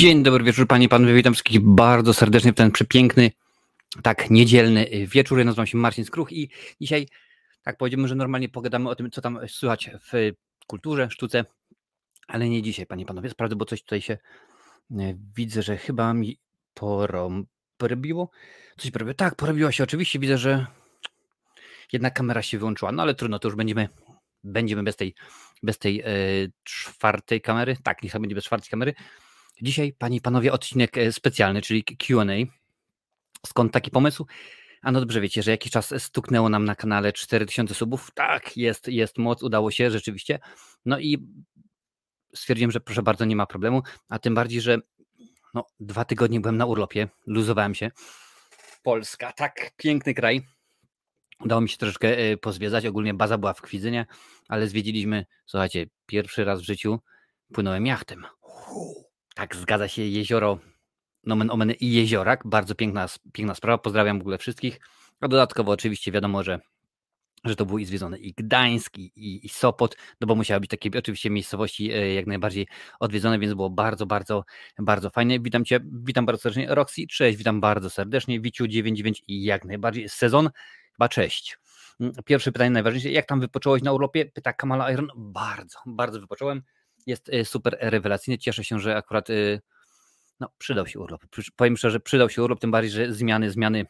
Dzień 0.00 0.22
dobry 0.22 0.44
wieczór, 0.44 0.66
panie 0.66 0.86
i 0.86 0.88
panowie. 0.88 1.14
Witam 1.14 1.32
wszystkich 1.32 1.60
bardzo 1.60 2.14
serdecznie 2.14 2.52
w 2.52 2.54
ten 2.54 2.70
przepiękny, 2.70 3.30
tak, 4.02 4.30
niedzielny 4.30 4.86
wieczór. 5.06 5.38
Ja 5.38 5.44
nazywam 5.44 5.66
się 5.66 5.78
Marcin 5.78 6.04
Skruch 6.04 6.32
i 6.32 6.50
dzisiaj, 6.80 7.06
tak, 7.62 7.76
powiedziałbym, 7.76 8.08
że 8.08 8.14
normalnie 8.14 8.48
pogadamy 8.48 8.88
o 8.88 8.94
tym, 8.94 9.10
co 9.10 9.20
tam 9.20 9.38
słychać 9.48 9.90
w 10.12 10.32
kulturze, 10.66 11.08
sztuce, 11.10 11.44
ale 12.28 12.48
nie 12.48 12.62
dzisiaj, 12.62 12.86
panie 12.86 13.02
i 13.02 13.06
panowie. 13.06 13.30
Sprawdzę, 13.30 13.56
bo 13.56 13.64
coś 13.64 13.82
tutaj 13.82 14.00
się 14.00 14.18
e, 14.98 15.14
widzę, 15.36 15.62
że 15.62 15.76
chyba 15.76 16.14
mi 16.14 16.38
porobiło. 17.78 18.30
Coś 18.78 18.90
porobiło. 18.90 19.14
Tak, 19.14 19.34
porobiło 19.34 19.72
się. 19.72 19.84
Oczywiście 19.84 20.18
widzę, 20.18 20.38
że 20.38 20.66
jedna 21.92 22.10
kamera 22.10 22.42
się 22.42 22.58
wyłączyła, 22.58 22.92
no 22.92 23.02
ale 23.02 23.14
trudno, 23.14 23.38
to 23.38 23.48
już 23.48 23.56
będziemy, 23.56 23.88
będziemy 24.44 24.82
bez 24.82 24.96
tej, 24.96 25.14
bez 25.62 25.78
tej 25.78 26.00
e, 26.00 26.06
czwartej 26.62 27.40
kamery. 27.40 27.76
Tak, 27.82 28.02
niech 28.02 28.12
będzie 28.12 28.34
bez 28.34 28.44
czwartej 28.44 28.70
kamery. 28.70 28.94
Dzisiaj, 29.62 29.92
panie 29.92 30.16
i 30.16 30.20
panowie, 30.20 30.52
odcinek 30.52 30.98
e, 30.98 31.12
specjalny, 31.12 31.62
czyli 31.62 31.84
QA. 31.84 32.24
Skąd 33.46 33.72
taki 33.72 33.90
pomysł? 33.90 34.26
A 34.82 34.92
no 34.92 35.00
dobrze 35.00 35.20
wiecie, 35.20 35.42
że 35.42 35.50
jakiś 35.50 35.72
czas 35.72 35.94
stuknęło 35.98 36.48
nam 36.48 36.64
na 36.64 36.74
kanale 36.74 37.12
4000 37.12 37.74
subów. 37.74 38.10
Tak, 38.14 38.56
jest, 38.56 38.88
jest 38.88 39.18
moc, 39.18 39.42
udało 39.42 39.70
się 39.70 39.90
rzeczywiście. 39.90 40.38
No 40.84 40.98
i 40.98 41.28
stwierdziłem, 42.34 42.70
że 42.70 42.80
proszę 42.80 43.02
bardzo, 43.02 43.24
nie 43.24 43.36
ma 43.36 43.46
problemu, 43.46 43.82
a 44.08 44.18
tym 44.18 44.34
bardziej, 44.34 44.60
że 44.60 44.78
no, 45.54 45.66
dwa 45.80 46.04
tygodnie 46.04 46.40
byłem 46.40 46.56
na 46.56 46.66
urlopie, 46.66 47.08
luzowałem 47.26 47.74
się. 47.74 47.90
Polska, 48.82 49.32
tak 49.32 49.70
piękny 49.76 50.14
kraj. 50.14 50.42
Udało 51.40 51.60
mi 51.60 51.68
się 51.68 51.76
troszeczkę 51.76 52.18
e, 52.18 52.36
pozwiedzać. 52.36 52.86
Ogólnie 52.86 53.14
baza 53.14 53.38
była 53.38 53.54
w 53.54 53.62
Kwidzynie, 53.62 54.06
ale 54.48 54.68
zwiedziliśmy, 54.68 55.26
słuchajcie, 55.46 55.86
pierwszy 56.06 56.44
raz 56.44 56.60
w 56.60 56.64
życiu 56.64 57.00
płynąłem 57.52 57.86
jachtem. 57.86 58.26
Tak, 59.34 59.56
zgadza 59.56 59.88
się, 59.88 60.02
jezioro 60.02 60.58
nomen 61.24 61.50
omen 61.50 61.70
i 61.70 61.92
jeziorak. 61.92 62.42
Bardzo 62.44 62.74
piękna, 62.74 63.06
piękna 63.32 63.54
sprawa. 63.54 63.78
Pozdrawiam 63.78 64.18
w 64.18 64.20
ogóle 64.20 64.38
wszystkich. 64.38 64.80
A 65.20 65.28
dodatkowo 65.28 65.72
oczywiście 65.72 66.12
wiadomo, 66.12 66.42
że 66.42 66.60
że 67.44 67.56
to 67.56 67.66
był 67.66 67.78
i 67.78 67.84
zwiedzony 67.84 68.18
i 68.18 68.32
Gdańsk, 68.32 68.98
i, 68.98 69.46
i 69.46 69.48
Sopot, 69.48 69.96
no 70.20 70.26
bo 70.26 70.34
musiały 70.34 70.60
być 70.60 70.70
takie 70.70 70.98
oczywiście 70.98 71.30
miejscowości 71.30 71.92
e, 71.92 72.14
jak 72.14 72.26
najbardziej 72.26 72.66
odwiedzone, 73.00 73.38
więc 73.38 73.54
było 73.54 73.70
bardzo, 73.70 74.06
bardzo, 74.06 74.44
bardzo 74.78 75.10
fajnie. 75.10 75.40
Witam 75.40 75.64
Cię, 75.64 75.80
witam 75.92 76.26
bardzo 76.26 76.42
serdecznie. 76.42 76.74
Roxy, 76.74 77.06
cześć, 77.06 77.38
witam 77.38 77.60
bardzo 77.60 77.90
serdecznie. 77.90 78.40
Wiciu 78.40 78.66
99 78.66 79.22
i 79.26 79.44
jak 79.44 79.64
najbardziej 79.64 80.08
sezon, 80.08 80.50
chyba 80.92 81.08
cześć. 81.08 81.58
Mm, 82.00 82.12
pierwsze 82.24 82.52
pytanie 82.52 82.70
najważniejsze, 82.70 83.10
jak 83.10 83.26
tam 83.26 83.40
wypocząłeś 83.40 83.82
na 83.82 83.92
urlopie? 83.92 84.26
Pyta 84.26 84.52
Kamala 84.52 84.92
Iron. 84.92 85.08
Bardzo, 85.16 85.78
bardzo 85.86 86.20
wypocząłem. 86.20 86.62
Jest 87.06 87.28
e, 87.28 87.44
super 87.44 87.76
rewelacyjny. 87.80 88.38
Cieszę 88.38 88.64
się, 88.64 88.80
że 88.80 88.96
akurat 88.96 89.30
e, 89.30 89.60
no, 90.40 90.48
przydał 90.58 90.86
się 90.86 91.00
urlop. 91.00 91.24
Powiem 91.56 91.76
szczerze, 91.76 92.00
przydał 92.00 92.30
się 92.30 92.42
urlop, 92.42 92.60
tym 92.60 92.70
bardziej, 92.70 92.90
że 92.90 93.12
zmiany, 93.12 93.50
zmiany 93.50 93.86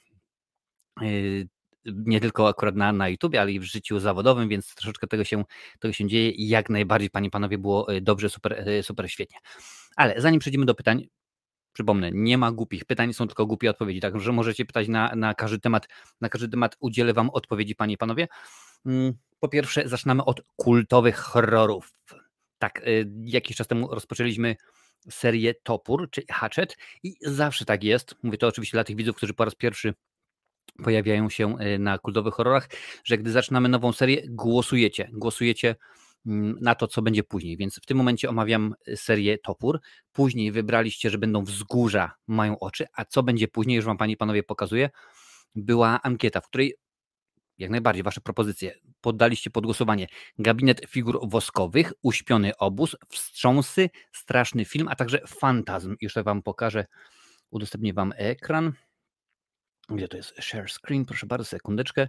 nie 1.84 2.20
tylko 2.20 2.48
akurat 2.48 2.76
na, 2.76 2.92
na 2.92 3.08
YouTube, 3.08 3.34
ale 3.34 3.52
i 3.52 3.60
w 3.60 3.64
życiu 3.64 3.98
zawodowym, 3.98 4.48
więc 4.48 4.74
troszeczkę 4.74 5.06
tego 5.06 5.24
się, 5.24 5.44
tego 5.78 5.92
się 5.92 6.08
dzieje 6.08 6.30
i 6.30 6.48
jak 6.48 6.70
najbardziej, 6.70 7.10
panie 7.10 7.30
panowie, 7.30 7.58
było 7.58 7.86
dobrze, 8.02 8.30
super, 8.30 8.64
super 8.82 9.10
świetnie. 9.10 9.38
Ale 9.96 10.20
zanim 10.20 10.40
przejdziemy 10.40 10.66
do 10.66 10.74
pytań, 10.74 11.08
przypomnę, 11.72 12.10
nie 12.12 12.38
ma 12.38 12.52
głupich 12.52 12.84
pytań, 12.84 13.12
są 13.12 13.26
tylko 13.26 13.46
głupie 13.46 13.70
odpowiedzi, 13.70 14.00
także 14.00 14.32
możecie 14.32 14.64
pytać 14.64 14.88
na, 14.88 15.14
na 15.16 15.34
każdy 15.34 15.58
temat, 15.58 15.88
na 16.20 16.28
każdy 16.28 16.48
temat 16.48 16.76
udzielę 16.80 17.12
wam 17.12 17.30
odpowiedzi, 17.30 17.74
panie 17.74 17.94
i 17.94 17.98
panowie. 17.98 18.28
Mm, 18.86 19.12
po 19.40 19.48
pierwsze, 19.48 19.88
zaczynamy 19.88 20.24
od 20.24 20.42
kultowych 20.56 21.16
horrorów. 21.16 21.92
Tak, 22.60 22.78
e, 22.78 22.90
jakiś 23.24 23.56
czas 23.56 23.66
temu 23.66 23.88
rozpoczęliśmy 23.94 24.56
serię 25.10 25.54
Topór, 25.54 26.10
czy 26.10 26.22
Hatchet 26.30 26.76
i 27.02 27.14
zawsze 27.20 27.64
tak 27.64 27.84
jest. 27.84 28.14
Mówię 28.22 28.38
to 28.38 28.46
oczywiście 28.46 28.76
dla 28.76 28.84
tych 28.84 28.96
widzów, 28.96 29.16
którzy 29.16 29.34
po 29.34 29.44
raz 29.44 29.54
pierwszy 29.54 29.94
pojawiają 30.84 31.30
się 31.30 31.58
e, 31.58 31.78
na 31.78 31.98
kultowych 31.98 32.34
horrorach, 32.34 32.68
że 33.04 33.18
gdy 33.18 33.30
zaczynamy 33.30 33.68
nową 33.68 33.92
serię, 33.92 34.22
głosujecie, 34.28 35.10
głosujecie 35.12 35.76
mm, 36.26 36.56
na 36.60 36.74
to, 36.74 36.86
co 36.86 37.02
będzie 37.02 37.22
później. 37.22 37.56
Więc 37.56 37.80
w 37.82 37.86
tym 37.86 37.96
momencie 37.96 38.28
omawiam 38.28 38.74
e, 38.86 38.96
serię 38.96 39.38
Topór. 39.38 39.80
Później 40.12 40.52
wybraliście, 40.52 41.10
że 41.10 41.18
będą 41.18 41.44
wzgórza, 41.44 42.12
mają 42.26 42.58
oczy, 42.58 42.86
a 42.92 43.04
co 43.04 43.22
będzie 43.22 43.48
później, 43.48 43.76
już 43.76 43.84
Wam 43.84 43.98
Panie 43.98 44.12
i 44.12 44.16
Panowie 44.16 44.42
pokazuję, 44.42 44.90
była 45.54 46.02
ankieta, 46.02 46.40
w 46.40 46.46
której 46.46 46.74
jak 47.60 47.70
najbardziej 47.70 48.02
Wasze 48.02 48.20
propozycje 48.20 48.74
poddaliście 49.00 49.50
pod 49.50 49.64
głosowanie. 49.64 50.06
Gabinet 50.38 50.80
figur 50.88 51.28
woskowych, 51.28 51.92
uśpiony 52.02 52.56
obóz, 52.56 52.96
wstrząsy, 53.08 53.90
straszny 54.12 54.64
film, 54.64 54.88
a 54.88 54.96
także 54.96 55.20
fantazm. 55.26 55.96
Już 56.00 56.12
to 56.12 56.24
Wam 56.24 56.42
pokażę, 56.42 56.86
udostępnię 57.50 57.92
Wam 57.92 58.12
ekran. 58.16 58.72
Gdzie 59.88 60.08
to 60.08 60.16
jest 60.16 60.34
share 60.40 60.70
screen? 60.70 61.04
Proszę 61.04 61.26
bardzo, 61.26 61.44
sekundeczkę. 61.44 62.08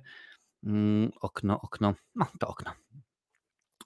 Mm, 0.63 1.11
okno, 1.21 1.61
okno. 1.61 1.93
No, 2.15 2.27
to 2.39 2.47
okno. 2.47 2.71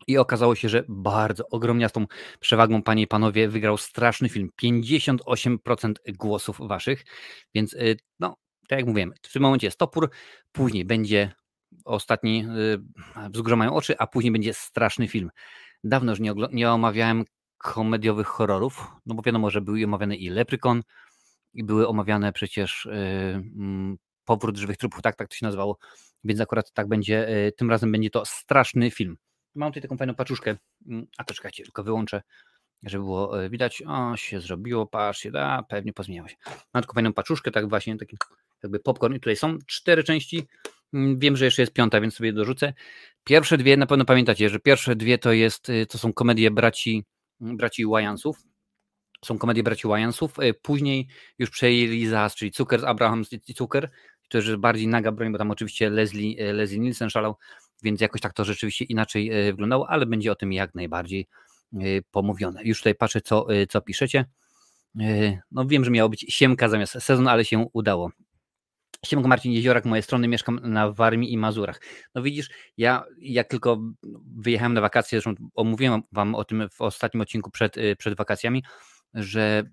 I 0.08 0.18
okazało 0.18 0.56
się, 0.56 0.70
że 0.70 0.84
bardzo 0.88 1.48
ogromniastą 1.50 2.06
przewagą, 2.40 2.84
panie 2.84 3.04
i 3.04 3.08
panowie, 3.08 3.50
wygrał 3.50 3.78
straszny 3.78 4.30
film. 4.30 4.50
58% 4.64 5.94
głosów 6.08 6.58
waszych, 6.60 7.06
więc 7.54 7.74
y, 7.74 7.98
no, 8.20 8.36
tak 8.68 8.80
jak 8.80 8.88
mówiłem, 8.88 9.14
w 9.22 9.34
tym 9.34 9.42
momencie 9.42 9.68
jest 9.68 9.80
topór, 9.80 10.10
później 10.52 10.86
będzie 10.86 11.32
ostatni, 11.86 12.46
wzgórza 13.30 13.56
mają 13.56 13.74
oczy, 13.74 13.98
a 13.98 14.08
później 14.08 14.32
będzie 14.32 14.54
straszny 14.54 15.08
film. 15.08 15.30
Dawno 15.84 16.12
już 16.12 16.20
nie, 16.20 16.34
nie 16.52 16.72
omawiałem 16.72 17.26
komediowych 17.58 18.28
horrorów, 18.28 18.88
no 19.06 19.16
bo 19.16 19.22
wiadomo, 19.22 19.50
że 19.50 19.62
był 19.62 19.76
omawiany 19.86 20.16
i 20.16 20.30
Leprykon, 20.30 20.82
i 21.56 21.64
były 21.64 21.88
omawiane 21.88 22.34
przecież 22.34 22.86
y, 22.86 22.90
mm, 22.92 23.98
powrót 24.26 24.58
żywych 24.58 24.78
trupów, 24.78 25.02
tak, 25.02 25.16
tak 25.16 25.28
to 25.28 25.36
się 25.36 25.46
nazywało, 25.46 25.78
więc 26.24 26.42
akurat 26.42 26.72
tak 26.72 26.88
będzie, 26.88 27.30
y, 27.48 27.52
tym 27.52 27.70
razem 27.70 27.92
będzie 27.92 28.10
to 28.10 28.26
straszny 28.26 28.92
film. 28.92 29.18
Mam 29.56 29.72
tutaj 29.72 29.82
taką 29.82 29.98
fajną 29.98 30.16
paczuszkę, 30.16 30.58
mm, 30.88 31.08
a 31.18 31.24
to 31.24 31.34
czekajcie, 31.34 31.64
tylko 31.64 31.84
wyłączę, 31.84 32.22
żeby 32.84 33.04
było 33.04 33.44
y, 33.44 33.50
widać, 33.50 33.84
o 33.88 34.18
się 34.18 34.42
zrobiło, 34.42 34.88
patrzcie, 34.88 35.32
da, 35.32 35.64
pewnie 35.70 35.94
pozmieniało 35.94 36.28
się. 36.28 36.36
Mam 36.74 36.84
taką 36.84 36.94
fajną 36.94 37.14
paczuszkę, 37.14 37.52
tak 37.52 37.70
właśnie, 37.70 37.98
taki 37.98 38.18
jakby 38.64 38.80
popcorn 38.80 39.14
i 39.16 39.20
tutaj 39.20 39.36
są 39.36 39.58
cztery 39.68 40.04
części, 40.04 40.48
wiem, 41.18 41.38
że 41.38 41.46
jeszcze 41.46 41.62
jest 41.62 41.74
piąta, 41.74 42.02
więc 42.02 42.14
sobie 42.14 42.34
dorzucę. 42.34 42.74
Pierwsze 43.24 43.58
dwie, 43.58 43.78
na 43.78 43.86
pewno 43.86 44.06
pamiętacie, 44.06 44.50
że 44.50 44.60
pierwsze 44.60 44.96
dwie 44.96 45.18
to 45.18 45.32
jest, 45.32 45.72
to 45.90 45.98
są 45.98 46.14
komedie 46.14 46.52
braci, 46.52 47.06
braci 47.40 47.86
Wyansów, 47.86 48.38
są 49.26 49.38
komedie 49.38 49.64
braci 49.64 49.88
Wyansów. 49.88 50.40
E, 50.40 50.54
później 50.54 51.08
już 51.40 51.50
przejęli 51.50 52.08
za, 52.08 52.30
czyli 52.30 52.52
Zucker, 52.56 52.86
Abraham 52.86 53.24
i 53.48 53.54
Zucker, 53.54 53.92
to 54.30 54.38
już 54.38 54.56
bardziej 54.56 54.88
naga 54.88 55.12
broń, 55.12 55.32
bo 55.32 55.38
tam 55.38 55.52
oczywiście 55.52 55.90
Leslie, 55.90 56.40
e, 56.40 56.54
Leslie 56.54 56.80
Nielsen 56.80 57.10
szalał, 57.10 57.36
więc 57.84 58.02
jakoś 58.02 58.22
tak 58.22 58.34
to 58.34 58.46
rzeczywiście 58.46 58.86
inaczej 58.86 59.32
wyglądało, 59.46 59.90
ale 59.90 60.06
będzie 60.06 60.32
o 60.32 60.36
tym 60.36 60.54
jak 60.54 60.76
najbardziej 60.76 61.28
pomówione. 62.12 62.64
Już 62.64 62.78
tutaj 62.78 62.96
patrzę, 62.96 63.22
co, 63.22 63.48
co 63.70 63.82
piszecie. 63.82 64.26
No 65.52 65.66
wiem, 65.66 65.86
że 65.86 65.92
miało 65.92 66.10
być 66.10 66.26
siemka 66.30 66.70
zamiast 66.70 66.94
sezon, 67.00 67.28
ale 67.28 67.46
się 67.46 67.66
udało. 67.74 68.12
Siemka 69.06 69.28
Marcin 69.28 69.52
Jeziorak, 69.52 69.86
moje 69.86 70.02
strony, 70.02 70.28
mieszkam 70.28 70.60
na 70.64 70.92
Warmii 70.92 71.34
i 71.34 71.38
Mazurach. 71.38 71.82
No 72.16 72.22
widzisz, 72.22 72.50
ja 72.78 73.04
jak 73.20 73.48
tylko 73.48 73.82
wyjechałem 74.38 74.74
na 74.74 74.82
wakacje, 74.82 75.22
zresztą 75.22 75.44
omówiłem 75.56 76.02
Wam 76.12 76.36
o 76.36 76.44
tym 76.44 76.70
w 76.70 76.82
ostatnim 76.82 77.22
odcinku 77.22 77.52
przed, 77.52 77.76
przed 77.98 78.18
wakacjami, 78.18 78.64
że 79.14 79.64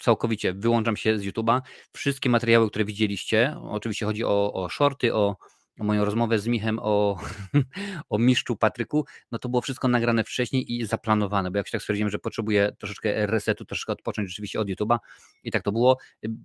całkowicie 0.00 0.52
wyłączam 0.52 0.96
się 0.96 1.18
z 1.18 1.22
YouTube'a. 1.22 1.60
Wszystkie 1.92 2.30
materiały, 2.30 2.70
które 2.70 2.84
widzieliście, 2.84 3.56
oczywiście 3.62 4.06
chodzi 4.06 4.24
o, 4.24 4.52
o 4.52 4.68
shorty, 4.68 5.14
o 5.14 5.36
moją 5.78 6.04
rozmowę 6.04 6.38
z 6.38 6.46
Michem 6.46 6.78
o, 6.82 7.20
o 8.10 8.18
mistrzu 8.18 8.56
Patryku, 8.56 9.04
no 9.32 9.38
to 9.38 9.48
było 9.48 9.62
wszystko 9.62 9.88
nagrane 9.88 10.24
wcześniej 10.24 10.74
i 10.74 10.86
zaplanowane, 10.86 11.50
bo 11.50 11.58
jak 11.58 11.68
się 11.68 11.72
tak 11.72 11.80
stwierdziłem, 11.80 12.10
że 12.10 12.18
potrzebuję 12.18 12.72
troszeczkę 12.78 13.26
resetu, 13.26 13.64
troszeczkę 13.64 13.92
odpocząć 13.92 14.28
rzeczywiście 14.28 14.60
od 14.60 14.68
YouTube'a 14.68 14.98
i 15.44 15.50
tak 15.50 15.62
to 15.62 15.72
było. 15.72 15.98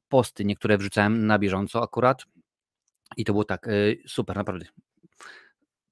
Posty 0.10 0.45
niektóre 0.45 0.77
wrzucałem 0.77 1.27
na 1.27 1.39
bieżąco 1.39 1.83
akurat 1.83 2.25
i 3.18 3.25
to 3.25 3.33
było 3.33 3.44
tak 3.44 3.68
y, 3.68 3.98
super, 4.07 4.36
naprawdę 4.36 4.66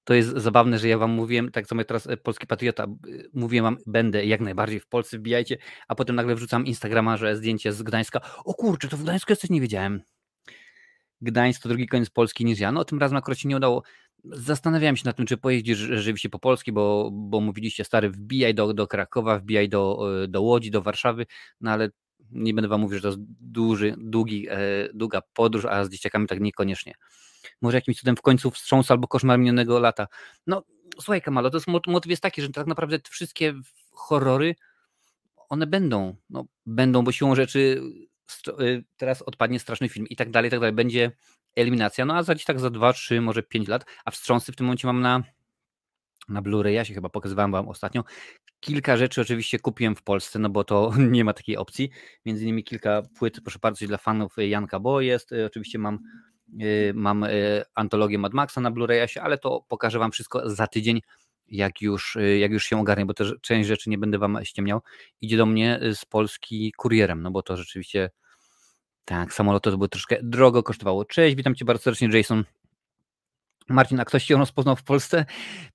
to 0.04 0.14
jest 0.14 0.30
zabawne, 0.30 0.80
że 0.80 0.88
ja 0.88 0.98
wam 0.98 1.12
mówiłem, 1.12 1.52
tak 1.52 1.68
samo 1.68 1.82
jak 1.82 1.88
teraz 1.88 2.08
e, 2.08 2.18
Polski 2.18 2.48
Patriota, 2.48 2.88
mówiłem 3.34 3.64
wam, 3.64 3.78
będę 3.88 4.26
jak 4.26 4.42
najbardziej 4.42 4.80
w 4.80 4.88
Polsce, 4.88 5.18
wbijajcie, 5.18 5.58
a 5.88 5.96
potem 5.96 6.16
nagle 6.16 6.36
wrzucam 6.36 6.66
Instagrama, 6.66 7.18
że 7.18 7.36
zdjęcie 7.36 7.74
z 7.74 7.84
Gdańska. 7.84 8.22
O 8.46 8.54
kurczę, 8.54 8.88
to 8.88 8.98
w 8.98 9.04
Gdańsku 9.04 9.32
jesteś, 9.32 9.50
nie 9.50 9.62
wiedziałem. 9.62 10.02
Gdańsk 11.24 11.64
to 11.64 11.70
drugi 11.70 11.88
koniec 11.88 12.10
Polski 12.10 12.46
niż 12.46 12.60
ja. 12.60 12.72
No 12.72 12.86
tym 12.86 13.00
razem 13.00 13.18
akurat 13.18 13.40
się 13.40 13.50
nie 13.50 13.58
udało. 13.58 13.84
Zastanawiałem 14.24 14.98
się 14.98 15.04
nad 15.06 15.18
tym, 15.18 15.26
czy 15.26 15.38
pojeździsz 15.38 15.78
rzeczywiście 15.78 16.30
po 16.30 16.40
Polski, 16.40 16.72
bo, 16.72 17.10
bo 17.14 17.42
mówiliście, 17.42 17.84
stary, 17.84 18.10
wbijaj 18.10 18.56
do, 18.56 18.74
do 18.74 18.88
Krakowa, 18.88 19.40
wbijaj 19.40 19.70
do, 19.70 20.00
e, 20.24 20.28
do 20.28 20.42
Łodzi, 20.42 20.72
do 20.72 20.82
Warszawy, 20.82 21.26
no 21.62 21.72
ale 21.72 21.90
nie 22.32 22.54
będę 22.54 22.68
wam 22.68 22.82
mówił, 22.82 22.98
że 22.98 23.02
to 23.02 23.08
jest 23.08 23.20
duży, 23.40 23.96
długi, 23.98 24.48
e, 24.50 24.58
długa 24.94 25.22
podróż, 25.34 25.66
a 25.66 25.86
z 25.86 25.90
dzieciakami 25.90 26.28
tak 26.28 26.40
niekoniecznie 26.40 26.94
może 27.62 27.78
jakimś 27.78 27.98
cudem 27.98 28.16
w 28.16 28.22
końcu 28.22 28.52
wstrząs 28.52 28.92
albo 28.92 29.08
koszmar 29.08 29.40
minionego 29.40 29.80
lata. 29.80 30.08
No 30.48 30.64
słuchaj 31.02 31.22
Kamalo, 31.22 31.50
to 31.50 31.58
jest 31.58 31.68
motyw 31.88 32.10
jest 32.10 32.22
taki, 32.22 32.42
że 32.42 32.50
tak 32.50 32.68
naprawdę 32.68 33.00
wszystkie 33.10 33.54
horrory, 33.92 34.56
one 35.50 35.68
będą, 35.68 36.16
no, 36.30 36.46
będą, 36.66 37.04
bo 37.04 37.12
siłą 37.12 37.36
rzeczy 37.36 37.82
teraz 38.98 39.22
odpadnie 39.22 39.60
straszny 39.60 39.90
film 39.90 40.08
i 40.08 40.16
tak 40.16 40.32
dalej, 40.32 40.48
i 40.48 40.52
tak 40.52 40.60
dalej. 40.60 40.76
Będzie 40.76 41.12
eliminacja, 41.56 42.06
no 42.06 42.16
a 42.16 42.24
za 42.24 42.36
dziś 42.36 42.46
tak 42.46 42.60
za 42.60 42.70
2, 42.70 42.94
3, 42.94 43.22
może 43.22 43.44
5 43.44 43.68
lat, 43.68 43.86
a 44.06 44.12
wstrząsy 44.12 44.52
w 44.52 44.56
tym 44.56 44.66
momencie 44.66 44.88
mam 44.88 45.02
na, 45.02 45.24
na 46.30 46.42
Blu-ray, 46.42 46.70
ja 46.70 46.86
się 46.86 46.94
chyba 46.94 47.10
pokazywałem 47.10 47.52
wam 47.52 47.70
ostatnio. 47.70 48.04
Kilka 48.60 48.98
rzeczy 48.98 49.22
oczywiście 49.22 49.60
kupiłem 49.60 49.96
w 49.96 50.04
Polsce, 50.04 50.40
no 50.40 50.50
bo 50.50 50.64
to 50.64 50.92
nie 51.12 51.24
ma 51.24 51.34
takiej 51.34 51.58
opcji. 51.58 51.90
Między 52.26 52.44
innymi 52.44 52.64
kilka 52.64 53.02
płyt, 53.20 53.42
proszę 53.42 53.60
bardzo, 53.62 53.88
dla 53.88 53.98
fanów 53.98 54.36
Janka 54.38 54.80
Bo 54.80 55.02
jest. 55.02 55.32
Y, 55.32 55.46
oczywiście 55.46 55.80
mam, 55.80 56.00
y, 56.62 56.92
mam 56.96 57.26
antologię 57.76 58.18
Mad 58.18 58.34
Maxa 58.34 58.62
na 58.62 58.72
Blu-rayasie, 58.72 59.20
ale 59.20 59.38
to 59.38 59.66
pokażę 59.70 60.00
wam 60.00 60.12
wszystko 60.12 60.50
za 60.50 60.68
tydzień 60.68 61.02
jak 61.54 61.82
już, 61.82 62.16
y, 62.16 62.38
jak 62.38 62.52
już 62.52 62.66
się 62.66 62.80
ogarnie, 62.80 63.06
bo 63.06 63.14
też 63.14 63.36
część 63.42 63.68
rzeczy 63.68 63.90
nie 63.90 63.98
będę 63.98 64.18
wam 64.18 64.40
ściemniał, 64.44 64.82
idzie 65.22 65.38
do 65.38 65.46
mnie 65.46 65.80
y, 65.84 65.96
z 65.96 66.06
Polski 66.06 66.72
kurierem, 66.78 67.22
no 67.22 67.32
bo 67.32 67.42
to 67.42 67.58
rzeczywiście 67.58 68.10
tak, 69.06 69.34
samoloty 69.34 69.72
to 69.72 69.78
było 69.78 69.88
troszkę 69.88 70.18
drogo 70.24 70.64
kosztowało. 70.64 71.06
Cześć, 71.06 71.36
witam 71.36 71.56
cię 71.56 71.66
bardzo 71.66 71.84
serdecznie, 71.84 72.18
Jason. 72.18 72.44
Marcin, 73.70 74.00
a 74.00 74.06
ktoś 74.06 74.26
cię 74.26 74.38
rozpoznał 74.38 74.76
w 74.76 74.84
Polsce? 74.84 75.26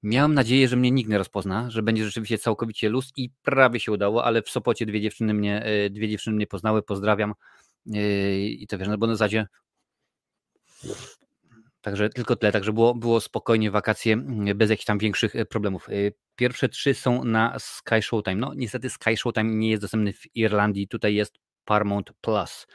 Miałem 0.02 0.34
nadzieję, 0.34 0.68
że 0.68 0.76
mnie 0.76 0.90
nikt 0.90 1.10
nie 1.10 1.18
rozpozna, 1.18 1.70
że 1.70 1.82
będzie 1.82 2.04
rzeczywiście 2.04 2.38
całkowicie 2.38 2.88
luz 2.88 3.12
i 3.16 3.30
prawie 3.42 3.80
się 3.80 3.92
udało, 3.92 4.24
ale 4.24 4.42
w 4.42 4.50
Sopocie 4.50 4.86
dwie 4.86 5.00
dziewczyny 5.00 5.34
mnie, 5.34 5.66
y, 5.86 5.90
dwie 5.90 6.08
dziewczyny 6.08 6.36
mnie 6.36 6.46
poznały, 6.46 6.82
pozdrawiam. 6.82 7.34
I 8.50 8.66
to 8.68 8.78
wiesz, 8.78 8.88
no 8.88 8.98
bo 8.98 9.06
na 9.06 9.14
zasadzie 9.14 9.46
Także 11.80 12.08
tylko 12.08 12.36
tyle, 12.36 12.52
także 12.52 12.72
było, 12.72 12.94
było 12.94 13.20
spokojnie 13.20 13.70
wakacje 13.70 14.12
mm, 14.12 14.58
bez 14.58 14.70
jakichś 14.70 14.86
tam 14.86 14.98
większych 14.98 15.36
e, 15.36 15.46
problemów. 15.46 15.88
E, 15.88 15.92
pierwsze 16.36 16.68
trzy 16.68 16.94
są 16.94 17.24
na 17.24 17.58
Sky 17.58 18.02
Showtime. 18.02 18.36
No 18.36 18.54
niestety 18.54 18.90
Sky 18.90 19.16
Showtime 19.16 19.54
nie 19.54 19.70
jest 19.70 19.82
dostępny 19.82 20.12
w 20.12 20.36
Irlandii, 20.36 20.88
tutaj 20.88 21.14
jest 21.14 21.38
Paramount 21.64 22.12
Plus. 22.20 22.66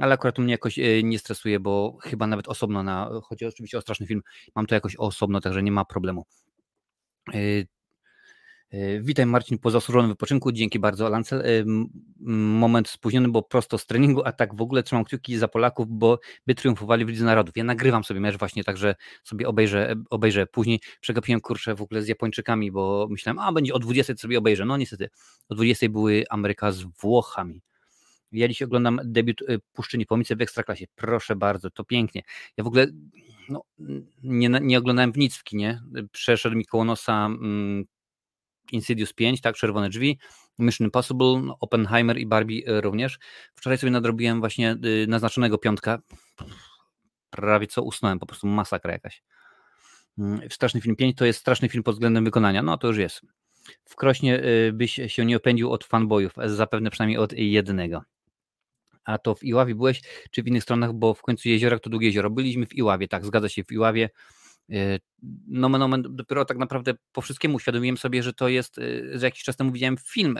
Ale 0.00 0.14
akurat 0.14 0.38
mnie 0.38 0.52
jakoś 0.52 0.78
e, 0.78 1.02
nie 1.02 1.18
stresuje, 1.18 1.60
bo 1.60 1.96
chyba 2.02 2.26
nawet 2.26 2.48
osobno 2.48 2.82
na, 2.82 3.10
chodzi 3.22 3.46
oczywiście 3.46 3.78
o 3.78 3.80
straszny 3.80 4.06
film, 4.06 4.22
mam 4.54 4.66
to 4.66 4.74
jakoś 4.74 4.96
osobno, 4.96 5.40
także 5.40 5.62
nie 5.62 5.72
ma 5.72 5.84
problemu. 5.84 6.24
E, 8.70 9.00
witaj 9.00 9.26
Marcin 9.26 9.58
po 9.58 9.70
zasłużonym 9.70 10.10
wypoczynku, 10.10 10.52
dzięki 10.52 10.78
bardzo 10.78 11.08
Lancel. 11.08 11.40
E, 11.40 11.64
moment 12.26 12.88
spóźniony, 12.88 13.28
bo 13.28 13.42
prosto 13.42 13.78
z 13.78 13.86
treningu, 13.86 14.22
a 14.24 14.32
tak 14.32 14.54
w 14.54 14.62
ogóle 14.62 14.82
trzymam 14.82 15.04
kciuki 15.04 15.38
za 15.38 15.48
Polaków, 15.48 15.86
bo 15.90 16.18
by 16.46 16.54
triumfowali 16.54 17.04
w 17.04 17.08
Lidze 17.08 17.24
Narodów. 17.24 17.56
Ja 17.56 17.64
nagrywam 17.64 18.04
sobie 18.04 18.20
mecz 18.20 18.38
właśnie, 18.38 18.64
także 18.64 18.94
sobie 19.24 19.48
obejrzę, 19.48 19.94
obejrzę 20.10 20.46
później. 20.46 20.80
Przegapiłem 21.00 21.40
kurczę 21.40 21.74
w 21.74 21.82
ogóle 21.82 22.02
z 22.02 22.08
Japończykami, 22.08 22.72
bo 22.72 23.06
myślałem, 23.10 23.38
a 23.38 23.52
będzie 23.52 23.74
o 23.74 23.78
20 23.78 24.16
sobie 24.16 24.38
obejrzę. 24.38 24.64
No 24.64 24.76
niestety, 24.76 25.08
o 25.48 25.54
20 25.54 25.88
były 25.88 26.24
Ameryka 26.30 26.72
z 26.72 26.82
Włochami. 26.82 27.62
Ja 28.32 28.48
dziś 28.48 28.62
oglądam 28.62 29.00
debiut 29.04 29.42
e, 29.42 29.58
Puszczyni 29.72 30.06
Pomice 30.06 30.36
w 30.36 30.40
Ekstraklasie. 30.40 30.86
Proszę 30.94 31.36
bardzo, 31.36 31.70
to 31.70 31.84
pięknie. 31.84 32.22
Ja 32.56 32.64
w 32.64 32.66
ogóle 32.66 32.86
no, 33.48 33.62
nie, 34.22 34.48
nie 34.48 34.78
oglądałem 34.78 35.12
w 35.12 35.16
nic 35.16 35.36
w 35.36 35.44
kinie. 35.44 35.80
Przeszedł 36.12 36.56
mi 36.56 36.64
koło 36.64 36.84
nosa 36.84 37.26
mm, 37.26 37.84
Insidious 38.72 39.12
5, 39.12 39.40
tak, 39.40 39.56
Czerwone 39.56 39.88
Drzwi, 39.88 40.18
Mission 40.58 40.84
Impossible, 40.84 41.42
no, 41.42 41.56
Oppenheimer 41.60 42.18
i 42.18 42.26
Barbie 42.26 42.62
e, 42.66 42.80
również. 42.80 43.18
Wczoraj 43.54 43.78
sobie 43.78 43.90
nadrobiłem 43.90 44.40
właśnie 44.40 44.76
y, 44.84 45.06
naznaczonego 45.08 45.58
piątka. 45.58 45.98
Prawie 47.30 47.66
co 47.66 47.82
usnąłem, 47.82 48.18
po 48.18 48.26
prostu 48.26 48.46
masakra 48.46 48.92
jakaś. 48.92 49.22
Mm, 50.18 50.40
straszny 50.50 50.80
film 50.80 50.96
5 50.96 51.16
to 51.16 51.24
jest 51.24 51.40
straszny 51.40 51.68
film 51.68 51.84
pod 51.84 51.94
względem 51.94 52.24
wykonania, 52.24 52.62
no 52.62 52.78
to 52.78 52.88
już 52.88 52.96
jest. 52.96 53.20
W 53.84 53.96
Krośnie 53.96 54.44
y, 54.44 54.72
byś 54.72 55.00
się 55.06 55.24
nie 55.24 55.36
opędził 55.36 55.72
od 55.72 55.84
fanboyów, 55.84 56.32
zapewne 56.44 56.90
przynajmniej 56.90 57.18
od 57.18 57.32
jednego. 57.32 58.02
A 59.04 59.18
to 59.18 59.34
w 59.34 59.44
Iławie 59.44 59.74
byłeś, 59.74 60.02
czy 60.30 60.42
w 60.42 60.46
innych 60.46 60.62
stronach, 60.62 60.92
bo 60.92 61.14
w 61.14 61.22
końcu 61.22 61.48
jeziorak 61.48 61.80
to 61.80 61.90
długie 61.90 62.06
jezioro. 62.06 62.30
Byliśmy 62.30 62.66
w 62.66 62.74
Iławie, 62.74 63.08
tak, 63.08 63.26
zgadza 63.26 63.48
się, 63.48 63.64
w 63.64 63.72
Iławie. 63.72 64.10
No, 65.48 65.68
no, 65.68 65.98
dopiero 65.98 66.44
tak 66.44 66.58
naprawdę 66.58 66.94
po 67.12 67.20
wszystkiemu 67.20 67.56
uświadomiłem 67.56 67.96
sobie, 67.96 68.22
że 68.22 68.32
to 68.32 68.48
jest, 68.48 68.80
że 69.12 69.26
jakiś 69.26 69.42
czas 69.42 69.56
temu 69.56 69.72
widziałem 69.72 69.96
film 69.96 70.38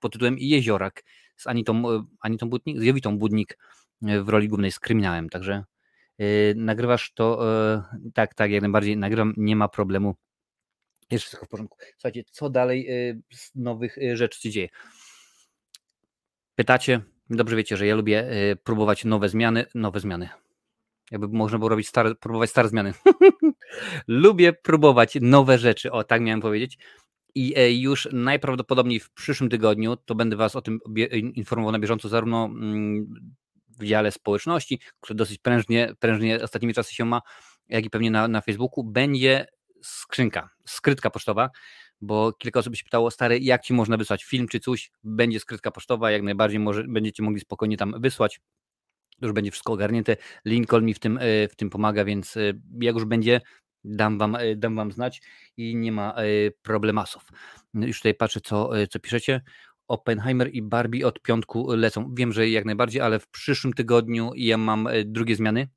pod 0.00 0.12
tytułem 0.12 0.36
Jeziorak 0.38 1.02
z 1.36 1.46
Anitą, 1.46 1.82
Anitą 2.20 2.50
Budnik, 2.50 2.80
z 2.80 2.82
Jowitą 2.82 3.18
Budnik 3.18 3.58
w 4.02 4.28
roli 4.28 4.48
głównej 4.48 4.72
z 4.72 4.78
kryminałem, 4.78 5.28
także 5.28 5.64
nagrywasz 6.56 7.12
to, 7.12 7.44
tak, 8.14 8.34
tak, 8.34 8.50
jak 8.50 8.62
najbardziej 8.62 8.96
nagrywam, 8.96 9.34
nie 9.36 9.56
ma 9.56 9.68
problemu, 9.68 10.14
jest 11.10 11.24
wszystko 11.24 11.46
w 11.46 11.48
porządku. 11.48 11.78
Słuchajcie, 11.92 12.24
co 12.30 12.50
dalej 12.50 12.88
z 13.32 13.54
nowych 13.54 13.96
rzeczy 14.14 14.40
się 14.40 14.50
dzieje? 14.50 14.68
Pytacie, 16.54 17.00
dobrze 17.30 17.56
wiecie, 17.56 17.76
że 17.76 17.86
ja 17.86 17.94
lubię 17.94 18.30
próbować 18.64 19.04
nowe 19.04 19.28
zmiany, 19.28 19.66
nowe 19.74 20.00
zmiany, 20.00 20.28
jakby 21.10 21.28
można 21.28 21.58
było 21.58 21.68
robić 21.68 21.88
stare, 21.88 22.14
próbować 22.14 22.50
stare 22.50 22.68
zmiany. 22.68 22.92
Lubię 24.08 24.52
próbować 24.52 25.18
nowe 25.20 25.58
rzeczy, 25.58 25.92
o 25.92 26.04
tak 26.04 26.22
miałem 26.22 26.40
powiedzieć. 26.40 26.78
I 27.34 27.54
e, 27.56 27.72
już 27.72 28.08
najprawdopodobniej 28.12 29.00
w 29.00 29.10
przyszłym 29.10 29.50
tygodniu 29.50 29.96
to 29.96 30.14
będę 30.14 30.36
Was 30.36 30.56
o 30.56 30.62
tym 30.62 30.78
informował 31.34 31.72
na 31.72 31.78
bieżąco, 31.78 32.08
zarówno 32.08 32.44
mm, 32.44 33.06
w 33.78 33.84
dziale 33.84 34.12
społeczności, 34.12 34.80
który 35.00 35.16
dosyć 35.16 35.38
prężnie, 35.38 35.94
prężnie 35.98 36.42
ostatnimi 36.42 36.74
czasy 36.74 36.94
się 36.94 37.04
ma, 37.04 37.22
jak 37.68 37.84
i 37.84 37.90
pewnie 37.90 38.10
na, 38.10 38.28
na 38.28 38.40
Facebooku, 38.40 38.84
będzie 38.84 39.46
skrzynka, 39.82 40.50
skrytka 40.66 41.10
pocztowa, 41.10 41.50
bo 42.00 42.32
kilka 42.32 42.60
osób 42.60 42.76
się 42.76 42.84
pytało, 42.84 43.10
stary, 43.10 43.38
jak 43.38 43.62
Ci 43.62 43.72
można 43.72 43.96
wysłać 43.96 44.24
film 44.24 44.48
czy 44.48 44.60
coś, 44.60 44.90
będzie 45.04 45.40
skrytka 45.40 45.70
pocztowa, 45.70 46.10
jak 46.10 46.22
najbardziej 46.22 46.58
może, 46.58 46.84
będziecie 46.88 47.22
mogli 47.22 47.40
spokojnie 47.40 47.76
tam 47.76 47.94
wysłać 47.98 48.40
już 49.20 49.32
będzie 49.32 49.50
wszystko 49.50 49.72
ogarnięte. 49.72 50.16
Lincoln 50.44 50.84
mi 50.84 50.94
w 50.94 50.98
tym, 50.98 51.18
e, 51.18 51.48
w 51.48 51.56
tym 51.56 51.70
pomaga, 51.70 52.04
więc 52.04 52.36
e, 52.36 52.40
jak 52.80 52.94
już 52.94 53.04
będzie, 53.04 53.40
dam 53.84 54.18
wam, 54.18 54.36
e, 54.36 54.56
dam 54.56 54.76
wam 54.76 54.92
znać 54.92 55.22
i 55.56 55.76
nie 55.76 55.92
ma 55.92 56.14
problemasów. 56.62 57.22
No 57.74 57.86
już 57.86 57.96
tutaj 57.96 58.14
patrzę, 58.14 58.40
co, 58.40 58.70
co 58.90 59.00
piszecie. 59.00 59.40
Oppenheimer 59.88 60.50
i 60.52 60.62
Barbie 60.62 61.06
od 61.06 61.22
piątku 61.22 61.72
lecą. 61.72 62.14
Wiem, 62.14 62.32
że 62.32 62.48
jak 62.48 62.64
najbardziej, 62.64 63.02
ale 63.02 63.18
w 63.18 63.28
przyszłym 63.28 63.72
tygodniu 63.72 64.32
ja 64.36 64.56
mam 64.56 64.88
drugie 65.04 65.36
zmiany, 65.36 65.68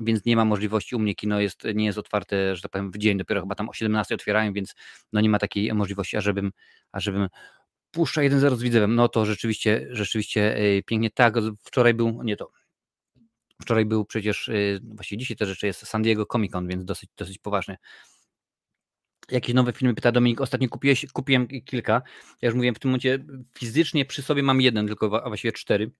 więc 0.00 0.24
nie 0.24 0.36
ma 0.36 0.44
możliwości. 0.44 0.96
U 0.96 0.98
mnie 0.98 1.14
kino 1.14 1.40
jest, 1.40 1.62
nie 1.74 1.84
jest 1.84 1.98
otwarte, 1.98 2.56
że 2.56 2.62
tak 2.62 2.70
powiem, 2.70 2.90
w 2.90 2.98
dzień, 2.98 3.18
dopiero 3.18 3.40
chyba 3.40 3.54
tam 3.54 3.68
o 3.68 3.72
17 3.72 4.14
otwierają, 4.14 4.52
więc 4.52 4.74
no 5.12 5.20
nie 5.20 5.30
ma 5.30 5.38
takiej 5.38 5.74
możliwości, 5.74 6.16
ażebym, 6.16 6.52
ażebym 6.92 7.28
puszcza 7.92 8.20
1-0 8.20 8.56
z 8.56 8.62
Widzewem. 8.62 8.94
No 8.94 9.08
to 9.08 9.26
rzeczywiście, 9.26 9.86
rzeczywiście 9.90 10.56
pięknie. 10.86 11.10
Tak, 11.10 11.34
wczoraj 11.62 11.94
był, 11.94 12.22
nie 12.22 12.36
to, 12.36 12.50
Wczoraj 13.62 13.84
był 13.84 14.04
przecież, 14.04 14.48
y, 14.48 14.80
właściwie 14.84 15.18
dzisiaj 15.18 15.36
te 15.36 15.46
rzeczy 15.46 15.66
jest 15.66 15.86
San 15.86 16.02
Diego 16.02 16.26
Comic 16.26 16.52
Con, 16.52 16.68
więc 16.68 16.84
dosyć, 16.84 17.10
dosyć 17.16 17.38
poważnie. 17.38 17.78
Jakieś 19.30 19.54
nowe 19.54 19.72
filmy, 19.72 19.94
pyta 19.94 20.12
Dominik. 20.12 20.40
Ostatnio 20.40 20.68
kupiłeś, 20.68 21.06
kupiłem 21.12 21.48
kilka. 21.64 22.02
Ja 22.42 22.48
już 22.48 22.54
mówiłem, 22.54 22.74
w 22.74 22.78
tym 22.78 22.90
momencie 22.90 23.24
fizycznie 23.58 24.04
przy 24.04 24.22
sobie 24.22 24.42
mam 24.42 24.60
jeden, 24.60 24.86
tylko 24.86 25.24
a 25.24 25.28
właściwie 25.28 25.52
cztery. 25.52 25.90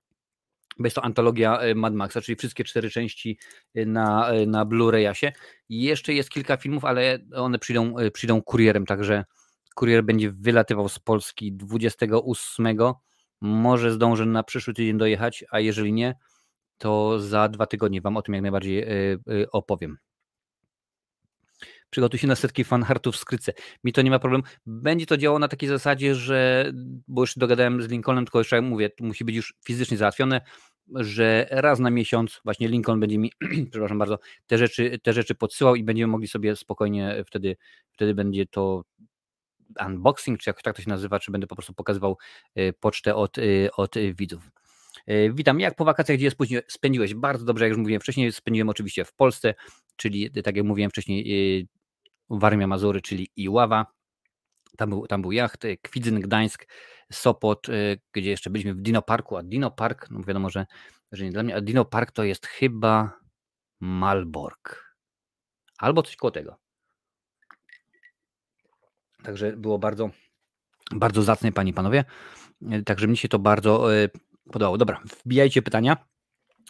Bo 0.78 0.86
jest 0.86 0.96
to 0.96 1.04
antologia 1.04 1.62
y, 1.64 1.74
Mad 1.74 1.94
Maxa, 1.94 2.20
czyli 2.20 2.36
wszystkie 2.36 2.64
cztery 2.64 2.90
części 2.90 3.38
y, 3.76 3.86
na, 3.86 4.30
na 4.46 4.66
Blu-rayasie. 4.66 5.32
Jeszcze 5.68 6.14
jest 6.14 6.30
kilka 6.30 6.56
filmów, 6.56 6.84
ale 6.84 7.18
one 7.34 7.58
przyjdą, 7.58 7.94
przyjdą 8.12 8.42
kurierem, 8.42 8.86
także 8.86 9.24
kurier 9.74 10.04
będzie 10.04 10.32
wylatywał 10.32 10.88
z 10.88 10.98
Polski 10.98 11.52
28. 11.52 12.66
Może 13.40 13.92
zdążę 13.92 14.26
na 14.26 14.42
przyszły 14.42 14.74
tydzień 14.74 14.98
dojechać, 14.98 15.44
a 15.50 15.60
jeżeli 15.60 15.92
nie, 15.92 16.14
to 16.82 17.20
za 17.20 17.48
dwa 17.48 17.66
tygodnie 17.66 18.00
Wam 18.00 18.16
o 18.16 18.22
tym 18.22 18.34
jak 18.34 18.42
najbardziej 18.42 18.82
e, 18.82 18.86
e, 18.86 19.50
opowiem. 19.52 19.98
Przygotuj 21.90 22.18
się 22.18 22.26
na 22.26 22.36
setki 22.36 22.64
fanhartów 22.64 23.14
w 23.14 23.18
skrytce. 23.18 23.52
Mi 23.84 23.92
to 23.92 24.02
nie 24.02 24.10
ma 24.10 24.18
problemu. 24.18 24.44
Będzie 24.66 25.06
to 25.06 25.16
działało 25.16 25.38
na 25.38 25.48
takiej 25.48 25.68
zasadzie, 25.68 26.14
że, 26.14 26.72
bo 27.08 27.22
już 27.22 27.38
dogadałem 27.38 27.82
z 27.82 27.88
Lincolnem, 27.88 28.24
tylko 28.24 28.38
jeszcze 28.38 28.62
mówię, 28.62 28.90
to 28.90 29.04
musi 29.04 29.24
być 29.24 29.36
już 29.36 29.54
fizycznie 29.66 29.96
załatwione, 29.96 30.40
że 30.94 31.46
raz 31.50 31.78
na 31.78 31.90
miesiąc 31.90 32.40
właśnie 32.44 32.68
Lincoln 32.68 33.00
będzie 33.00 33.18
mi, 33.18 33.32
przepraszam 33.70 33.98
bardzo, 33.98 34.18
te 34.46 34.58
rzeczy, 34.58 34.98
te 35.02 35.12
rzeczy 35.12 35.34
podsyłał 35.34 35.74
i 35.74 35.84
będziemy 35.84 36.12
mogli 36.12 36.28
sobie 36.28 36.56
spokojnie 36.56 37.24
wtedy, 37.26 37.56
wtedy 37.92 38.14
będzie 38.14 38.46
to 38.46 38.84
unboxing, 39.86 40.40
czy 40.40 40.50
jak 40.50 40.62
tak 40.62 40.76
to 40.76 40.82
się 40.82 40.90
nazywa, 40.90 41.18
czy 41.18 41.30
będę 41.32 41.46
po 41.46 41.56
prostu 41.56 41.74
pokazywał 41.74 42.18
e, 42.54 42.72
pocztę 42.72 43.14
od, 43.14 43.36
od 43.76 43.94
widzów. 44.14 44.61
E, 45.06 45.32
witam, 45.32 45.60
jak 45.60 45.74
po 45.74 45.84
wakacjach, 45.84 46.18
gdzie 46.18 46.30
spędziłeś? 46.68 47.14
Bardzo 47.14 47.44
dobrze, 47.44 47.64
jak 47.64 47.70
już 47.70 47.78
mówiłem 47.78 48.00
wcześniej, 48.00 48.32
spędziłem 48.32 48.68
oczywiście 48.68 49.04
w 49.04 49.12
Polsce, 49.12 49.54
czyli 49.96 50.30
tak 50.42 50.56
jak 50.56 50.66
mówiłem 50.66 50.90
wcześniej, 50.90 51.60
e, 51.60 51.64
Warmia 52.30 52.66
Mazury, 52.66 53.00
czyli 53.00 53.28
Iława. 53.36 53.86
Tam 54.76 54.90
był, 54.90 55.06
tam 55.06 55.22
był 55.22 55.32
jacht, 55.32 55.64
e, 55.64 55.76
Kwidzyn, 55.76 56.20
Gdańsk, 56.20 56.66
Sopot, 57.12 57.66
gdzie 58.12 58.30
jeszcze 58.30 58.50
byliśmy 58.50 58.74
w 58.74 58.80
Dino 58.80 59.02
Parku, 59.02 59.36
a 59.36 59.42
Dino 59.42 59.70
Park, 59.70 60.10
no 60.10 60.22
wiadomo, 60.22 60.50
że, 60.50 60.66
że 61.12 61.24
nie 61.24 61.30
dla 61.30 61.42
mnie, 61.42 61.56
a 61.56 61.60
Dino 61.60 61.84
Park 61.84 62.10
to 62.10 62.24
jest 62.24 62.46
chyba 62.46 63.20
Malbork. 63.80 64.96
Albo 65.78 66.02
coś 66.02 66.16
koło 66.16 66.30
tego. 66.30 66.56
Także 69.22 69.56
było 69.56 69.78
bardzo, 69.78 70.10
Bardzo 70.90 71.22
zacne, 71.22 71.52
panie 71.52 71.70
i 71.70 71.74
panowie. 71.74 72.04
Także 72.84 73.08
mi 73.08 73.16
się 73.16 73.28
to 73.28 73.38
bardzo 73.38 73.88
podobało. 74.52 74.78
Dobra, 74.78 75.00
wbijajcie 75.24 75.62
pytania. 75.62 75.96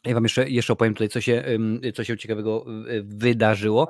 Ja 0.05 0.15
wam 0.15 0.23
jeszcze, 0.23 0.51
jeszcze 0.51 0.73
opowiem 0.73 0.95
tutaj, 0.95 1.09
co 1.09 1.21
się, 1.21 1.45
co 1.95 2.05
się 2.05 2.19
ciekawego 2.19 2.65
wydarzyło. 3.03 3.89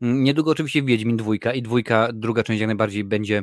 Niedługo 0.00 0.50
oczywiście 0.50 0.82
Wiedźmin 0.82 1.16
dwójka 1.16 1.52
i 1.52 1.62
dwójka, 1.62 2.08
druga 2.12 2.42
część 2.42 2.60
jak 2.60 2.68
najbardziej 2.68 3.04
będzie 3.04 3.42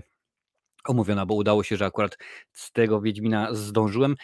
omówiona, 0.85 1.25
bo 1.25 1.35
udało 1.35 1.63
się, 1.63 1.77
że 1.77 1.85
akurat 1.85 2.17
z 2.51 2.71
tego 2.71 3.01
Wiedźmina 3.01 3.53
zdążyłem. 3.53 4.15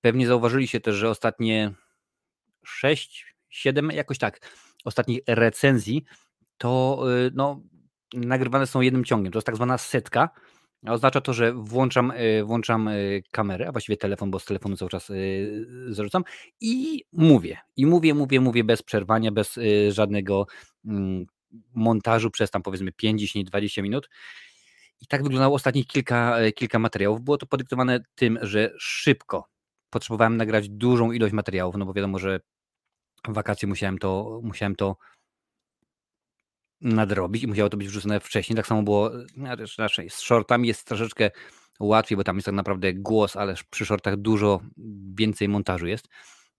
Pewnie 0.00 0.26
zauważyliście 0.26 0.80
też, 0.80 0.94
że 0.96 1.10
ostatnie 1.10 1.74
6, 2.64 3.34
7, 3.48 3.90
jakoś 3.90 4.18
tak, 4.18 4.50
ostatnich 4.84 5.20
recenzji 5.26 6.04
to 6.58 7.02
y, 7.26 7.30
no, 7.34 7.62
nagrywane 8.14 8.66
są 8.66 8.80
jednym 8.80 9.04
ciągiem. 9.04 9.32
To 9.32 9.38
jest 9.38 9.46
tak 9.46 9.56
zwana 9.56 9.78
setka. 9.78 10.30
Oznacza 10.88 11.20
to, 11.20 11.32
że 11.32 11.52
włączam, 11.52 12.10
y, 12.10 12.44
włączam 12.44 12.88
y, 12.88 13.22
kamerę, 13.30 13.68
a 13.68 13.72
właściwie 13.72 13.96
telefon, 13.96 14.30
bo 14.30 14.38
z 14.38 14.44
telefonu 14.44 14.76
cały 14.76 14.90
czas 14.90 15.12
zarzucam 15.88 16.24
i 16.60 17.04
mówię. 17.12 17.58
I 17.76 17.86
mówię, 17.86 18.14
mówię, 18.14 18.40
mówię 18.40 18.64
bez 18.64 18.82
przerwania, 18.82 19.32
bez 19.32 19.58
żadnego 19.88 20.46
mm, 20.84 21.26
montażu 21.74 22.30
przez 22.30 22.50
tam 22.50 22.62
powiedzmy 22.62 22.92
5, 22.92 23.20
10, 23.20 23.46
20 23.46 23.82
minut. 23.82 24.08
I 25.00 25.06
tak 25.06 25.22
wyglądało 25.22 25.54
ostatnich 25.54 25.86
kilka, 25.86 26.36
kilka 26.54 26.78
materiałów. 26.78 27.20
Było 27.20 27.38
to 27.38 27.46
podyktowane 27.46 28.00
tym, 28.14 28.38
że 28.42 28.72
szybko 28.78 29.48
potrzebowałem 29.90 30.36
nagrać 30.36 30.68
dużą 30.68 31.12
ilość 31.12 31.34
materiałów, 31.34 31.76
no 31.76 31.86
bo 31.86 31.92
wiadomo, 31.92 32.18
że 32.18 32.40
w 33.28 33.34
wakacje 33.34 33.68
musiałem 33.68 33.98
to, 33.98 34.40
musiałem 34.42 34.76
to 34.76 34.96
nadrobić 36.80 37.42
i 37.42 37.46
musiało 37.46 37.68
to 37.68 37.76
być 37.76 37.88
wrzucone 37.88 38.20
wcześniej. 38.20 38.56
Tak 38.56 38.66
samo 38.66 38.82
było 38.82 39.10
no, 39.36 39.50
raczej 39.78 40.10
z 40.10 40.18
shortami 40.18 40.68
jest 40.68 40.86
troszeczkę 40.86 41.30
łatwiej, 41.80 42.16
bo 42.16 42.24
tam 42.24 42.36
jest 42.36 42.46
tak 42.46 42.54
naprawdę 42.54 42.94
głos, 42.94 43.36
ale 43.36 43.54
przy 43.70 43.86
shortach 43.86 44.16
dużo 44.16 44.60
więcej 45.14 45.48
montażu 45.48 45.86
jest. 45.86 46.08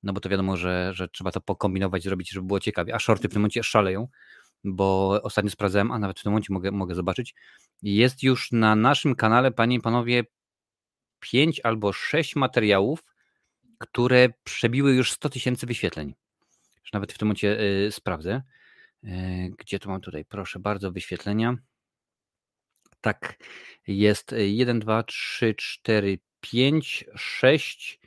No 0.04 0.14
bo 0.14 0.20
to 0.20 0.30
wiadomo, 0.30 0.58
że, 0.58 0.92
że 0.94 1.08
trzeba 1.08 1.32
to 1.32 1.42
pokombinować, 1.42 2.04
zrobić, 2.04 2.32
żeby 2.32 2.48
było 2.48 2.60
ciekawie. 2.60 2.96
A 2.96 3.00
shorty 3.00 3.28
w 3.28 3.32
tym 3.32 3.42
momencie 3.42 3.64
szaleją, 3.64 4.08
bo 4.64 5.20
ostatnio 5.24 5.52
sprawdzałem, 5.52 5.92
a 5.92 6.00
nawet 6.00 6.20
w 6.20 6.24
tym 6.24 6.32
momencie 6.32 6.54
mogę, 6.54 6.72
mogę 6.72 6.96
zobaczyć. 6.96 7.36
Jest 7.82 8.24
już 8.24 8.52
na 8.52 8.76
naszym 8.76 9.16
kanale, 9.16 9.52
panie 9.52 9.76
i 9.76 9.82
panowie, 9.82 10.24
pięć 11.20 11.60
albo 11.60 11.94
sześć 11.94 12.36
materiałów, 12.36 13.04
które 13.80 14.30
przebiły 14.44 14.94
już 14.94 15.12
100 15.12 15.30
tysięcy 15.30 15.66
wyświetleń. 15.66 16.14
Już 16.82 16.94
nawet 16.94 17.14
w 17.14 17.18
tym 17.18 17.28
momencie 17.28 17.60
y, 17.62 17.92
sprawdzę. 17.92 18.42
Y, 19.04 19.10
gdzie 19.60 19.80
tu 19.80 19.90
mam 19.90 20.02
tutaj? 20.02 20.26
Proszę 20.26 20.60
bardzo, 20.60 20.92
wyświetlenia. 20.92 21.58
Tak, 23.02 23.40
jest 23.88 24.36
1, 24.38 24.80
2, 24.80 25.04
3, 25.04 25.56
4, 25.56 26.20
5, 26.42 27.06
6 27.16 28.00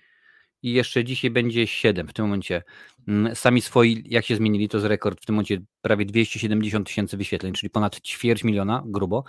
i 0.63 0.73
jeszcze 0.73 1.05
dzisiaj 1.05 1.31
będzie 1.31 1.67
7 1.67 2.09
w 2.09 2.13
tym 2.13 2.25
momencie. 2.25 2.63
Mm, 3.09 3.35
sami 3.35 3.61
swoi, 3.61 4.05
jak 4.07 4.25
się 4.25 4.37
zmienili, 4.37 4.69
to 4.69 4.77
jest 4.77 4.87
rekord 4.87 5.23
w 5.23 5.27
tym 5.27 5.35
momencie 5.35 5.59
prawie 5.83 6.05
270 6.05 6.87
tysięcy 6.87 7.17
wyświetleń, 7.17 7.53
czyli 7.53 7.71
ponad 7.71 8.01
ćwierć 8.01 8.45
miliona 8.45 8.83
grubo. 8.87 9.25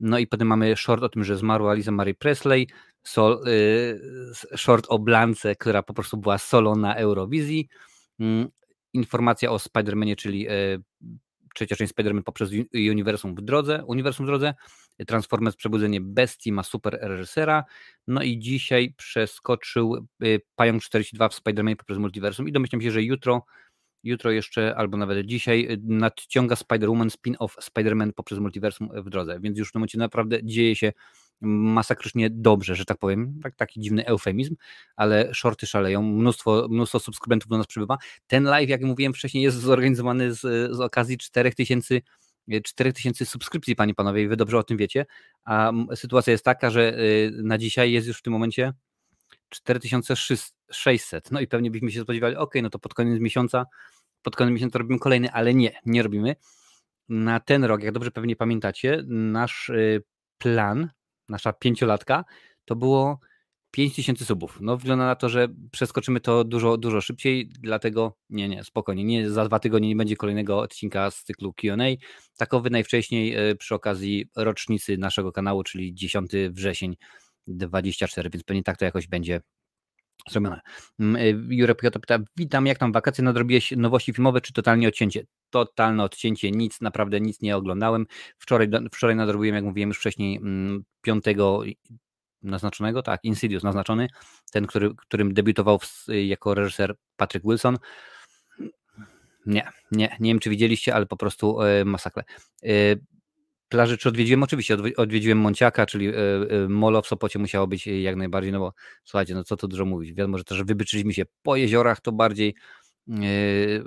No 0.00 0.18
i 0.18 0.26
potem 0.26 0.48
mamy 0.48 0.76
short 0.76 1.02
o 1.02 1.08
tym, 1.08 1.24
że 1.24 1.36
zmarła 1.36 1.74
Liza 1.74 1.92
Marie 1.92 2.14
Presley, 2.14 2.68
sol, 3.04 3.48
y, 3.48 4.00
short 4.56 4.86
o 4.88 4.98
Blance, 4.98 5.56
która 5.56 5.82
po 5.82 5.94
prostu 5.94 6.16
była 6.16 6.38
solo 6.38 6.76
na 6.76 6.94
Eurowizji. 6.94 7.68
Mm, 8.20 8.48
informacja 8.94 9.50
o 9.50 9.56
Spider-Manie, 9.56 10.16
czyli 10.16 10.46
trzecia 11.54 11.76
część 11.76 11.94
Spider-Man 11.94 12.22
poprzez 12.22 12.50
uniwersum 12.90 13.34
w 13.34 13.42
drodze, 13.42 13.84
uniwersum 13.84 14.26
w 14.26 14.28
drodze. 14.28 14.54
Transformers 15.06 15.56
Przebudzenie 15.56 16.00
Bestii 16.00 16.52
ma 16.52 16.62
super 16.62 16.98
reżysera. 17.02 17.64
No 18.06 18.22
i 18.22 18.38
dzisiaj 18.38 18.94
przeskoczył 18.96 20.06
y, 20.24 20.40
Pająk 20.56 20.82
42 20.82 21.28
w 21.28 21.34
Spider-Man 21.34 21.76
poprzez 21.76 21.98
multiversum 21.98 22.48
i 22.48 22.52
domyślam 22.52 22.82
się, 22.82 22.90
że 22.90 23.02
jutro 23.02 23.44
jutro 24.04 24.30
jeszcze, 24.30 24.76
albo 24.76 24.96
nawet 24.96 25.26
dzisiaj, 25.26 25.66
y, 25.70 25.80
nadciąga 25.84 26.54
Spider-Woman 26.54 27.08
spin-off 27.08 27.48
Spider-Man 27.60 28.12
poprzez 28.12 28.38
multiversum 28.38 28.88
w 28.94 29.10
drodze, 29.10 29.40
więc 29.40 29.58
już 29.58 29.68
w 29.68 29.72
tym 29.72 29.80
momencie 29.80 29.98
naprawdę 29.98 30.38
dzieje 30.44 30.76
się 30.76 30.92
masakrycznie 31.40 32.30
dobrze, 32.30 32.74
że 32.74 32.84
tak 32.84 32.98
powiem, 32.98 33.40
tak, 33.42 33.56
taki 33.56 33.80
dziwny 33.80 34.06
eufemizm, 34.06 34.56
ale 34.96 35.34
shorty 35.34 35.66
szaleją, 35.66 36.02
mnóstwo, 36.02 36.66
mnóstwo 36.70 36.98
subskrybentów 36.98 37.48
do 37.48 37.58
nas 37.58 37.66
przybywa. 37.66 37.98
Ten 38.26 38.44
live, 38.44 38.68
jak 38.68 38.82
mówiłem 38.82 39.14
wcześniej, 39.14 39.44
jest 39.44 39.56
zorganizowany 39.56 40.34
z, 40.34 40.40
z 40.76 40.80
okazji 40.80 41.18
4000 41.18 42.00
4000 42.64 43.26
subskrypcji, 43.26 43.76
panie 43.76 43.94
panowie, 43.94 44.22
i 44.22 44.28
wy 44.28 44.36
dobrze 44.36 44.58
o 44.58 44.62
tym 44.62 44.76
wiecie, 44.76 45.06
a 45.44 45.72
sytuacja 45.94 46.30
jest 46.30 46.44
taka, 46.44 46.70
że 46.70 46.98
y, 46.98 47.32
na 47.42 47.58
dzisiaj 47.58 47.92
jest 47.92 48.06
już 48.06 48.18
w 48.18 48.22
tym 48.22 48.32
momencie 48.32 48.72
4600. 49.48 51.30
No 51.30 51.40
i 51.40 51.46
pewnie 51.46 51.70
byśmy 51.70 51.90
się 51.90 52.02
spodziewali, 52.02 52.36
ok, 52.36 52.54
no 52.62 52.70
to 52.70 52.78
pod 52.78 52.94
koniec 52.94 53.20
miesiąca, 53.20 53.66
pod 54.24 54.36
koniec 54.36 54.54
miesiąca 54.54 54.78
robimy 54.78 54.98
kolejny, 54.98 55.32
ale 55.32 55.54
nie, 55.54 55.80
nie 55.86 56.02
robimy. 56.02 56.36
Na 57.08 57.40
ten 57.40 57.64
rok, 57.64 57.82
jak 57.82 57.94
dobrze 57.94 58.10
pewnie 58.10 58.36
pamiętacie, 58.36 59.02
nasz 59.06 59.68
y, 59.68 60.02
plan, 60.38 60.90
nasza 61.28 61.52
pięciolatka, 61.52 62.24
to 62.64 62.76
było 62.76 63.18
5000 63.70 64.24
subów. 64.24 64.58
No 64.60 64.76
wygląda 64.76 65.06
na 65.06 65.14
to, 65.14 65.28
że 65.28 65.48
przeskoczymy 65.70 66.20
to 66.20 66.44
dużo, 66.44 66.76
dużo 66.76 67.00
szybciej, 67.00 67.48
dlatego 67.60 68.16
nie, 68.30 68.48
nie, 68.48 68.64
spokojnie, 68.64 69.04
nie, 69.04 69.30
za 69.30 69.44
dwa 69.44 69.58
tygodnie 69.58 69.88
nie 69.88 69.96
będzie 69.96 70.16
kolejnego 70.16 70.58
odcinka 70.58 71.10
z 71.10 71.24
cyklu 71.24 71.52
Q&A. 71.52 71.84
Takowy 72.36 72.70
najwcześniej 72.70 73.50
y, 73.50 73.56
przy 73.56 73.74
okazji 73.74 74.26
rocznicy 74.36 74.98
naszego 74.98 75.32
kanału, 75.32 75.62
czyli 75.62 75.94
10 75.94 76.30
wrzesień 76.50 76.96
24, 77.46 78.30
więc 78.30 78.44
pewnie 78.44 78.62
tak 78.62 78.76
to 78.76 78.84
jakoś 78.84 79.06
będzie 79.06 79.40
zrobione. 80.30 80.60
Mm, 81.00 81.16
y, 81.16 81.54
Jurek 81.54 81.80
Piotr 81.80 82.00
pyta, 82.00 82.18
witam, 82.36 82.66
jak 82.66 82.78
tam 82.78 82.92
wakacje, 82.92 83.24
nadrobiłeś 83.24 83.70
nowości 83.76 84.12
filmowe, 84.12 84.40
czy 84.40 84.52
totalnie 84.52 84.88
odcięcie? 84.88 85.26
Totalne 85.50 86.04
odcięcie, 86.04 86.50
nic, 86.50 86.80
naprawdę 86.80 87.20
nic 87.20 87.40
nie 87.40 87.56
oglądałem. 87.56 88.06
Wczoraj, 88.38 88.68
wczoraj 88.92 89.16
nadrobiłem, 89.16 89.54
jak 89.54 89.64
mówiłem 89.64 89.90
już 89.90 89.98
wcześniej, 89.98 90.36
mm, 90.36 90.84
piątego 91.02 91.62
naznaczonego, 92.42 93.02
tak, 93.02 93.24
Insidious 93.24 93.62
naznaczony, 93.62 94.08
ten, 94.52 94.66
który, 94.66 94.94
którym 94.94 95.34
debiutował 95.34 95.78
w, 95.78 96.06
jako 96.24 96.54
reżyser 96.54 96.94
Patrick 97.16 97.46
Wilson. 97.46 97.78
Nie, 99.46 99.68
nie, 99.92 100.16
nie 100.20 100.30
wiem, 100.30 100.38
czy 100.38 100.50
widzieliście, 100.50 100.94
ale 100.94 101.06
po 101.06 101.16
prostu 101.16 101.62
y, 101.62 101.84
masakre. 101.84 102.24
Y, 102.64 103.00
plaży, 103.68 103.98
czy 103.98 104.08
odwiedziłem? 104.08 104.42
Oczywiście 104.42 104.76
odwiedziłem 104.96 105.38
Monciaka, 105.38 105.86
czyli 105.86 106.08
e, 106.08 106.12
e, 106.12 106.68
Molo 106.68 107.02
w 107.02 107.06
Sopocie 107.06 107.38
musiało 107.38 107.66
być 107.66 107.86
jak 107.86 108.16
najbardziej, 108.16 108.52
no 108.52 108.58
bo 108.58 108.72
słuchajcie, 109.04 109.34
no 109.34 109.44
co 109.44 109.56
tu 109.56 109.68
dużo 109.68 109.84
mówić, 109.84 110.12
wiadomo, 110.12 110.38
że 110.38 110.44
też 110.44 110.62
wybyczyliśmy 110.62 111.14
się 111.14 111.22
po 111.42 111.56
jeziorach, 111.56 112.00
to 112.00 112.12
bardziej, 112.12 112.54
e, 113.08 113.14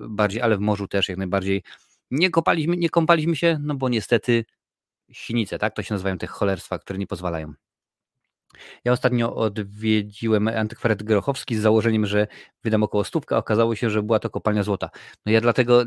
bardziej, 0.10 0.41
ale 0.41 0.57
w 0.57 0.60
morzu 0.60 0.88
też 0.88 1.10
jak 1.10 1.17
najbardziej. 1.17 1.63
Nie 2.12 2.29
kopaliśmy, 2.29 2.77
nie 2.77 2.89
kąpaliśmy 2.89 3.36
się, 3.36 3.60
no 3.62 3.75
bo 3.75 3.89
niestety 3.89 4.46
sinice, 5.12 5.60
tak, 5.60 5.75
to 5.75 5.84
się 5.84 5.93
nazywają 5.93 6.17
te 6.17 6.27
cholerstwa, 6.27 6.79
które 6.79 7.00
nie 7.00 7.07
pozwalają. 7.07 7.53
Ja 8.86 8.92
ostatnio 8.92 9.36
odwiedziłem 9.36 10.48
antykwariat 10.48 11.04
Grochowski 11.04 11.56
z 11.56 11.60
założeniem, 11.60 12.06
że 12.06 12.28
wydam 12.64 12.84
około 12.84 13.04
stówka, 13.04 13.38
okazało 13.38 13.76
się, 13.76 13.90
że 13.90 14.04
była 14.04 14.20
to 14.20 14.30
kopalnia 14.30 14.64
złota. 14.64 14.90
No 15.26 15.32
ja 15.32 15.42
dlatego, 15.42 15.84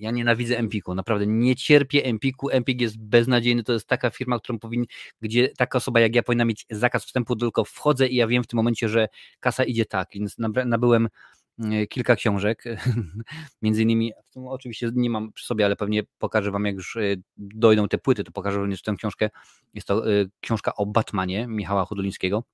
ja 0.00 0.10
nienawidzę 0.10 0.58
Empiku, 0.58 0.94
naprawdę 0.94 1.26
nie 1.26 1.56
cierpię 1.56 2.04
Empiku, 2.04 2.50
Empik 2.50 2.80
jest 2.80 2.98
beznadziejny, 2.98 3.62
to 3.62 3.72
jest 3.72 3.86
taka 3.86 4.10
firma, 4.10 4.38
którą 4.38 4.58
powinien, 4.58 4.86
gdzie 5.20 5.48
taka 5.48 5.78
osoba 5.78 6.00
jak 6.00 6.14
ja 6.14 6.22
powinna 6.22 6.44
mieć 6.44 6.66
zakaz 6.70 7.04
wstępu, 7.04 7.36
tylko 7.36 7.64
wchodzę 7.64 8.08
i 8.08 8.16
ja 8.16 8.26
wiem 8.26 8.44
w 8.44 8.46
tym 8.46 8.56
momencie, 8.56 8.88
że 8.88 9.08
kasa 9.40 9.64
idzie 9.64 9.84
tak, 9.84 10.08
więc 10.14 10.36
nabyłem 10.66 11.08
kilka 11.88 12.16
książek. 12.16 12.64
Między 13.62 13.82
innymi, 13.82 14.12
oczywiście 14.34 14.90
nie 14.94 15.10
mam 15.10 15.32
przy 15.32 15.46
sobie, 15.46 15.64
ale 15.64 15.76
pewnie 15.76 16.02
pokażę 16.18 16.50
Wam, 16.50 16.64
jak 16.64 16.74
już 16.74 16.96
e, 16.96 17.00
dojdą 17.36 17.88
te 17.88 17.98
płyty, 17.98 18.24
to 18.24 18.32
pokażę 18.32 18.58
również 18.58 18.82
tę 18.82 18.94
książkę. 18.98 19.30
Jest 19.74 19.88
to 19.88 20.12
e, 20.12 20.24
książka 20.40 20.74
o 20.74 20.86
Batmanie 20.86 21.46
Michała 21.46 21.84
Hudulińskiego. 21.84 22.44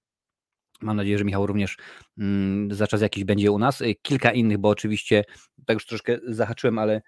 Mam 0.81 0.97
nadzieję, 0.97 1.19
że 1.19 1.25
Michał 1.25 1.47
również 1.47 1.77
mm, 2.19 2.75
za 2.75 2.87
czas 2.87 3.01
jakiś 3.01 3.25
będzie 3.25 3.53
u 3.53 3.59
nas. 3.59 3.83
Kilka 4.03 4.33
innych, 4.33 4.59
bo 4.59 4.69
oczywiście, 4.69 5.25
tak 5.67 5.75
już 5.75 5.87
troszkę 5.87 6.19
zahaczyłem, 6.27 6.79
ale 6.79 7.03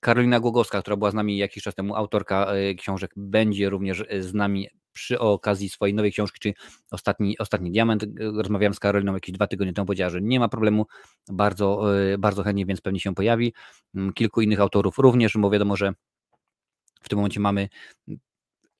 Karolina 0.00 0.40
Głogowska, 0.40 0.82
która 0.82 0.96
była 0.96 1.10
z 1.10 1.14
nami 1.14 1.38
jakiś 1.38 1.62
czas 1.62 1.74
temu, 1.74 1.96
autorka 1.96 2.52
książek, 2.78 3.10
będzie 3.16 3.70
również 3.70 4.04
z 4.20 4.34
nami 4.34 4.68
przy 4.96 5.18
okazji 5.18 5.68
swojej 5.68 5.94
nowej 5.94 6.12
książki, 6.12 6.40
czyli 6.40 6.54
Ostatni, 6.90 7.38
Ostatni 7.38 7.70
Diament. 7.70 8.06
Rozmawiałem 8.18 8.74
z 8.74 8.80
Karoliną 8.80 9.14
jakieś 9.14 9.32
dwa 9.32 9.46
tygodnie 9.46 9.72
temu, 9.72 9.86
powiedziała, 9.86 10.10
że 10.10 10.22
nie 10.22 10.40
ma 10.40 10.48
problemu, 10.48 10.86
bardzo, 11.28 11.98
e, 12.12 12.18
bardzo 12.18 12.42
chętnie, 12.42 12.66
więc 12.66 12.80
pewnie 12.80 13.00
się 13.00 13.14
pojawi. 13.14 13.54
Mm, 13.94 14.12
kilku 14.12 14.40
innych 14.40 14.60
autorów 14.60 14.98
również, 14.98 15.36
bo 15.36 15.50
wiadomo, 15.50 15.76
że 15.76 15.92
w 17.02 17.08
tym 17.08 17.18
momencie 17.18 17.40
mamy 17.40 17.68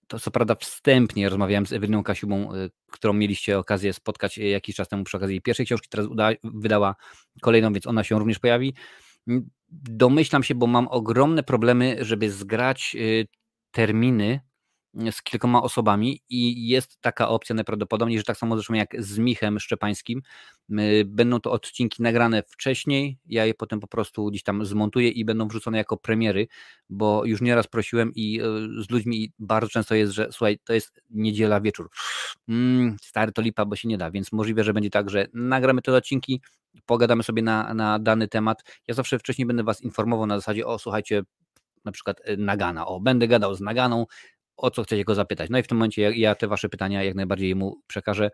to 0.06 0.18
co 0.18 0.30
prawda 0.30 0.54
wstępnie 0.54 1.28
rozmawiałem 1.28 1.66
z 1.66 1.72
Eweliną 1.72 2.02
Kasiubą, 2.02 2.54
e, 2.54 2.68
którą 2.92 3.12
mieliście 3.12 3.58
okazję 3.58 3.92
spotkać 3.92 4.38
jakiś 4.38 4.76
czas 4.76 4.88
temu 4.88 5.04
przy 5.04 5.16
okazji 5.16 5.42
pierwszej 5.42 5.66
książki, 5.66 5.88
teraz 5.88 6.06
uda, 6.06 6.30
wydała 6.44 6.94
kolejną, 7.40 7.72
więc 7.72 7.86
ona 7.86 8.04
się 8.04 8.18
również 8.18 8.38
pojawi. 8.38 8.74
Mm, 9.28 9.50
domyślam 9.68 10.42
się, 10.42 10.54
bo 10.54 10.66
mam 10.66 10.88
ogromne 10.88 11.42
problemy, 11.42 11.96
żeby 12.00 12.30
zgrać 12.30 12.96
e, 12.96 13.24
terminy 13.70 14.40
z 15.10 15.22
kilkoma 15.22 15.62
osobami 15.62 16.20
i 16.28 16.68
jest 16.68 17.00
taka 17.00 17.28
opcja 17.28 17.54
najprawdopodobniej, 17.54 18.18
że 18.18 18.24
tak 18.24 18.36
samo 18.36 18.56
zresztą 18.56 18.74
jak 18.74 19.02
z 19.02 19.18
Michem 19.18 19.60
Szczepańskim, 19.60 20.22
będą 21.04 21.40
to 21.40 21.52
odcinki 21.52 22.02
nagrane 22.02 22.42
wcześniej, 22.42 23.18
ja 23.26 23.46
je 23.46 23.54
potem 23.54 23.80
po 23.80 23.86
prostu 23.86 24.26
gdzieś 24.26 24.42
tam 24.42 24.64
zmontuję 24.64 25.08
i 25.08 25.24
będą 25.24 25.48
wrzucone 25.48 25.78
jako 25.78 25.96
premiery, 25.96 26.48
bo 26.90 27.24
już 27.24 27.40
nieraz 27.40 27.66
prosiłem 27.66 28.12
i 28.14 28.40
e, 28.40 28.82
z 28.82 28.90
ludźmi 28.90 29.32
bardzo 29.38 29.68
często 29.68 29.94
jest, 29.94 30.12
że 30.12 30.28
słuchaj, 30.32 30.58
to 30.64 30.72
jest 30.72 31.00
niedziela 31.10 31.60
wieczór, 31.60 31.90
mm, 32.48 32.96
stary 33.02 33.32
to 33.32 33.42
lipa, 33.42 33.64
bo 33.64 33.76
się 33.76 33.88
nie 33.88 33.98
da, 33.98 34.10
więc 34.10 34.32
możliwe, 34.32 34.64
że 34.64 34.72
będzie 34.72 34.90
tak, 34.90 35.10
że 35.10 35.26
nagramy 35.34 35.82
te 35.82 35.94
odcinki, 35.94 36.40
pogadamy 36.86 37.22
sobie 37.22 37.42
na, 37.42 37.74
na 37.74 37.98
dany 37.98 38.28
temat. 38.28 38.64
Ja 38.86 38.94
zawsze 38.94 39.18
wcześniej 39.18 39.46
będę 39.46 39.62
Was 39.62 39.82
informował 39.82 40.26
na 40.26 40.38
zasadzie, 40.38 40.66
o 40.66 40.78
słuchajcie, 40.78 41.22
na 41.84 41.92
przykład 41.92 42.20
e, 42.24 42.36
Nagana, 42.36 42.86
o 42.86 43.00
będę 43.00 43.28
gadał 43.28 43.54
z 43.54 43.60
Naganą, 43.60 44.06
o 44.56 44.70
co 44.70 44.82
chcecie 44.82 45.04
go 45.04 45.14
zapytać. 45.14 45.50
No 45.50 45.58
i 45.58 45.62
w 45.62 45.66
tym 45.66 45.78
momencie 45.78 46.02
ja, 46.02 46.10
ja 46.10 46.34
te 46.34 46.48
Wasze 46.48 46.68
pytania 46.68 47.02
jak 47.02 47.14
najbardziej 47.14 47.54
mu 47.54 47.82
przekażę, 47.86 48.30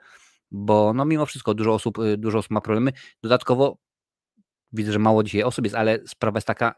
bo 0.50 0.92
no 0.92 1.04
mimo 1.04 1.26
wszystko 1.26 1.54
dużo 1.54 1.74
osób, 1.74 1.98
e, 1.98 2.16
dużo 2.16 2.38
osób 2.38 2.50
ma 2.50 2.60
problemy. 2.60 2.92
Dodatkowo 3.22 3.78
widzę, 4.72 4.92
że 4.92 4.98
mało 4.98 5.22
dzisiaj 5.22 5.42
osób 5.42 5.64
jest, 5.64 5.76
ale 5.76 5.98
sprawa 6.06 6.36
jest 6.36 6.46
taka, 6.46 6.74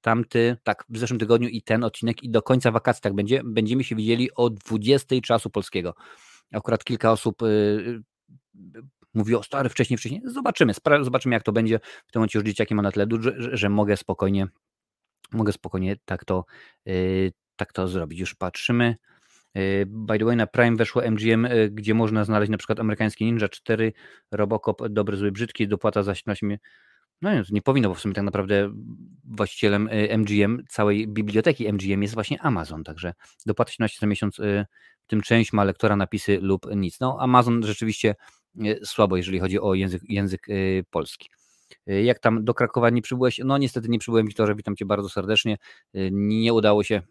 tamty, 0.00 0.56
tak, 0.62 0.84
w 0.88 0.98
zeszłym 0.98 1.18
tygodniu 1.20 1.48
i 1.48 1.62
ten 1.62 1.84
odcinek 1.84 2.22
i 2.22 2.30
do 2.30 2.42
końca 2.42 2.70
wakacji 2.70 3.02
tak 3.02 3.14
będzie, 3.14 3.40
będziemy 3.44 3.84
się 3.84 3.96
widzieli 3.96 4.34
o 4.34 4.50
20 4.50 5.20
czasu 5.22 5.50
polskiego. 5.50 5.94
Akurat 6.52 6.84
kilka 6.84 7.12
osób 7.12 7.42
y, 7.42 8.02
mówi 9.14 9.34
o 9.34 9.42
stary, 9.42 9.68
wcześniej, 9.68 9.98
wcześniej. 9.98 10.20
Zobaczymy, 10.24 10.72
zobaczymy 11.02 11.34
jak 11.34 11.42
to 11.42 11.52
będzie. 11.52 11.80
W 12.06 12.12
tym 12.12 12.20
momencie 12.20 12.38
już 12.38 12.46
dzieciaki 12.46 12.74
ma 12.74 12.82
na 12.82 12.92
tyle 12.92 13.06
duże, 13.06 13.34
że, 13.36 13.56
że 13.56 13.68
mogę 13.68 13.96
spokojnie, 13.96 14.46
mogę 15.32 15.52
spokojnie 15.52 15.96
tak 16.04 16.24
to, 16.24 16.44
yy, 16.86 17.32
tak 17.58 17.72
to 17.72 17.88
zrobić. 17.88 18.20
Już 18.20 18.34
patrzymy. 18.34 18.96
Yy, 19.54 19.86
by 19.86 20.18
the 20.18 20.24
way, 20.24 20.36
na 20.36 20.46
Prime 20.46 20.76
weszło 20.76 21.02
MGM, 21.10 21.44
yy, 21.44 21.70
gdzie 21.70 21.94
można 21.94 22.24
znaleźć 22.24 22.50
na 22.50 22.58
przykład 22.58 22.80
amerykański 22.80 23.24
Ninja 23.24 23.48
4, 23.48 23.92
Robocop, 24.30 24.88
Dobry, 24.88 25.16
Zły, 25.16 25.32
Brzydki, 25.32 25.68
dopłata 25.68 26.02
za 26.02 26.14
17 26.14 26.58
no 27.22 27.32
nie, 27.32 27.42
nie 27.50 27.62
powinno, 27.62 27.88
bo 27.88 27.94
w 27.94 28.00
sumie 28.00 28.14
tak 28.14 28.24
naprawdę 28.24 28.72
właścicielem 29.24 29.88
MGM, 30.18 30.62
całej 30.68 31.08
biblioteki 31.08 31.72
MGM 31.72 32.02
jest 32.02 32.14
właśnie 32.14 32.42
Amazon, 32.42 32.84
także 32.84 33.14
dopłata 33.46 33.72
17 33.72 33.98
za 34.00 34.06
miesiąc, 34.06 34.36
w 35.00 35.06
tym 35.06 35.20
część 35.20 35.52
ma 35.52 35.64
lektora, 35.64 35.96
napisy 35.96 36.38
lub 36.40 36.66
nic. 36.76 37.00
No 37.00 37.16
Amazon 37.20 37.62
rzeczywiście 37.62 38.14
E, 38.64 38.86
słabo, 38.86 39.16
jeżeli 39.16 39.38
chodzi 39.38 39.60
o 39.60 39.74
język, 39.74 40.02
język 40.08 40.48
e, 40.48 40.52
polski. 40.90 41.30
E, 41.86 42.02
jak 42.02 42.18
tam 42.18 42.44
do 42.44 42.54
Krakowa 42.54 42.90
nie 42.90 43.02
przybyłeś? 43.02 43.40
No 43.44 43.58
niestety 43.58 43.88
nie 43.88 43.98
przybyłem, 43.98 44.26
Wiktorze, 44.26 44.54
witam 44.54 44.76
Cię 44.76 44.86
bardzo 44.86 45.08
serdecznie. 45.08 45.56
Nie 46.12 46.54
udało 46.54 46.84
się, 46.84 47.02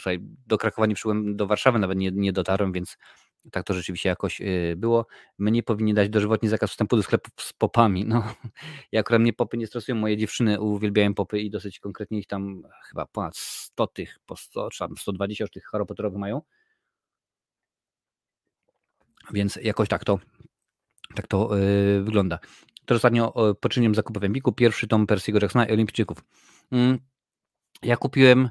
słuchaj, 0.00 0.18
do 0.46 0.58
Krakowa 0.58 0.86
nie 0.86 0.94
przybyłem, 0.94 1.36
do 1.36 1.46
Warszawy 1.46 1.78
nawet 1.78 1.98
nie, 1.98 2.10
nie 2.10 2.32
dotarłem, 2.32 2.72
więc 2.72 2.96
tak 3.52 3.64
to 3.64 3.74
rzeczywiście 3.74 4.08
jakoś 4.08 4.42
było. 4.76 5.06
Mnie 5.38 5.62
powinni 5.62 5.94
dać 5.94 6.08
dożywotni 6.08 6.48
zakaz 6.48 6.70
wstępu 6.70 6.96
do 6.96 7.02
sklepów 7.02 7.32
z 7.38 7.52
popami. 7.52 8.04
No, 8.04 8.34
ja 8.92 9.00
akurat 9.00 9.22
mnie 9.22 9.32
popy 9.32 9.56
nie 9.56 9.66
stresują, 9.66 9.96
moje 9.96 10.16
dziewczyny 10.16 10.60
uwielbiają 10.60 11.14
popy 11.14 11.40
i 11.40 11.50
dosyć 11.50 11.78
konkretnie 11.80 12.18
ich 12.18 12.26
tam 12.26 12.62
chyba 12.88 13.06
ponad 13.06 13.36
100 13.36 13.86
tych, 13.86 14.18
po 14.26 14.36
100, 14.36 14.70
czy 14.70 14.78
tam 14.78 14.96
120 14.96 15.44
już 15.44 15.50
tych 15.50 15.64
Harry 15.64 15.86
Potterowych 15.86 16.18
mają. 16.18 16.42
Więc 19.32 19.56
jakoś 19.62 19.88
tak 19.88 20.04
to 20.04 20.18
tak 21.14 21.26
to 21.26 21.56
yy, 21.56 22.02
wygląda. 22.02 22.38
Teraz 22.86 22.98
ostatnio 22.98 23.54
poczyniłem 23.60 23.94
zakup 23.94 24.18
w 24.18 24.24
Empiku, 24.24 24.52
pierwszy 24.52 24.88
tom 24.88 25.06
Persiego 25.06 25.38
Jacksona 25.42 25.66
i 25.66 25.72
Olimpijczyków. 25.72 26.18
Yy, 26.72 26.98
ja 27.82 27.96
kupiłem, 27.96 28.50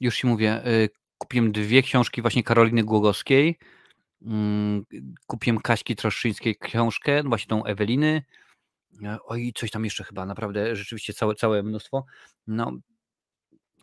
już 0.00 0.14
się 0.14 0.28
mówię, 0.28 0.62
yy, 0.64 0.88
kupiłem 1.18 1.52
dwie 1.52 1.82
książki 1.82 2.22
właśnie 2.22 2.42
Karoliny 2.42 2.84
Głogowskiej, 2.84 3.58
mm, 4.22 4.84
kupiłem 5.26 5.60
Kaśki 5.60 5.96
Troszczyńskiej 5.96 6.56
książkę, 6.56 7.22
właśnie 7.22 7.48
tą 7.48 7.64
Eweliny, 7.64 8.22
e, 9.04 9.18
oj, 9.24 9.52
coś 9.56 9.70
tam 9.70 9.84
jeszcze 9.84 10.04
chyba, 10.04 10.26
naprawdę 10.26 10.76
rzeczywiście 10.76 11.12
całe, 11.12 11.34
całe 11.34 11.62
mnóstwo. 11.62 12.04
No, 12.46 12.72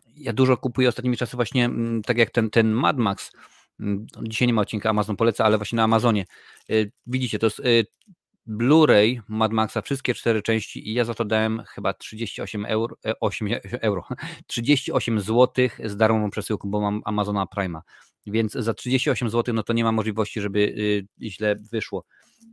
ja 0.06 0.32
dużo 0.32 0.56
kupuję 0.56 0.88
ostatnimi 0.88 1.16
czasy 1.16 1.36
właśnie, 1.36 1.64
mm, 1.64 2.02
tak 2.02 2.18
jak 2.18 2.30
ten, 2.30 2.50
ten 2.50 2.72
Mad 2.72 2.96
Max, 2.96 3.30
Mm, 3.80 4.06
dzisiaj 4.22 4.48
nie 4.48 4.54
ma 4.54 4.62
odcinka 4.62 4.90
Amazon 4.90 5.16
poleca, 5.16 5.44
ale 5.44 5.56
właśnie 5.56 5.76
na 5.76 5.82
Amazonie. 5.82 6.24
Widzicie, 7.06 7.38
to 7.38 7.46
jest 7.46 7.62
Blu-ray 8.50 9.20
Mad 9.28 9.52
Maxa, 9.52 9.82
wszystkie 9.82 10.14
cztery 10.14 10.42
części 10.42 10.88
i 10.88 10.94
ja 10.94 11.04
za 11.04 11.14
to 11.14 11.24
dałem 11.24 11.62
chyba 11.68 11.94
38 11.94 12.66
euro, 12.66 12.96
8 13.20 13.48
e, 13.48 13.60
euro 13.82 14.04
38 14.46 15.20
zł 15.20 15.68
z 15.84 15.96
darmową 15.96 16.30
przesyłką, 16.30 16.70
bo 16.70 16.80
mam 16.80 17.02
Amazona 17.04 17.46
Prima. 17.46 17.82
Więc 18.26 18.52
za 18.52 18.74
38 18.74 19.30
zł 19.30 19.54
no 19.54 19.62
to 19.62 19.72
nie 19.72 19.84
ma 19.84 19.92
możliwości, 19.92 20.40
żeby 20.40 20.58
y, 20.58 21.06
źle 21.20 21.56
wyszło. 21.72 22.04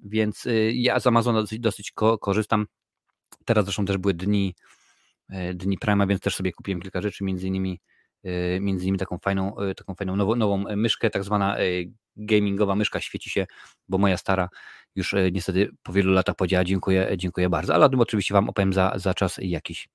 Więc 0.03 0.47
ja 0.73 0.99
z 0.99 1.07
Amazona 1.07 1.41
dosyć, 1.41 1.60
dosyć 1.60 1.91
korzystam. 2.21 2.65
Teraz 3.45 3.65
zresztą 3.65 3.86
też 3.86 3.97
były 3.97 4.13
dni, 4.13 4.55
e, 5.29 5.53
dni 5.53 5.77
Prima, 5.77 6.07
więc 6.07 6.21
też 6.21 6.36
sobie 6.36 6.51
kupiłem 6.51 6.81
kilka 6.81 7.01
rzeczy, 7.01 7.23
między 7.23 7.47
innymi 7.47 7.79
Y, 7.79 7.96
między 8.61 8.83
innymi 8.83 8.97
taką 8.97 9.17
fajną, 9.17 9.61
y, 9.61 9.75
taką 9.75 9.95
fajną 9.95 10.15
nową, 10.15 10.35
nową 10.35 10.57
myszkę, 10.75 11.09
tak 11.09 11.23
zwana 11.23 11.61
y, 11.61 11.91
gamingowa 12.15 12.75
myszka, 12.75 13.01
świeci 13.01 13.29
się, 13.29 13.47
bo 13.89 13.97
moja 13.97 14.17
stara 14.17 14.49
już 14.95 15.15
niestety 15.31 15.69
po 15.83 15.93
wielu 15.93 16.13
latach 16.13 16.35
powiedziała 16.35 16.63
dziękuję, 16.63 17.09
dziękuję 17.17 17.49
bardzo, 17.49 17.75
ale 17.75 17.85
oczywiście 17.85 18.33
Wam 18.33 18.49
opowiem 18.49 18.73
za, 18.73 18.93
za 18.95 19.13
czas 19.13 19.37
jakiś. 19.41 19.89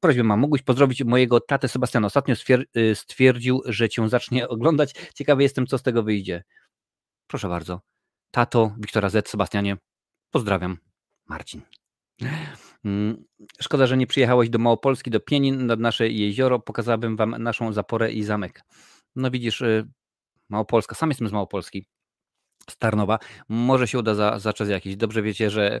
Prośbę 0.00 0.22
mam, 0.22 0.40
mógłbyś 0.40 0.62
pozdrowić 0.62 1.04
mojego 1.04 1.40
tatę 1.40 1.68
Sebastiana. 1.68 2.06
Ostatnio 2.06 2.34
stwierdził, 2.94 3.62
że 3.64 3.88
Cię 3.88 4.08
zacznie 4.08 4.48
oglądać. 4.48 4.94
Ciekawy 5.14 5.42
jestem, 5.42 5.66
co 5.66 5.78
z 5.78 5.82
tego 5.82 6.02
wyjdzie. 6.02 6.44
Proszę 7.26 7.48
bardzo. 7.48 7.80
Tato, 8.30 8.74
Wiktora 8.78 9.08
Z, 9.08 9.28
Sebastianie, 9.28 9.76
pozdrawiam. 10.30 10.78
Marcin. 11.28 11.62
Mm, 12.84 13.24
szkoda, 13.60 13.86
że 13.86 13.96
nie 13.96 14.06
przyjechałeś 14.06 14.50
do 14.50 14.58
Małopolski, 14.58 15.10
do 15.10 15.20
Pienin 15.20 15.66
nad 15.66 15.80
nasze 15.80 16.08
jezioro. 16.08 16.58
Pokazałbym 16.58 17.16
wam 17.16 17.42
naszą 17.42 17.72
zaporę 17.72 18.12
i 18.12 18.22
zamek. 18.22 18.62
No 19.16 19.30
widzisz, 19.30 19.60
y, 19.60 19.88
Małopolska, 20.48 20.94
sam 20.94 21.08
jestem 21.08 21.28
z 21.28 21.32
Małopolski, 21.32 21.86
Starnowa. 22.70 23.18
Może 23.48 23.88
się 23.88 23.98
uda 23.98 24.14
za, 24.14 24.38
za 24.38 24.52
czas 24.52 24.68
jakiś. 24.68 24.96
Dobrze 24.96 25.22
wiecie, 25.22 25.50
że 25.50 25.80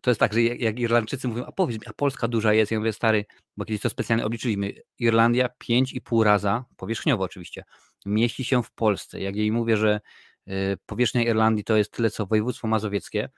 to 0.00 0.10
jest 0.10 0.20
tak, 0.20 0.32
że 0.32 0.42
jak, 0.42 0.78
Irlandczycy 0.78 1.28
mówią, 1.28 1.44
a 1.44 1.52
powiedz 1.52 1.80
mi, 1.80 1.86
a 1.86 1.92
Polska 1.92 2.28
duża 2.28 2.54
jest, 2.54 2.72
ja 2.72 2.78
mówię, 2.78 2.92
stary, 2.92 3.24
bo 3.56 3.64
kiedyś 3.64 3.82
to 3.82 3.90
specjalnie 3.90 4.24
obliczyliśmy, 4.24 4.72
Irlandia 4.98 5.48
5,5 5.64 6.22
raza, 6.22 6.64
powierzchniowo 6.76 7.24
oczywiście, 7.24 7.64
mieści 8.06 8.44
się 8.44 8.62
w 8.62 8.70
Polsce. 8.70 9.20
Jak 9.20 9.36
jej 9.36 9.52
mówię, 9.52 9.76
że 9.76 10.00
y, 10.48 10.52
powierzchnia 10.86 11.22
Irlandii 11.22 11.64
to 11.64 11.76
jest 11.76 11.92
tyle, 11.92 12.10
co 12.10 12.26
województwo 12.26 12.68
mazowieckie, 12.68 13.28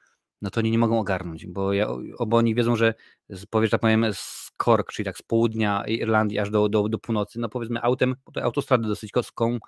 no 0.42 0.50
to 0.50 0.60
oni 0.60 0.70
nie 0.70 0.78
mogą 0.78 0.98
ogarnąć, 0.98 1.46
bo, 1.46 1.72
ja, 1.72 1.88
bo 2.26 2.36
oni 2.36 2.54
wiedzą, 2.54 2.76
że 2.76 2.94
z, 3.28 3.46
powiesz, 3.46 3.70
tak 3.70 3.80
powiem, 3.80 4.06
z 4.12 4.50
Cork, 4.64 4.92
czyli 4.92 5.04
tak 5.04 5.18
z 5.18 5.22
południa 5.22 5.84
Irlandii 5.86 6.38
aż 6.38 6.50
do, 6.50 6.68
do, 6.68 6.88
do 6.88 6.98
północy, 6.98 7.40
no 7.40 7.48
powiedzmy 7.48 7.82
autem, 7.82 8.16
bo 8.24 8.32
to 8.32 8.42
autostrady 8.42 8.88
dosyć 8.88 9.12
kon, 9.34 9.58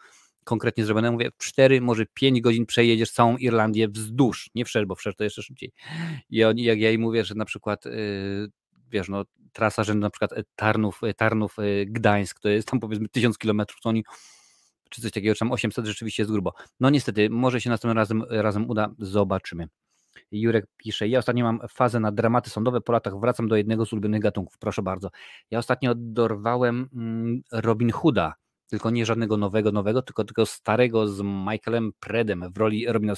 konkretnie 0.44 0.84
zrobione, 0.84 1.10
mówię, 1.10 1.30
4, 1.38 1.80
może 1.80 2.06
5 2.14 2.40
godzin 2.40 2.66
przejedziesz 2.66 3.10
całą 3.10 3.36
Irlandię 3.36 3.88
wzdłuż, 3.88 4.50
nie 4.54 4.64
wszerz, 4.64 4.86
bo 4.86 4.94
wszerz 4.94 5.16
to 5.16 5.24
jeszcze 5.24 5.42
szybciej. 5.42 5.72
I 6.30 6.44
oni, 6.44 6.62
jak 6.62 6.78
ja 6.78 6.90
im 6.90 7.00
mówię, 7.00 7.24
że 7.24 7.34
na 7.34 7.44
przykład, 7.44 7.84
yy, 7.84 8.50
wiesz, 8.90 9.08
no 9.08 9.24
trasa 9.52 9.84
rzędu 9.84 10.00
na 10.00 10.10
przykład 10.10 10.32
e, 10.32 10.42
Tarnów, 10.56 11.04
e, 11.04 11.14
Tarnów 11.14 11.56
yy, 11.58 11.86
Gdańsk, 11.86 12.40
to 12.40 12.48
jest 12.48 12.68
tam 12.68 12.80
powiedzmy 12.80 13.08
1000 13.08 13.38
kilometrów, 13.38 13.80
to 13.80 13.88
oni 13.88 14.04
czy 14.90 15.02
coś 15.02 15.12
takiego, 15.12 15.34
czy 15.34 15.38
tam 15.38 15.52
800 15.52 15.86
rzeczywiście 15.86 16.22
jest 16.22 16.32
grubo. 16.32 16.52
No 16.80 16.90
niestety, 16.90 17.30
może 17.30 17.60
się 17.60 17.70
następnym 17.70 17.96
razem, 17.96 18.24
razem 18.30 18.70
uda, 18.70 18.90
zobaczymy. 18.98 19.68
Jurek 20.32 20.66
pisze, 20.76 21.08
ja 21.08 21.18
ostatnio 21.18 21.44
mam 21.44 21.60
fazę 21.68 22.00
na 22.00 22.12
dramaty 22.12 22.50
sądowe, 22.50 22.80
po 22.80 22.92
latach 22.92 23.20
wracam 23.20 23.48
do 23.48 23.56
jednego 23.56 23.86
z 23.86 23.92
ulubionych 23.92 24.20
gatunków, 24.20 24.58
proszę 24.58 24.82
bardzo. 24.82 25.10
Ja 25.50 25.58
ostatnio 25.58 25.92
dorwałem 25.96 26.88
mm, 26.94 27.42
Robin 27.52 27.90
Hooda, 27.90 28.34
tylko 28.68 28.90
nie 28.90 29.06
żadnego 29.06 29.36
nowego, 29.36 29.72
nowego, 29.72 30.02
tylko 30.02 30.24
tego 30.24 30.46
starego 30.46 31.08
z 31.08 31.22
Michaelem 31.22 31.92
Predem 32.00 32.52
w 32.52 32.56
roli 32.56 32.86
Robina, 32.88 33.14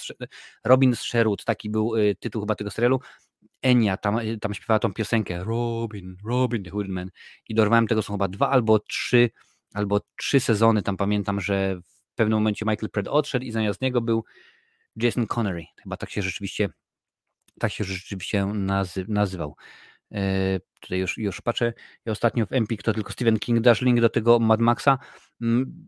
Robin 0.65 0.97
Sherwood, 0.97 1.45
taki 1.45 1.71
był 1.71 1.97
y, 1.97 2.17
tytuł 2.21 2.43
chyba 2.43 2.55
tego 2.55 2.71
serialu. 2.71 3.01
Enia 3.63 3.97
tam, 3.97 4.19
y, 4.19 4.39
tam 4.39 4.55
śpiewała 4.55 4.79
tą 4.79 4.93
piosenkę 4.93 5.45
Robin, 5.45 6.17
Robin 6.25 6.71
Hoodman 6.71 7.11
i 7.49 7.55
dorwałem 7.55 7.87
tego 7.87 8.03
są 8.03 8.15
chyba 8.15 8.29
dwa 8.29 8.51
albo 8.51 8.79
trzy, 8.79 9.31
albo 9.75 10.01
trzy 10.17 10.41
sezony, 10.41 10.83
tam 10.83 10.97
pamiętam, 10.97 11.41
że 11.41 11.81
w 12.13 12.15
pewnym 12.15 12.39
momencie 12.39 12.65
Michael 12.69 12.91
Pred 12.91 13.09
odszedł 13.09 13.45
i 13.45 13.51
zamiast 13.51 13.81
niego 13.81 14.01
był 14.01 14.25
Jason 14.97 15.27
Connery, 15.27 15.65
chyba 15.83 15.97
tak 15.97 16.11
się 16.11 16.23
rzeczywiście 16.23 16.69
tak 17.61 17.73
się 17.73 17.85
rzeczywiście 17.85 18.47
nazy 18.47 19.05
nazywał. 19.09 19.57
E, 20.13 20.61
tutaj 20.81 20.99
już, 20.99 21.19
już 21.19 21.41
patrzę. 21.41 21.73
Ja 22.05 22.13
ostatnio 22.13 22.47
w 22.47 22.53
Empik 22.53 22.83
to 22.83 22.93
tylko 22.93 23.13
Stephen 23.13 23.39
King 23.39 23.61
dasz 23.61 23.83
link 23.83 24.01
do 24.01 24.09
tego 24.09 24.39
Mad 24.39 24.61
Maxa. 24.61 24.99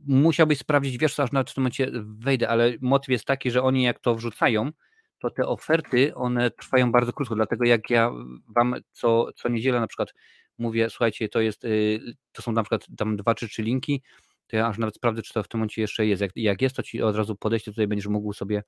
Musiałbyś 0.07 0.59
sprawdzić, 0.59 0.99
wiesz 0.99 1.21
aż 1.21 1.31
w 1.31 1.33
tym 1.33 1.45
momencie 1.57 1.91
wejdę, 2.03 2.49
ale 2.49 2.73
motyw 2.81 3.09
jest 3.09 3.25
taki, 3.25 3.51
że 3.51 3.63
oni 3.63 3.83
jak 3.83 4.01
to 4.01 4.15
wrzucają, 4.15 4.71
to 5.19 5.31
te 5.31 5.47
oferty, 5.47 6.15
one 6.15 6.51
trwają 6.51 6.93
bardzo 6.93 7.13
krótko, 7.13 7.35
dlatego 7.35 7.65
jak 7.65 7.91
ja 7.91 8.11
wam 8.57 8.75
co, 8.93 9.33
co 9.37 9.49
niedzielę 9.49 9.81
na 9.81 9.87
przykład 9.87 10.15
mówię, 10.59 10.91
słuchajcie, 10.91 11.29
to 11.29 11.41
jest, 11.41 11.65
y, 11.65 12.01
to 12.33 12.43
są 12.43 12.53
na 12.53 12.63
przykład 12.63 12.87
tam 12.97 13.17
dwa 13.17 13.35
czy 13.35 13.49
trzy 13.49 13.63
linki, 13.63 14.03
to 14.47 14.57
ja 14.57 14.67
aż 14.69 14.79
nawet 14.79 14.97
sprawdzę, 14.97 15.23
czy 15.23 15.35
to 15.35 15.43
w 15.43 15.49
tym 15.49 15.59
momencie 15.59 15.81
jeszcze 15.81 16.07
jest. 16.07 16.23
Jak, 16.23 16.31
jak 16.37 16.63
jest, 16.63 16.77
to 16.77 16.83
ci 16.83 17.03
od 17.03 17.17
razu 17.17 17.37
podejście 17.37 17.71
tutaj 17.71 17.87
będziesz 17.87 18.07
mógł 18.07 18.33
sobie, 18.33 18.63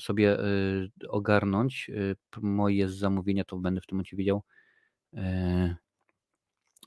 sobie 0.00 0.40
y, 0.40 0.90
ogarnąć 1.08 1.90
y, 1.90 2.16
moje 2.42 2.88
zamówienia, 2.88 3.44
to 3.44 3.56
będę 3.56 3.80
w 3.80 3.86
tym 3.86 3.96
momencie 3.96 4.16
widział, 4.16 4.42
y, 5.14 5.76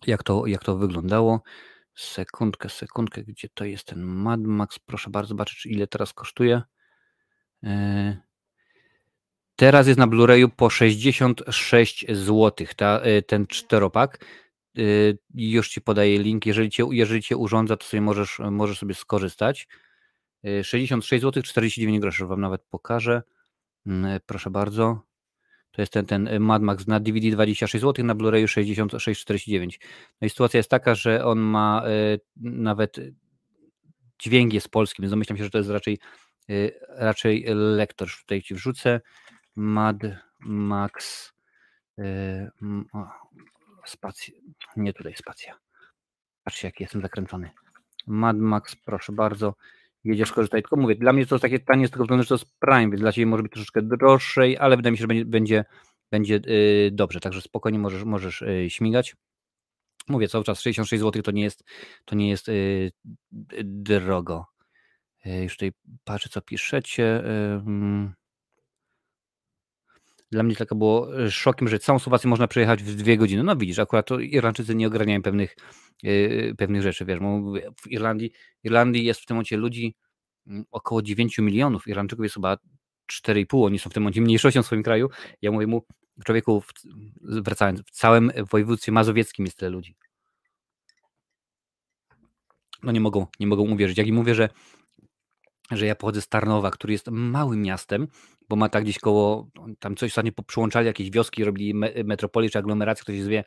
jak, 0.08 0.24
to, 0.24 0.48
jak 0.48 0.64
to 0.64 0.78
wyglądało. 0.78 1.42
Sekundkę, 1.96 2.70
sekundkę, 2.70 3.24
gdzie 3.24 3.50
to 3.54 3.66
jest 3.66 3.86
ten 3.86 4.04
Mad 4.04 4.42
Max? 4.42 4.80
Proszę 4.80 5.10
bardzo 5.10 5.30
zobaczyć, 5.30 5.66
ile 5.66 5.88
teraz 5.88 6.14
kosztuje. 6.14 6.62
Y, 7.64 8.18
teraz 9.56 9.88
jest 9.88 10.00
na 10.00 10.08
Blu-rayu 10.08 10.50
po 10.56 10.70
66 10.70 12.06
zł 12.10 12.68
ta, 12.76 13.02
y, 13.06 13.22
ten 13.22 13.48
czteropak. 13.48 14.26
Już 15.34 15.70
ci 15.70 15.82
podaję 15.82 16.20
link. 16.20 16.46
Jeżeli 16.46 16.70
cię, 16.70 16.86
jeżeli 16.92 17.22
cię 17.22 17.38
urządza, 17.38 17.78
to 17.78 17.86
sobie 17.86 18.02
możesz, 18.02 18.40
możesz 18.52 18.80
sobie 18.80 18.96
skorzystać. 18.96 19.68
66 20.64 21.22
zł 21.22 21.44
49 21.44 22.00
groszy 22.00 22.26
wam 22.26 22.42
nawet 22.42 22.62
pokażę. 22.62 23.24
Mm, 23.86 24.20
proszę 24.26 24.50
bardzo. 24.50 25.08
To 25.78 25.82
jest 25.82 25.94
ten, 25.94 26.06
ten 26.06 26.40
Mad 26.40 26.62
Max 26.62 26.88
na 26.88 27.00
DVD 27.00 27.32
26 27.32 27.82
zł, 27.82 28.06
na 28.06 28.16
Blu-rayu 28.16 28.46
66,49. 28.46 29.80
No 30.22 30.26
i 30.26 30.30
sytuacja 30.30 30.58
jest 30.58 30.70
taka, 30.70 30.96
że 30.96 31.26
on 31.26 31.40
ma 31.40 31.84
y, 31.88 32.20
nawet 32.36 32.98
dźwięk 34.20 34.54
jest 34.54 34.70
polski, 34.70 35.02
więc 35.02 35.12
domyślam 35.12 35.38
się, 35.38 35.44
że 35.44 35.50
to 35.50 35.58
jest 35.58 35.70
raczej, 35.70 36.00
y, 36.50 36.80
raczej 36.90 37.46
lektor. 37.54 38.10
Tutaj 38.20 38.42
ci 38.42 38.56
wrzucę. 38.56 39.02
Mad 39.56 39.98
Max 40.40 41.34
y, 42.00 42.04
spacja, 43.86 44.34
nie 44.78 44.94
tutaj 44.94 45.16
spacja. 45.16 45.60
Patrzcie, 46.44 46.68
jaki 46.68 46.84
jestem 46.84 47.02
zakręcony. 47.02 47.52
Mad 48.08 48.38
Max, 48.38 48.76
proszę 48.76 49.12
bardzo, 49.12 49.56
jedziesz, 50.04 50.32
korzystaj. 50.32 50.62
Tylko 50.62 50.76
mówię, 50.76 50.96
dla 50.96 51.14
mnie 51.14 51.26
to 51.26 51.36
jest 51.36 51.42
takie 51.42 51.60
tanie 51.60 51.88
z 51.88 51.92
tego 51.92 52.04
względu, 52.04 52.24
że 52.24 52.30
to 52.30 52.36
jest 52.36 52.60
Prime, 52.60 52.90
więc 52.90 53.02
dla 53.02 53.12
Ciebie 53.12 53.26
może 53.26 53.44
być 53.44 53.52
troszeczkę 53.52 53.82
droższej, 53.82 54.58
ale 54.58 54.78
wydaje 54.78 54.92
mi 54.92 54.98
się, 54.98 55.02
że 55.02 55.08
będzie, 55.08 55.26
będzie, 55.26 55.66
będzie 56.12 56.40
yy, 56.46 56.92
dobrze, 56.92 57.20
także 57.20 57.42
spokojnie 57.42 57.80
możesz, 57.80 58.04
możesz 58.04 58.42
yy, 58.42 58.70
śmigać. 58.70 59.16
Mówię 60.08 60.28
cały 60.28 60.44
czas, 60.44 60.62
66 60.62 61.02
zł 61.02 61.22
to 61.22 61.32
nie 61.32 61.44
jest, 61.44 61.64
to 62.06 62.16
nie 62.16 62.30
jest 62.30 62.48
yy, 62.48 62.92
drogo. 63.64 64.46
Y, 65.26 65.44
już 65.44 65.54
tutaj 65.54 65.72
patrzę, 66.04 66.30
co 66.30 66.42
piszecie. 66.42 67.24
Dla 70.32 70.44
mnie 70.44 70.56
taka 70.56 70.76
było 70.76 71.24
e, 71.24 71.32
szokiem, 71.32 71.68
że 71.68 71.80
całą 71.80 72.00
Słowację 72.00 72.30
można 72.30 72.48
przejechać 72.48 72.84
w 72.84 72.96
dwie 72.96 73.18
godziny. 73.18 73.44
No 73.44 73.56
widzisz, 73.56 73.80
akurat 73.80 74.08
to 74.08 74.20
Irlandczycy 74.20 74.76
nie 74.76 74.88
ogarniają 74.88 75.22
pewnych, 75.22 75.56
yy, 76.04 76.56
pewnych 76.58 76.82
rzeczy. 76.82 77.06
Wiesz, 77.06 77.20
w 77.82 77.92
Irlandii, 77.92 78.32
Irlandii 78.64 79.06
jest 79.06 79.20
w 79.20 79.26
tym 79.26 79.36
momencie 79.36 79.58
ludzi 79.58 79.96
mm, 80.48 80.66
około 80.72 81.02
9 81.02 81.38
milionów. 81.38 81.88
Irlandczyków 81.88 82.26
jest 82.26 82.36
chyba 82.36 82.58
4,5. 83.12 83.66
Oni 83.66 83.80
są 83.80 83.90
w 83.90 83.94
tym 83.94 84.04
momencie 84.04 84.22
mniejszością 84.22 84.64
w 84.64 84.66
swoim 84.66 84.84
kraju. 84.84 85.10
Ja 85.42 85.52
mówię 85.52 85.68
mu, 85.68 85.86
człowieku, 86.26 86.64
wracając, 87.22 87.82
w 87.82 87.92
całym 87.92 88.32
województwie 88.52 88.92
mazowieckim 88.92 89.46
jest 89.46 89.58
tyle 89.58 89.72
ludzi. 89.72 89.96
No 92.84 92.92
nie 92.92 93.02
mogą, 93.02 93.28
nie 93.40 93.48
mogą 93.48 93.64
uwierzyć. 93.64 93.98
Jak 93.98 94.08
i 94.08 94.14
mówię, 94.14 94.36
że 94.36 94.50
że 95.72 95.86
ja 95.86 95.96
pochodzę 95.96 96.22
z 96.22 96.28
Tarnowa, 96.28 96.72
który 96.72 96.94
jest 96.94 97.08
małym 97.12 97.62
miastem, 97.62 98.08
bo 98.50 98.56
ma 98.56 98.70
tak 98.70 98.84
gdzieś 98.84 99.00
koło, 99.00 99.50
tam 99.80 99.96
coś 99.96 100.12
ostatnio 100.12 100.32
przyłączali 100.48 100.88
jakieś 100.88 101.10
wioski, 101.10 101.44
robili 101.44 101.74
metropolię 102.06 102.50
czy 102.50 102.60
aglomerację, 102.60 103.02
ktoś 103.04 103.22
zwie, 103.22 103.44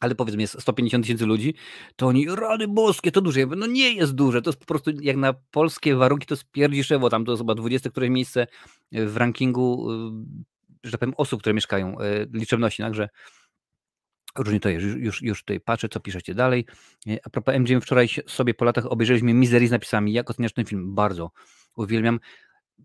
ale 0.00 0.14
powiedzmy 0.14 0.42
jest 0.42 0.60
150 0.60 1.04
tysięcy 1.04 1.26
ludzi, 1.26 1.54
to 1.96 2.06
oni, 2.06 2.26
rady 2.28 2.68
boskie, 2.68 3.12
to 3.12 3.20
duże. 3.20 3.46
no 3.46 3.66
nie 3.66 3.92
jest 3.92 4.14
duże, 4.14 4.42
to 4.42 4.50
jest 4.50 4.60
po 4.60 4.66
prostu 4.66 4.90
jak 5.00 5.16
na 5.16 5.34
polskie 5.50 5.96
warunki, 5.96 6.26
to 6.26 6.36
spierdziszewo, 6.36 7.10
tam 7.10 7.24
to 7.24 7.32
jest 7.32 7.40
chyba 7.40 7.54
20 7.54 7.90
które 7.90 8.10
miejsce 8.10 8.46
w 8.92 9.16
rankingu, 9.16 9.92
y, 9.92 9.94
że 10.84 10.90
tak 10.90 11.00
powiem, 11.00 11.14
osób, 11.16 11.40
które 11.40 11.54
mieszkają, 11.54 12.00
y, 12.00 12.28
liczebności, 12.32 12.82
także 12.82 13.08
Różnie 14.38 14.60
to 14.60 14.68
jest. 14.68 14.86
Już, 14.86 15.22
już 15.22 15.40
tutaj 15.40 15.60
patrzę, 15.60 15.88
co 15.88 16.00
piszecie 16.00 16.34
dalej. 16.34 16.66
E, 17.08 17.18
a 17.24 17.30
propos 17.30 17.54
MGM, 17.54 17.80
wczoraj 17.80 18.08
sobie 18.26 18.54
po 18.54 18.64
latach 18.64 18.86
obejrzeliśmy 18.86 19.34
Misery 19.34 19.68
z 19.68 19.70
napisami. 19.70 20.12
Jak 20.12 20.30
oceniasz 20.30 20.52
ten 20.52 20.64
film? 20.64 20.94
Bardzo 20.94 21.30
uwielbiam. 21.76 22.20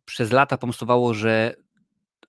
Przez 0.05 0.31
lata 0.31 0.57
pomstowało, 0.57 1.13
że 1.13 1.55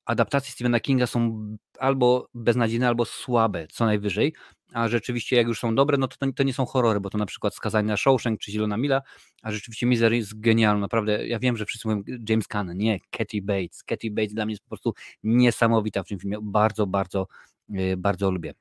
adaptacje 0.05 0.53
Stephena 0.53 0.81
Kinga 0.81 1.07
są 1.07 1.47
albo 1.79 2.29
beznadziejne, 2.35 2.89
albo 2.89 3.05
słabe, 3.05 3.67
co 3.67 3.85
najwyżej. 3.85 4.35
A 4.73 4.89
rzeczywiście, 4.89 5.37
jak 5.37 5.47
już 5.47 5.61
są 5.61 5.75
dobre, 5.75 5.99
no 5.99 6.09
to, 6.09 6.33
to 6.37 6.43
nie 6.43 6.53
są 6.53 6.67
horrory, 6.67 7.01
bo 7.01 7.11
to 7.11 7.19
na 7.19 7.27
przykład 7.27 7.55
Skazanie 7.55 7.89
na 7.89 7.97
Shawshank 7.97 8.41
czy 8.41 8.53
Zielona 8.53 8.77
Mila, 8.77 9.03
a 9.43 9.53
rzeczywiście 9.53 9.87
Misery 9.87 10.17
jest 10.17 10.41
genialna. 10.41 10.81
Naprawdę, 10.81 11.27
ja 11.27 11.39
wiem, 11.39 11.57
że 11.57 11.67
wszyscy 11.67 11.89
mówią 11.89 12.03
James 12.29 12.47
Caan, 12.47 12.77
nie, 12.77 12.99
Katy 13.11 13.43
Bates. 13.43 13.85
Katy 13.85 14.11
Bates 14.11 14.35
dla 14.35 14.45
mnie 14.45 14.53
jest 14.53 14.63
po 14.63 14.69
prostu 14.69 14.95
niesamowita 15.23 16.03
w 16.03 16.07
tym 16.07 16.19
filmie. 16.19 16.39
Bardzo, 16.43 16.87
bardzo, 16.87 17.27
e, 17.75 17.97
bardzo 17.97 18.31
lubię. 18.31 18.55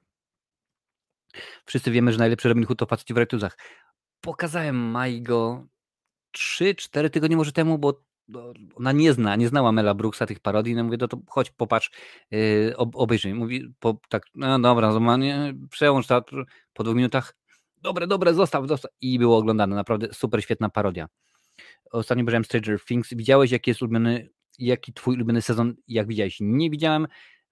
Wszyscy 1.65 1.91
wiemy, 1.91 2.11
że 2.11 2.19
najlepszy 2.19 2.49
Robin 2.49 2.65
Hood 2.65 2.79
to 2.79 2.85
faceci 2.85 3.13
w 3.13 3.17
rajtuzach. 3.17 3.57
Pokazałem 4.21 4.75
Maigo 4.75 5.67
3-4 6.37 7.09
tygodnie 7.09 7.37
może 7.37 7.51
temu, 7.51 7.77
bo 7.77 8.03
ona 8.75 8.91
nie 8.91 9.13
zna, 9.13 9.35
nie 9.35 9.47
znała 9.47 9.71
Mela 9.71 9.93
Brooksa 9.93 10.25
tych 10.25 10.39
parodii, 10.39 10.75
no 10.75 10.83
mówię, 10.83 10.97
no 11.01 11.07
to 11.07 11.17
chodź, 11.27 11.51
popatrz, 11.51 11.91
yy, 12.31 12.73
obejrzyj. 12.77 13.33
Mówi, 13.33 13.73
po, 13.79 13.99
tak, 14.09 14.23
no 14.35 14.59
dobra, 14.59 15.17
nie, 15.17 15.53
przełącz 15.69 16.07
to 16.07 16.23
po 16.73 16.83
dwóch 16.83 16.95
minutach, 16.95 17.35
dobre, 17.77 18.07
dobre, 18.07 18.33
zostaw, 18.33 18.67
zostaw. 18.67 18.91
I 19.01 19.19
było 19.19 19.37
oglądane, 19.37 19.75
naprawdę 19.75 20.13
super 20.13 20.43
świetna 20.43 20.69
parodia. 20.69 21.07
Ostatnio 21.91 22.21
obejrzałem 22.21 22.45
Stranger 22.45 22.85
Things. 22.85 23.13
Widziałeś, 23.13 23.51
jaki 23.51 23.71
jest 23.71 23.81
ulubiony, 23.81 24.29
jaki 24.59 24.93
twój 24.93 25.15
ulubiony 25.15 25.41
sezon, 25.41 25.75
jak 25.87 26.07
widziałeś? 26.07 26.37
Nie 26.41 26.69
widziałem, 26.69 27.07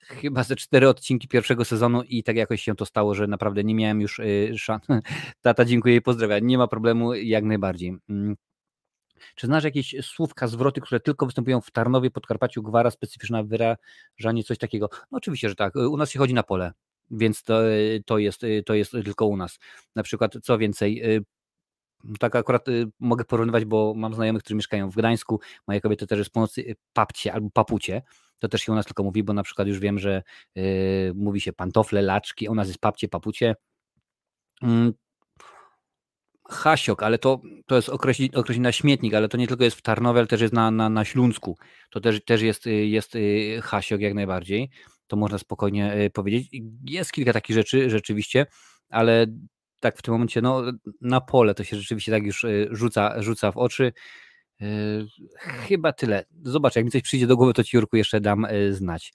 chyba 0.08 0.44
ze 0.44 0.56
cztery 0.56 0.90
odcinki 0.90 1.28
pierwszego 1.28 1.66
sezonu 1.66 2.04
i 2.04 2.24
tak 2.24 2.36
jakoś 2.36 2.62
się 2.62 2.76
to 2.76 2.86
stało, 2.86 3.16
że 3.16 3.28
naprawdę 3.28 3.64
nie 3.64 3.76
miałem 3.76 4.02
już 4.02 4.20
y, 4.20 4.54
szans. 4.58 4.84
Tata, 5.42 5.66
dziękuję 5.66 5.96
i 5.96 6.02
pozdrawiam. 6.02 6.48
Nie 6.48 6.58
ma 6.58 6.68
problemu, 6.68 7.14
jak 7.14 7.44
najbardziej. 7.44 7.98
Mm. 8.10 8.36
Czy 9.36 9.48
znasz 9.48 9.64
jakieś 9.64 9.96
słówka, 10.02 10.48
zwroty, 10.48 10.82
które 10.82 11.00
tylko 11.00 11.26
występują 11.26 11.62
w 11.62 11.72
Tarnowie, 11.72 12.12
Podkarpaciu, 12.12 12.64
Gwara, 12.64 12.92
specyficzna 12.92 13.44
wyrażanie, 13.44 14.44
coś 14.44 14.58
takiego? 14.58 14.90
No 15.12 15.18
oczywiście, 15.18 15.50
że 15.50 15.56
tak. 15.56 15.76
U 15.76 15.98
nas 15.98 16.12
się 16.12 16.20
chodzi 16.20 16.34
na 16.34 16.44
pole, 16.44 16.72
więc 17.12 17.44
to, 17.44 17.60
to, 18.06 18.18
jest, 18.18 18.42
to 18.66 18.74
jest 18.74 18.92
tylko 18.92 19.26
u 19.26 19.38
nas. 19.38 19.60
Na 19.96 20.04
przykład, 20.04 20.34
co 20.44 20.58
więcej, 20.58 21.16
y, 21.16 21.24
tak 22.20 22.36
akurat 22.36 22.68
y, 22.68 22.86
mogę 23.00 23.26
porównywać, 23.26 23.66
bo 23.66 23.94
mam 23.96 24.14
znajomych, 24.14 24.44
którzy 24.44 24.56
mieszkają 24.56 24.90
w 24.90 24.96
Gdańsku, 24.96 25.40
moja 25.68 25.82
kobieta 25.82 26.06
też 26.06 26.20
jest 26.20 26.30
północy, 26.30 26.76
papcie 26.94 27.34
albo 27.34 27.50
papucie, 27.50 28.02
to 28.40 28.48
też 28.48 28.62
się 28.62 28.72
u 28.72 28.76
nas 28.76 28.86
tylko 28.86 29.04
mówi, 29.04 29.24
bo 29.24 29.34
na 29.34 29.44
przykład 29.44 29.68
już 29.68 29.80
wiem, 29.80 30.00
że 30.00 30.24
yy, 30.56 30.64
mówi 31.16 31.42
się 31.42 31.54
pantofle, 31.54 32.02
laczki, 32.02 32.50
u 32.50 32.56
nas 32.56 32.68
jest 32.68 32.80
papcie, 32.80 33.08
papucie. 33.08 33.56
Yy. 34.62 34.94
Hasiok, 36.50 37.04
ale 37.04 37.18
to, 37.18 37.42
to 37.66 37.76
jest 37.76 37.90
określenie 37.90 38.60
na 38.60 38.72
śmietnik, 38.72 39.14
ale 39.14 39.30
to 39.30 39.38
nie 39.38 39.48
tylko 39.48 39.64
jest 39.64 39.78
w 39.78 39.82
Tarnowie, 39.82 40.20
ale 40.20 40.28
też 40.28 40.42
jest 40.42 40.54
na, 40.54 40.72
na, 40.72 40.90
na 40.90 41.06
Śląsku. 41.06 41.58
To 41.92 42.00
też, 42.00 42.26
też 42.26 42.42
jest, 42.42 42.68
y, 42.68 42.72
jest 42.72 43.16
y, 43.16 43.60
hasiok 43.64 44.02
jak 44.02 44.14
najbardziej. 44.14 44.70
To 45.08 45.16
można 45.16 45.38
spokojnie 45.38 45.96
y, 45.96 46.10
powiedzieć. 46.10 46.48
Jest 46.86 47.12
kilka 47.12 47.34
takich 47.34 47.56
rzeczy 47.56 47.90
rzeczywiście, 47.90 48.46
ale 48.90 49.28
tak 49.80 49.98
w 49.98 50.02
tym 50.02 50.14
momencie 50.14 50.42
no, 50.42 50.64
na 51.02 51.22
pole 51.22 51.54
to 51.54 51.64
się 51.64 51.78
rzeczywiście 51.78 52.12
tak 52.12 52.26
już 52.26 52.46
rzuca, 52.72 53.22
rzuca 53.22 53.52
w 53.52 53.58
oczy. 53.58 53.94
Yy, 54.60 55.08
chyba 55.40 55.94
tyle. 55.94 56.26
Zobacz, 56.44 56.76
jak 56.76 56.86
mi 56.86 56.92
coś 56.92 57.02
przyjdzie 57.02 57.28
do 57.28 57.38
głowy, 57.38 57.54
to 57.54 57.64
ci 57.64 57.78
Jurku 57.78 57.98
jeszcze 57.98 58.22
dam 58.22 58.48
yy, 58.52 58.74
znać. 58.74 59.14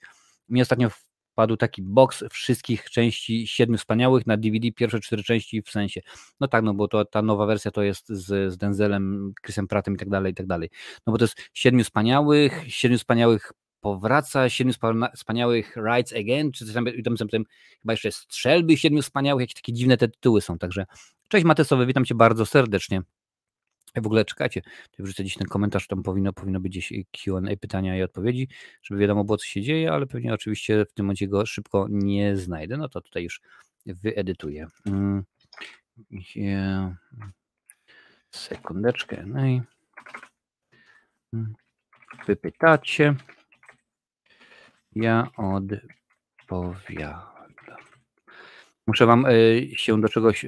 Mi 0.49 0.61
ostatnio 0.61 0.89
wpadł 1.33 1.57
taki 1.57 1.81
box 1.81 2.23
wszystkich 2.31 2.89
części 2.89 3.47
Siedmiu 3.47 3.77
Wspaniałych 3.77 4.27
na 4.27 4.37
DVD, 4.37 4.71
pierwsze 4.71 4.99
cztery 4.99 5.23
części 5.23 5.61
w 5.61 5.69
sensie. 5.69 6.01
No 6.39 6.47
tak, 6.47 6.63
no 6.63 6.73
bo 6.73 6.87
to, 6.87 7.05
ta 7.05 7.21
nowa 7.21 7.45
wersja 7.45 7.71
to 7.71 7.83
jest 7.83 8.09
z, 8.09 8.53
z 8.53 8.57
Denzelem, 8.57 9.33
Chrisem 9.45 9.67
Prattem 9.67 9.93
i 9.93 9.97
tak 9.97 10.09
dalej, 10.09 10.31
i 10.31 10.35
tak 10.35 10.47
dalej. 10.47 10.69
No 11.07 11.13
bo 11.13 11.17
to 11.17 11.23
jest 11.23 11.49
Siedmiu 11.53 11.83
Wspaniałych, 11.83 12.63
Siedmiu 12.67 12.97
Wspaniałych 12.97 13.51
powraca, 13.81 14.49
Siedmiu 14.49 14.73
Wspaniałych 15.15 15.75
Rides 15.75 16.13
Again, 16.13 16.51
czy 16.51 16.65
coś 16.65 16.73
tam, 16.73 16.87
i 16.87 17.03
tam, 17.03 17.15
tam 17.17 17.43
chyba 17.81 17.93
jeszcze 17.93 18.11
Strzelby 18.11 18.77
Siedmiu 18.77 19.01
Wspaniałych, 19.01 19.41
jakieś 19.41 19.55
takie 19.55 19.73
dziwne 19.73 19.97
te 19.97 20.07
tytuły 20.07 20.41
są, 20.41 20.57
także 20.57 20.85
cześć 21.29 21.45
Matesowy, 21.45 21.85
witam 21.85 22.05
Cię 22.05 22.15
bardzo 22.15 22.45
serdecznie. 22.45 23.01
W 23.95 24.05
ogóle 24.05 24.25
czekajcie, 24.25 24.61
wrzucę 24.99 25.23
dziś 25.23 25.35
ten 25.35 25.47
komentarz, 25.47 25.87
tam 25.87 26.03
powinno, 26.03 26.33
powinno 26.33 26.59
być 26.59 26.71
gdzieś 26.71 26.93
Q&A, 27.11 27.55
pytania 27.57 27.97
i 27.97 28.03
odpowiedzi, 28.03 28.47
żeby 28.83 29.01
wiadomo 29.01 29.23
było, 29.23 29.37
co 29.37 29.45
się 29.45 29.61
dzieje, 29.61 29.91
ale 29.91 30.07
pewnie 30.07 30.33
oczywiście 30.33 30.85
w 30.85 30.93
tym 30.93 31.05
momencie 31.05 31.27
go 31.27 31.45
szybko 31.45 31.87
nie 31.89 32.37
znajdę, 32.37 32.77
no 32.77 32.89
to 32.89 33.01
tutaj 33.01 33.23
już 33.23 33.41
wyedytuję. 33.85 34.67
Mm. 34.85 35.23
Sekundeczkę, 38.31 39.23
no 39.25 39.45
i 39.45 39.61
mm. 41.33 41.53
wypytacie, 42.27 43.15
ja 44.95 45.27
odpowiadam. 46.47 47.33
Muszę 48.87 49.05
wam 49.05 49.25
y, 49.25 49.69
się 49.75 50.01
do 50.01 50.09
czegoś, 50.09 50.45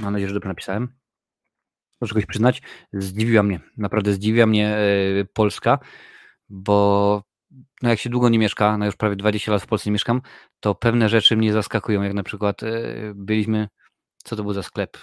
mam 0.00 0.12
nadzieję, 0.12 0.28
że 0.28 0.34
dobrze 0.34 0.48
napisałem, 0.48 0.99
muszę 2.00 2.14
czegoś 2.14 2.26
przyznać, 2.26 2.62
zdziwiła 2.92 3.42
mnie, 3.42 3.60
naprawdę 3.76 4.12
zdziwiła 4.12 4.46
mnie 4.46 4.76
Polska, 5.32 5.78
bo 6.48 7.22
no 7.82 7.88
jak 7.88 7.98
się 7.98 8.10
długo 8.10 8.28
nie 8.28 8.38
mieszka, 8.38 8.78
no 8.78 8.86
już 8.86 8.96
prawie 8.96 9.16
20 9.16 9.52
lat 9.52 9.62
w 9.62 9.66
Polsce 9.66 9.90
nie 9.90 9.92
mieszkam, 9.92 10.22
to 10.60 10.74
pewne 10.74 11.08
rzeczy 11.08 11.36
mnie 11.36 11.52
zaskakują, 11.52 12.02
jak 12.02 12.14
na 12.14 12.22
przykład 12.22 12.60
byliśmy, 13.14 13.68
co 14.24 14.36
to 14.36 14.42
był 14.42 14.52
za 14.52 14.62
sklep? 14.62 14.98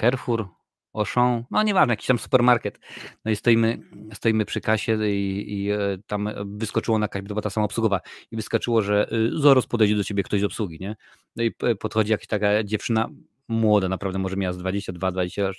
Carrefour, 0.00 0.48
Auchan, 0.96 1.44
no 1.50 1.62
nieważne, 1.62 1.92
jakiś 1.92 2.06
tam 2.06 2.18
supermarket. 2.18 2.78
No 3.24 3.30
i 3.30 3.36
stoimy, 3.36 3.78
stoimy 4.14 4.44
przy 4.44 4.60
kasie 4.60 4.98
i, 5.06 5.44
i 5.48 5.70
e, 5.70 5.78
tam 6.06 6.28
wyskoczyło 6.44 6.98
na 6.98 7.08
kasie, 7.08 7.22
była 7.22 7.42
ta 7.42 7.50
sama 7.50 7.64
obsługowa 7.64 8.00
i 8.30 8.36
wyskoczyło, 8.36 8.82
że 8.82 9.10
zaraz 9.36 9.66
podejdzie 9.66 9.96
do 9.96 10.04
ciebie 10.04 10.22
ktoś 10.22 10.40
z 10.40 10.44
obsługi, 10.44 10.78
nie? 10.80 10.96
No 11.36 11.42
i 11.42 11.52
podchodzi 11.80 12.12
jakaś 12.12 12.26
taka 12.26 12.64
dziewczyna, 12.64 13.08
młoda 13.48 13.88
naprawdę, 13.88 14.18
może 14.18 14.36
miała 14.36 14.52
z 14.52 14.58
22, 14.58 15.12
20 15.12 15.42
lat. 15.42 15.56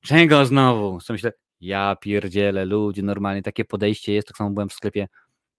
Czego 0.00 0.46
znowu? 0.46 1.00
Co 1.00 1.12
myślę, 1.12 1.32
ja 1.60 1.96
pierdzielę, 2.00 2.64
ludzie, 2.64 3.02
normalnie 3.02 3.42
takie 3.42 3.64
podejście 3.64 4.12
jest, 4.12 4.28
tak 4.28 4.36
samo 4.36 4.50
byłem 4.50 4.68
w 4.68 4.72
sklepie, 4.72 5.08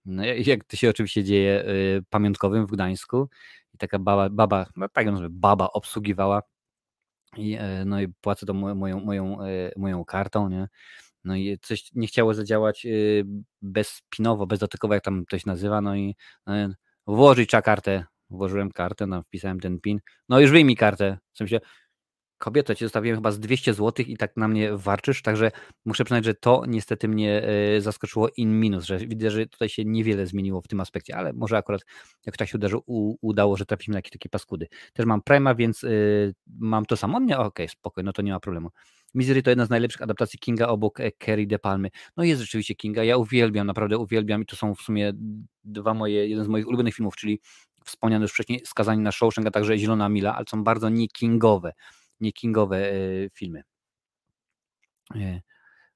no, 0.06 0.24
jak 0.26 0.64
to 0.64 0.78
się 0.78 0.90
oczywiście 0.90 1.24
dzieje, 1.24 1.66
y, 1.70 2.04
pamiątkowym 2.10 2.68
w 2.68 2.72
Gdańsku 2.72 3.30
i 3.74 3.78
taka 3.78 4.00
baba, 4.00 4.30
baba 4.30 4.66
no 4.76 4.90
tak 4.90 5.06
ją 5.06 5.16
baba 5.30 5.68
obsługiwała 5.74 6.42
i, 7.38 7.58
e, 7.60 7.86
no 7.86 8.02
i 8.02 8.08
płacę 8.08 8.46
to 8.46 8.54
moją, 8.54 9.00
moją, 9.00 9.42
e, 9.42 9.72
moją 9.78 10.06
kartą, 10.06 10.50
nie? 10.50 10.68
No 11.24 11.36
i 11.36 11.60
coś 11.62 11.94
nie 11.94 12.08
chciało 12.08 12.34
zadziałać 12.34 12.86
y, 12.86 13.26
bezpinowo, 13.62 14.48
bezdotykowo, 14.48 14.94
jak 14.94 15.04
tam 15.04 15.26
to 15.26 15.40
się 15.40 15.44
nazywa, 15.48 15.82
no 15.82 15.96
i 15.96 16.16
no, 16.48 16.54
włożyć 17.08 17.50
trzeba 17.50 17.62
kartę. 17.62 18.06
Włożyłem 18.34 18.72
kartę, 18.72 19.08
no, 19.08 19.24
wpisałem 19.24 19.60
ten 19.60 19.80
pin. 19.80 20.00
No 20.30 20.40
już 20.40 20.52
wyjmij 20.52 20.76
kartę. 20.76 21.18
W 21.34 21.38
sensie, 21.38 21.60
Kobieta, 22.44 22.76
ci 22.76 22.86
zostawiłem 22.86 23.18
chyba 23.18 23.32
z 23.32 23.40
200 23.40 23.74
zł 23.74 24.06
i 24.08 24.18
tak 24.18 24.38
na 24.38 24.48
mnie 24.48 24.78
warczysz, 24.78 25.22
także 25.22 25.52
muszę 25.86 26.04
przyznać, 26.04 26.26
że 26.26 26.34
to 26.34 26.64
niestety 26.68 27.08
mnie 27.08 27.44
e, 27.44 27.82
zaskoczyło 27.82 28.30
in 28.38 28.60
minus, 28.60 28.86
że 28.86 28.98
widzę, 28.98 29.32
że 29.32 29.46
tutaj 29.46 29.70
się 29.70 29.86
niewiele 29.86 30.28
zmieniło 30.28 30.62
w 30.62 30.68
tym 30.68 30.80
aspekcie, 30.80 31.16
ale 31.16 31.34
może 31.34 31.58
akurat 31.58 31.82
jak 32.26 32.38
tak 32.38 32.50
się 32.50 32.58
udało, 32.58 32.84
udało 33.22 33.58
że 33.58 33.66
trafiliśmy 33.66 33.92
na 33.92 33.98
jakieś 33.98 34.12
takie 34.12 34.30
paskudy. 34.30 34.68
Też 34.94 35.06
mam 35.06 35.22
Prima, 35.22 35.56
więc 35.56 35.84
y, 35.84 36.34
mam 36.48 36.86
to 36.86 36.98
samo. 36.98 37.20
Nie, 37.20 37.38
okej, 37.38 37.48
okay, 37.48 37.68
spokojnie, 37.68 38.06
no 38.06 38.14
to 38.14 38.22
nie 38.22 38.32
ma 38.32 38.40
problemu. 38.40 38.70
Misery 39.14 39.44
to 39.44 39.50
jedna 39.50 39.66
z 39.66 39.70
najlepszych 39.70 40.02
adaptacji 40.02 40.40
Kinga 40.40 40.68
obok 40.68 41.00
Kerry 41.18 41.48
De 41.48 41.60
Palmy. 41.60 41.90
No 42.18 42.24
jest 42.24 42.42
rzeczywiście 42.42 42.76
Kinga, 42.76 43.04
ja 43.04 43.18
uwielbiam, 43.18 43.68
naprawdę 43.68 43.98
uwielbiam 43.98 44.42
i 44.42 44.46
to 44.46 44.56
są 44.56 44.76
w 44.76 44.82
sumie 44.82 45.14
dwa 45.64 45.94
moje, 45.94 46.28
jeden 46.28 46.46
z 46.46 46.48
moich 46.48 46.68
ulubionych 46.68 46.96
filmów, 46.96 47.16
czyli 47.16 47.40
wspomniany 47.86 48.24
już 48.24 48.32
wcześniej 48.32 48.62
Skazani 48.66 49.02
na 49.02 49.12
Shawshank, 49.12 49.48
a 49.48 49.52
także 49.52 49.78
Zielona 49.78 50.10
Mila, 50.10 50.36
ale 50.36 50.46
są 50.50 50.64
bardzo 50.64 50.90
nie 50.90 51.08
kingowe 51.08 51.74
nie 52.24 52.34
kingowe 52.34 52.92
e, 52.92 52.96
filmy. 53.34 53.64
E, 55.16 55.42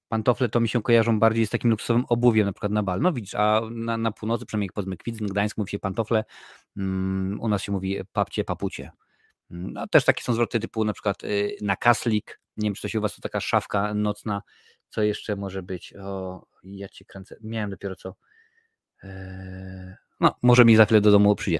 pantofle 0.08 0.50
to 0.50 0.60
mi 0.60 0.70
się 0.70 0.82
kojarzą 0.82 1.20
bardziej 1.20 1.48
z 1.48 1.50
takim 1.50 1.72
luksusowym 1.72 2.06
obuwiem, 2.10 2.46
na 2.46 2.54
przykład 2.54 2.72
na 2.72 2.84
bal. 2.84 3.02
No 3.02 3.14
widzisz, 3.14 3.36
a 3.36 3.62
na, 3.72 3.98
na 3.98 4.12
północy, 4.12 4.46
przynajmniej 4.46 4.70
powiedzmy 4.74 4.98
Kwidzyn, 4.98 5.28
Gdańsk 5.28 5.58
mówi 5.58 5.72
się 5.72 5.80
pantofle, 5.80 6.24
um, 6.78 7.38
u 7.42 7.48
nas 7.48 7.62
się 7.62 7.72
mówi 7.72 8.00
papcie, 8.14 8.44
papucie. 8.44 8.92
Mm, 9.52 9.74
no 9.74 9.88
też 9.88 10.06
takie 10.06 10.24
są 10.24 10.34
zwroty 10.34 10.60
typu 10.60 10.86
na 10.86 10.94
przykład 10.94 11.24
y, 11.24 11.58
na 11.62 11.76
kaslik, 11.76 12.40
nie 12.58 12.68
wiem 12.68 12.74
czy 12.76 12.82
to 12.82 12.88
się 12.88 13.00
u 13.00 13.02
was 13.02 13.16
to 13.16 13.22
taka 13.22 13.40
szafka 13.40 13.94
nocna, 13.94 14.42
co 14.90 15.02
jeszcze 15.02 15.36
może 15.36 15.64
być, 15.64 15.94
o 15.94 16.46
ja 16.64 16.90
cię 16.90 17.06
kręcę, 17.06 17.36
miałem 17.42 17.70
dopiero 17.70 17.96
co, 17.96 18.16
eee, 19.04 19.96
no 20.20 20.36
może 20.42 20.66
mi 20.66 20.76
za 20.76 20.86
chwilę 20.86 21.02
do 21.02 21.12
domu 21.12 21.36
przyjdzie. 21.36 21.60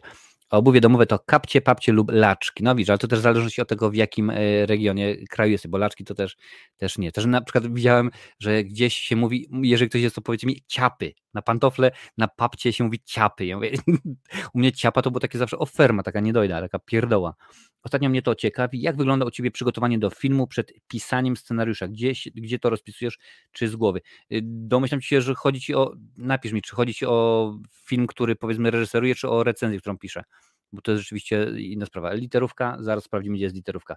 Obuwie 0.50 0.82
domowe 0.82 1.06
to 1.06 1.20
kapcie, 1.20 1.62
papcie 1.62 1.92
lub 1.92 2.12
laczki. 2.12 2.64
No 2.64 2.76
widzisz, 2.76 2.90
ale 2.90 2.98
to 2.98 3.08
też 3.08 3.20
zależy 3.20 3.62
od 3.62 3.68
tego, 3.68 3.90
w 3.90 3.96
jakim 3.96 4.30
e, 4.30 4.66
regionie 4.66 5.28
kraju 5.28 5.52
jest, 5.52 5.68
bo 5.68 5.78
laczki 5.78 6.06
to 6.06 6.16
też, 6.16 6.38
też 6.78 6.98
nie. 6.98 7.12
Też 7.12 7.26
na 7.26 7.42
przykład 7.42 7.74
widziałem, 7.74 8.12
że 8.40 8.64
gdzieś 8.64 8.98
się 8.98 9.16
mówi, 9.16 9.50
jeżeli 9.62 9.90
ktoś 9.90 10.02
jest, 10.02 10.16
to 10.16 10.22
powiedzcie 10.22 10.48
mi 10.48 10.64
ciapy. 10.68 11.14
Na 11.38 11.42
pantofle, 11.42 11.92
na 12.18 12.28
papcie 12.28 12.74
się 12.74 12.84
mówi 12.84 13.00
ciapy. 13.06 13.46
Ja 13.46 13.56
mówię, 13.56 13.72
u 14.54 14.60
mnie 14.60 14.72
ciapa 14.72 15.02
to 15.02 15.12
było 15.12 15.20
takie 15.20 15.38
zawsze 15.38 15.58
oferma, 15.58 16.04
taka 16.04 16.20
niedojda, 16.20 16.62
taka 16.62 16.80
pierdoła. 16.80 17.36
Ostatnio 17.84 18.10
mnie 18.10 18.22
to 18.22 18.36
ciekawi, 18.36 18.82
jak 18.82 18.98
wygląda 18.98 19.26
u 19.26 19.32
Ciebie 19.32 19.52
przygotowanie 19.52 20.00
do 20.00 20.10
filmu 20.10 20.48
przed 20.48 20.74
pisaniem 20.88 21.38
scenariusza? 21.38 21.88
Gdzie, 21.88 22.12
gdzie 22.36 22.60
to 22.60 22.70
rozpisujesz, 22.70 23.18
czy 23.52 23.68
z 23.68 23.76
głowy? 23.76 24.02
Y, 24.34 24.40
domyślam 24.44 25.02
się, 25.02 25.22
że 25.22 25.36
chodzi 25.36 25.62
Ci 25.62 25.76
o, 25.76 25.94
napisz 26.18 26.52
mi, 26.52 26.62
czy 26.62 26.76
chodzi 26.76 26.94
Ci 26.94 27.06
o 27.06 27.54
film, 27.86 28.08
który 28.08 28.36
powiedzmy 28.36 28.72
reżyseruję, 28.72 29.16
czy 29.16 29.30
o 29.30 29.44
recenzję, 29.44 29.80
którą 29.80 29.98
piszę? 29.98 30.24
Bo 30.72 30.82
to 30.82 30.92
jest 30.92 31.02
rzeczywiście 31.02 31.46
inna 31.58 31.86
sprawa. 31.86 32.14
Literówka, 32.14 32.78
zaraz 32.80 33.04
sprawdzimy, 33.04 33.36
gdzie 33.36 33.46
jest 33.46 33.56
literówka. 33.56 33.96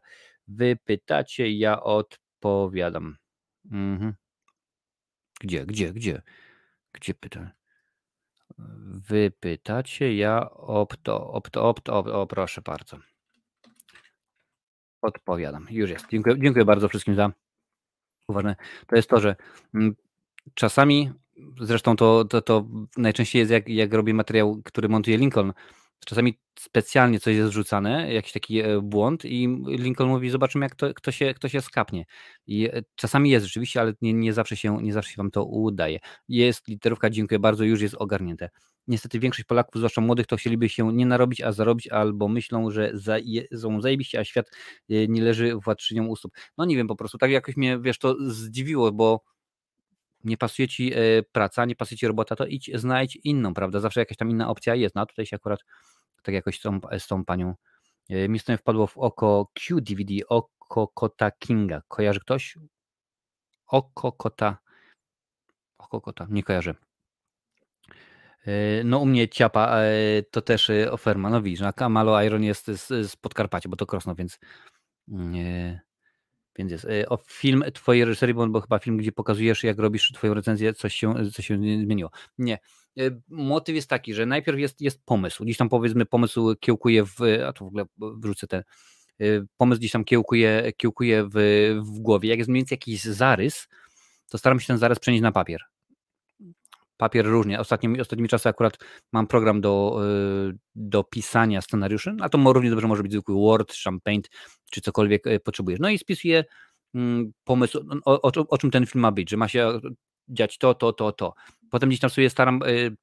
Wy 0.48 0.76
pytacie, 0.84 1.50
ja 1.50 1.82
odpowiadam. 1.82 3.16
Mhm. 3.70 4.14
Gdzie, 5.40 5.66
gdzie, 5.66 5.92
gdzie? 5.92 6.22
Gdzie 6.92 7.14
pytam? 7.14 7.50
Wy 9.08 9.32
pytacie, 9.40 10.16
ja 10.16 10.50
opto, 10.50 11.30
opto, 11.32 11.68
opto, 11.68 11.98
opto, 11.98 12.22
o 12.22 12.26
proszę 12.26 12.62
bardzo. 12.62 12.98
Odpowiadam. 15.02 15.66
Już 15.70 15.90
jest. 15.90 16.06
Dziękuję, 16.10 16.36
dziękuję 16.38 16.64
bardzo 16.64 16.88
wszystkim 16.88 17.14
za 17.14 17.32
uwagę. 18.28 18.56
To 18.86 18.96
jest 18.96 19.08
to, 19.08 19.20
że 19.20 19.36
mm, 19.74 19.94
czasami, 20.54 21.12
zresztą 21.60 21.96
to, 21.96 22.24
to, 22.24 22.42
to 22.42 22.66
najczęściej 22.96 23.40
jest 23.40 23.52
jak, 23.52 23.68
jak 23.68 23.94
robię 23.94 24.14
materiał, 24.14 24.62
który 24.64 24.88
montuje 24.88 25.16
Lincoln, 25.16 25.52
czasami 26.06 26.38
specjalnie 26.58 27.20
coś 27.20 27.36
jest 27.36 27.50
wrzucane, 27.50 28.12
jakiś 28.12 28.32
taki 28.32 28.60
e, 28.60 28.80
błąd 28.80 29.24
i 29.24 29.48
Lincoln 29.66 30.10
mówi, 30.10 30.30
zobaczymy 30.30 30.66
jak 30.66 30.74
to, 30.74 30.94
kto, 30.94 31.12
się, 31.12 31.34
kto 31.34 31.48
się 31.48 31.60
skapnie. 31.60 32.04
I 32.46 32.68
e, 32.68 32.82
czasami 32.94 33.30
jest 33.30 33.46
rzeczywiście, 33.46 33.80
ale 33.80 33.92
nie, 34.02 34.12
nie, 34.12 34.32
zawsze 34.32 34.56
się, 34.56 34.82
nie 34.82 34.92
zawsze 34.92 35.10
się 35.10 35.16
wam 35.16 35.30
to 35.30 35.44
udaje. 35.44 35.98
Jest 36.28 36.68
literówka, 36.68 37.10
dziękuję 37.10 37.38
bardzo, 37.38 37.64
już 37.64 37.80
jest 37.80 37.94
ogarnięte. 37.94 38.50
Niestety 38.86 39.18
większość 39.18 39.44
Polaków, 39.46 39.74
zwłaszcza 39.76 40.00
młodych, 40.00 40.26
to 40.26 40.36
chcieliby 40.36 40.68
się 40.68 40.92
nie 40.92 41.06
narobić, 41.06 41.40
a 41.40 41.52
zarobić, 41.52 41.88
albo 41.88 42.28
myślą, 42.28 42.70
że 42.70 42.90
za, 42.94 43.16
są 43.56 43.80
zajebiście, 43.80 44.20
a 44.20 44.24
świat 44.24 44.50
e, 44.90 45.08
nie 45.08 45.22
leży 45.22 45.54
władczynią 45.64 46.06
u. 46.06 46.14
No 46.58 46.64
nie 46.64 46.76
wiem, 46.76 46.86
po 46.86 46.96
prostu 46.96 47.18
tak 47.18 47.30
jakoś 47.30 47.56
mnie, 47.56 47.78
wiesz, 47.78 47.98
to 47.98 48.16
zdziwiło, 48.20 48.92
bo 48.92 49.20
nie 50.24 50.36
pasuje 50.36 50.68
ci 50.68 50.92
praca, 51.32 51.64
nie 51.64 51.76
pasuje 51.76 51.98
ci 51.98 52.06
robota, 52.06 52.36
to 52.36 52.46
idź, 52.46 52.70
znajdź 52.74 53.16
inną, 53.24 53.54
prawda? 53.54 53.80
Zawsze 53.80 54.00
jakaś 54.00 54.16
tam 54.16 54.30
inna 54.30 54.48
opcja 54.48 54.74
jest. 54.74 54.94
No 54.94 55.00
a 55.00 55.06
tutaj 55.06 55.26
się 55.26 55.36
akurat 55.36 55.60
tak 56.22 56.34
jakoś 56.34 56.58
z 56.58 56.62
tą, 56.62 56.80
z 56.98 57.06
tą 57.06 57.24
panią. 57.24 57.54
E, 58.10 58.28
mi 58.28 58.38
wpadło 58.58 58.86
w 58.86 58.98
oko 58.98 59.50
Q-DVD, 59.54 60.14
oko 60.28 60.88
kota 60.88 61.30
Kinga. 61.30 61.82
Kojarzy 61.88 62.20
ktoś? 62.20 62.58
Oko 63.66 64.12
kota. 64.12 64.58
Oko 65.78 66.00
kota, 66.00 66.26
nie 66.30 66.42
kojarzę. 66.42 66.74
E, 68.46 68.84
no 68.84 68.98
u 68.98 69.06
mnie 69.06 69.28
ciapa 69.28 69.78
e, 69.78 70.22
to 70.30 70.40
też 70.42 70.70
oferma. 70.90 71.30
No 71.30 71.42
widzisz, 71.42 71.66
a 71.76 71.88
Malo 71.88 72.22
Iron 72.22 72.42
jest 72.42 72.66
z, 72.66 73.10
z 73.10 73.16
Podkarpacia, 73.16 73.68
bo 73.68 73.76
to 73.76 73.86
Krosno, 73.86 74.14
więc 74.14 74.38
mm, 75.08 75.80
więc 76.60 76.72
jest. 76.72 76.86
O 77.08 77.18
film 77.26 77.64
twojej 77.74 78.04
reżyserii, 78.04 78.34
bo, 78.34 78.60
chyba 78.60 78.78
film, 78.78 78.96
gdzie 78.96 79.12
pokazujesz, 79.12 79.64
jak 79.64 79.78
robisz 79.78 80.12
twoją 80.12 80.34
recenzję, 80.34 80.74
coś 80.74 80.94
się, 80.94 81.14
coś 81.32 81.46
się 81.46 81.56
zmieniło. 81.56 82.10
Nie. 82.38 82.58
Y, 82.98 83.20
motyw 83.28 83.74
jest 83.74 83.88
taki, 83.88 84.14
że 84.14 84.26
najpierw 84.26 84.58
jest, 84.58 84.80
jest 84.80 85.04
pomysł. 85.04 85.44
Gdzieś 85.44 85.56
tam 85.56 85.68
powiedzmy 85.68 86.06
pomysł 86.06 86.54
kiełkuje 86.60 87.04
w, 87.04 87.20
a 87.46 87.52
tu 87.52 87.64
w 87.64 87.68
ogóle 87.68 87.84
wrzucę 87.98 88.46
ten, 88.46 88.62
y, 89.20 89.46
pomysł 89.56 89.78
gdzieś 89.78 89.92
tam 89.92 90.04
kiełkuje, 90.04 90.72
kiełkuje 90.76 91.24
w, 91.24 91.34
w 91.82 91.98
głowie. 91.98 92.28
Jak 92.28 92.38
jest 92.38 92.50
mniej 92.50 92.60
więcej 92.60 92.76
jakiś 92.76 93.04
zarys, 93.04 93.68
to 94.28 94.38
staram 94.38 94.60
się 94.60 94.66
ten 94.66 94.78
zarys 94.78 94.98
przenieść 94.98 95.22
na 95.22 95.32
papier. 95.32 95.60
Papier 97.00 97.26
różnie. 97.26 97.60
Ostatnimi, 97.60 98.00
ostatnimi 98.00 98.28
czasy 98.28 98.48
akurat 98.48 98.78
mam 99.12 99.26
program 99.26 99.60
do, 99.60 100.00
y, 100.50 100.58
do 100.74 101.04
pisania 101.04 101.60
scenariuszy, 101.60 102.16
a 102.20 102.28
to 102.28 102.52
równie 102.52 102.70
dobrze 102.70 102.88
może 102.88 103.02
być 103.02 103.12
zwykły 103.12 103.34
Word, 103.34 103.74
Champagne, 103.84 104.22
czy 104.70 104.80
cokolwiek 104.80 105.24
potrzebujesz. 105.44 105.80
No 105.80 105.88
i 105.88 105.98
spisuję 105.98 106.44
mm, 106.94 107.32
pomysł, 107.44 107.84
o, 108.04 108.22
o, 108.22 108.32
o 108.48 108.58
czym 108.58 108.70
ten 108.70 108.86
film 108.86 109.02
ma 109.02 109.12
być, 109.12 109.30
że 109.30 109.36
ma 109.36 109.48
się 109.48 109.80
dziać 110.28 110.58
to, 110.58 110.74
to, 110.74 110.92
to, 110.92 111.12
to. 111.12 111.34
Potem 111.70 111.88
gdzieś 111.88 112.00
tam 112.00 112.10
sobie 112.10 112.30
staram 112.30 112.62
y, 112.62 112.96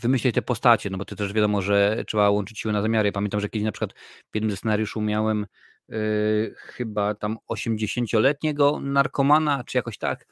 wymyślić 0.00 0.34
te 0.34 0.42
postacie, 0.42 0.90
no 0.90 0.98
bo 0.98 1.04
to 1.04 1.16
też 1.16 1.32
wiadomo, 1.32 1.62
że 1.62 2.04
trzeba 2.06 2.30
łączyć 2.30 2.58
siły 2.58 2.72
na 2.72 2.82
zamiary. 2.82 3.12
Pamiętam, 3.12 3.40
że 3.40 3.48
kiedyś 3.48 3.64
na 3.64 3.72
przykład 3.72 3.92
w 4.32 4.34
jednym 4.34 4.50
ze 4.50 4.56
scenariuszu 4.56 5.00
miałem 5.00 5.46
yy, 5.88 6.54
chyba 6.56 7.14
tam 7.14 7.36
80-letniego 7.52 8.80
narkomana, 8.80 9.64
czy 9.64 9.78
jakoś 9.78 9.98
tak. 9.98 10.26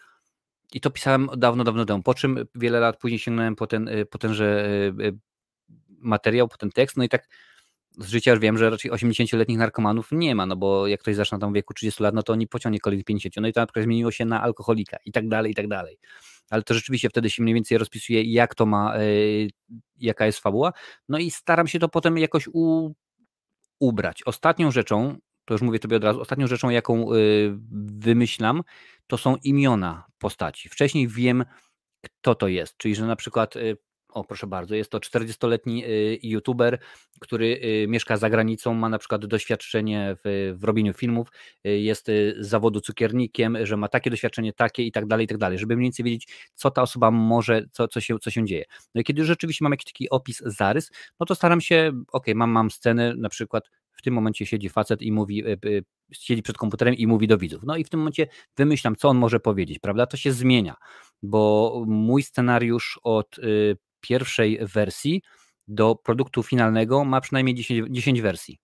I 0.72 0.80
to 0.80 0.90
pisałem 0.90 1.28
dawno, 1.36 1.64
dawno 1.64 1.84
temu. 1.84 2.02
Po 2.02 2.14
czym 2.14 2.46
wiele 2.54 2.80
lat 2.80 2.96
później 2.98 3.18
sięgnąłem 3.18 3.56
po, 3.56 3.66
ten, 3.66 3.88
y, 3.88 4.06
po 4.06 4.18
tenże 4.18 4.64
yy, 4.98 5.18
materiał, 5.88 6.48
po 6.48 6.56
ten 6.56 6.70
tekst, 6.70 6.96
no 6.96 7.04
i 7.04 7.08
tak 7.08 7.28
z 7.98 8.08
życia 8.08 8.30
już 8.30 8.40
wiem, 8.40 8.58
że 8.58 8.70
raczej 8.70 8.90
80-letnich 8.90 9.58
narkomanów 9.58 10.08
nie 10.12 10.34
ma, 10.34 10.46
no 10.46 10.56
bo 10.56 10.86
jak 10.86 11.00
ktoś 11.00 11.16
zaczyna 11.16 11.38
tam 11.38 11.52
w 11.52 11.54
wieku 11.54 11.74
30 11.74 12.02
lat, 12.02 12.14
no 12.14 12.22
to 12.22 12.32
on 12.32 12.38
nie 12.38 12.46
pociągnie 12.46 12.80
kolejnych 12.80 13.04
50, 13.04 13.36
no 13.36 13.48
i 13.48 13.52
to 13.52 13.60
na 13.60 13.66
przykład 13.66 13.84
zmieniło 13.84 14.10
się 14.10 14.24
na 14.24 14.42
alkoholika 14.42 14.96
i 15.04 15.12
tak 15.12 15.28
dalej, 15.28 15.52
i 15.52 15.54
tak 15.54 15.68
dalej. 15.68 15.98
Ale 16.50 16.62
to 16.62 16.74
rzeczywiście 16.74 17.08
wtedy 17.08 17.30
się 17.30 17.42
mniej 17.42 17.54
więcej 17.54 17.78
rozpisuje, 17.78 18.22
jak 18.22 18.54
to 18.54 18.66
ma, 18.66 18.96
yy, 18.98 19.48
jaka 19.96 20.26
jest 20.26 20.38
fabuła, 20.38 20.72
no 21.08 21.18
i 21.18 21.30
staram 21.30 21.66
się 21.66 21.78
to 21.78 21.88
potem 21.88 22.18
jakoś 22.18 22.48
u, 22.52 22.92
ubrać. 23.80 24.22
Ostatnią 24.26 24.70
rzeczą, 24.70 25.18
to 25.44 25.54
już 25.54 25.62
mówię 25.62 25.78
tobie 25.78 25.96
od 25.96 26.04
razu, 26.04 26.20
ostatnią 26.20 26.46
rzeczą, 26.46 26.70
jaką 26.70 27.06
wymyślam, 27.98 28.62
to 29.06 29.18
są 29.18 29.36
imiona 29.36 30.04
postaci. 30.18 30.68
Wcześniej 30.68 31.08
wiem, 31.08 31.44
kto 32.02 32.34
to 32.34 32.48
jest, 32.48 32.76
czyli 32.76 32.94
że 32.94 33.06
na 33.06 33.16
przykład 33.16 33.54
o, 34.12 34.24
proszę 34.24 34.46
bardzo, 34.46 34.74
jest 34.74 34.90
to 34.90 34.98
40-letni 34.98 35.84
y, 35.84 36.18
youtuber, 36.22 36.78
który 37.20 37.60
y, 37.64 37.86
mieszka 37.88 38.16
za 38.16 38.30
granicą, 38.30 38.74
ma 38.74 38.88
na 38.88 38.98
przykład 38.98 39.26
doświadczenie 39.26 40.16
w, 40.24 40.54
w 40.56 40.64
robieniu 40.64 40.92
filmów, 40.92 41.28
y, 41.66 41.78
jest 41.78 42.06
z 42.06 42.46
zawodu 42.46 42.80
cukiernikiem, 42.80 43.66
że 43.66 43.76
ma 43.76 43.88
takie 43.88 44.10
doświadczenie, 44.10 44.52
takie 44.52 44.82
i 44.82 44.92
tak 44.92 45.06
dalej, 45.06 45.24
i 45.24 45.28
tak 45.28 45.38
dalej, 45.38 45.58
żeby 45.58 45.76
mniej 45.76 45.86
więcej 45.86 46.04
wiedzieć, 46.04 46.28
co 46.54 46.70
ta 46.70 46.82
osoba 46.82 47.10
może, 47.10 47.64
co, 47.72 47.88
co, 47.88 48.00
się, 48.00 48.18
co 48.18 48.30
się 48.30 48.46
dzieje. 48.46 48.64
No 48.94 49.00
i 49.00 49.04
kiedy 49.04 49.20
już 49.20 49.28
rzeczywiście 49.28 49.64
mam 49.64 49.72
jakiś 49.72 49.92
taki 49.92 50.10
opis, 50.10 50.42
zarys, 50.46 50.90
no 51.20 51.26
to 51.26 51.34
staram 51.34 51.60
się, 51.60 51.92
ok, 52.12 52.26
mam, 52.34 52.50
mam 52.50 52.70
scenę, 52.70 53.14
na 53.16 53.28
przykład 53.28 53.70
w 54.02 54.04
tym 54.04 54.14
momencie 54.14 54.46
siedzi 54.46 54.68
facet 54.68 55.02
i 55.02 55.12
mówi, 55.12 55.44
siedzi 56.12 56.42
przed 56.42 56.56
komputerem 56.56 56.94
i 56.94 57.06
mówi 57.06 57.28
do 57.28 57.38
widzów. 57.38 57.62
No 57.66 57.76
i 57.76 57.84
w 57.84 57.88
tym 57.88 58.00
momencie 58.00 58.26
wymyślam, 58.56 58.96
co 58.96 59.08
on 59.08 59.16
może 59.16 59.40
powiedzieć, 59.40 59.78
prawda? 59.78 60.06
To 60.06 60.16
się 60.16 60.32
zmienia, 60.32 60.76
bo 61.22 61.84
mój 61.86 62.22
scenariusz 62.22 63.00
od 63.02 63.36
pierwszej 64.00 64.58
wersji 64.62 65.22
do 65.68 65.94
produktu 65.94 66.42
finalnego 66.42 67.04
ma 67.04 67.20
przynajmniej 67.20 67.54
10, 67.54 67.88
10 67.90 68.20
wersji. 68.20 68.58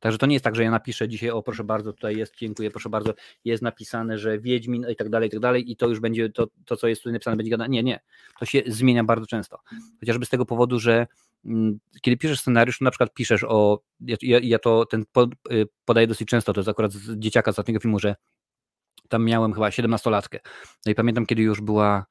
Także 0.00 0.18
to 0.18 0.26
nie 0.26 0.34
jest 0.34 0.44
tak, 0.44 0.56
że 0.56 0.62
ja 0.62 0.70
napiszę 0.70 1.08
dzisiaj, 1.08 1.30
o 1.30 1.42
proszę 1.42 1.64
bardzo, 1.64 1.92
tutaj 1.92 2.16
jest, 2.16 2.36
dziękuję, 2.36 2.70
proszę 2.70 2.88
bardzo, 2.88 3.14
jest 3.44 3.62
napisane, 3.62 4.18
że 4.18 4.38
Wiedźmin 4.38 4.86
i 4.92 4.96
tak 4.96 5.08
dalej, 5.08 5.28
i 5.28 5.30
tak 5.30 5.40
dalej 5.40 5.70
i 5.70 5.76
to 5.76 5.88
już 5.88 6.00
będzie, 6.00 6.30
to, 6.30 6.46
to 6.64 6.76
co 6.76 6.88
jest 6.88 7.02
tutaj 7.02 7.12
napisane 7.12 7.36
będzie 7.36 7.50
gadane. 7.50 7.68
Nie, 7.68 7.82
nie, 7.82 8.00
to 8.38 8.46
się 8.46 8.62
zmienia 8.66 9.04
bardzo 9.04 9.26
często. 9.26 9.58
Chociażby 10.00 10.26
z 10.26 10.28
tego 10.28 10.46
powodu, 10.46 10.78
że 10.78 11.06
mm, 11.44 11.78
kiedy 12.02 12.16
piszesz 12.16 12.40
scenariusz, 12.40 12.80
na 12.80 12.90
przykład 12.90 13.14
piszesz 13.14 13.44
o, 13.44 13.80
ja, 14.00 14.38
ja 14.42 14.58
to 14.58 14.86
ten 14.86 15.04
y, 15.52 15.66
podaję 15.84 16.06
dosyć 16.06 16.28
często, 16.28 16.52
to 16.52 16.60
jest 16.60 16.68
akurat 16.68 16.92
z 16.92 17.18
dzieciaka 17.18 17.50
z 17.50 17.54
ostatniego 17.54 17.80
filmu, 17.80 17.98
że 17.98 18.16
tam 19.08 19.24
miałem 19.24 19.52
chyba 19.52 19.68
17-latkę. 19.68 20.38
No 20.86 20.92
i 20.92 20.94
pamiętam, 20.94 21.26
kiedy 21.26 21.42
już 21.42 21.60
była 21.60 22.06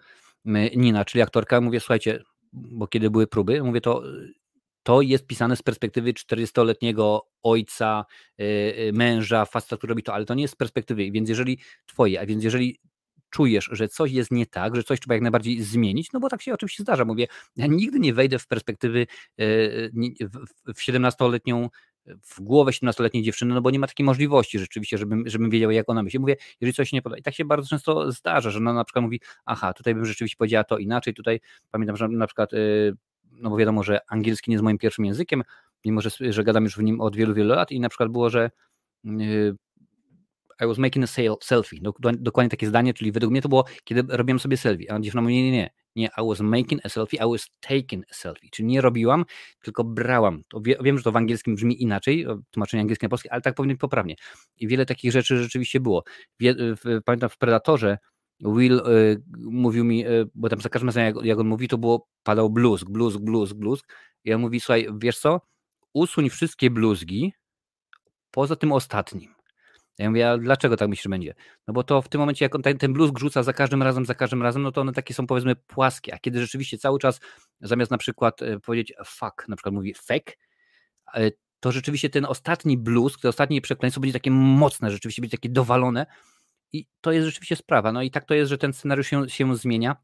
Nina, 0.76 1.06
czyli 1.06 1.22
aktorka, 1.22 1.62
mówię, 1.62 1.80
słuchajcie, 1.80 2.24
bo 2.54 2.88
kiedy 2.88 3.10
były 3.10 3.28
próby, 3.28 3.64
mówię 3.64 3.82
to, 3.82 4.04
to 4.84 5.02
jest 5.02 5.28
pisane 5.28 5.56
z 5.56 5.64
perspektywy 5.64 6.14
40-letniego 6.14 7.22
ojca, 7.44 8.06
yy, 8.38 8.92
męża, 8.94 9.46
faceta, 9.46 9.78
który 9.78 9.92
robi 9.92 10.04
to, 10.04 10.14
ale 10.14 10.26
to 10.26 10.34
nie 10.34 10.42
jest 10.42 10.54
z 10.54 10.58
perspektywy, 10.58 11.12
więc 11.12 11.30
jeżeli 11.30 11.60
twoje, 11.86 12.22
a 12.22 12.26
więc 12.26 12.44
jeżeli 12.44 12.80
czujesz, 13.30 13.70
że 13.72 13.88
coś 13.88 14.12
jest 14.12 14.32
nie 14.32 14.46
tak, 14.46 14.76
że 14.76 14.84
coś 14.84 15.00
trzeba 15.00 15.14
jak 15.14 15.22
najbardziej 15.22 15.64
zmienić, 15.64 16.12
no 16.14 16.20
bo 16.20 16.30
tak 16.30 16.42
się 16.42 16.54
oczywiście 16.54 16.84
zdarza. 16.84 17.06
Mówię, 17.06 17.28
ja 17.56 17.68
nigdy 17.68 18.00
nie 18.00 18.14
wejdę 18.14 18.40
w 18.40 18.48
perspektywy 18.48 19.08
yy, 19.38 19.48
w 20.76 20.80
17-letnią 20.80 21.70
w 22.24 22.42
głowę 22.42 22.72
17-letniej 22.72 23.24
dziewczyny, 23.24 23.54
no 23.54 23.62
bo 23.62 23.72
nie 23.72 23.80
ma 23.80 23.88
takiej 23.88 24.06
możliwości 24.06 24.60
rzeczywiście, 24.60 24.98
żebym, 24.98 25.24
żebym 25.30 25.50
wiedział, 25.50 25.72
jak 25.72 25.90
ona 25.90 26.04
myśli. 26.04 26.20
Mówię, 26.20 26.36
jeżeli 26.62 26.76
coś 26.76 26.94
nie 26.94 27.02
podoba. 27.02 27.20
I 27.20 27.24
tak 27.24 27.34
się 27.34 27.46
bardzo 27.46 27.70
często 27.70 28.12
zdarza, 28.12 28.50
że 28.50 28.58
ona 28.58 28.74
na 28.74 28.84
przykład 28.84 29.04
mówi, 29.04 29.22
aha, 29.46 29.74
tutaj 29.74 29.96
bym 29.96 30.06
rzeczywiście 30.06 30.38
powiedziała 30.38 30.64
to 30.64 30.78
inaczej, 30.78 31.14
tutaj 31.14 31.40
pamiętam, 31.72 31.98
że 31.98 32.08
na 32.08 32.28
przykład, 32.28 32.54
y, 32.54 32.94
no 33.32 33.50
bo 33.50 33.58
wiadomo, 33.58 33.84
że 33.84 34.00
angielski 34.08 34.52
nie 34.52 34.56
jest 34.56 34.64
moim 34.64 34.78
pierwszym 34.78 35.06
językiem, 35.06 35.44
mimo 35.86 36.02
że, 36.02 36.10
że 36.20 36.44
gadam 36.44 36.64
już 36.64 36.78
w 36.78 36.84
nim 36.84 37.02
od 37.02 37.16
wielu, 37.16 37.34
wielu 37.34 37.50
lat 37.50 37.72
i 37.72 37.80
na 37.80 37.90
przykład 37.90 38.10
było, 38.10 38.30
że 38.30 38.52
i 40.62 40.68
was 40.68 40.78
making 40.78 41.06
a 41.06 41.38
selfie. 41.42 41.80
Dokładnie 42.20 42.50
takie 42.50 42.68
zdanie, 42.68 42.94
czyli 42.94 43.12
według 43.12 43.32
mnie 43.32 43.42
to 43.42 43.50
było, 43.50 43.66
kiedy 43.84 44.04
robiłem 44.18 44.40
sobie 44.40 44.58
selfie. 44.58 44.92
A 44.92 45.00
dziewczyna 45.00 45.22
mówi, 45.22 45.36
nie, 45.36 45.52
nie, 45.52 45.70
nie, 45.96 46.10
I 46.18 46.28
was 46.28 46.40
making 46.40 46.86
a 46.86 46.90
selfie, 46.90 47.18
I 47.18 47.32
was 47.32 47.50
taking 47.60 48.06
a 48.12 48.14
selfie. 48.14 48.50
Czyli 48.52 48.68
nie 48.68 48.82
robiłam, 48.82 49.26
tylko 49.64 49.84
brałam. 49.84 50.42
To 50.50 50.62
wie, 50.62 50.78
wiem, 50.82 50.98
że 50.98 51.04
to 51.04 51.12
w 51.12 51.18
angielskim 51.18 51.56
brzmi 51.56 51.84
inaczej, 51.84 52.26
tłumaczenie 52.52 52.82
angielskie 52.82 53.06
na 53.06 53.10
polskie, 53.10 53.32
ale 53.32 53.42
tak 53.42 53.56
powinno 53.56 53.74
być 53.74 53.82
poprawnie. 53.82 54.16
I 54.58 54.68
wiele 54.68 54.86
takich 54.86 55.12
rzeczy 55.12 55.44
rzeczywiście 55.44 55.80
było. 55.80 56.04
Wie, 56.40 56.56
w, 56.58 57.02
pamiętam 57.06 57.30
w 57.30 57.38
Predatorze 57.38 57.98
Will 58.40 58.80
y, 58.80 59.24
mówił 59.38 59.84
mi, 59.86 60.08
y, 60.08 60.30
bo 60.36 60.50
tam 60.50 60.62
za 60.62 60.70
każdym 60.70 60.88
razem 60.88 61.06
jak, 61.06 61.16
jak 61.26 61.40
on 61.40 61.48
mówi, 61.48 61.68
to 61.68 61.78
było, 61.78 62.08
padał 62.24 62.50
bluzg, 62.50 62.90
bluzg, 62.90 63.20
bluzg, 63.20 63.54
bluzg. 63.54 63.88
I 64.24 64.30
ja 64.30 64.38
mówi, 64.38 64.60
słuchaj, 64.60 64.88
wiesz 64.98 65.20
co, 65.20 65.42
usuń 65.94 66.30
wszystkie 66.30 66.70
bluzgi 66.70 67.34
poza 68.32 68.56
tym 68.56 68.72
ostatnim. 68.72 69.35
Ja 69.98 70.10
mówię, 70.10 70.30
a 70.30 70.38
dlaczego 70.38 70.78
tak 70.78 70.90
myślisz, 70.90 71.08
będzie? 71.08 71.36
No 71.68 71.74
bo 71.74 71.84
to 71.84 72.02
w 72.02 72.10
tym 72.10 72.20
momencie, 72.20 72.46
jak 72.46 72.56
on 72.56 72.62
ten, 72.62 72.78
ten 72.78 72.94
bluzg 72.94 73.20
rzuca 73.20 73.44
za 73.44 73.54
każdym 73.54 73.84
razem, 73.84 74.06
za 74.06 74.16
każdym 74.16 74.44
razem, 74.44 74.62
no 74.62 74.72
to 74.72 74.82
one 74.82 74.94
takie 74.94 75.14
są 75.14 75.28
powiedzmy 75.28 75.56
płaskie, 75.56 76.14
a 76.14 76.20
kiedy 76.20 76.42
rzeczywiście 76.42 76.78
cały 76.78 77.00
czas 77.00 77.20
zamiast 77.62 77.92
na 77.92 77.98
przykład 77.98 78.42
e, 78.42 78.60
powiedzieć 78.60 78.94
fuck, 79.06 79.48
na 79.48 79.56
przykład 79.56 79.76
mówi 79.76 79.94
fake, 79.94 80.34
e, 81.14 81.32
to 81.60 81.72
rzeczywiście 81.72 82.10
ten 82.10 82.26
ostatni 82.26 82.78
bluzg, 82.78 83.22
to 83.22 83.30
ostatnie 83.30 83.62
przekleństwo 83.62 84.02
będzie 84.02 84.14
takie 84.14 84.32
mocne, 84.32 84.92
rzeczywiście 84.92 85.22
będzie 85.22 85.38
takie 85.38 85.50
dowalone 85.50 86.06
i 86.74 86.88
to 87.02 87.12
jest 87.12 87.26
rzeczywiście 87.26 87.56
sprawa. 87.56 87.92
No 87.92 88.02
i 88.02 88.12
tak 88.12 88.26
to 88.26 88.34
jest, 88.34 88.50
że 88.50 88.58
ten 88.58 88.74
scenariusz 88.74 89.08
się, 89.08 89.30
się 89.30 89.56
zmienia. 89.56 89.96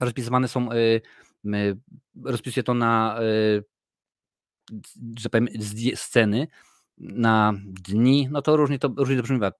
Rozpisywane 0.00 0.48
są, 0.48 0.68
yy, 1.44 1.76
rozpisuję 2.24 2.62
to 2.62 2.74
na, 2.74 3.18
że 5.18 5.28
powiem, 5.28 5.48
sceny, 5.94 6.46
na 6.98 7.54
dni, 7.64 8.28
no 8.30 8.42
to 8.42 8.56
różnie 8.56 8.78
to, 8.78 8.92
różnie 8.96 9.16
to 9.16 9.22
brzmiewa. 9.22 9.52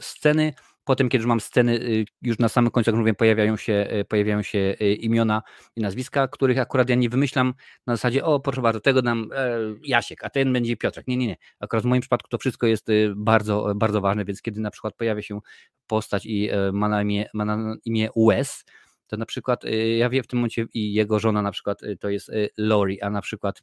Sceny, 0.00 0.52
potem 0.84 1.08
kiedy 1.08 1.22
już 1.22 1.28
mam 1.28 1.40
sceny, 1.40 1.74
y, 1.80 2.04
już 2.22 2.38
na 2.38 2.48
samym 2.48 2.70
końcu, 2.70 2.90
jak 2.90 2.98
mówię, 2.98 3.14
pojawiają 3.14 3.56
się, 3.56 3.88
y, 4.00 4.04
pojawiają 4.04 4.42
się 4.42 4.58
y, 4.80 4.94
imiona 4.94 5.42
i 5.76 5.80
nazwiska, 5.80 6.28
których 6.28 6.58
akurat 6.58 6.88
ja 6.88 6.94
nie 6.94 7.08
wymyślam 7.08 7.54
na 7.86 7.96
zasadzie, 7.96 8.24
o 8.24 8.40
proszę 8.40 8.62
bardzo, 8.62 8.80
tego 8.80 9.02
nam 9.02 9.30
e, 9.34 9.58
Jasiek, 9.84 10.24
a 10.24 10.30
ten 10.30 10.52
będzie 10.52 10.76
Piotrek. 10.76 11.06
Nie, 11.06 11.16
nie, 11.16 11.26
nie. 11.26 11.36
Akurat 11.60 11.84
w 11.84 11.86
moim 11.86 12.00
przypadku 12.00 12.28
to 12.28 12.38
wszystko 12.38 12.66
jest 12.66 12.86
bardzo, 13.16 13.72
bardzo 13.76 14.00
ważne, 14.00 14.24
więc 14.24 14.42
kiedy 14.42 14.60
na 14.60 14.70
przykład 14.70 14.94
pojawia 14.94 15.22
się 15.22 15.40
postać 15.86 16.26
i 16.26 16.50
e, 16.50 16.72
ma 16.72 16.88
na 16.88 17.02
imię, 17.02 17.28
ma 17.34 17.44
na 17.44 17.76
imię 17.84 18.08
Wes, 18.16 18.64
to 19.06 19.16
na 19.16 19.26
przykład 19.26 19.64
ja 19.98 20.10
wiem 20.10 20.24
w 20.24 20.26
tym 20.26 20.38
momencie 20.38 20.66
i 20.74 20.94
jego 20.94 21.18
żona 21.18 21.42
na 21.42 21.50
przykład 21.50 21.80
to 22.00 22.10
jest 22.10 22.30
Lori, 22.56 23.00
a 23.00 23.10
na 23.10 23.20
przykład 23.20 23.62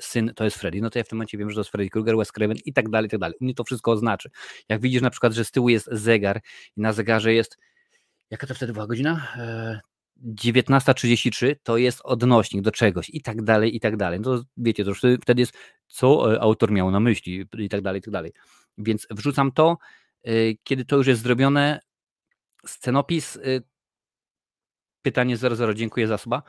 syn 0.00 0.32
to 0.36 0.44
jest 0.44 0.56
Freddy, 0.56 0.80
no 0.80 0.90
to 0.90 0.98
ja 0.98 1.04
w 1.04 1.08
tym 1.08 1.16
momencie 1.16 1.38
wiem, 1.38 1.50
że 1.50 1.54
to 1.54 1.60
jest 1.60 1.70
Freddy 1.70 1.90
Krueger, 1.90 2.16
Wes 2.16 2.32
Craven 2.32 2.56
i 2.64 2.72
tak 2.72 2.88
dalej, 2.88 3.06
i 3.06 3.10
tak 3.10 3.20
dalej. 3.20 3.36
U 3.40 3.44
mnie 3.44 3.54
to 3.54 3.64
wszystko 3.64 3.90
oznaczy. 3.90 4.30
Jak 4.68 4.80
widzisz 4.80 5.02
na 5.02 5.10
przykład, 5.10 5.32
że 5.32 5.44
z 5.44 5.50
tyłu 5.50 5.68
jest 5.68 5.88
zegar 5.92 6.40
i 6.76 6.80
na 6.80 6.92
zegarze 6.92 7.34
jest, 7.34 7.56
jaka 8.30 8.46
to 8.46 8.54
wtedy 8.54 8.72
była 8.72 8.86
godzina? 8.86 9.36
19.33 10.24 11.50
e, 11.50 11.56
to 11.62 11.76
jest 11.76 12.00
odnośnik 12.04 12.62
do 12.62 12.70
czegoś 12.70 13.10
i 13.10 13.22
tak 13.22 13.42
dalej, 13.42 13.76
i 13.76 13.80
tak 13.80 13.96
dalej. 13.96 14.20
No 14.20 14.38
to 14.38 14.44
wiecie, 14.56 14.84
to 14.84 14.92
wtedy 15.22 15.42
jest, 15.42 15.52
co 15.88 16.34
e, 16.34 16.40
autor 16.40 16.70
miał 16.70 16.90
na 16.90 17.00
myśli 17.00 17.46
i 17.58 17.68
tak 17.68 17.80
dalej, 17.80 17.98
i 17.98 18.02
tak 18.02 18.12
dalej. 18.12 18.32
Więc 18.78 19.06
wrzucam 19.10 19.52
to, 19.52 19.78
e, 20.24 20.32
kiedy 20.64 20.84
to 20.84 20.96
już 20.96 21.06
jest 21.06 21.22
zrobione, 21.22 21.80
scenopis, 22.66 23.38
pytanie 25.02 25.36
00, 25.36 25.74
dziękuję 25.74 26.06
za 26.06 26.18
słowa. 26.18 26.42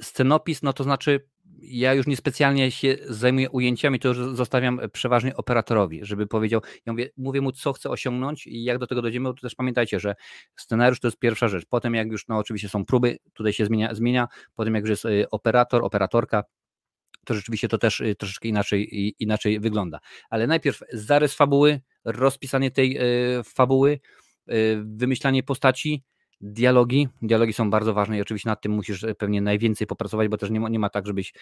Scenopis, 0.00 0.62
no 0.62 0.72
to 0.72 0.84
znaczy 0.84 1.28
ja 1.62 1.94
już 1.94 2.06
niespecjalnie 2.06 2.70
się 2.70 2.96
zajmuję 3.08 3.50
ujęciami, 3.50 3.98
to 3.98 4.08
już 4.08 4.18
zostawiam 4.18 4.80
przeważnie 4.92 5.36
operatorowi, 5.36 6.00
żeby 6.02 6.26
powiedział, 6.26 6.60
ja 6.86 6.92
mówię, 6.92 7.10
mówię 7.16 7.40
mu, 7.40 7.52
co 7.52 7.72
chcę 7.72 7.90
osiągnąć 7.90 8.46
i 8.46 8.64
jak 8.64 8.78
do 8.78 8.86
tego 8.86 9.02
dojdziemy, 9.02 9.34
to 9.34 9.40
też 9.40 9.54
pamiętajcie, 9.54 10.00
że 10.00 10.14
scenariusz 10.56 11.00
to 11.00 11.08
jest 11.08 11.18
pierwsza 11.18 11.48
rzecz. 11.48 11.66
Potem 11.68 11.94
jak 11.94 12.08
już, 12.08 12.28
no 12.28 12.38
oczywiście 12.38 12.68
są 12.68 12.84
próby, 12.84 13.18
tutaj 13.32 13.52
się 13.52 13.66
zmienia, 13.66 13.94
zmienia 13.94 14.28
potem 14.54 14.74
jak 14.74 14.82
już 14.82 14.90
jest 14.90 15.04
y, 15.04 15.30
operator, 15.30 15.84
operatorka, 15.84 16.44
to 17.24 17.34
rzeczywiście 17.34 17.68
to 17.68 17.78
też 17.78 18.00
y, 18.00 18.14
troszeczkę 18.14 18.48
inaczej, 18.48 19.14
inaczej 19.18 19.60
wygląda. 19.60 19.98
Ale 20.30 20.46
najpierw 20.46 20.82
zarys 20.92 21.34
fabuły, 21.34 21.80
rozpisanie 22.04 22.70
tej 22.70 22.98
y, 23.38 23.42
fabuły, 23.44 24.00
wymyślanie 24.84 25.42
postaci, 25.42 26.04
Dialogi, 26.40 27.08
dialogi 27.22 27.52
są 27.52 27.70
bardzo 27.70 27.94
ważne 27.94 28.18
i 28.18 28.20
oczywiście 28.20 28.48
nad 28.48 28.62
tym 28.62 28.72
musisz 28.72 29.04
e, 29.04 29.14
pewnie 29.14 29.40
najwięcej 29.40 29.86
popracować, 29.86 30.28
bo 30.28 30.36
też 30.36 30.50
nie 30.50 30.60
ma, 30.60 30.68
nie 30.68 30.78
ma 30.78 30.90
tak, 30.90 31.06
żebyś. 31.06 31.34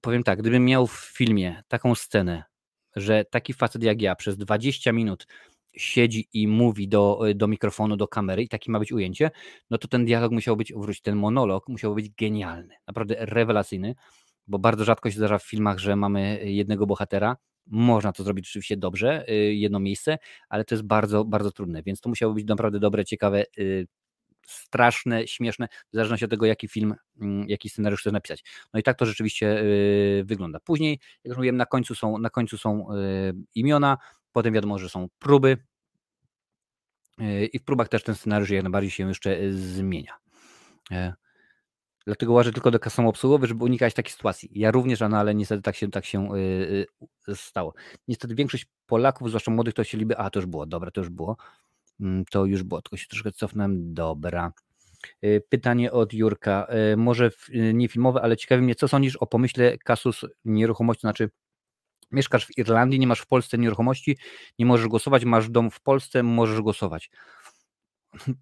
Powiem 0.00 0.22
tak, 0.22 0.38
gdybym 0.38 0.64
miał 0.64 0.86
w 0.86 1.12
filmie 1.16 1.62
taką 1.68 1.94
scenę, 1.94 2.44
że 2.96 3.24
taki 3.24 3.52
facet 3.52 3.82
jak 3.82 4.02
ja 4.02 4.14
przez 4.14 4.36
20 4.36 4.92
minut 4.92 5.26
siedzi 5.76 6.28
i 6.32 6.48
mówi 6.48 6.88
do, 6.88 7.28
e, 7.28 7.34
do 7.34 7.48
mikrofonu, 7.48 7.96
do 7.96 8.08
kamery 8.08 8.42
i 8.42 8.48
takie 8.48 8.72
ma 8.72 8.78
być 8.78 8.92
ujęcie, 8.92 9.30
no 9.70 9.78
to 9.78 9.88
ten 9.88 10.04
dialog 10.04 10.32
musiał 10.32 10.56
być, 10.56 10.72
wróć, 10.72 11.00
ten 11.00 11.16
monolog 11.16 11.68
musiał 11.68 11.94
być 11.94 12.10
genialny, 12.10 12.74
naprawdę 12.86 13.16
rewelacyjny, 13.18 13.94
bo 14.46 14.58
bardzo 14.58 14.84
rzadko 14.84 15.10
się 15.10 15.16
zdarza 15.16 15.38
w 15.38 15.44
filmach, 15.44 15.78
że 15.78 15.96
mamy 15.96 16.40
jednego 16.44 16.86
bohatera, 16.86 17.36
można 17.66 18.12
to 18.12 18.24
zrobić 18.24 18.48
oczywiście 18.48 18.76
dobrze, 18.76 19.28
y, 19.28 19.54
jedno 19.54 19.80
miejsce, 19.80 20.18
ale 20.48 20.64
to 20.64 20.74
jest 20.74 20.84
bardzo, 20.84 21.24
bardzo 21.24 21.52
trudne, 21.52 21.82
więc 21.82 22.00
to 22.00 22.08
musiało 22.08 22.34
być 22.34 22.46
naprawdę 22.46 22.80
dobre, 22.80 23.04
ciekawe, 23.04 23.44
y, 23.58 23.86
straszne, 24.46 25.26
śmieszne, 25.26 25.68
w 25.92 25.94
zależności 25.94 26.24
od 26.24 26.30
tego, 26.30 26.46
jaki 26.46 26.68
film, 26.68 26.94
mm, 27.20 27.48
jaki 27.48 27.68
scenariusz 27.68 28.00
chcesz 28.00 28.12
napisać. 28.12 28.44
No 28.74 28.80
i 28.80 28.82
tak 28.82 28.98
to 28.98 29.06
rzeczywiście 29.06 29.60
y, 29.60 30.22
wygląda. 30.26 30.60
Później, 30.60 30.92
jak 30.92 31.24
już 31.24 31.36
mówiłem, 31.36 31.56
na 31.56 31.66
końcu 31.66 31.94
są, 31.94 32.18
na 32.18 32.30
końcu 32.30 32.58
są 32.58 32.86
imiona, 33.54 33.98
potem 34.32 34.54
wiadomo, 34.54 34.78
że 34.78 34.88
są 34.88 35.08
próby 35.18 35.56
i 37.52 37.58
w 37.58 37.64
próbach 37.64 37.88
też 37.88 38.02
ten 38.02 38.14
scenariusz 38.14 38.50
jak 38.50 38.62
najbardziej 38.62 38.90
się 38.90 39.08
jeszcze 39.08 39.52
zmienia. 39.52 40.12
Dlatego 42.06 42.32
łażę 42.32 42.52
tylko 42.52 42.70
do 42.70 42.90
samoobsługowy, 42.90 43.46
żeby 43.46 43.64
unikać 43.64 43.94
takiej 43.94 44.12
sytuacji. 44.12 44.50
Ja 44.54 44.70
również, 44.70 45.00
no 45.00 45.16
ale 45.18 45.34
niestety 45.34 45.62
tak 45.62 45.76
się, 45.76 45.90
tak 45.90 46.04
się 46.04 46.28
yy, 46.36 46.86
yy, 47.28 47.36
stało. 47.36 47.74
Niestety 48.08 48.34
większość 48.34 48.66
Polaków, 48.86 49.28
zwłaszcza 49.28 49.50
młodych, 49.50 49.74
to 49.74 49.84
się 49.84 49.98
liby, 49.98 50.18
a 50.18 50.30
to 50.30 50.38
już 50.38 50.46
było, 50.46 50.66
dobra, 50.66 50.90
to 50.90 51.00
już 51.00 51.10
było. 51.10 51.36
Yy, 52.00 52.24
to 52.30 52.44
już 52.44 52.62
było, 52.62 52.82
tylko 52.82 52.96
się 52.96 53.06
troszkę 53.06 53.32
cofnąłem, 53.32 53.94
dobra. 53.94 54.52
Y, 55.24 55.42
pytanie 55.48 55.92
od 55.92 56.12
Jurka, 56.12 56.66
y, 56.92 56.96
może 56.96 57.30
y, 57.48 57.74
nie 57.74 57.88
filmowe, 57.88 58.22
ale 58.22 58.36
ciekawi 58.36 58.62
mnie, 58.62 58.74
co 58.74 58.88
sądzisz 58.88 59.16
o 59.16 59.26
pomyśle 59.26 59.78
kasus 59.78 60.24
nieruchomości, 60.44 61.00
znaczy 61.00 61.30
mieszkasz 62.12 62.46
w 62.46 62.58
Irlandii, 62.58 63.00
nie 63.00 63.06
masz 63.06 63.20
w 63.20 63.26
Polsce 63.26 63.58
nieruchomości, 63.58 64.18
nie 64.58 64.66
możesz 64.66 64.88
głosować, 64.88 65.24
masz 65.24 65.50
dom 65.50 65.70
w 65.70 65.80
Polsce, 65.80 66.22
możesz 66.22 66.60
głosować. 66.60 67.10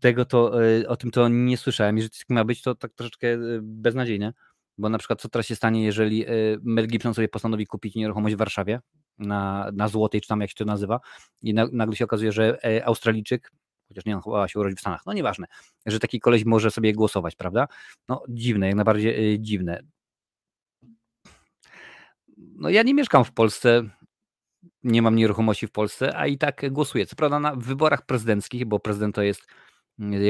Tego 0.01 0.25
to, 0.25 0.53
o 0.89 0.97
tym 0.97 1.11
to 1.11 1.29
nie 1.29 1.57
słyszałem. 1.57 1.97
Jeżeli 1.97 2.19
tak 2.19 2.31
ma 2.31 2.45
być, 2.45 2.63
to 2.63 2.75
tak 2.75 2.93
troszeczkę 2.93 3.27
beznadziejne, 3.63 4.33
bo 4.79 4.89
na 4.89 4.99
przykład 4.99 5.21
co 5.21 5.29
teraz 5.29 5.47
się 5.47 5.57
stanie, 5.57 5.85
jeżeli 5.85 6.25
Mel 6.63 6.87
Gibson 6.87 7.15
sobie 7.15 7.29
postanowi 7.29 7.67
kupić 7.67 7.95
nieruchomość 7.95 8.35
w 8.35 8.39
Warszawie 8.39 8.81
na, 9.19 9.71
na 9.73 9.89
Złotej, 9.89 10.21
czy 10.21 10.29
tam 10.29 10.41
jak 10.41 10.51
się 10.51 10.57
to 10.57 10.65
nazywa 10.65 11.01
i 11.43 11.55
nagle 11.55 11.97
się 11.97 12.05
okazuje, 12.05 12.33
że 12.33 12.65
e, 12.65 12.85
Australijczyk 12.87 13.53
chociaż 13.93 14.05
nie, 14.05 14.17
on 14.17 14.23
chyba 14.23 14.49
się 14.49 14.61
urodził 14.61 14.77
w 14.77 14.81
Stanach, 14.81 15.01
no 15.07 15.13
nieważne, 15.13 15.47
że 15.87 15.99
taki 15.99 16.21
koleś 16.21 16.45
może 16.45 16.71
sobie 16.71 16.93
głosować, 16.93 17.37
prawda? 17.37 17.69
No 18.09 18.23
dziwne, 18.29 18.67
jak 18.67 18.77
najbardziej 18.77 19.41
dziwne. 19.41 19.83
No 22.37 22.69
ja 22.69 22.83
nie 22.83 22.95
mieszkam 22.95 23.25
w 23.25 23.33
Polsce, 23.33 23.83
nie 24.85 25.03
mam 25.03 25.17
nieruchomości 25.17 25.67
w 25.67 25.73
Polsce, 25.73 26.17
a 26.17 26.27
i 26.27 26.39
tak 26.39 26.73
głosuję. 26.73 27.07
Co 27.07 27.17
prawda 27.17 27.41
na 27.41 27.57
wyborach 27.57 28.07
prezydenckich, 28.07 28.65
bo 28.65 28.79
prezydent 28.79 29.15
to 29.15 29.23
jest 29.23 29.47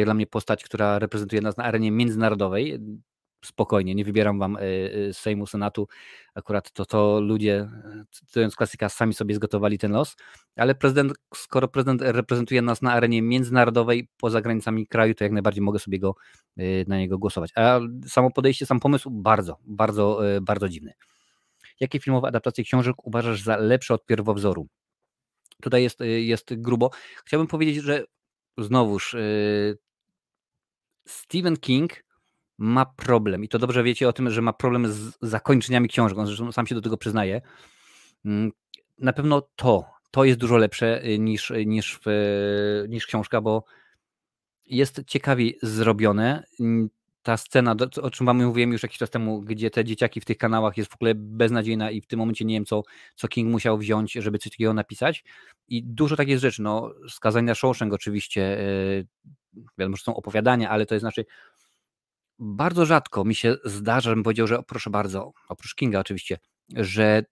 dla 0.05 0.15
mnie 0.15 0.27
postać, 0.27 0.65
która 0.65 0.99
reprezentuje 0.99 1.43
nas 1.43 1.57
na 1.57 1.65
arenie 1.65 1.91
międzynarodowej 1.91 2.79
spokojnie, 3.45 3.95
nie 3.95 4.05
wybieram 4.05 4.39
wam 4.39 4.57
e, 4.57 4.61
e, 4.61 5.13
Sejmu, 5.13 5.47
Senatu, 5.47 5.89
akurat 6.35 6.73
to, 6.73 6.87
to 6.87 7.21
ludzie, 7.21 7.69
cytując 8.11 8.57
klasyka, 8.57 8.89
sami 8.89 9.15
sobie 9.15 9.35
zgotowali 9.35 9.79
ten 9.79 9.93
los, 9.93 10.17
ale 10.57 10.75
prezydent, 10.75 11.13
skoro 11.35 11.69
prezydent 11.69 12.03
reprezentuje 12.03 12.63
nas 12.63 12.83
na 12.83 12.93
arenie 12.93 13.23
międzynarodowej, 13.23 14.09
poza 14.21 14.41
granicami 14.41 14.87
kraju, 14.87 15.15
to 15.15 15.25
jak 15.25 15.33
najbardziej 15.33 15.63
mogę 15.63 15.79
sobie 15.79 15.99
go, 15.99 16.15
e, 16.57 16.63
na 16.87 16.99
niego 16.99 17.19
głosować. 17.19 17.51
A 17.57 17.81
samo 18.07 18.31
podejście, 18.31 18.67
sam 18.67 18.81
pomysł 18.81 19.11
bardzo, 19.11 19.59
bardzo, 19.67 20.21
bardzo 20.43 20.69
dziwny. 20.69 20.93
Jakie 21.83 22.01
filmowe 22.01 22.29
adaptacje 22.29 22.65
książek 22.65 23.07
uważasz 23.07 23.43
za 23.43 23.57
lepsze 23.57 23.95
od 23.95 24.07
pierwowzoru? 24.07 24.67
Tutaj 25.63 25.83
jest, 25.83 26.01
jest 26.01 26.55
grubo. 26.55 26.91
Chciałbym 27.25 27.47
powiedzieć, 27.47 27.77
że 27.85 28.05
znowuż 28.59 29.17
Stephen 31.07 31.57
King 31.57 32.05
ma 32.59 32.87
problem 32.87 33.45
i 33.45 33.49
to 33.49 33.59
dobrze 33.59 33.83
wiecie 33.83 34.09
o 34.09 34.13
tym, 34.13 34.31
że 34.31 34.43
ma 34.43 34.53
problem 34.53 34.93
z 34.93 35.19
zakończeniami 35.23 35.89
książek, 35.89 36.19
on 36.19 36.27
zresztą 36.27 36.53
sam 36.53 36.67
się 36.67 36.75
do 36.75 36.81
tego 36.81 36.97
przyznaje. 36.97 37.41
Mm, 38.25 38.53
na 38.99 39.13
pewno 39.13 39.49
to, 39.57 39.85
to 40.11 40.25
jest 40.25 40.39
dużo 40.39 40.57
lepsze 40.57 41.05
y, 41.05 41.19
niż, 41.19 41.51
y, 41.51 41.67
niż, 41.67 42.01
y, 42.07 42.87
niż 42.89 43.07
książka, 43.07 43.41
bo 43.41 43.65
jest 44.67 45.05
ciekawiej 45.07 45.59
zrobione. 45.63 46.45
Ta 47.23 47.37
scena, 47.37 47.77
o 48.03 48.11
czym 48.11 48.27
wam 48.27 48.45
mówiłem 48.45 48.73
już 48.73 48.83
jakiś 48.83 48.99
czas 48.99 49.11
temu, 49.11 49.41
gdzie 49.41 49.71
te 49.71 49.85
dzieciaki 49.85 50.21
w 50.21 50.25
tych 50.25 50.39
kanałach 50.39 50.77
jest 50.77 50.91
w 50.91 50.95
ogóle 50.95 51.15
beznadziejna 51.15 51.91
i 51.91 52.01
w 52.01 52.07
tym 52.07 52.19
momencie 52.19 52.45
nie 52.45 52.55
wiem, 52.55 52.65
co, 52.65 52.83
co 53.15 53.29
King 53.29 53.51
musiał 53.51 53.79
wziąć, 53.79 54.13
żeby 54.13 54.39
coś 54.39 54.53
takiego 54.53 54.75
napisać. 54.75 55.25
I 55.69 55.85
dużo 55.85 56.17
takich 56.17 56.39
rzeczy, 56.39 56.63
no, 56.63 56.95
skazania 57.09 57.47
na 57.47 57.55
Shawshank 57.55 57.93
oczywiście, 57.93 58.59
wiadomo, 59.79 59.97
że 59.97 60.03
są 60.03 60.17
opowiadania, 60.17 60.71
ale 60.71 60.87
to 60.87 60.95
jest 60.95 61.03
znaczy 61.03 61.25
bardzo 62.39 62.87
rzadko 62.87 63.25
mi 63.25 63.35
się 63.35 63.57
zdarza, 63.65 64.11
żebym 64.11 64.23
powiedział, 64.25 64.47
że 64.47 64.63
proszę 64.63 64.91
bardzo, 64.91 65.33
oprócz 65.49 65.75
Kinga 65.75 66.01
oczywiście, 66.01 66.39
że 66.77 67.25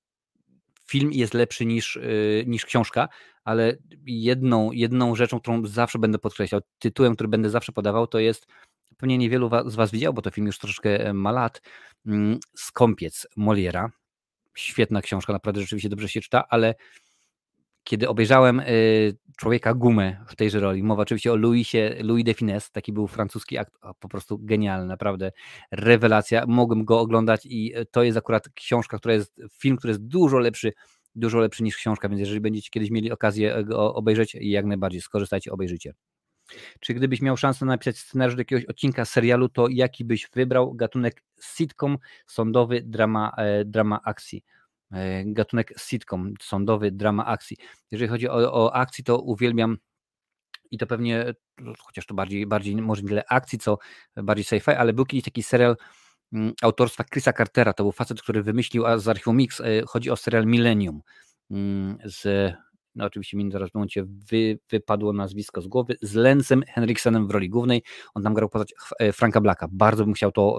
film 0.89 1.13
jest 1.13 1.35
lepszy 1.35 1.67
niż, 1.67 1.97
yy, 1.97 2.45
niż 2.47 2.67
książka, 2.67 3.09
ale 3.45 3.77
jedną, 4.07 4.73
jedną 4.73 5.17
rzeczą, 5.17 5.41
którą 5.41 5.67
zawsze 5.67 5.99
będę 5.99 6.19
podkreślał, 6.19 6.61
tytułem, 6.79 7.15
który 7.15 7.29
będę 7.29 7.51
zawsze 7.51 7.73
podawał, 7.73 8.07
to 8.07 8.19
jest, 8.19 8.47
pewnie 9.01 9.19
niewielu 9.19 9.51
z 9.67 9.75
Was 9.75 9.91
widział, 9.91 10.15
bo 10.15 10.23
to 10.23 10.31
film 10.31 10.47
już 10.47 10.59
troszeczkę 10.59 11.07
e, 11.07 11.13
ma 11.13 11.33
lat, 11.33 11.63
yy, 12.05 12.39
Skąpiec 12.57 13.27
Moliera. 13.37 13.91
Świetna 14.57 15.03
książka, 15.03 15.33
naprawdę 15.33 15.61
rzeczywiście 15.61 15.89
dobrze 15.89 16.09
się 16.09 16.21
czyta, 16.21 16.49
ale 16.49 16.75
kiedy 17.85 18.09
obejrzałem 18.09 18.61
y, 18.61 19.17
Człowieka 19.39 19.75
Gumę 19.75 20.25
w 20.29 20.37
tejże 20.37 20.61
roli, 20.61 20.83
mowa 20.83 21.03
oczywiście 21.03 21.33
o 21.33 21.37
Louisie, 21.37 21.97
Louis 22.01 22.25
de 22.25 22.35
Finesse, 22.35 22.71
taki 22.73 22.93
był 22.93 23.07
francuski 23.07 23.59
akt, 23.59 23.75
po 24.01 24.09
prostu 24.09 24.39
genialny, 24.39 24.87
naprawdę 24.87 25.33
rewelacja, 25.71 26.47
mogłem 26.47 26.85
go 26.85 27.01
oglądać 27.01 27.47
i 27.47 27.79
y, 27.79 27.87
to 27.87 28.03
jest 28.03 28.19
akurat 28.19 28.49
książka, 28.49 28.99
która 28.99 29.15
jest, 29.15 29.41
film, 29.61 29.77
który 29.77 29.91
jest 29.91 30.07
dużo 30.07 30.39
lepszy, 30.39 30.73
dużo 31.15 31.39
lepszy 31.39 31.63
niż 31.63 31.77
książka, 31.77 32.09
więc 32.09 32.21
jeżeli 32.21 32.41
będziecie 32.41 32.71
kiedyś 32.71 32.91
mieli 32.91 33.13
okazję 33.13 33.65
go 33.65 33.95
obejrzeć, 33.95 34.37
jak 34.41 34.67
najbardziej 34.67 35.01
skorzystajcie, 35.01 35.53
obejrzyjcie. 35.53 35.95
Czy 36.81 36.95
gdybyś 36.95 37.21
miał 37.21 37.37
szansę 37.37 37.67
napisać 37.67 37.99
scenariusz 37.99 38.35
do 38.35 38.41
jakiegoś 38.41 38.65
odcinka 38.65 39.05
serialu, 39.05 39.49
to 39.49 39.69
jaki 39.69 40.05
byś 40.05 40.29
wybrał? 40.35 40.75
Gatunek 40.75 41.23
sitcom, 41.43 41.99
sądowy, 42.27 42.83
drama, 42.83 43.33
e, 43.37 43.65
drama 43.65 44.01
akcji. 44.05 44.45
E, 44.93 45.25
gatunek 45.25 45.73
sitcom, 45.79 46.35
sądowy, 46.41 46.91
drama 46.91 47.27
akcji. 47.27 47.57
Jeżeli 47.91 48.09
chodzi 48.09 48.29
o, 48.29 48.53
o 48.53 48.75
akcji, 48.75 49.05
to 49.05 49.19
uwielbiam 49.19 49.77
i 50.71 50.79
to 50.79 50.87
pewnie, 50.87 51.35
chociaż 51.79 52.07
to 52.07 52.15
bardziej, 52.15 52.47
bardziej 52.47 52.77
może 52.77 53.03
nie 53.03 53.09
tyle 53.09 53.25
akcji, 53.29 53.59
co 53.59 53.79
bardziej 54.17 54.45
sci-fi, 54.45 54.71
ale 54.71 54.93
był 54.93 55.07
kiedyś 55.07 55.25
taki 55.25 55.43
serial 55.43 55.77
mm, 56.33 56.53
autorstwa 56.63 57.05
Chrisa 57.05 57.33
Cartera, 57.33 57.73
to 57.73 57.85
był 57.85 57.93
facet, 57.93 58.23
który 58.23 58.43
wymyślił 58.43 58.85
z 58.97 59.09
Archiwum 59.09 59.37
Mix, 59.37 59.61
e, 59.61 59.65
chodzi 59.87 60.11
o 60.11 60.17
serial 60.17 60.47
Millennium 60.47 61.03
mm, 61.51 61.99
z 62.05 62.53
no 62.95 63.05
oczywiście 63.05 63.37
mi 63.37 63.53
zaraz 63.53 63.71
w 63.71 63.75
momencie 63.75 64.05
wy, 64.31 64.59
wypadło 64.71 65.13
nazwisko 65.13 65.61
z 65.61 65.67
głowy, 65.67 65.97
z 66.03 66.15
Lensem 66.15 66.63
Henriksenem 66.69 67.29
w 67.29 67.31
roli 67.31 67.49
głównej. 67.49 67.83
On 68.15 68.23
tam 68.23 68.35
grał 68.35 68.49
postać 68.49 68.75
e, 68.99 69.13
Franka 69.13 69.41
Blacka. 69.41 69.69
Bardzo 69.73 70.05
bym 70.05 70.15
chciał 70.15 70.33
to, 70.33 70.59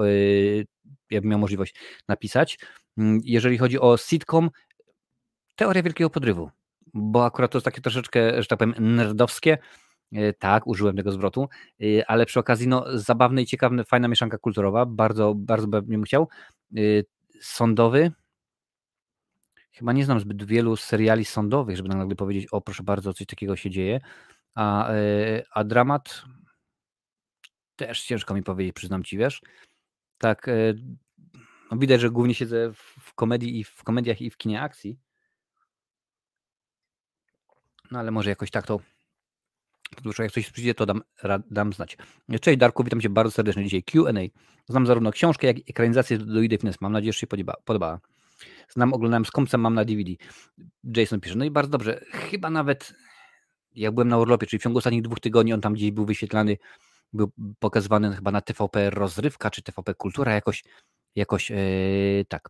jakbym 1.09 1.31
miał 1.31 1.39
możliwość 1.39 1.75
napisać. 2.07 2.59
Mm, 2.97 3.21
jeżeli 3.23 3.57
chodzi 3.57 3.79
o 3.79 3.97
sitcom, 3.97 4.49
teoria 5.55 5.83
wielkiego 5.83 6.09
podrywu, 6.09 6.49
bo 6.93 7.25
akurat 7.25 7.51
to 7.51 7.57
jest 7.57 7.65
takie 7.65 7.81
troszeczkę, 7.81 8.41
że 8.41 8.47
tak 8.47 8.59
powiem, 8.59 8.75
nerdowskie. 8.95 9.57
E, 10.13 10.33
tak, 10.33 10.67
użyłem 10.67 10.95
tego 10.95 11.11
zwrotu, 11.11 11.49
e, 11.81 12.09
ale 12.09 12.25
przy 12.25 12.39
okazji 12.39 12.67
no, 12.67 12.85
zabawny 12.93 13.41
i 13.41 13.45
ciekawy, 13.45 13.83
fajna 13.83 14.07
mieszanka 14.07 14.37
kulturowa, 14.37 14.85
bardzo, 14.85 15.33
bardzo 15.35 15.67
bym 15.67 16.03
chciał. 16.03 16.27
E, 16.77 16.81
sądowy, 17.41 18.11
chyba 19.71 19.93
nie 19.93 20.05
znam 20.05 20.19
zbyt 20.19 20.43
wielu 20.43 20.75
seriali 20.75 21.25
sądowych, 21.25 21.77
żeby 21.77 21.89
nagle 21.89 22.15
powiedzieć, 22.15 22.47
o 22.51 22.61
proszę 22.61 22.83
bardzo, 22.83 23.13
coś 23.13 23.27
takiego 23.27 23.55
się 23.55 23.69
dzieje, 23.69 24.01
a, 24.55 24.89
a 25.51 25.63
dramat 25.63 26.23
też 27.75 28.03
ciężko 28.03 28.33
mi 28.33 28.43
powiedzieć, 28.43 28.75
przyznam 28.75 29.03
Ci, 29.03 29.17
wiesz, 29.17 29.41
tak 30.17 30.49
no 31.71 31.77
widać, 31.77 32.01
że 32.01 32.09
głównie 32.09 32.33
siedzę 32.33 32.73
w 32.99 33.13
komedii 33.13 33.59
i 33.59 33.63
w 33.63 33.83
komediach 33.83 34.21
i 34.21 34.29
w 34.29 34.37
kinie 34.37 34.61
akcji. 34.61 34.99
No 37.91 37.99
ale 37.99 38.11
może 38.11 38.29
jakoś 38.29 38.51
tak 38.51 38.67
to 38.67 38.79
Dużo 40.03 40.23
jak 40.23 40.31
coś 40.31 40.51
przyjdzie, 40.51 40.73
to 40.73 40.85
dam, 40.85 41.01
dam 41.51 41.73
znać. 41.73 41.97
Cześć 42.41 42.57
Darku, 42.57 42.83
witam 42.83 43.01
Cię 43.01 43.09
bardzo 43.09 43.31
serdecznie 43.31 43.63
dzisiaj. 43.63 43.83
Q&A. 43.83 44.21
Znam 44.69 44.87
zarówno 44.87 45.11
książkę, 45.11 45.47
jak 45.47 45.59
i 45.59 45.63
ekranizację 45.69 46.17
do 46.17 46.41
Idy 46.41 46.55
Fitness. 46.55 46.81
Mam 46.81 46.91
nadzieję, 46.91 47.13
że 47.13 47.19
się 47.19 47.27
podobała. 47.65 47.99
Znam, 48.69 48.93
oglądałem 48.93 49.25
z 49.25 49.31
kompcem, 49.31 49.61
mam 49.61 49.73
na 49.73 49.85
DVD. 49.85 50.11
Jason 50.83 51.19
pisze, 51.19 51.35
no 51.35 51.45
i 51.45 51.51
bardzo 51.51 51.71
dobrze. 51.71 52.01
Chyba 52.11 52.49
nawet 52.49 52.93
jak 53.75 53.93
byłem 53.93 54.07
na 54.07 54.17
urlopie, 54.17 54.47
czyli 54.47 54.59
w 54.59 54.63
ciągu 54.63 54.77
ostatnich 54.77 55.01
dwóch 55.01 55.19
tygodni 55.19 55.53
on 55.53 55.61
tam 55.61 55.73
gdzieś 55.73 55.91
był 55.91 56.05
wyświetlany, 56.05 56.57
był 57.13 57.31
pokazywany 57.59 58.15
chyba 58.15 58.31
na 58.31 58.41
TVP 58.41 58.89
Rozrywka, 58.89 59.49
czy 59.49 59.61
TVP 59.61 59.93
Kultura 59.93 60.33
jakoś 60.33 60.63
Jakoś 61.15 61.49
yy, 61.49 62.25
tak. 62.27 62.49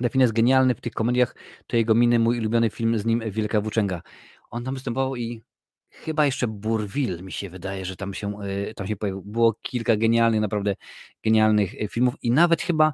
Delfin 0.00 0.20
jest 0.20 0.32
genialny 0.32 0.74
w 0.74 0.80
tych 0.80 0.92
komediach, 0.92 1.36
to 1.66 1.76
jego 1.76 1.94
miny, 1.94 2.18
mój 2.18 2.38
ulubiony 2.38 2.70
film 2.70 2.98
z 2.98 3.06
nim 3.06 3.22
Wielka 3.30 3.60
Włóczęga. 3.60 4.02
On 4.50 4.64
tam 4.64 4.74
występował 4.74 5.16
i 5.16 5.42
chyba 5.90 6.26
jeszcze 6.26 6.48
Burville 6.48 7.22
mi 7.22 7.32
się 7.32 7.50
wydaje, 7.50 7.84
że 7.84 7.96
tam 7.96 8.14
się, 8.14 8.38
yy, 8.42 8.74
tam 8.74 8.86
się 8.86 8.96
pojawił. 8.96 9.22
Było 9.22 9.54
kilka 9.62 9.96
genialnych, 9.96 10.40
naprawdę 10.40 10.76
genialnych 11.24 11.74
e, 11.82 11.88
filmów 11.88 12.14
i 12.22 12.30
nawet 12.30 12.62
chyba, 12.62 12.92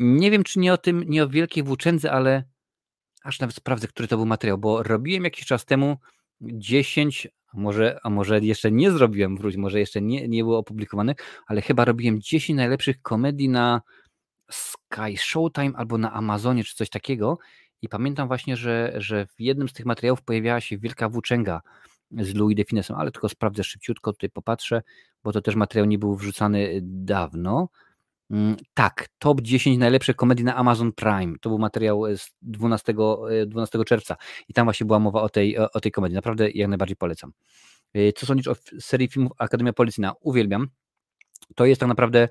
nie 0.00 0.30
wiem 0.30 0.44
czy 0.44 0.58
nie 0.58 0.72
o 0.72 0.78
tym, 0.78 1.04
nie 1.08 1.24
o 1.24 1.28
Wielkiej 1.28 1.62
Włóczędze, 1.62 2.12
ale 2.12 2.44
aż 3.22 3.40
nawet 3.40 3.56
sprawdzę, 3.56 3.88
który 3.88 4.08
to 4.08 4.16
był 4.16 4.26
materiał, 4.26 4.58
bo 4.58 4.82
robiłem 4.82 5.24
jakiś 5.24 5.46
czas 5.46 5.64
temu 5.64 5.96
10, 6.40 7.28
a 7.54 7.60
może, 7.60 7.98
a 8.02 8.10
może 8.10 8.40
jeszcze 8.40 8.70
nie 8.70 8.90
zrobiłem, 8.90 9.36
wróć, 9.36 9.56
może 9.56 9.80
jeszcze 9.80 10.00
nie, 10.00 10.28
nie 10.28 10.42
było 10.42 10.58
opublikowane, 10.58 11.14
ale 11.46 11.62
chyba 11.62 11.84
robiłem 11.84 12.20
10 12.20 12.56
najlepszych 12.56 13.02
komedii 13.02 13.48
na 13.48 13.82
Sky 14.50 15.16
Showtime 15.16 15.72
albo 15.76 15.98
na 15.98 16.12
Amazonie, 16.12 16.64
czy 16.64 16.74
coś 16.74 16.90
takiego. 16.90 17.38
I 17.82 17.88
pamiętam 17.88 18.28
właśnie, 18.28 18.56
że, 18.56 18.92
że 18.96 19.26
w 19.26 19.40
jednym 19.40 19.68
z 19.68 19.72
tych 19.72 19.86
materiałów 19.86 20.22
pojawiała 20.22 20.60
się 20.60 20.78
Wielka 20.78 21.08
Włóczęga 21.08 21.60
z 22.10 22.34
Louis 22.34 22.56
de 22.56 22.64
Finesem, 22.64 22.96
ale 22.96 23.10
tylko 23.10 23.28
sprawdzę 23.28 23.64
szybciutko, 23.64 24.12
tutaj 24.12 24.30
popatrzę, 24.30 24.82
bo 25.24 25.32
to 25.32 25.40
też 25.40 25.54
materiał 25.54 25.86
nie 25.86 25.98
był 25.98 26.16
wrzucany 26.16 26.80
dawno. 26.82 27.68
Mm, 28.30 28.56
tak, 28.74 29.08
top 29.18 29.40
10 29.40 29.78
najlepszych 29.78 30.16
komedii 30.16 30.44
na 30.44 30.56
Amazon 30.56 30.92
Prime. 30.92 31.38
To 31.40 31.48
był 31.48 31.58
materiał 31.58 32.16
z 32.16 32.30
12, 32.42 32.94
12 33.46 33.84
czerwca 33.84 34.16
i 34.48 34.52
tam 34.52 34.66
właśnie 34.66 34.86
była 34.86 34.98
mowa 34.98 35.22
o 35.22 35.28
tej, 35.28 35.58
o 35.58 35.80
tej 35.80 35.92
komedii. 35.92 36.14
Naprawdę 36.14 36.50
jak 36.50 36.68
najbardziej 36.68 36.96
polecam. 36.96 37.32
Co 38.16 38.26
sądzisz 38.26 38.46
o 38.46 38.54
serii 38.80 39.08
filmów 39.08 39.32
Akademia 39.38 39.72
Policyjna? 39.72 40.12
Uwielbiam. 40.20 40.68
To 41.54 41.66
jest 41.66 41.80
tak 41.80 41.88
naprawdę 41.88 42.28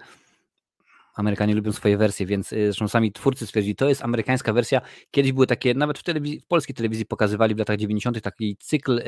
Amerykanie 1.15 1.55
lubią 1.55 1.71
swoje 1.71 1.97
wersje, 1.97 2.25
więc 2.25 2.49
zresztą 2.49 2.87
sami 2.87 3.11
twórcy 3.11 3.47
stwierdzili, 3.47 3.75
to 3.75 3.89
jest 3.89 4.03
amerykańska 4.03 4.53
wersja. 4.53 4.81
Kiedyś 5.11 5.31
były 5.31 5.47
takie, 5.47 5.73
nawet 5.73 5.99
w, 5.99 6.03
w 6.43 6.47
polskiej 6.47 6.75
telewizji 6.75 7.05
pokazywali 7.05 7.55
w 7.55 7.57
latach 7.57 7.77
90. 7.77 8.21
taki 8.21 8.57
cykl, 8.59 9.01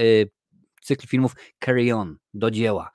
cykl 0.82 1.08
filmów 1.08 1.36
Carry 1.66 1.96
On, 1.96 2.18
do 2.34 2.52
dzieła. 2.52 2.92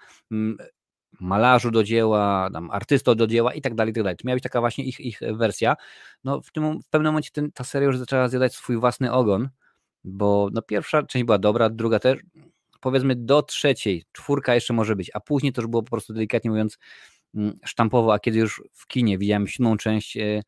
Malarzu 1.21 1.71
do 1.71 1.85
dzieła, 1.85 2.51
tam 2.53 2.71
artysto 2.71 3.14
do 3.14 3.27
dzieła 3.27 3.55
i 3.55 3.61
tak 3.61 3.75
dalej, 3.75 3.91
i 3.91 3.95
tak 3.95 4.05
dalej. 4.05 4.17
To 4.17 4.23
miała 4.29 4.37
być 4.37 4.43
taka 4.43 4.61
właśnie 4.61 4.85
ich, 4.85 5.01
ich 5.01 5.21
wersja. 5.33 5.77
No 6.25 6.41
w, 6.41 6.53
tym, 6.53 6.83
w 6.83 6.89
pewnym 6.89 7.12
momencie 7.12 7.31
ten, 7.33 7.53
ta 7.53 7.64
seria 7.64 7.87
już 7.87 7.99
zaczęła 7.99 8.29
zjadać 8.29 8.55
swój 8.55 8.77
własny 8.77 9.12
ogon, 9.12 9.49
bo 10.05 10.49
no 10.53 10.62
pierwsza 10.62 11.03
część 11.03 11.25
była 11.25 11.39
dobra, 11.39 11.71
druga 11.71 11.99
też, 11.99 12.19
powiedzmy 12.81 13.17
do 13.17 13.43
trzeciej, 13.43 14.05
czwórka 14.12 14.55
jeszcze 14.55 14.75
może 14.75 14.97
być, 14.97 15.11
a 15.14 15.21
później 15.21 15.53
to 15.53 15.62
już 15.62 15.71
było 15.71 15.83
po 15.83 15.91
prostu 15.91 16.12
delikatnie 16.12 16.51
mówiąc 16.51 16.79
Mm, 17.37 17.59
sztampowo, 17.64 18.14
a 18.14 18.19
kiedy 18.19 18.39
już 18.39 18.62
w 18.73 18.87
kinie 18.87 19.19
widziałem 19.19 19.47
siódmą 19.47 19.77
część, 19.77 20.17
e, 20.17 20.43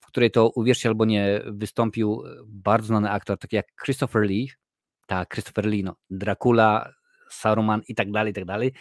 w 0.00 0.06
której 0.06 0.30
to, 0.30 0.50
uwierzcie 0.50 0.88
albo 0.88 1.04
nie, 1.04 1.40
wystąpił 1.46 2.22
bardzo 2.46 2.86
znany 2.86 3.10
aktor, 3.10 3.38
taki 3.38 3.56
jak 3.56 3.66
Christopher 3.84 4.22
Lee, 4.22 4.50
tak, 5.06 5.28
Christopher 5.28 5.66
Lee, 5.66 5.84
no, 5.84 5.96
Dracula, 6.10 6.92
Saruman 7.34 7.82
i 7.88 7.94
tak 7.94 8.10
dalej, 8.10 8.30
i 8.30 8.34
tak 8.34 8.44
dalej, 8.44 8.72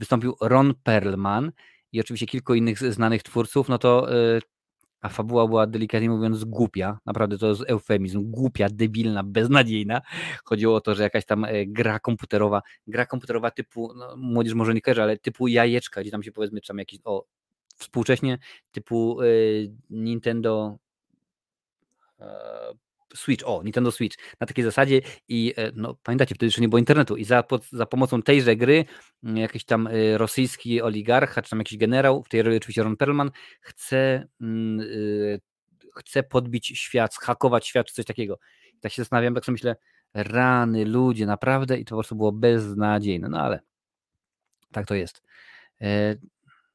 wystąpił 0.00 0.36
Ron 0.40 0.74
Perlman 0.82 1.52
i 1.92 2.00
oczywiście 2.00 2.26
kilku 2.26 2.54
innych 2.54 2.78
znanych 2.78 3.22
twórców, 3.22 3.68
no 3.68 3.78
to 3.78 4.12
e, 4.12 4.40
a 5.00 5.08
fabuła 5.08 5.48
była 5.48 5.66
delikatnie 5.66 6.10
mówiąc 6.10 6.44
głupia, 6.44 6.98
naprawdę 7.06 7.38
to 7.38 7.48
jest 7.48 7.62
eufemizm, 7.66 8.30
głupia, 8.30 8.68
debilna, 8.70 9.22
beznadziejna. 9.24 10.00
Chodziło 10.44 10.76
o 10.76 10.80
to, 10.80 10.94
że 10.94 11.02
jakaś 11.02 11.24
tam 11.24 11.44
e, 11.44 11.66
gra 11.66 11.98
komputerowa, 11.98 12.62
gra 12.86 13.06
komputerowa 13.06 13.50
typu, 13.50 13.94
no, 13.94 14.16
młodzież 14.16 14.54
może 14.54 14.74
nie 14.74 14.80
kojarzy, 14.80 15.02
ale 15.02 15.16
typu 15.18 15.48
jajeczka, 15.48 16.00
gdzie 16.00 16.10
tam 16.10 16.22
się 16.22 16.32
powiedzmy, 16.32 16.60
czy 16.60 16.68
tam 16.68 16.78
jakiś, 16.78 17.00
o, 17.04 17.24
współcześnie 17.76 18.38
typu 18.70 19.22
y, 19.22 19.72
Nintendo 19.90 20.78
Switch, 23.14 23.46
o, 23.46 23.62
Nintendo 23.62 23.92
Switch, 23.92 24.16
na 24.40 24.46
takiej 24.46 24.64
zasadzie 24.64 25.00
i 25.28 25.54
e, 25.56 25.72
no, 25.74 25.94
pamiętacie, 26.02 26.34
wtedy 26.34 26.46
jeszcze 26.46 26.60
nie 26.60 26.68
było 26.68 26.78
internetu 26.78 27.16
i 27.16 27.24
za, 27.24 27.44
za 27.72 27.86
pomocą 27.86 28.22
tejże 28.22 28.56
gry 28.56 28.84
mm, 29.24 29.36
jakiś 29.36 29.64
tam 29.64 29.86
e, 29.86 30.18
rosyjski 30.18 30.82
oligarcha, 30.82 31.42
czy 31.42 31.50
tam 31.50 31.58
jakiś 31.58 31.78
generał, 31.78 32.22
w 32.22 32.28
tej 32.28 32.42
roli 32.42 32.56
oczywiście 32.56 32.82
Ron 32.82 32.96
Perlman, 32.96 33.30
chce, 33.60 34.28
yy, 34.40 35.40
chce 35.96 36.22
podbić 36.22 36.66
świat, 36.66 37.14
hakować 37.14 37.66
świat, 37.66 37.86
czy 37.86 37.94
coś 37.94 38.04
takiego. 38.04 38.38
I 38.74 38.80
tak 38.80 38.92
się 38.92 39.02
zastanawiam, 39.02 39.34
tak 39.34 39.44
sobie 39.44 39.54
myślę, 39.54 39.76
rany, 40.14 40.84
ludzie, 40.84 41.26
naprawdę? 41.26 41.78
I 41.78 41.84
to 41.84 41.90
po 41.90 41.96
prostu 41.96 42.16
było 42.16 42.32
beznadziejne, 42.32 43.28
no 43.28 43.40
ale 43.40 43.60
tak 44.72 44.86
to 44.86 44.94
jest 44.94 45.22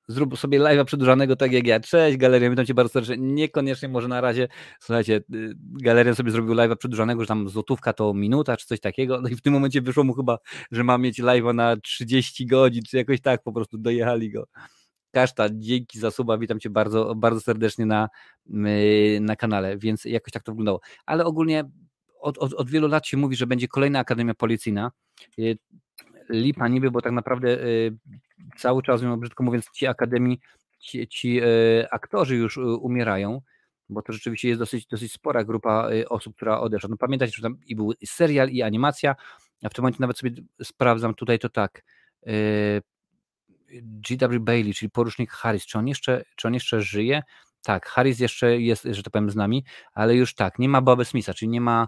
zrób 0.08 0.40
sobie 0.40 0.60
live'a 0.60 0.86
przedłużanego 0.86 1.36
tak 1.36 1.52
jak 1.52 1.68
ja. 1.68 1.80
Cześć, 1.80 2.18
galeria, 2.18 2.50
witam 2.50 2.66
Cię 2.66 2.74
bardzo 2.74 2.94
serdecznie. 2.94 3.18
Niekoniecznie 3.18 3.90
może 3.90 4.08
na 4.08 4.22
razie, 4.22 4.48
słuchajcie, 4.80 5.16
y, 5.34 5.54
galeria 5.58 6.16
sobie 6.16 6.32
zrobił 6.32 6.54
live'a 6.54 6.76
przedłużanego, 6.76 7.22
że 7.22 7.28
tam 7.28 7.50
złotówka 7.50 7.94
to 7.94 8.14
minuta, 8.14 8.58
czy 8.58 8.66
coś 8.66 8.80
takiego, 8.80 9.22
no 9.22 9.30
i 9.30 9.36
w 9.36 9.42
tym 9.42 9.54
momencie 9.54 9.82
wyszło 9.82 10.04
mu 10.04 10.14
chyba, 10.14 10.38
że 10.72 10.84
ma 10.84 10.98
mieć 10.98 11.20
live'a 11.20 11.56
na 11.56 11.78
30 11.78 12.46
godzin, 12.46 12.84
czy 12.84 12.98
jakoś 12.98 13.22
tak, 13.22 13.44
po 13.44 13.54
prostu 13.54 13.78
dojechali 13.78 14.32
go. 14.32 14.48
Kaszta, 15.12 15.48
dzięki 15.52 16.00
za 16.00 16.12
suba, 16.12 16.38
witam 16.38 16.60
Cię 16.60 16.70
bardzo, 16.70 17.16
bardzo 17.16 17.42
serdecznie 17.42 17.86
na, 17.86 18.10
y, 18.50 19.20
na 19.22 19.36
kanale, 19.36 19.78
więc 19.78 20.06
jakoś 20.06 20.34
tak 20.34 20.44
to 20.44 20.52
wyglądało. 20.52 20.80
Ale 21.06 21.26
ogólnie 21.26 21.64
od, 22.20 22.38
od, 22.38 22.54
od 22.54 22.70
wielu 22.70 22.88
lat 22.88 23.08
się 23.08 23.18
mówi, 23.18 23.36
że 23.36 23.48
będzie 23.48 23.68
kolejna 23.68 24.00
Akademia 24.00 24.34
Policyjna. 24.34 24.92
Y, 25.40 25.58
lipa 26.30 26.68
niby, 26.68 26.92
bo 26.92 27.02
tak 27.02 27.12
naprawdę 27.12 27.58
cały 28.58 28.84
czas, 28.84 29.02
brzydko 29.18 29.44
mówiąc, 29.44 29.70
ci 29.72 29.88
akademii, 29.88 30.40
ci, 30.80 31.08
ci 31.08 31.40
e, 31.40 31.44
aktorzy 31.94 32.36
już 32.36 32.58
e, 32.58 32.62
umierają, 32.62 33.42
bo 33.90 34.02
to 34.02 34.14
rzeczywiście 34.14 34.48
jest 34.48 34.62
dosyć, 34.62 34.86
dosyć 34.86 35.12
spora 35.12 35.44
grupa 35.44 35.90
e, 35.92 36.10
osób, 36.10 36.36
która 36.36 36.60
odeszła. 36.60 36.90
No 36.90 36.98
pamiętajcie, 36.98 37.34
że 37.36 37.44
tam 37.44 37.58
i 37.66 37.76
był 37.76 37.94
serial, 38.06 38.50
i 38.50 38.62
animacja, 38.62 39.16
a 39.64 39.70
w 39.70 39.74
tym 39.74 39.84
momencie 39.84 39.98
nawet 40.00 40.18
sobie 40.18 40.32
sprawdzam 40.64 41.14
tutaj 41.14 41.40
to 41.40 41.50
tak. 41.50 41.84
G.W. 43.82 44.40
Bailey, 44.40 44.74
czyli 44.74 44.90
porucznik 44.90 45.32
Harris, 45.32 45.66
czy 45.66 45.78
on 45.78 45.88
jeszcze, 45.88 46.24
czy 46.36 46.48
on 46.48 46.54
jeszcze 46.54 46.82
żyje? 46.82 47.24
Tak, 47.62 47.86
Harris 47.86 48.20
jeszcze 48.20 48.62
jest, 48.62 48.84
że 48.84 49.04
tak 49.04 49.14
powiem, 49.14 49.30
z 49.30 49.36
nami, 49.36 49.64
ale 49.94 50.16
już 50.16 50.36
tak, 50.36 50.60
nie 50.60 50.70
ma 50.70 50.82
Boba 50.82 51.04
Smitha, 51.04 51.34
czyli 51.34 51.50
nie 51.50 51.62
ma 51.62 51.88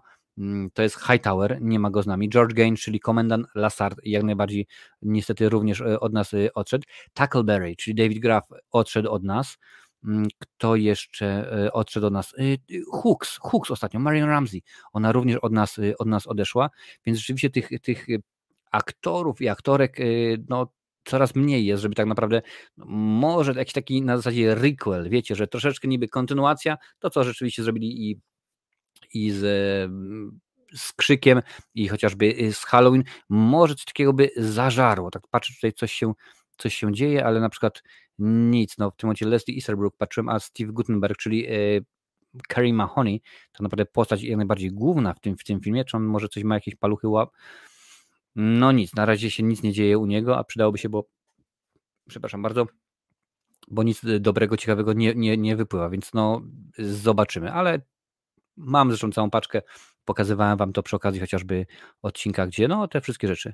to 0.73 0.81
jest 0.81 0.95
Hightower, 0.95 1.57
nie 1.61 1.79
ma 1.79 1.89
go 1.89 2.03
z 2.03 2.07
nami. 2.07 2.29
George 2.29 2.53
Gaines, 2.53 2.79
czyli 2.79 2.99
komendant 2.99 3.47
Lassard, 3.55 3.99
jak 4.03 4.23
najbardziej 4.23 4.67
niestety 5.01 5.49
również 5.49 5.81
e, 5.81 5.99
od 5.99 6.13
nas 6.13 6.33
e, 6.33 6.53
odszedł. 6.53 6.83
Tackleberry, 7.13 7.75
czyli 7.75 7.95
David 7.95 8.19
Graff 8.19 8.47
odszedł 8.71 9.11
od 9.11 9.23
nas. 9.23 9.57
Mm, 10.03 10.27
kto 10.39 10.75
jeszcze 10.75 11.53
e, 11.65 11.73
odszedł 11.73 12.07
od 12.07 12.13
nas? 12.13 12.35
Hooks, 12.91 13.37
Hooks 13.41 13.71
ostatnio, 13.71 13.99
Marion 13.99 14.29
Ramsey. 14.29 14.61
Ona 14.93 15.11
również 15.11 15.37
od 15.37 15.51
nas, 15.51 15.79
od 15.99 16.07
nas 16.07 16.27
odeszła, 16.27 16.69
więc 17.05 17.17
rzeczywiście 17.19 17.49
tych, 17.49 17.69
tych 17.81 18.07
aktorów 18.71 19.41
i 19.41 19.49
aktorek 19.49 19.97
no, 20.49 20.73
coraz 21.05 21.35
mniej 21.35 21.65
jest, 21.65 21.81
żeby 21.83 21.95
tak 21.95 22.07
naprawdę 22.07 22.41
no, 22.77 22.85
może 23.29 23.53
jakiś 23.53 23.73
taki 23.73 24.01
na 24.01 24.17
zasadzie 24.17 24.55
requel, 24.55 25.09
wiecie, 25.09 25.35
że 25.35 25.47
troszeczkę 25.47 25.87
niby 25.87 26.07
kontynuacja, 26.07 26.77
to 26.99 27.09
co 27.09 27.23
rzeczywiście 27.23 27.63
zrobili 27.63 28.11
i 28.11 28.19
i 29.13 29.31
z, 29.31 29.41
z 30.73 30.93
krzykiem 30.93 31.41
i 31.75 31.87
chociażby 31.87 32.25
y, 32.25 32.53
z 32.53 32.65
Halloween, 32.65 33.03
może 33.29 33.75
coś 33.75 33.85
takiego 33.85 34.13
by 34.13 34.29
zażarło. 34.37 35.11
Tak 35.11 35.27
patrzę 35.27 35.53
tutaj 35.53 35.73
coś 35.73 35.93
się, 35.93 36.13
coś 36.57 36.75
się 36.75 36.93
dzieje, 36.93 37.25
ale 37.25 37.39
na 37.39 37.49
przykład 37.49 37.83
nic. 38.19 38.77
No, 38.77 38.91
w 38.91 38.95
tym 38.95 39.07
momencie 39.07 39.25
Leslie 39.25 39.55
Easterbrook 39.55 39.97
patrzyłem, 39.97 40.29
a 40.29 40.39
Steve 40.39 40.71
Gutenberg, 40.71 41.17
czyli 41.17 41.51
y, 41.51 41.85
Carrie 42.53 42.73
Mahoney, 42.73 43.21
to 43.51 43.63
naprawdę 43.63 43.85
postać 43.85 44.23
jak 44.23 44.37
najbardziej 44.37 44.71
główna 44.71 45.13
w 45.13 45.19
tym, 45.19 45.37
w 45.37 45.43
tym 45.43 45.61
filmie, 45.61 45.85
czy 45.85 45.97
on 45.97 46.03
może 46.03 46.29
coś 46.29 46.43
ma 46.43 46.55
jakieś 46.55 46.75
paluchy 46.75 47.07
łap? 47.07 47.31
No 48.35 48.71
nic, 48.71 48.95
na 48.95 49.05
razie 49.05 49.31
się 49.31 49.43
nic 49.43 49.63
nie 49.63 49.73
dzieje 49.73 49.97
u 49.97 50.05
niego, 50.05 50.37
a 50.37 50.43
przydałoby 50.43 50.77
się, 50.77 50.89
bo 50.89 51.05
przepraszam 52.07 52.41
bardzo, 52.41 52.67
bo 53.67 53.83
nic 53.83 54.01
dobrego, 54.19 54.57
ciekawego 54.57 54.93
nie, 54.93 55.15
nie, 55.15 55.37
nie 55.37 55.55
wypływa, 55.55 55.89
więc 55.89 56.13
no 56.13 56.41
zobaczymy, 56.77 57.53
ale 57.53 57.81
Mam 58.59 58.89
zresztą 58.89 59.11
całą 59.11 59.29
paczkę, 59.29 59.61
pokazywałem 60.05 60.57
Wam 60.57 60.73
to 60.73 60.83
przy 60.83 60.95
okazji 60.95 61.21
chociażby 61.21 61.65
odcinka, 62.01 62.47
gdzie 62.47 62.67
no 62.67 62.87
te 62.87 63.01
wszystkie 63.01 63.27
rzeczy. 63.27 63.53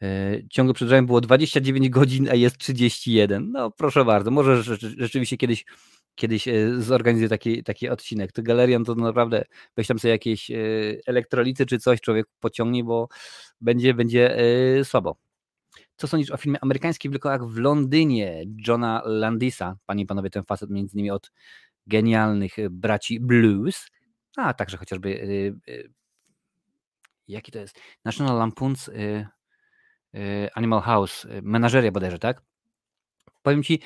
Yy, 0.00 0.46
ciągle 0.50 0.74
przed 0.74 1.06
było 1.06 1.20
29 1.20 1.88
godzin, 1.88 2.28
a 2.30 2.34
jest 2.34 2.58
31. 2.58 3.52
No 3.52 3.70
proszę 3.70 4.04
bardzo, 4.04 4.30
może 4.30 4.62
rzeczywiście 4.96 5.36
kiedyś 5.36 5.64
kiedyś 6.18 6.48
e, 6.48 6.80
zorganizuję 6.80 7.28
taki, 7.28 7.62
taki 7.62 7.88
odcinek. 7.88 8.32
To 8.32 8.42
galerią 8.42 8.84
to 8.84 8.94
naprawdę 8.94 9.44
weź 9.76 9.86
tam 9.86 9.98
sobie 9.98 10.12
jakieś 10.12 10.50
e, 10.50 10.56
elektrolity 11.06 11.66
czy 11.66 11.78
coś, 11.78 12.00
człowiek 12.00 12.26
pociągnie, 12.40 12.84
bo 12.84 13.08
będzie, 13.60 13.94
będzie 13.94 14.36
słabo. 14.84 15.16
Co 15.96 16.06
sądzisz 16.06 16.30
o 16.30 16.36
filmie 16.36 16.58
amerykańskich 16.60 17.10
wilkołach 17.10 17.46
w 17.46 17.56
Londynie 17.56 18.44
Johna 18.66 19.02
Landisa? 19.04 19.76
Panie 19.86 20.02
i 20.02 20.06
panowie, 20.06 20.30
ten 20.30 20.44
facet 20.44 20.70
między 20.70 20.94
innymi 20.94 21.10
od 21.10 21.32
genialnych 21.86 22.56
braci 22.70 23.20
Blues. 23.20 23.86
A 24.38 24.54
także 24.54 24.76
chociażby 24.76 25.08
y, 25.08 25.54
y, 25.68 25.92
jaki 27.28 27.52
to 27.52 27.58
jest? 27.58 27.80
National 28.04 28.36
Lampoon's 28.36 28.88
y, 28.88 29.26
Animal 30.54 30.80
House, 30.80 31.26
menażeria 31.42 31.92
bodajże, 31.92 32.18
tak? 32.18 32.42
Powiem 33.42 33.62
Ci, 33.62 33.80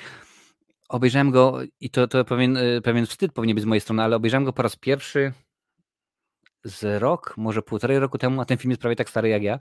obejrzałem 0.89 1.31
go 1.31 1.59
i 1.81 1.91
to, 1.91 2.09
to 2.09 2.25
pewien, 2.25 2.59
pewien 2.85 3.07
wstyd 3.07 3.33
powinien 3.33 3.55
być 3.55 3.63
z 3.63 3.67
mojej 3.67 3.81
strony, 3.81 4.03
ale 4.03 4.17
obejrzałem 4.17 4.45
go 4.45 4.53
po 4.53 4.63
raz 4.63 4.77
pierwszy 4.77 5.33
z 6.65 7.03
rok, 7.03 7.35
może 7.37 7.63
półtorej 7.63 7.99
roku 7.99 8.19
temu, 8.19 8.41
a 8.41 8.45
ten 8.45 8.59
film 8.59 8.71
jest 8.71 8.81
prawie 8.81 8.97
tak 8.97 9.11
stary 9.11 9.29
jak 9.29 9.43
ja. 9.43 9.59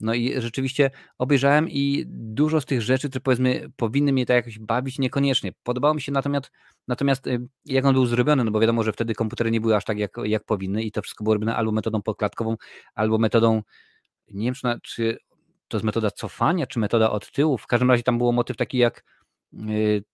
No 0.00 0.14
i 0.14 0.40
rzeczywiście 0.40 0.90
obejrzałem 1.18 1.68
i 1.68 2.04
dużo 2.08 2.60
z 2.60 2.64
tych 2.64 2.82
rzeczy, 2.82 3.08
które 3.08 3.20
powiedzmy 3.20 3.70
powinny 3.76 4.12
mnie 4.12 4.26
tak 4.26 4.36
jakoś 4.36 4.58
bawić, 4.58 4.98
niekoniecznie. 4.98 5.52
Podobało 5.62 5.94
mi 5.94 6.00
się 6.00 6.12
natomiast, 6.12 6.50
natomiast 6.88 7.26
y, 7.26 7.40
jak 7.64 7.84
on 7.84 7.94
był 7.94 8.06
zrobiony, 8.06 8.44
no 8.44 8.50
bo 8.50 8.60
wiadomo, 8.60 8.82
że 8.82 8.92
wtedy 8.92 9.14
komputery 9.14 9.50
nie 9.50 9.60
były 9.60 9.76
aż 9.76 9.84
tak 9.84 9.98
jak, 9.98 10.10
jak 10.24 10.44
powinny 10.44 10.82
i 10.82 10.92
to 10.92 11.02
wszystko 11.02 11.24
było 11.24 11.34
robione 11.34 11.56
albo 11.56 11.72
metodą 11.72 12.02
podkładkową, 12.02 12.56
albo 12.94 13.18
metodą, 13.18 13.62
nie 14.30 14.44
wiem 14.44 14.54
czy, 14.54 14.80
czy 14.82 15.18
to 15.68 15.76
jest 15.76 15.84
metoda 15.84 16.10
cofania, 16.10 16.66
czy 16.66 16.78
metoda 16.78 17.10
od 17.10 17.32
tyłu. 17.32 17.58
W 17.58 17.66
każdym 17.66 17.90
razie 17.90 18.02
tam 18.02 18.18
było 18.18 18.32
motyw 18.32 18.56
taki 18.56 18.78
jak 18.78 19.04
yy, 19.52 20.04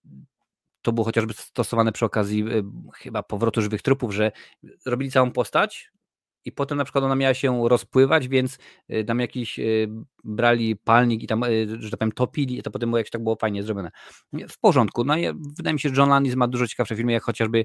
to 0.82 0.92
było 0.92 1.04
chociażby 1.04 1.34
stosowane 1.34 1.92
przy 1.92 2.04
okazji 2.04 2.44
yy, 2.44 2.64
chyba 2.94 3.22
powrotu 3.22 3.62
żywych 3.62 3.82
trupów, 3.82 4.14
że 4.14 4.32
robili 4.86 5.10
całą 5.10 5.30
postać, 5.30 5.93
i 6.44 6.52
potem 6.52 6.78
na 6.78 6.84
przykład 6.84 7.04
ona 7.04 7.14
miała 7.14 7.34
się 7.34 7.68
rozpływać, 7.68 8.28
więc 8.28 8.58
y, 8.90 9.04
tam 9.04 9.20
jakiś 9.20 9.58
y, 9.58 9.88
brali 10.24 10.76
palnik 10.76 11.22
i 11.22 11.26
tam, 11.26 11.44
y, 11.44 11.66
że 11.80 11.90
tak 11.90 11.98
powiem, 11.98 12.12
topili 12.12 12.58
i 12.58 12.62
to 12.62 12.70
potem 12.70 12.90
było 12.90 12.98
jakś 12.98 13.10
tak 13.10 13.22
było 13.22 13.36
fajnie 13.36 13.62
zrobione. 13.62 13.90
W 14.48 14.58
porządku. 14.58 15.04
No 15.04 15.16
ja, 15.16 15.32
wydaje 15.56 15.74
mi 15.74 15.80
się, 15.80 15.88
że 15.88 15.94
John 15.94 16.10
Landis 16.10 16.34
ma 16.34 16.48
dużo 16.48 16.66
ciekawsze 16.66 16.96
filmy, 16.96 17.12
jak 17.12 17.22
chociażby 17.22 17.64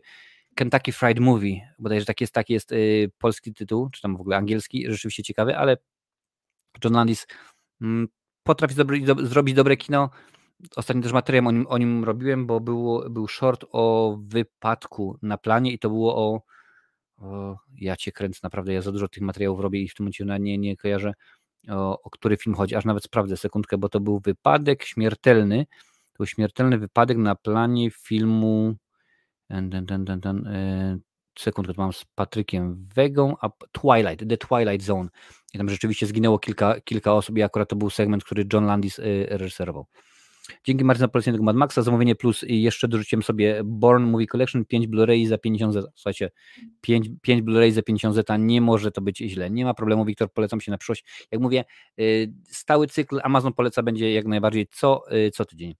Kentucky 0.55 0.91
Fried 0.91 1.19
Movie, 1.19 1.61
bodajże 1.79 2.05
taki 2.05 2.23
jest, 2.23 2.33
taki 2.33 2.53
jest 2.53 2.73
polski 3.17 3.53
tytuł, 3.53 3.89
czy 3.89 4.01
tam 4.01 4.17
w 4.17 4.21
ogóle 4.21 4.37
angielski, 4.37 4.85
rzeczywiście 4.87 5.23
ciekawy, 5.23 5.57
ale 5.57 5.77
John 6.83 6.93
Landis 6.93 7.27
mm, 7.81 8.07
potrafi 8.43 8.75
zrobić, 9.23 9.55
dobre 9.55 9.77
kino. 9.77 10.09
Ostatnio 10.75 11.03
też 11.03 11.11
materiał 11.11 11.47
o 11.47 11.51
nim, 11.51 11.67
o 11.67 11.77
nim 11.77 12.03
robiłem, 12.03 12.47
bo 12.47 12.59
był, 12.59 13.03
był 13.09 13.27
short 13.27 13.65
o 13.71 14.17
wypadku 14.21 15.17
na 15.21 15.37
planie 15.37 15.71
i 15.71 15.79
to 15.79 15.89
było 15.89 16.15
o, 16.15 16.41
ja 17.77 17.95
cię 17.95 18.11
kręcę, 18.11 18.39
naprawdę, 18.43 18.73
ja 18.73 18.81
za 18.81 18.91
dużo 18.91 19.07
tych 19.07 19.23
materiałów 19.23 19.59
robię 19.59 19.81
i 19.81 19.89
w 19.89 19.95
tym 19.95 20.03
momencie 20.03 20.25
nie, 20.39 20.57
nie 20.57 20.77
kojarzę, 20.77 21.13
o, 21.69 22.01
o 22.01 22.09
który 22.09 22.37
film 22.37 22.55
chodzi, 22.55 22.75
aż 22.75 22.85
nawet 22.85 23.03
sprawdzę 23.03 23.37
sekundkę, 23.37 23.77
bo 23.77 23.89
to 23.89 23.99
był 23.99 24.19
wypadek 24.19 24.83
śmiertelny, 24.83 25.65
to 26.13 26.17
był 26.17 26.25
śmiertelny 26.25 26.77
wypadek 26.77 27.17
na 27.17 27.35
planie 27.35 27.91
filmu 27.91 28.75
ten, 29.47 29.85
ten, 29.85 30.05
ten, 30.05 30.21
ten, 30.21 30.47
e, 30.47 30.97
sekundkę, 31.39 31.73
to 31.73 31.81
mam 31.81 31.93
z 31.93 32.05
Patrykiem 32.15 32.87
Wegą, 32.95 33.35
a 33.41 33.49
Twilight, 33.71 34.29
The 34.29 34.37
Twilight 34.37 34.85
Zone. 34.85 35.09
I 35.53 35.57
tam 35.57 35.69
rzeczywiście 35.69 36.05
zginęło 36.05 36.39
kilka, 36.39 36.81
kilka 36.81 37.13
osób 37.13 37.37
i 37.37 37.43
akurat 37.43 37.69
to 37.69 37.75
był 37.75 37.89
segment, 37.89 38.23
który 38.23 38.45
John 38.53 38.65
Landis 38.65 38.99
e, 38.99 39.03
reżyserował. 39.37 39.85
Dzięki 40.63 40.83
Marcin 40.83 40.99
za 40.99 41.07
polecenie 41.07 41.33
tego 41.33 41.43
Mad 41.43 41.55
Maxa, 41.55 41.81
zamówienie 41.81 42.15
plus 42.15 42.43
i 42.43 42.61
jeszcze 42.61 42.87
dorzuciłem 42.87 43.23
sobie 43.23 43.61
Born 43.65 44.03
Movie 44.03 44.27
Collection, 44.27 44.65
5 44.65 44.87
Blu-ray 44.87 45.27
za 45.27 45.37
50 45.37 45.73
zeta. 45.73 45.87
Słuchajcie, 45.95 46.31
5, 46.81 47.09
5 47.21 47.41
Blu-ray 47.41 47.71
za 47.71 47.81
50 47.81 48.15
zeta, 48.15 48.37
nie 48.37 48.61
może 48.61 48.91
to 48.91 49.01
być 49.01 49.17
źle. 49.17 49.49
Nie 49.49 49.65
ma 49.65 49.73
problemu, 49.73 50.05
Wiktor, 50.05 50.33
polecam 50.33 50.61
się 50.61 50.71
na 50.71 50.77
przyszłość. 50.77 51.27
Jak 51.31 51.41
mówię, 51.41 51.65
y, 51.99 52.33
stały 52.47 52.87
cykl 52.87 53.19
Amazon 53.23 53.53
poleca 53.53 53.83
będzie 53.83 54.13
jak 54.13 54.25
najbardziej 54.25 54.67
co, 54.67 55.15
y, 55.15 55.31
co 55.31 55.45
tydzień. 55.45 55.75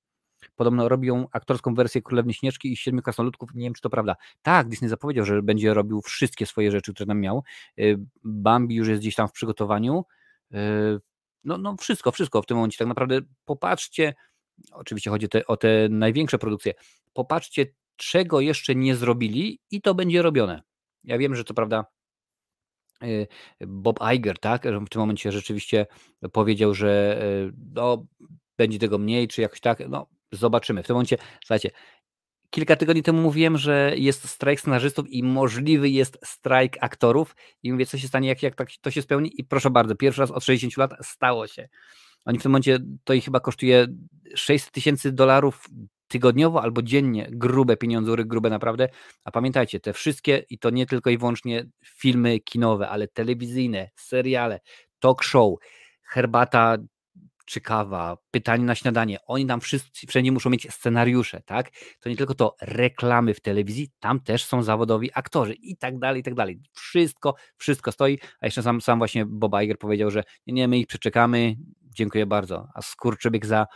Podobno 0.56 0.90
robią 0.90 1.28
aktorską 1.32 1.76
wersję 1.76 2.02
Królewny 2.02 2.34
Śnieżki 2.34 2.74
i 2.74 2.78
Siedmiu 2.78 3.02
Krasnoludków. 3.02 3.50
Nie 3.56 3.64
wiem, 3.64 3.74
czy 3.74 3.82
to 3.82 3.90
prawda. 3.90 4.16
Tak, 4.42 4.70
Disney 4.70 4.90
zapowiedział, 4.90 5.26
że 5.26 5.42
będzie 5.42 5.74
robił 5.74 6.02
wszystkie 6.02 6.46
swoje 6.46 6.72
rzeczy, 6.72 6.94
które 6.94 7.08
tam 7.08 7.20
miał. 7.20 7.44
Y, 7.80 8.00
Bambi 8.24 8.76
już 8.76 8.88
jest 8.88 9.02
gdzieś 9.02 9.16
tam 9.16 9.28
w 9.28 9.32
przygotowaniu. 9.32 10.04
No, 11.44 11.58
no 11.58 11.76
wszystko, 11.80 12.12
wszystko 12.12 12.42
w 12.42 12.46
tym 12.46 12.58
momencie. 12.58 12.78
Tak 12.78 12.88
naprawdę 12.88 13.20
popatrzcie, 13.46 14.14
oczywiście 14.72 15.10
chodzi 15.10 15.30
te, 15.30 15.48
o 15.48 15.58
te 15.58 15.90
największe 15.90 16.38
produkcje, 16.38 16.74
popatrzcie, 17.14 17.66
czego 17.96 18.42
jeszcze 18.42 18.76
nie 18.76 18.96
zrobili 18.96 19.60
i 19.72 19.82
to 19.82 19.96
będzie 19.96 20.22
robione. 20.22 20.62
Ja 21.04 21.18
wiem, 21.18 21.36
że 21.36 21.44
to 21.44 21.54
prawda 21.54 21.86
y, 23.04 23.28
Bob 23.68 24.00
Iger, 24.16 24.40
tak, 24.40 24.64
w 24.64 24.90
tym 24.90 25.00
momencie 25.00 25.32
rzeczywiście 25.32 25.86
powiedział, 26.32 26.74
że 26.74 27.22
y, 27.24 27.54
no, 27.74 28.06
będzie 28.58 28.80
tego 28.80 28.98
mniej, 28.98 29.28
czy 29.28 29.42
jakoś 29.42 29.60
tak, 29.60 29.84
no 29.90 30.08
zobaczymy. 30.32 30.84
W 30.84 30.88
tym 30.88 30.94
momencie, 30.94 31.18
słuchajcie, 31.42 31.72
kilka 32.50 32.76
tygodni 32.76 33.04
temu 33.04 33.22
mówiłem, 33.22 33.58
że 33.58 33.94
jest 33.96 34.30
strajk 34.30 34.60
scenarzystów 34.60 35.10
i 35.10 35.24
możliwy 35.24 35.90
jest 35.90 36.18
strajk 36.26 36.78
aktorów 36.82 37.36
i 37.64 37.72
mówię, 37.72 37.86
co 37.86 37.98
się 37.98 38.08
stanie, 38.08 38.28
jak, 38.30 38.44
jak 38.44 38.56
tak 38.56 38.70
to 38.82 38.92
się 38.92 39.02
spełni 39.02 39.42
i 39.42 39.44
proszę 39.44 39.70
bardzo, 39.70 39.96
pierwszy 39.96 40.22
raz 40.22 40.32
od 40.32 40.44
60 40.44 40.78
lat 40.78 40.92
stało 41.02 41.48
się. 41.48 41.70
Oni 42.26 42.40
w 42.40 42.44
tym 42.44 42.52
momencie 42.52 42.80
to 43.04 43.14
ich 43.14 43.26
chyba 43.26 43.40
kosztuje 43.40 43.88
600 44.36 44.72
tysięcy 44.72 45.12
dolarów 45.12 45.66
tygodniowo 46.08 46.62
albo 46.62 46.82
dziennie, 46.82 47.28
grube 47.32 47.78
pieniądze, 47.78 48.12
grube 48.26 48.50
naprawdę. 48.50 48.90
A 49.24 49.32
pamiętajcie, 49.32 49.80
te 49.80 49.94
wszystkie 49.94 50.46
i 50.50 50.60
to 50.60 50.70
nie 50.70 50.86
tylko 50.86 51.10
i 51.10 51.18
wyłącznie 51.18 51.66
filmy 51.86 52.40
kinowe, 52.40 52.90
ale 52.90 53.08
telewizyjne, 53.08 53.90
seriale, 53.96 54.60
talk 55.00 55.24
show, 55.24 55.54
herbata 56.04 56.78
czy 57.50 57.62
kawa, 57.62 58.18
pytanie 58.32 58.64
na 58.64 58.76
śniadanie. 58.76 59.18
Oni 59.26 59.46
tam 59.46 59.62
wszyscy, 59.62 60.08
wszędzie 60.08 60.32
muszą 60.32 60.50
mieć 60.50 60.74
scenariusze, 60.74 61.42
tak? 61.46 61.70
To 62.00 62.10
nie 62.10 62.16
tylko 62.16 62.36
to 62.36 62.56
reklamy 62.62 63.34
w 63.34 63.42
telewizji, 63.42 63.90
tam 64.00 64.20
też 64.20 64.46
są 64.46 64.64
zawodowi 64.64 65.10
aktorzy 65.14 65.54
i 65.54 65.78
tak 65.78 66.00
dalej, 66.00 66.20
i 66.20 66.24
tak 66.24 66.34
dalej. 66.34 66.60
Wszystko, 66.74 67.36
wszystko 67.58 67.92
stoi. 67.92 68.20
A 68.42 68.48
jeszcze 68.48 68.64
sam, 68.64 68.82
sam 68.82 68.98
właśnie 68.98 69.26
Bob 69.26 69.54
Iger 69.64 69.78
powiedział, 69.78 70.12
że 70.12 70.24
nie, 70.48 70.54
nie, 70.54 70.68
my 70.68 70.78
ich 70.78 70.88
przeczekamy, 70.88 71.56
dziękuję 72.00 72.26
bardzo. 72.26 72.68
A 72.74 72.82
Skurczybyk 72.82 73.46
za, 73.46 73.68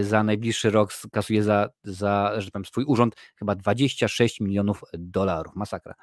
za 0.00 0.22
najbliższy 0.22 0.70
rok 0.70 0.92
kasuje 1.12 1.42
za, 1.42 1.68
za 1.84 2.40
że 2.40 2.50
powiem, 2.50 2.64
swój 2.64 2.84
urząd 2.84 3.16
chyba 3.36 3.54
26 3.54 4.40
milionów 4.40 4.82
dolarów. 4.92 5.56
Masakra. 5.56 5.94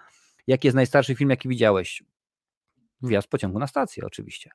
Jaki 0.47 0.67
jest 0.67 0.75
najstarszy 0.75 1.15
film, 1.15 1.29
jaki 1.29 1.49
widziałeś? 1.49 2.03
Wjazd 3.01 3.29
pociągu 3.29 3.59
na 3.59 3.67
stację, 3.67 4.05
oczywiście. 4.05 4.49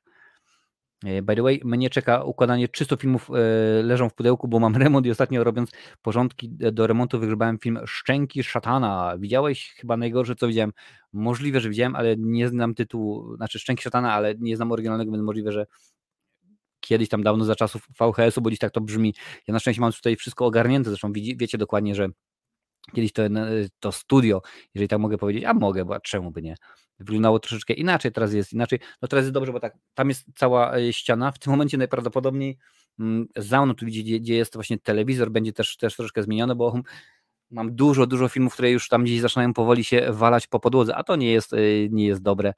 E, 1.05 1.21
by 1.21 1.35
the 1.35 1.41
way, 1.41 1.61
mnie 1.63 1.89
czeka 1.89 2.23
układanie 2.23 2.67
300 2.67 2.97
filmów, 2.97 3.29
e, 3.29 3.83
leżą 3.83 4.09
w 4.09 4.13
pudełku, 4.13 4.47
bo 4.47 4.59
mam 4.59 4.75
remont 4.83 5.05
i 5.05 5.11
ostatnio 5.11 5.43
robiąc 5.43 5.71
porządki 6.01 6.49
do 6.49 6.87
remontu 6.87 7.19
wygrzebałem 7.19 7.59
film 7.59 7.79
Szczęki 7.85 8.43
Szatana. 8.43 9.15
Widziałeś? 9.19 9.73
Chyba 9.77 9.97
najgorsze, 9.97 10.35
co 10.35 10.47
widziałem. 10.47 10.71
Możliwe, 11.13 11.59
że 11.59 11.69
widziałem, 11.69 11.95
ale 11.95 12.15
nie 12.17 12.47
znam 12.47 12.75
tytułu, 12.75 13.35
znaczy 13.35 13.59
Szczęki 13.59 13.83
Szatana, 13.83 14.13
ale 14.13 14.35
nie 14.39 14.55
znam 14.55 14.71
oryginalnego, 14.71 15.11
więc 15.11 15.23
możliwe, 15.23 15.51
że 15.51 15.65
kiedyś 16.87 17.09
tam 17.09 17.23
dawno 17.23 17.45
za 17.45 17.55
czasów 17.55 17.87
VHS-u, 17.99 18.41
bo 18.41 18.49
dziś 18.49 18.59
tak 18.59 18.71
to 18.71 18.81
brzmi. 18.81 19.13
Ja 19.47 19.53
na 19.53 19.59
szczęście 19.59 19.81
mam 19.81 19.91
tutaj 19.91 20.15
wszystko 20.15 20.45
ogarnięte, 20.45 20.89
zresztą 20.89 21.11
wiecie 21.13 21.57
dokładnie, 21.57 21.95
że 21.95 22.07
kiedyś 22.93 23.13
to, 23.13 23.23
to 23.79 23.91
studio, 23.91 24.41
jeżeli 24.73 24.87
tak 24.87 24.99
mogę 24.99 25.17
powiedzieć, 25.17 25.43
a 25.43 25.53
mogę, 25.53 25.85
bo 25.85 25.99
czemu 25.99 26.31
by 26.31 26.41
nie, 26.41 26.55
wyglądało 26.99 27.39
troszeczkę 27.39 27.73
inaczej, 27.73 28.11
teraz 28.11 28.33
jest 28.33 28.53
inaczej. 28.53 28.79
No 29.01 29.07
teraz 29.07 29.23
jest 29.23 29.33
dobrze, 29.33 29.51
bo 29.53 29.59
tak, 29.59 29.73
tam 29.93 30.09
jest 30.09 30.25
cała 30.35 30.77
e, 30.77 30.93
ściana. 30.93 31.31
W 31.31 31.39
tym 31.39 31.51
momencie 31.51 31.77
najprawdopodobniej 31.77 32.57
mm, 32.99 33.27
za 33.35 33.65
mną, 33.65 33.75
tu 33.75 33.85
gdzie, 33.85 34.19
gdzie 34.19 34.35
jest 34.35 34.53
właśnie 34.53 34.77
telewizor, 34.79 35.31
będzie 35.31 35.53
też, 35.53 35.77
też 35.77 35.95
troszeczkę 35.95 36.23
zmienione, 36.23 36.55
bo 36.55 36.73
mam 37.51 37.75
dużo, 37.75 38.07
dużo 38.07 38.27
filmów, 38.27 38.53
które 38.53 38.71
już 38.71 38.89
tam 38.89 39.03
gdzieś 39.03 39.21
zaczynają 39.21 39.53
powoli 39.53 39.83
się 39.83 40.07
walać 40.09 40.47
po 40.47 40.59
podłodze, 40.59 40.95
a 40.95 41.03
to 41.03 41.15
nie 41.15 41.31
jest, 41.31 41.53
e, 41.53 41.57
nie 41.89 42.05
jest 42.05 42.21
dobre. 42.21 42.53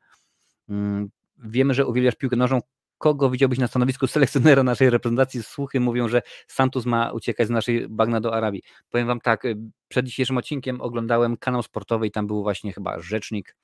Mm, 0.70 1.10
wiemy, 1.38 1.74
że 1.74 1.86
uwielbiasz 1.86 2.16
piłkę 2.16 2.36
nożną, 2.36 2.60
kogo 2.98 3.30
widziałbyś 3.30 3.60
na 3.60 3.68
stanowisku 3.68 4.08
selekcjonera 4.08 4.64
naszej 4.64 4.90
reprezentacji? 4.90 5.44
Słuchy 5.44 5.80
mówią, 5.80 6.08
że 6.08 6.22
Santos 6.48 6.86
ma 6.86 7.12
uciekać 7.12 7.48
z 7.48 7.50
naszej 7.50 7.90
bagna 7.90 8.22
do 8.22 8.34
Arabii. 8.34 8.62
Powiem 8.90 9.08
wam 9.08 9.22
tak, 9.22 9.46
y, 9.46 9.58
przed 9.88 10.06
dzisiejszym 10.06 10.38
odcinkiem 10.38 10.82
oglądałem 10.82 11.38
kanał 11.38 11.64
sportowy 11.64 12.08
i 12.08 12.12
tam 12.12 12.28
był 12.28 12.44
właśnie 12.44 12.74
chyba 12.74 13.00
rzecznik 13.00 13.56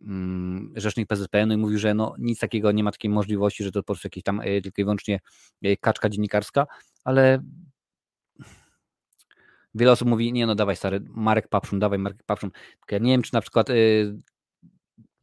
mm, 0.00 0.72
rzecznik 0.76 1.08
PZPN 1.08 1.52
i 1.52 1.56
mówił, 1.56 1.78
że 1.78 1.94
no 1.94 2.14
nic 2.18 2.38
takiego, 2.38 2.72
nie 2.72 2.84
ma 2.84 2.92
takiej 2.92 3.10
możliwości, 3.10 3.64
że 3.64 3.72
to 3.72 3.80
po 3.82 3.86
prostu 3.86 4.06
jakieś 4.06 4.22
tam 4.22 4.40
y, 4.40 4.60
tylko 4.62 4.82
i 4.82 4.84
wyłącznie 4.84 5.20
y, 5.66 5.76
kaczka 5.80 6.08
dziennikarska, 6.08 6.66
ale 7.04 7.42
wiele 9.74 9.92
osób 9.92 10.08
mówi, 10.08 10.32
nie 10.32 10.46
no 10.46 10.54
dawaj 10.54 10.76
stary, 10.76 11.00
Marek 11.08 11.48
Papszun, 11.48 11.78
dawaj 11.78 11.98
Marek 11.98 12.22
Papszun. 12.26 12.50
Ja 12.90 12.98
nie 12.98 13.12
wiem, 13.12 13.22
czy 13.22 13.34
na 13.34 13.40
przykład 13.40 13.68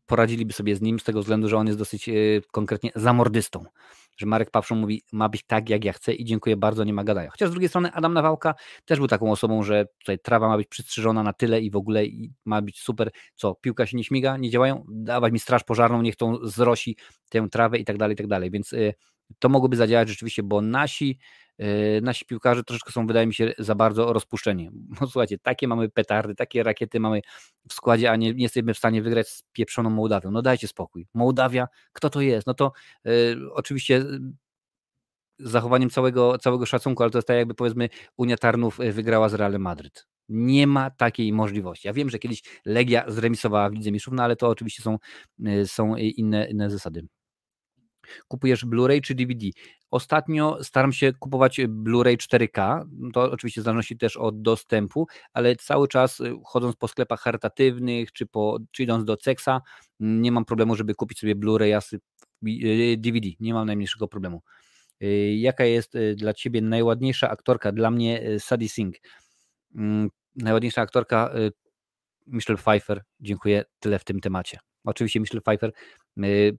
poradziliby 0.05 0.53
sobie 0.53 0.75
z 0.75 0.81
nim 0.81 0.99
z 0.99 1.03
tego 1.03 1.19
względu, 1.19 1.49
że 1.49 1.57
on 1.57 1.67
jest 1.67 1.79
dosyć 1.79 2.09
e, 2.09 2.13
konkretnie 2.51 2.91
zamordystą. 2.95 3.65
Że 4.17 4.25
Marek 4.25 4.51
Papszą 4.51 4.75
mówi, 4.75 5.03
ma 5.11 5.29
być 5.29 5.43
tak, 5.43 5.69
jak 5.69 5.85
ja 5.85 5.93
chcę 5.93 6.13
i 6.13 6.25
dziękuję 6.25 6.57
bardzo, 6.57 6.83
nie 6.83 6.93
ma 6.93 7.03
gadania. 7.03 7.29
Chociaż 7.29 7.49
z 7.49 7.51
drugiej 7.51 7.69
strony 7.69 7.91
Adam 7.93 8.13
Nawałka 8.13 8.55
też 8.85 8.99
był 8.99 9.07
taką 9.07 9.31
osobą, 9.31 9.63
że 9.63 9.85
tutaj 9.99 10.19
trawa 10.19 10.47
ma 10.47 10.57
być 10.57 10.67
przystrzyżona 10.67 11.23
na 11.23 11.33
tyle 11.33 11.61
i 11.61 11.71
w 11.71 11.75
ogóle 11.75 12.05
i 12.05 12.33
ma 12.45 12.61
być 12.61 12.79
super. 12.79 13.11
Co, 13.35 13.55
piłka 13.55 13.85
się 13.85 13.97
nie 13.97 14.03
śmiga, 14.03 14.37
nie 14.37 14.49
działają? 14.49 14.85
Dawać 14.89 15.33
mi 15.33 15.39
straż 15.39 15.63
pożarną, 15.63 16.01
niech 16.01 16.15
tą 16.15 16.37
zrosi 16.43 16.97
tę 17.29 17.49
trawę 17.49 17.77
i 17.77 17.85
tak 17.85 17.97
dalej, 17.97 18.13
i 18.13 18.17
tak 18.17 18.27
dalej. 18.27 18.51
Więc 18.51 18.73
y, 18.73 18.93
to 19.39 19.49
mogłoby 19.49 19.75
zadziałać 19.75 20.09
rzeczywiście, 20.09 20.43
bo 20.43 20.61
nasi 20.61 21.19
Yy, 21.59 22.01
nasi 22.01 22.25
piłkarze 22.25 22.63
troszeczkę 22.63 22.91
są, 22.91 23.07
wydaje 23.07 23.27
mi 23.27 23.33
się, 23.33 23.53
za 23.57 23.75
bardzo 23.75 24.13
rozpuszczeni. 24.13 24.69
Słuchajcie, 25.11 25.37
takie 25.37 25.67
mamy 25.67 25.89
petardy, 25.89 26.35
takie 26.35 26.63
rakiety 26.63 26.99
mamy 26.99 27.21
w 27.69 27.73
składzie, 27.73 28.11
a 28.11 28.15
nie, 28.15 28.33
nie 28.33 28.43
jesteśmy 28.43 28.73
w 28.73 28.77
stanie 28.77 29.01
wygrać 29.01 29.27
z 29.27 29.43
pieprzoną 29.51 29.89
Mołdawią. 29.89 30.31
No 30.31 30.41
dajcie 30.41 30.67
spokój. 30.67 31.07
Mołdawia, 31.13 31.67
kto 31.93 32.09
to 32.09 32.21
jest? 32.21 32.47
No 32.47 32.53
to 32.53 32.71
yy, 33.05 33.37
oczywiście 33.51 34.01
z 35.39 35.51
zachowaniem 35.51 35.89
całego, 35.89 36.37
całego 36.37 36.65
szacunku, 36.65 37.03
ale 37.03 37.11
to 37.11 37.17
jest 37.17 37.27
tak 37.27 37.37
jakby 37.37 37.53
powiedzmy 37.53 37.89
Unia 38.17 38.37
Tarnów 38.37 38.79
yy, 38.79 38.91
wygrała 38.93 39.29
z 39.29 39.33
Realem 39.33 39.61
Madryt. 39.61 40.07
Nie 40.29 40.67
ma 40.67 40.89
takiej 40.89 41.33
możliwości. 41.33 41.87
Ja 41.87 41.93
wiem, 41.93 42.09
że 42.09 42.19
kiedyś 42.19 42.43
Legia 42.65 43.05
zremisowała 43.07 43.69
w 43.69 43.73
Lidze 43.73 43.91
Mistrzów, 43.91 44.13
no 44.13 44.23
ale 44.23 44.35
to 44.35 44.49
oczywiście 44.49 44.83
są, 44.83 44.97
są 45.65 45.95
inne, 45.95 46.49
inne 46.49 46.69
zasady. 46.69 47.07
Kupujesz 48.27 48.65
Blu-ray 48.65 49.01
czy 49.01 49.15
DVD? 49.15 49.47
Ostatnio 49.91 50.63
staram 50.63 50.93
się 50.93 51.13
kupować 51.13 51.59
Blu-ray 51.59 52.17
4K. 52.17 52.85
To 53.13 53.31
oczywiście 53.31 53.61
w 53.61 53.63
zależności 53.63 53.97
też 53.97 54.17
od 54.17 54.41
dostępu, 54.41 55.07
ale 55.33 55.55
cały 55.55 55.87
czas 55.87 56.19
y, 56.19 56.33
chodząc 56.45 56.75
po 56.75 56.87
sklepach 56.87 57.19
charytatywnych 57.19 58.11
czy, 58.11 58.25
po, 58.25 58.59
czy 58.71 58.83
idąc 58.83 59.05
do 59.05 59.17
Cexa, 59.17 59.61
nie 59.99 60.31
mam 60.31 60.45
problemu, 60.45 60.75
żeby 60.75 60.95
kupić 60.95 61.19
sobie 61.19 61.35
Blu-ray 61.35 61.81
DVD. 62.97 63.27
Y, 63.27 63.35
nie 63.39 63.53
mam 63.53 63.67
najmniejszego 63.67 64.07
problemu. 64.07 64.41
Y, 65.03 65.35
jaka 65.35 65.65
jest 65.65 65.93
dla 66.15 66.33
Ciebie 66.33 66.61
najładniejsza 66.61 67.29
aktorka? 67.29 67.71
Dla 67.71 67.91
mnie 67.91 68.39
Sadie 68.39 68.69
Singh. 68.69 68.97
Mm, 69.75 70.09
najładniejsza 70.35 70.81
aktorka 70.81 71.33
Michelle 72.27 72.57
Pfeiffer. 72.57 73.03
Dziękuję. 73.19 73.63
Tyle 73.79 73.99
w 73.99 74.03
tym 74.03 74.19
temacie. 74.19 74.59
Oczywiście 74.83 75.19
Michelle 75.19 75.41
Pfeiffer 75.41 75.71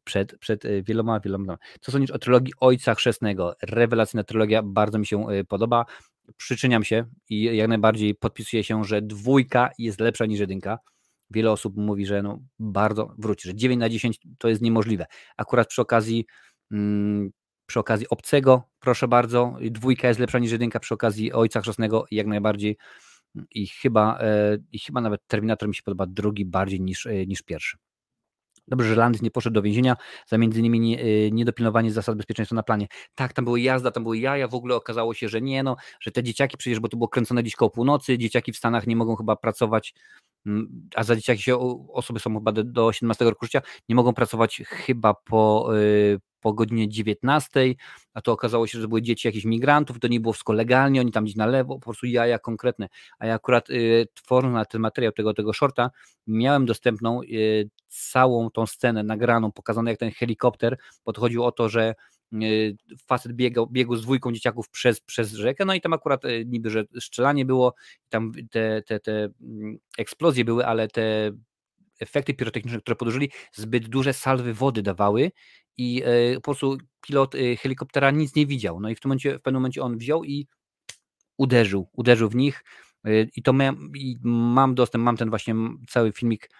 przed, 0.04 0.38
przed 0.38 0.62
wieloma, 0.82 1.20
wieloma. 1.20 1.58
Co 1.80 1.92
sądzisz 1.92 2.10
o 2.10 2.18
trylogii 2.18 2.52
Ojca 2.60 2.94
Chrzestnego? 2.94 3.54
Rewelacyjna 3.62 4.24
trylogia, 4.24 4.62
bardzo 4.62 4.98
mi 4.98 5.06
się 5.06 5.26
podoba. 5.48 5.84
Przyczyniam 6.36 6.84
się 6.84 7.04
i 7.30 7.42
jak 7.42 7.68
najbardziej 7.68 8.14
podpisuję 8.14 8.64
się, 8.64 8.84
że 8.84 9.02
dwójka 9.02 9.70
jest 9.78 10.00
lepsza 10.00 10.26
niż 10.26 10.40
jedynka. 10.40 10.78
Wiele 11.30 11.50
osób 11.50 11.76
mówi, 11.76 12.06
że 12.06 12.22
no 12.22 12.38
bardzo 12.58 13.14
wróci, 13.18 13.48
że 13.48 13.54
9 13.54 13.80
na 13.80 13.88
10 13.88 14.18
to 14.38 14.48
jest 14.48 14.62
niemożliwe. 14.62 15.06
Akurat 15.36 15.68
przy 15.68 15.82
okazji 15.82 16.26
mm, 16.72 17.30
przy 17.66 17.80
okazji 17.80 18.08
obcego, 18.08 18.62
proszę 18.80 19.08
bardzo, 19.08 19.56
dwójka 19.70 20.08
jest 20.08 20.20
lepsza 20.20 20.38
niż 20.38 20.52
jedynka 20.52 20.80
przy 20.80 20.94
okazji 20.94 21.32
Ojca 21.32 21.60
Chrzestnego, 21.60 22.04
jak 22.10 22.26
najbardziej 22.26 22.76
i 23.50 23.66
chyba, 23.66 24.18
e, 24.20 24.58
i 24.72 24.78
chyba 24.78 25.00
nawet 25.00 25.26
Terminator 25.26 25.68
mi 25.68 25.74
się 25.74 25.82
podoba 25.82 26.06
drugi 26.06 26.44
bardziej 26.44 26.80
niż, 26.80 27.08
niż 27.26 27.42
pierwszy. 27.42 27.76
Dobrze, 28.68 28.88
że 28.88 28.94
Landis 28.94 29.22
nie 29.22 29.30
poszedł 29.30 29.54
do 29.54 29.62
więzienia 29.62 29.96
za 30.26 30.38
między 30.38 30.60
innymi 30.60 30.98
e, 31.00 31.30
niedopilnowanie 31.30 31.92
zasad 31.92 32.16
bezpieczeństwa 32.16 32.56
na 32.56 32.62
planie. 32.62 32.86
Tak, 33.14 33.32
tam 33.32 33.44
były 33.44 33.60
jazda, 33.60 33.90
tam 33.90 34.02
były 34.02 34.18
jaja, 34.18 34.48
w 34.48 34.54
ogóle 34.54 34.74
okazało 34.74 35.14
się, 35.14 35.28
że 35.28 35.40
nie, 35.40 35.62
no, 35.62 35.76
że 36.00 36.10
te 36.10 36.22
dzieciaki 36.22 36.56
przecież, 36.56 36.80
bo 36.80 36.88
to 36.88 36.96
było 36.96 37.08
kręcone 37.08 37.44
dziś 37.44 37.56
koło 37.56 37.70
północy, 37.70 38.18
dzieciaki 38.18 38.52
w 38.52 38.56
Stanach 38.56 38.86
nie 38.86 38.96
mogą 38.96 39.16
chyba 39.16 39.36
pracować, 39.36 39.94
mm, 40.46 40.88
a 40.94 41.04
za 41.04 41.16
dzieciaki 41.16 41.42
się 41.42 41.58
osoby 41.92 42.20
są 42.20 42.34
chyba 42.34 42.52
do, 42.52 42.64
do 42.64 42.86
18 42.86 43.24
roku 43.24 43.46
życia, 43.46 43.62
nie 43.88 43.94
mogą 43.94 44.14
pracować 44.14 44.62
chyba 44.66 45.14
po, 45.14 45.70
po 46.44 46.52
godzinie 46.52 46.88
19, 46.88 47.74
a 48.14 48.20
to 48.20 48.32
okazało 48.32 48.66
się, 48.66 48.80
że 48.80 48.88
były 48.88 49.02
dzieci 49.02 49.28
jakichś 49.28 49.44
migrantów, 49.44 49.98
to 50.00 50.08
nie 50.08 50.20
było 50.20 50.32
wszystko 50.32 50.52
legalnie, 50.52 51.00
oni 51.00 51.12
tam 51.12 51.24
gdzieś 51.24 51.36
na 51.36 51.46
lewo, 51.46 51.74
po 51.74 51.80
prostu 51.80 52.06
jaja 52.06 52.38
konkretne. 52.38 52.88
A 53.18 53.26
ja 53.26 53.34
akurat 53.34 53.70
y, 53.70 54.06
tworząc 54.14 54.54
na 54.54 54.64
ten 54.64 54.80
materiał 54.80 55.12
tego, 55.12 55.34
tego 55.34 55.52
shorta, 55.52 55.90
miałem 56.26 56.66
dostępną 56.66 57.22
y, 57.22 57.70
całą 57.88 58.50
tą 58.50 58.66
scenę 58.66 59.02
nagraną, 59.02 59.52
pokazaną 59.52 59.90
jak 59.90 59.98
ten 59.98 60.10
helikopter, 60.10 60.78
chodziło 61.16 61.46
o 61.46 61.52
to, 61.52 61.68
że 61.68 61.94
y, 62.42 62.76
facet 63.06 63.32
biegał, 63.32 63.66
biegł 63.66 63.96
z 63.96 64.02
dwójką 64.02 64.32
dzieciaków 64.32 64.68
przez, 64.68 65.00
przez 65.00 65.32
rzekę, 65.32 65.64
no 65.64 65.74
i 65.74 65.80
tam 65.80 65.92
akurat 65.92 66.24
y, 66.24 66.44
niby, 66.46 66.70
że 66.70 66.84
strzelanie 67.00 67.44
było, 67.44 67.74
tam 68.08 68.32
te, 68.50 68.82
te, 68.82 69.00
te 69.00 69.28
mm, 69.40 69.78
eksplozje 69.98 70.44
były, 70.44 70.66
ale 70.66 70.88
te 70.88 71.32
efekty 72.00 72.34
pirotechniczne, 72.34 72.80
które 72.80 72.96
podłożyli, 72.96 73.30
zbyt 73.52 73.88
duże 73.88 74.12
salwy 74.12 74.54
wody 74.54 74.82
dawały 74.82 75.32
i 75.76 76.02
e, 76.04 76.34
po 76.34 76.40
prostu 76.40 76.78
pilot 77.00 77.34
e, 77.34 77.56
helikoptera 77.56 78.10
nic 78.10 78.34
nie 78.34 78.46
widział. 78.46 78.80
No 78.80 78.90
i 78.90 78.94
w 78.94 79.00
tym 79.00 79.08
momencie, 79.08 79.38
w 79.38 79.42
pewnym 79.42 79.60
momencie 79.60 79.82
on 79.82 79.98
wziął 79.98 80.24
i 80.24 80.46
uderzył, 81.38 81.88
uderzył 81.92 82.28
w 82.28 82.34
nich 82.34 82.64
e, 83.04 83.22
i 83.36 83.42
to 83.42 83.52
i 83.94 84.16
mam 84.22 84.74
dostęp, 84.74 85.04
mam 85.04 85.16
ten 85.16 85.30
właśnie 85.30 85.54
cały 85.88 86.12
filmik, 86.12 86.50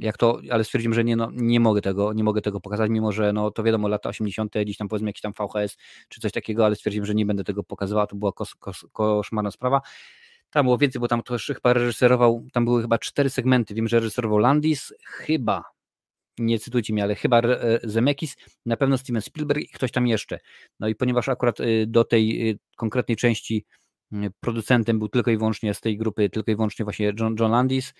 jak 0.00 0.16
to, 0.16 0.40
ale 0.50 0.64
stwierdziłem, 0.64 0.94
że 0.94 1.04
nie, 1.04 1.16
no, 1.16 1.30
nie 1.32 1.60
mogę 1.60 1.80
tego, 1.80 2.12
nie 2.12 2.24
mogę 2.24 2.40
tego 2.40 2.60
pokazać, 2.60 2.90
mimo 2.90 3.12
że 3.12 3.32
no, 3.32 3.50
to 3.50 3.62
wiadomo, 3.62 3.88
lata 3.88 4.08
80., 4.08 4.54
gdzieś 4.62 4.76
tam 4.76 4.88
powiedzmy 4.88 5.08
jakiś 5.08 5.22
tam 5.22 5.32
VHS 5.32 5.76
czy 6.08 6.20
coś 6.20 6.32
takiego, 6.32 6.66
ale 6.66 6.76
stwierdziłem, 6.76 7.06
że 7.06 7.14
nie 7.14 7.26
będę 7.26 7.44
tego 7.44 7.64
pokazywał, 7.64 8.06
to 8.06 8.16
była 8.16 8.32
kos, 8.32 8.54
kos, 8.54 8.86
koszmarna 8.92 9.50
sprawa. 9.50 9.80
Tam 10.50 10.66
było 10.66 10.78
więcej, 10.78 11.00
bo 11.00 11.08
tam 11.08 11.22
to 11.22 11.36
chyba 11.38 11.72
reżyserował, 11.72 12.46
tam 12.52 12.64
były 12.64 12.82
chyba 12.82 12.98
cztery 12.98 13.30
segmenty, 13.30 13.74
wiem, 13.74 13.88
że 13.88 14.00
reżyserował 14.00 14.38
Landis, 14.38 14.94
chyba, 15.04 15.64
nie 16.38 16.58
cytujcie 16.58 16.92
mnie, 16.92 17.02
ale 17.02 17.14
chyba 17.14 17.40
e, 17.40 17.80
Zemekis, 17.84 18.36
na 18.66 18.76
pewno 18.76 18.98
Steven 18.98 19.22
Spielberg 19.22 19.60
i 19.60 19.68
ktoś 19.68 19.92
tam 19.92 20.06
jeszcze. 20.06 20.38
No 20.80 20.88
i 20.88 20.94
ponieważ 20.94 21.28
akurat 21.28 21.60
y, 21.60 21.86
do 21.86 22.04
tej 22.04 22.50
y, 22.50 22.58
konkretnej 22.76 23.16
części 23.16 23.64
producentem 24.40 24.98
był 24.98 25.08
tylko 25.08 25.30
i 25.30 25.36
wyłącznie 25.36 25.74
z 25.74 25.80
tej 25.80 25.98
grupy, 25.98 26.30
tylko 26.30 26.50
i 26.50 26.56
wyłącznie 26.56 26.84
właśnie 26.84 27.12
John, 27.20 27.36
John 27.40 27.50
Landis, 27.50 27.94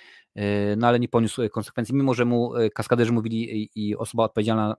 no 0.76 0.86
ale 0.86 1.00
nie 1.00 1.08
poniósł 1.08 1.48
konsekwencji, 1.48 1.94
mimo 1.94 2.14
że 2.14 2.24
mu 2.24 2.52
kaskaderzy 2.74 3.12
mówili 3.12 3.70
i 3.74 3.96
osoba 3.96 4.24
odpowiedzialna 4.24 4.76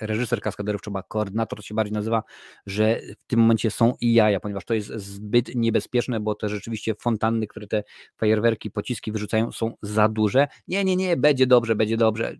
reżyser 0.00 0.40
kaskaderów, 0.40 0.82
czy 0.82 0.90
koordynator 1.08 1.58
to 1.58 1.62
się 1.62 1.74
bardziej 1.74 1.92
nazywa, 1.92 2.22
że 2.66 3.00
w 3.18 3.26
tym 3.26 3.40
momencie 3.40 3.70
są 3.70 3.94
i 4.00 4.14
jaja, 4.14 4.40
ponieważ 4.40 4.64
to 4.64 4.74
jest 4.74 4.88
zbyt 4.88 5.54
niebezpieczne, 5.54 6.20
bo 6.20 6.34
te 6.34 6.48
rzeczywiście 6.48 6.94
fontanny, 6.94 7.46
które 7.46 7.66
te 7.66 7.82
fajerwerki, 8.16 8.70
pociski 8.70 9.12
wyrzucają 9.12 9.52
są 9.52 9.74
za 9.82 10.08
duże. 10.08 10.48
Nie, 10.68 10.84
nie, 10.84 10.96
nie, 10.96 11.16
będzie 11.16 11.46
dobrze, 11.46 11.76
będzie 11.76 11.96
dobrze. 11.96 12.36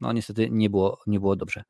No 0.00 0.12
niestety 0.12 0.48
nie 0.50 0.70
było, 0.70 0.98
nie 1.06 1.20
było 1.20 1.36
dobrze. 1.36 1.64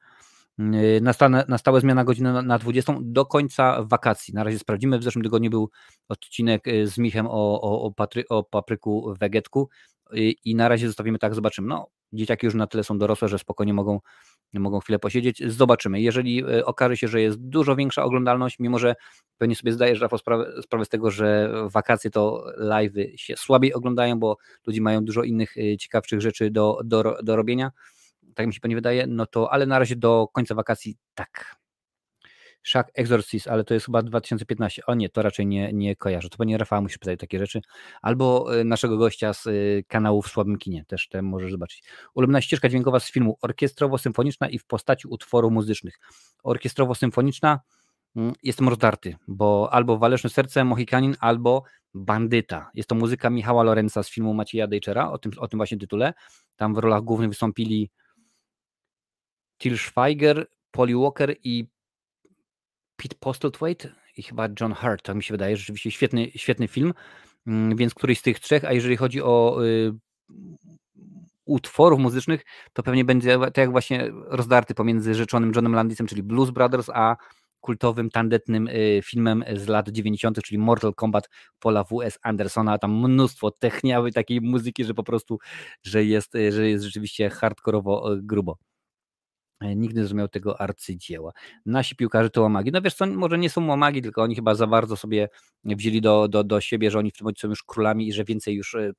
Yy, 0.58 1.00
nastała, 1.00 1.44
nastała 1.48 1.80
zmiana 1.80 2.04
godziny 2.04 2.32
na, 2.32 2.42
na 2.42 2.58
20 2.58 2.94
do 3.02 3.26
końca 3.26 3.82
wakacji. 3.82 4.34
Na 4.34 4.44
razie 4.44 4.58
sprawdzimy. 4.58 4.98
W 4.98 5.02
zeszłym 5.02 5.22
tygodniu 5.22 5.50
był 5.50 5.70
odcinek 6.08 6.66
yy, 6.66 6.86
z 6.86 6.98
Michem 6.98 7.26
o, 7.26 7.60
o, 7.60 7.82
o, 7.82 7.92
patry, 7.92 8.24
o 8.28 8.44
papryku 8.44 9.14
wegetku 9.20 9.68
yy, 10.12 10.30
i 10.30 10.54
na 10.54 10.68
razie 10.68 10.86
zostawimy 10.86 11.18
tak, 11.18 11.34
zobaczymy. 11.34 11.68
No, 11.68 11.86
dzieciaki 12.12 12.46
już 12.46 12.54
na 12.54 12.66
tyle 12.66 12.84
są 12.84 12.98
dorosłe, 12.98 13.28
że 13.28 13.38
spokojnie 13.38 13.74
mogą, 13.74 14.00
mogą 14.52 14.80
chwilę 14.80 14.98
posiedzieć. 14.98 15.42
Zobaczymy. 15.52 16.00
Jeżeli 16.00 16.44
okaże 16.64 16.96
się, 16.96 17.08
że 17.08 17.20
jest 17.20 17.38
dużo 17.40 17.76
większa 17.76 18.04
oglądalność, 18.04 18.58
mimo 18.58 18.78
że 18.78 18.94
pewnie 19.38 19.56
sobie 19.56 19.72
zdajesz, 19.72 20.00
Rafał, 20.00 20.18
sprawę, 20.18 20.62
sprawę 20.62 20.84
z 20.84 20.88
tego, 20.88 21.10
że 21.10 21.52
wakacje 21.66 22.10
to 22.10 22.44
live'y 22.58 23.12
się 23.16 23.36
słabiej 23.36 23.74
oglądają, 23.74 24.18
bo 24.18 24.36
ludzie 24.66 24.80
mają 24.80 25.04
dużo 25.04 25.22
innych 25.22 25.54
ciekawszych 25.78 26.20
rzeczy 26.20 26.50
do, 26.50 26.80
do, 26.84 27.16
do 27.22 27.36
robienia, 27.36 27.70
tak 28.34 28.46
mi 28.46 28.54
się 28.54 28.60
pewnie 28.60 28.76
wydaje, 28.76 29.06
no 29.06 29.26
to, 29.26 29.52
ale 29.52 29.66
na 29.66 29.78
razie 29.78 29.96
do 29.96 30.28
końca 30.32 30.54
wakacji 30.54 30.96
tak. 31.14 31.56
Szak 32.64 32.90
Exorcist, 32.94 33.48
ale 33.48 33.64
to 33.64 33.74
jest 33.74 33.86
chyba 33.86 34.02
2015. 34.02 34.86
O 34.86 34.94
nie, 34.94 35.08
to 35.08 35.22
raczej 35.22 35.46
nie, 35.46 35.72
nie 35.72 35.96
kojarzę. 35.96 36.28
To 36.28 36.38
pewnie 36.38 36.58
Rafał 36.58 36.82
musisz 36.82 36.98
pytać 36.98 37.20
takie 37.20 37.38
rzeczy. 37.38 37.60
Albo 38.02 38.56
y, 38.60 38.64
naszego 38.64 38.96
gościa 38.96 39.32
z 39.32 39.46
y, 39.46 39.84
kanału 39.88 40.22
w 40.22 40.28
Słabym 40.28 40.58
Kinie, 40.58 40.84
też 40.84 41.08
te 41.08 41.22
możesz 41.22 41.50
zobaczyć. 41.50 41.82
Ulubiona 42.14 42.40
ścieżka 42.40 42.68
dźwiękowa 42.68 43.00
z 43.00 43.10
filmu 43.10 43.38
orkiestrowo-symfoniczna 43.42 44.50
i 44.50 44.58
w 44.58 44.66
postaci 44.66 45.08
utworów 45.08 45.52
muzycznych. 45.52 45.98
Orkiestrowo-symfoniczna 46.44 47.58
mm, 48.16 48.32
jestem 48.42 48.68
rozdarty, 48.68 49.16
bo 49.28 49.68
albo 49.72 49.98
Waleczne 49.98 50.30
Serce, 50.30 50.64
Mohikanin, 50.64 51.16
albo 51.20 51.62
Bandyta. 51.94 52.70
Jest 52.74 52.88
to 52.88 52.94
muzyka 52.94 53.30
Michała 53.30 53.62
Lorenza 53.62 54.02
z 54.02 54.10
filmu 54.10 54.34
Macieja 54.34 54.66
Dejczera, 54.66 55.10
o 55.10 55.18
tym, 55.18 55.32
o 55.38 55.48
tym 55.48 55.58
właśnie 55.58 55.78
tytule. 55.78 56.14
Tam 56.56 56.74
w 56.74 56.78
rolach 56.78 57.02
głównych 57.02 57.28
wystąpili 57.28 57.90
Till 59.58 59.78
Schweiger, 59.78 60.46
Polly 60.70 60.96
Walker 60.96 61.36
i 61.44 61.66
Pete 62.96 63.16
Postlethwaite 63.20 63.92
i 64.16 64.22
chyba 64.22 64.48
John 64.60 64.74
Hurt, 64.74 65.02
tak 65.02 65.16
mi 65.16 65.22
się 65.22 65.34
wydaje, 65.34 65.56
rzeczywiście 65.56 65.90
świetny, 65.90 66.30
świetny 66.36 66.68
film, 66.68 66.94
mm, 67.46 67.76
więc 67.76 67.94
któryś 67.94 68.18
z 68.18 68.22
tych 68.22 68.40
trzech, 68.40 68.64
a 68.64 68.72
jeżeli 68.72 68.96
chodzi 68.96 69.22
o 69.22 69.64
y, 69.64 69.92
utworów 71.44 72.00
muzycznych, 72.00 72.44
to 72.72 72.82
pewnie 72.82 73.04
będzie 73.04 73.38
tak 73.38 73.56
jak 73.56 73.70
właśnie 73.70 74.10
rozdarty 74.26 74.74
pomiędzy 74.74 75.14
rzeczonym 75.14 75.52
Johnem 75.54 75.74
Landisem, 75.74 76.06
czyli 76.06 76.22
Blues 76.22 76.50
Brothers, 76.50 76.90
a 76.94 77.16
kultowym, 77.60 78.10
tandetnym 78.10 78.68
y, 78.68 79.00
filmem 79.04 79.44
z 79.56 79.68
lat 79.68 79.88
90., 79.88 80.42
czyli 80.42 80.58
Mortal 80.58 80.94
Kombat 80.94 81.28
Paula 81.60 81.84
W.S. 81.84 82.18
Andersona. 82.22 82.78
Tam 82.78 83.10
mnóstwo 83.10 83.50
techniawy 83.50 84.12
takiej 84.12 84.40
muzyki, 84.40 84.84
że 84.84 84.94
po 84.94 85.04
prostu, 85.04 85.38
że 85.82 86.04
jest, 86.04 86.32
że 86.50 86.68
jest 86.68 86.84
rzeczywiście 86.84 87.30
hardkorowo 87.30 88.14
y, 88.14 88.22
grubo. 88.22 88.58
E, 89.64 89.76
nigdy 89.76 90.00
nie 90.00 90.04
zrozumiał 90.04 90.28
tego 90.28 90.60
arcydzieła. 90.60 91.32
Nasi 91.66 91.96
piłkarze 91.96 92.30
to 92.30 92.42
łamagi. 92.42 92.70
No 92.72 92.82
wiesz 92.82 92.94
co, 92.94 93.06
może 93.06 93.38
nie 93.38 93.50
są 93.50 93.66
łamagi, 93.66 94.02
tylko 94.02 94.22
oni 94.22 94.34
chyba 94.34 94.54
za 94.54 94.66
bardzo 94.66 94.96
sobie 94.96 95.28
wzięli 95.64 96.00
do, 96.00 96.28
do, 96.28 96.44
do 96.44 96.60
siebie, 96.60 96.90
że 96.90 96.98
oni 96.98 97.10
w 97.10 97.14
tym 97.14 97.24
momencie 97.24 97.40
są 97.40 97.48
już 97.48 97.62
królami 97.62 98.08
i 98.08 98.12
że 98.12 98.24
więcej 98.24 98.54
już, 98.54 98.74
e, 98.74 98.92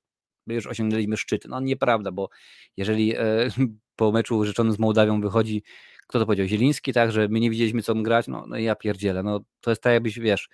już 0.48 0.68
osiągnęliśmy 0.68 1.18
szczyt. 1.18 1.46
No 1.50 1.60
nieprawda, 1.60 2.12
bo 2.12 2.30
jeżeli 2.78 3.16
e, 3.16 3.20
po 3.96 4.12
meczu 4.12 4.46
rzeczony 4.46 4.72
z 4.74 4.80
Mołdawią 4.80 5.22
wychodzi, 5.22 5.64
kto 6.08 6.20
to 6.20 6.26
powiedział, 6.26 6.48
Zieliński, 6.48 6.94
tak, 6.94 7.12
że 7.12 7.28
my 7.28 7.40
nie 7.40 7.50
widzieliśmy 7.50 7.82
co 7.82 7.96
grać, 7.96 8.28
no, 8.28 8.46
no 8.48 8.58
ja 8.58 8.76
pierdzielę, 8.76 9.24
no 9.24 9.40
to 9.62 9.72
jest 9.72 9.82
tak 9.82 9.94
jakbyś, 9.94 10.20
wiesz, 10.20 10.50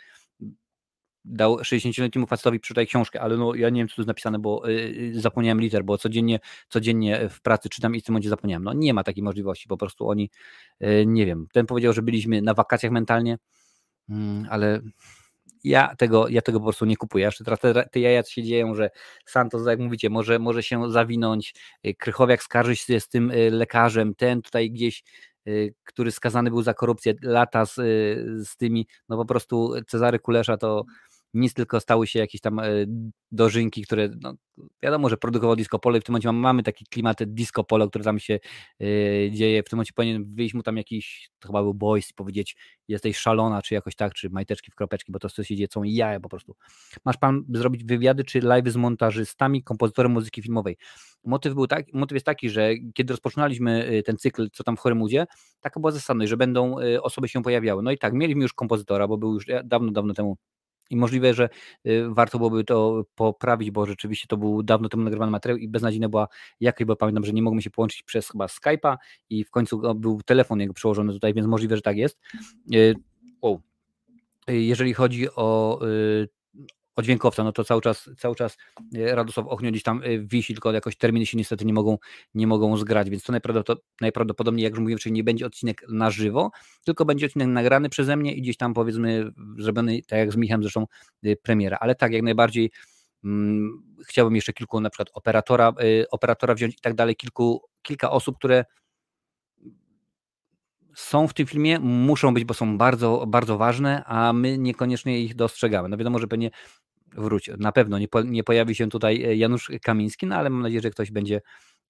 dał 1.25 1.57
60-letniemu 1.57 2.27
facetowi 2.27 2.59
przeczytaj 2.59 2.87
książkę, 2.87 3.21
ale 3.21 3.37
no 3.37 3.55
ja 3.55 3.69
nie 3.69 3.81
wiem, 3.81 3.87
co 3.87 3.95
tu 3.95 4.01
jest 4.01 4.07
napisane, 4.07 4.39
bo 4.39 4.67
yy, 4.67 5.21
zapomniałem 5.21 5.61
liter, 5.61 5.83
bo 5.83 5.97
codziennie, 5.97 6.39
codziennie 6.69 7.29
w 7.29 7.41
pracy 7.41 7.69
czytam 7.69 7.95
i 7.95 8.01
w 8.01 8.03
tym 8.03 8.13
momencie 8.13 8.29
zapomniałem. 8.29 8.63
No 8.63 8.73
nie 8.73 8.93
ma 8.93 9.03
takiej 9.03 9.23
możliwości, 9.23 9.67
po 9.67 9.77
prostu 9.77 10.09
oni, 10.09 10.29
yy, 10.79 11.05
nie 11.05 11.25
wiem, 11.25 11.47
ten 11.53 11.65
powiedział, 11.65 11.93
że 11.93 12.01
byliśmy 12.01 12.41
na 12.41 12.53
wakacjach 12.53 12.91
mentalnie, 12.91 13.37
yy, 14.09 14.15
ale 14.49 14.81
ja 15.63 15.95
tego, 15.95 16.27
ja 16.27 16.41
tego 16.41 16.59
po 16.59 16.65
prostu 16.65 16.85
nie 16.85 16.97
kupuję. 16.97 17.25
Jeszcze 17.25 17.43
teraz 17.43 17.59
te, 17.59 17.89
te 17.91 17.99
jaja 17.99 18.23
się 18.23 18.43
dzieją, 18.43 18.75
że 18.75 18.89
Santos, 19.25 19.67
jak 19.67 19.79
mówicie, 19.79 20.09
może, 20.09 20.39
może 20.39 20.63
się 20.63 20.91
zawinąć, 20.91 21.53
y, 21.87 21.95
Krychowiak 21.95 22.43
skarży 22.43 22.75
się 22.75 22.99
z 22.99 23.07
tym 23.07 23.31
lekarzem, 23.51 24.15
ten 24.15 24.41
tutaj 24.41 24.71
gdzieś 24.71 25.03
który 25.83 26.11
skazany 26.11 26.49
był 26.49 26.61
za 26.61 26.73
korupcję 26.73 27.13
lata 27.21 27.65
z, 27.65 27.75
z 28.47 28.57
tymi, 28.57 28.87
no 29.09 29.17
po 29.17 29.25
prostu 29.25 29.73
Cezary 29.87 30.19
Kulesza 30.19 30.57
to 30.57 30.85
nic, 31.33 31.53
tylko 31.53 31.79
stały 31.79 32.07
się 32.07 32.19
jakieś 32.19 32.41
tam 32.41 32.61
dożynki, 33.31 33.81
które 33.81 34.09
no, 34.21 34.33
wiadomo, 34.83 35.09
że 35.09 35.17
produkował 35.17 35.55
disco 35.55 35.79
polo 35.79 35.97
i 35.97 36.01
w 36.01 36.03
tym 36.03 36.13
momencie 36.13 36.31
mamy 36.31 36.63
taki 36.63 36.85
klimat 36.85 37.23
disco 37.23 37.63
polo, 37.63 37.89
który 37.89 38.03
tam 38.03 38.19
się 38.19 38.39
dzieje, 39.31 39.63
w 39.63 39.69
tym 39.69 39.77
momencie 39.77 39.93
powinien 39.95 40.35
wyjść 40.35 40.53
mu 40.53 40.63
tam 40.63 40.77
jakiś, 40.77 41.29
to 41.39 41.47
chyba 41.47 41.63
był 41.63 41.73
boys 41.73 42.13
powiedzieć, 42.13 42.55
jesteś 42.87 43.17
szalona, 43.17 43.61
czy 43.61 43.73
jakoś 43.73 43.95
tak, 43.95 44.13
czy 44.13 44.29
majteczki 44.29 44.71
w 44.71 44.75
kropeczki, 44.75 45.11
bo 45.11 45.19
to 45.19 45.29
co 45.29 45.43
się 45.43 45.55
dzieje, 45.55 45.67
są 45.73 45.83
jaja 45.83 46.19
po 46.19 46.29
prostu. 46.29 46.55
Masz 47.05 47.17
pan 47.17 47.43
zrobić 47.49 47.83
wywiady, 47.83 48.23
czy 48.23 48.39
live 48.39 48.69
z 48.69 48.75
montażystami, 48.75 49.63
kompozytorem 49.63 50.11
muzyki 50.11 50.41
filmowej. 50.41 50.77
Motyw 51.23 51.53
był 51.53 51.67
tak, 51.67 51.85
motyw 51.93 52.15
jest 52.15 52.25
taki, 52.25 52.49
że 52.49 52.73
kiedy 52.93 53.13
rozpoczynaliśmy 53.13 54.01
ten 54.05 54.17
cykl, 54.17 54.49
co 54.53 54.63
tam 54.63 54.77
w 54.77 54.79
Chorymudzie, 54.79 55.25
taka 55.61 55.79
była 55.79 55.91
zasadność, 55.91 56.29
że 56.29 56.37
będą 56.37 56.75
osoby 57.01 57.27
się 57.27 57.43
pojawiały. 57.43 57.83
No 57.83 57.91
i 57.91 57.97
tak, 57.97 58.13
mieliśmy 58.13 58.41
już 58.41 58.53
kompozytora, 58.53 59.07
bo 59.07 59.17
był 59.17 59.33
już 59.33 59.45
dawno, 59.63 59.91
dawno 59.91 60.13
temu 60.13 60.37
i 60.91 60.95
możliwe, 60.95 61.33
że 61.33 61.49
y, 61.87 62.03
warto 62.09 62.37
byłoby 62.37 62.63
to 62.63 63.03
poprawić, 63.15 63.71
bo 63.71 63.85
rzeczywiście 63.85 64.27
to 64.27 64.37
był 64.37 64.63
dawno 64.63 64.89
temu 64.89 65.03
nagrywany 65.03 65.31
materiał 65.31 65.57
i 65.57 65.67
beznadziejna 65.67 66.09
była 66.09 66.27
jakość, 66.59 66.87
bo 66.87 66.95
pamiętam, 66.95 67.25
że 67.25 67.33
nie 67.33 67.41
mogłem 67.41 67.61
się 67.61 67.69
połączyć 67.69 68.03
przez 68.03 68.29
chyba 68.29 68.45
Skype'a 68.45 68.97
i 69.29 69.43
w 69.43 69.49
końcu 69.51 69.95
był 69.95 70.21
telefon 70.21 70.59
jego 70.59 70.73
przełożony 70.73 71.13
tutaj, 71.13 71.33
więc 71.33 71.47
możliwe, 71.47 71.75
że 71.75 71.81
tak 71.81 71.97
jest. 71.97 72.19
Wow. 73.41 73.61
Y, 74.49 74.61
jeżeli 74.61 74.93
chodzi 74.93 75.25
y, 75.25 75.35
o 75.35 75.79
dźwiękowca, 77.01 77.43
no 77.43 77.51
to 77.51 77.63
cały 77.63 77.81
czas, 77.81 78.09
cały 78.17 78.35
czas 78.35 78.57
e, 78.95 79.15
Radosław 79.15 79.47
Ochnio 79.47 79.71
gdzieś 79.71 79.83
tam 79.83 80.01
e, 80.03 80.19
wisi, 80.19 80.53
tylko 80.53 80.71
jakoś 80.71 80.97
terminy 80.97 81.25
się 81.25 81.37
niestety 81.37 81.65
nie 81.65 81.73
mogą, 81.73 81.97
nie 82.33 82.47
mogą 82.47 82.77
zgrać, 82.77 83.09
więc 83.09 83.23
to 83.23 83.33
najprawdopodobniej, 84.01 84.63
jak 84.63 84.71
już 84.71 84.79
mówiłem, 84.79 84.99
czyli 84.99 85.13
nie 85.13 85.23
będzie 85.23 85.45
odcinek 85.45 85.83
na 85.89 86.11
żywo, 86.11 86.51
tylko 86.85 87.05
będzie 87.05 87.25
odcinek 87.25 87.47
nagrany 87.47 87.89
przeze 87.89 88.17
mnie 88.17 88.33
i 88.33 88.41
gdzieś 88.41 88.57
tam 88.57 88.73
powiedzmy 88.73 89.31
zrobiony, 89.57 90.01
tak 90.07 90.19
jak 90.19 90.31
z 90.31 90.35
Michem 90.35 90.61
zresztą, 90.61 90.85
e, 91.23 91.35
premiera, 91.35 91.77
ale 91.81 91.95
tak, 91.95 92.13
jak 92.13 92.21
najbardziej 92.21 92.71
hmm, 93.21 93.83
chciałbym 94.07 94.35
jeszcze 94.35 94.53
kilku 94.53 94.79
na 94.79 94.89
przykład 94.89 95.09
operatora, 95.13 95.73
operatora 96.11 96.55
wziąć 96.55 96.73
i 96.73 96.81
tak 96.81 96.93
dalej, 96.93 97.15
kilku, 97.15 97.61
kilka 97.81 98.11
osób, 98.11 98.37
które 98.37 98.65
są 100.95 101.27
w 101.27 101.33
tym 101.33 101.47
filmie, 101.47 101.79
muszą 101.79 102.33
być, 102.33 102.45
bo 102.45 102.53
są 102.53 102.77
bardzo, 102.77 103.25
bardzo 103.27 103.57
ważne, 103.57 104.03
a 104.05 104.33
my 104.33 104.57
niekoniecznie 104.57 105.19
ich 105.19 105.35
dostrzegamy. 105.35 105.89
No 105.89 105.97
wiadomo, 105.97 106.19
że 106.19 106.27
pewnie 106.27 106.51
wróć, 107.15 107.49
na 107.57 107.71
pewno 107.71 107.99
nie, 107.99 108.07
po, 108.07 108.21
nie 108.21 108.43
pojawi 108.43 108.75
się 108.75 108.89
tutaj 108.89 109.23
e, 109.23 109.35
Janusz 109.35 109.71
Kamiński, 109.83 110.27
no 110.27 110.35
ale 110.35 110.49
mam 110.49 110.61
nadzieję, 110.61 110.81
że 110.81 110.89
ktoś 110.89 111.11
będzie 111.11 111.35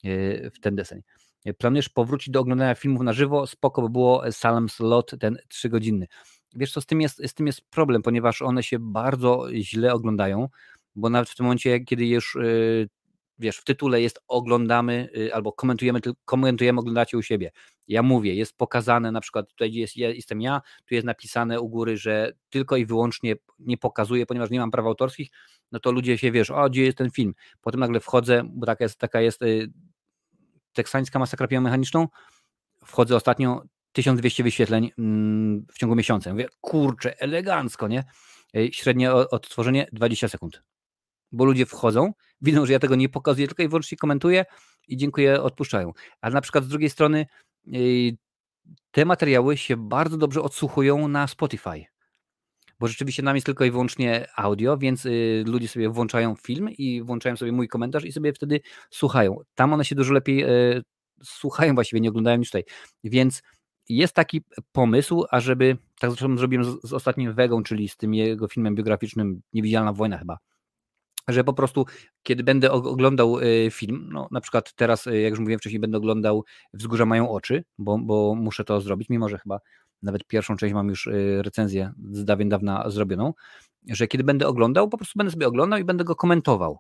e, 0.04 0.50
w 0.50 0.60
ten 0.60 0.76
deseń. 0.76 1.02
E, 1.46 1.54
planujesz 1.54 1.90
powrócić 1.90 2.30
do 2.30 2.40
oglądania 2.40 2.76
filmów 2.76 3.02
na 3.02 3.14
żywo? 3.14 3.48
Spoko 3.48 3.82
by 3.82 3.90
było 3.90 4.32
Salem 4.32 4.70
Slot, 4.70 5.16
ten 5.20 5.38
trzygodzinny. 5.48 6.08
Wiesz 6.56 6.74
co, 6.74 6.82
z 6.82 6.86
tym, 6.86 7.02
jest, 7.02 7.22
z 7.28 7.34
tym 7.34 7.48
jest 7.48 7.62
problem, 7.70 8.02
ponieważ 8.02 8.42
one 8.42 8.64
się 8.64 8.80
bardzo 8.80 9.48
źle 9.54 9.94
oglądają, 9.94 10.48
bo 10.96 11.10
nawet 11.10 11.30
w 11.30 11.36
tym 11.36 11.44
momencie, 11.44 11.80
kiedy 11.80 12.08
już 12.08 12.38
wiesz, 13.42 13.58
w 13.58 13.64
tytule 13.64 14.02
jest 14.02 14.20
oglądamy 14.28 15.10
y, 15.18 15.34
albo 15.34 15.54
komentujemy, 15.54 16.00
komentujemy, 16.26 16.80
oglądacie 16.80 17.18
u 17.18 17.22
siebie. 17.22 17.52
Ja 17.88 18.04
mówię, 18.04 18.36
jest 18.36 18.58
pokazane, 18.58 19.12
na 19.12 19.22
przykład 19.22 19.50
tutaj 19.50 19.74
jest, 19.74 19.98
jestem 19.98 20.42
ja, 20.42 20.62
tu 20.86 20.96
jest 20.96 21.06
napisane 21.06 21.62
u 21.62 21.70
góry, 21.70 21.98
że 21.98 22.32
tylko 22.50 22.78
i 22.78 22.86
wyłącznie 22.86 23.36
nie 23.60 23.78
pokazuję, 23.78 24.26
ponieważ 24.26 24.50
nie 24.50 24.60
mam 24.60 24.72
praw 24.72 24.86
autorskich, 24.86 25.30
no 25.72 25.80
to 25.80 25.92
ludzie 25.92 26.18
się, 26.18 26.32
wiesz, 26.32 26.52
o, 26.52 26.70
gdzie 26.70 26.84
jest 26.84 26.98
ten 26.98 27.12
film? 27.12 27.34
Potem 27.62 27.80
nagle 27.80 28.00
wchodzę, 28.00 28.44
bo 28.54 28.66
taka 28.66 28.84
jest, 28.84 29.00
taka 29.00 29.22
jest 29.22 29.42
y, 29.42 29.72
teksańska 30.74 31.20
masakra 31.20 31.62
mechaniczną, 31.62 32.08
wchodzę 32.86 33.16
ostatnio, 33.16 33.64
1200 33.92 34.44
wyświetleń 34.44 34.92
mm, 34.98 35.66
w 35.72 35.78
ciągu 35.78 35.96
miesiąca. 35.96 36.32
Mówię, 36.32 36.48
kurczę, 36.62 37.20
elegancko, 37.20 37.88
nie? 37.88 38.04
Y, 38.56 38.70
średnie 38.74 39.14
odtworzenie 39.14 39.88
20 39.92 40.28
sekund 40.28 40.64
bo 41.32 41.46
ludzie 41.46 41.66
wchodzą, 41.66 42.14
widzą, 42.42 42.66
że 42.66 42.74
ja 42.74 42.80
tego 42.80 42.96
nie 42.96 43.10
pokazuję, 43.10 43.48
tylko 43.48 43.64
i 43.64 43.68
wyłącznie 43.68 43.98
komentuję 43.98 44.46
i 44.88 44.98
dziękuję, 44.98 45.42
odpuszczają. 45.42 45.92
Ale 46.22 46.34
na 46.34 46.42
przykład 46.42 46.64
z 46.64 46.68
drugiej 46.68 46.90
strony 46.90 47.26
te 48.92 49.06
materiały 49.06 49.58
się 49.58 49.78
bardzo 49.78 50.18
dobrze 50.18 50.42
odsłuchują 50.42 51.08
na 51.08 51.28
Spotify, 51.28 51.86
bo 52.80 52.88
rzeczywiście 52.88 53.24
nam 53.24 53.36
jest 53.36 53.46
tylko 53.46 53.66
i 53.66 53.72
wyłącznie 53.72 54.28
audio, 54.36 54.78
więc 54.78 55.06
y, 55.06 55.44
ludzie 55.48 55.68
sobie 55.68 55.90
włączają 55.90 56.36
film 56.36 56.70
i 56.70 57.02
włączają 57.04 57.38
sobie 57.38 57.52
mój 57.52 57.68
komentarz 57.68 58.06
i 58.06 58.12
sobie 58.12 58.34
wtedy 58.34 58.62
słuchają. 58.90 59.38
Tam 59.56 59.74
one 59.74 59.86
się 59.86 59.96
dużo 59.96 60.14
lepiej 60.14 60.44
y, 60.44 60.82
słuchają, 61.24 61.74
właściwie 61.76 62.02
nie 62.02 62.10
oglądają 62.10 62.38
niż 62.38 62.48
tutaj. 62.48 62.64
Więc 63.04 63.42
jest 63.90 64.14
taki 64.14 64.42
pomysł, 64.72 65.26
ażeby, 65.32 65.78
tak 66.00 66.12
zresztą 66.12 66.38
zrobiłem 66.38 66.66
z, 66.66 66.82
z 66.84 66.94
ostatnim 66.94 67.34
Wegą, 67.34 67.64
czyli 67.64 67.90
z 67.90 67.98
tym 67.98 68.14
jego 68.14 68.48
filmem 68.48 68.76
biograficznym 68.76 69.42
Niewidzialna 69.54 69.94
Wojna 69.94 70.18
chyba, 70.18 70.38
że 71.32 71.44
po 71.44 71.54
prostu 71.54 71.86
kiedy 72.24 72.44
będę 72.44 72.72
oglądał 72.72 73.40
y, 73.40 73.70
film, 73.72 74.10
no 74.12 74.28
na 74.32 74.42
przykład 74.42 74.74
teraz, 74.74 75.08
y, 75.08 75.22
jak 75.22 75.30
już 75.30 75.40
mówiłem 75.40 75.60
wcześniej, 75.60 75.80
będę 75.80 75.98
oglądał 75.98 76.44
Wzgórza 76.74 77.06
mają 77.06 77.32
oczy, 77.32 77.64
bo, 77.78 77.98
bo 77.98 78.36
muszę 78.36 78.64
to 78.64 78.82
zrobić, 78.82 79.10
mimo 79.10 79.30
że 79.30 79.38
chyba 79.38 79.60
nawet 80.02 80.28
pierwszą 80.28 80.58
część 80.58 80.74
mam 80.74 80.90
już 80.90 81.08
y, 81.08 81.42
recenzję 81.42 81.94
z 82.12 82.26
dawien 82.26 82.50
dawna 82.50 82.90
zrobioną, 82.90 83.34
że 83.90 84.08
kiedy 84.08 84.24
będę 84.24 84.48
oglądał, 84.48 84.90
po 84.90 84.98
prostu 84.98 85.18
będę 85.18 85.32
sobie 85.32 85.48
oglądał 85.48 85.80
i 85.80 85.84
będę 85.84 86.04
go 86.04 86.16
komentował. 86.16 86.80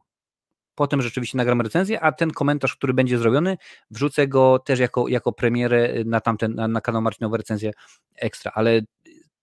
Potem 0.75 1.01
rzeczywiście 1.01 1.37
nagram 1.37 1.61
recenzję, 1.61 2.01
a 2.01 2.11
ten 2.11 2.31
komentarz, 2.31 2.75
który 2.75 2.93
będzie 2.93 3.17
zrobiony, 3.17 3.57
wrzucę 3.91 4.27
go 4.27 4.59
też 4.59 4.79
jako, 4.79 5.07
jako 5.07 5.33
premierę 5.33 5.93
na 6.05 6.21
tamten, 6.21 6.55
na, 6.55 6.67
na 6.67 6.81
kanał 6.81 7.01
Marcinowe 7.01 7.37
recenzję 7.37 7.71
ekstra, 8.15 8.51
ale 8.55 8.81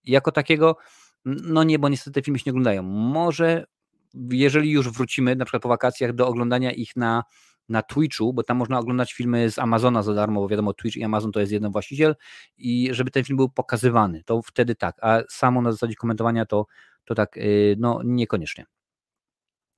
jako 0.04 0.32
takiego, 0.32 0.76
no 1.24 1.62
nie, 1.64 1.78
bo 1.78 1.88
niestety 1.88 2.22
filmy 2.22 2.38
się 2.38 2.42
nie 2.46 2.52
oglądają. 2.52 2.82
Może 2.82 3.66
jeżeli 4.14 4.70
już 4.70 4.88
wrócimy 4.90 5.36
na 5.36 5.44
przykład 5.44 5.62
po 5.62 5.68
wakacjach 5.68 6.12
do 6.12 6.28
oglądania 6.28 6.72
ich 6.72 6.96
na, 6.96 7.24
na 7.68 7.82
Twitchu, 7.82 8.32
bo 8.32 8.42
tam 8.42 8.56
można 8.56 8.78
oglądać 8.78 9.12
filmy 9.12 9.50
z 9.50 9.59
Amazona 9.59 10.02
za 10.02 10.14
darmo, 10.14 10.40
bo 10.40 10.48
wiadomo, 10.48 10.74
Twitch 10.74 10.96
i 10.96 11.04
Amazon 11.04 11.32
to 11.32 11.40
jest 11.40 11.52
jeden 11.52 11.72
właściciel 11.72 12.16
i 12.59 12.88
żeby 12.92 13.11
ten 13.11 13.24
film 13.24 13.36
był 13.36 13.48
pokazywany, 13.48 14.22
to 14.24 14.42
wtedy 14.42 14.74
tak, 14.74 14.96
a 15.02 15.20
samo 15.28 15.62
na 15.62 15.72
zasadzie 15.72 15.94
komentowania 15.94 16.46
to, 16.46 16.66
to 17.04 17.14
tak, 17.14 17.36
y, 17.36 17.76
no 17.78 18.00
niekoniecznie. 18.04 18.66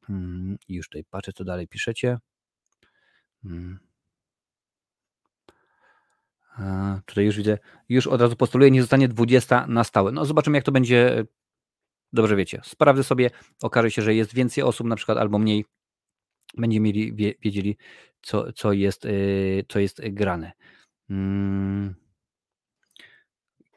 Hmm, 0.06 0.56
już 0.68 0.88
tutaj 0.88 1.04
patrzę, 1.04 1.32
co 1.32 1.44
dalej 1.44 1.68
piszecie. 1.68 2.18
Hmm. 3.42 3.78
Tutaj 7.06 7.24
już 7.24 7.36
widzę, 7.36 7.58
już 7.88 8.06
od 8.06 8.20
razu 8.20 8.36
postuluję, 8.36 8.70
nie 8.70 8.80
zostanie 8.80 9.08
20 9.08 9.66
na 9.66 9.84
stałe. 9.84 10.12
No 10.12 10.24
zobaczymy, 10.24 10.58
jak 10.58 10.64
to 10.64 10.72
będzie 10.72 11.24
dobrze 12.12 12.36
wiecie, 12.36 12.60
sprawdzę 12.64 13.04
sobie, 13.04 13.30
okaże 13.62 13.90
się, 13.90 14.02
że 14.02 14.14
jest 14.14 14.34
więcej 14.34 14.64
osób 14.64 14.86
na 14.86 14.96
przykład 14.96 15.18
albo 15.18 15.38
mniej, 15.38 15.64
będziemy 16.56 16.84
mieli, 16.84 17.14
wie, 17.14 17.34
wiedzieli, 17.42 17.76
co, 18.22 18.52
co, 18.52 18.72
jest, 18.72 19.04
yy, 19.04 19.64
co 19.68 19.78
jest 19.78 20.00
grane. 20.08 20.52
Hmm. 21.08 21.94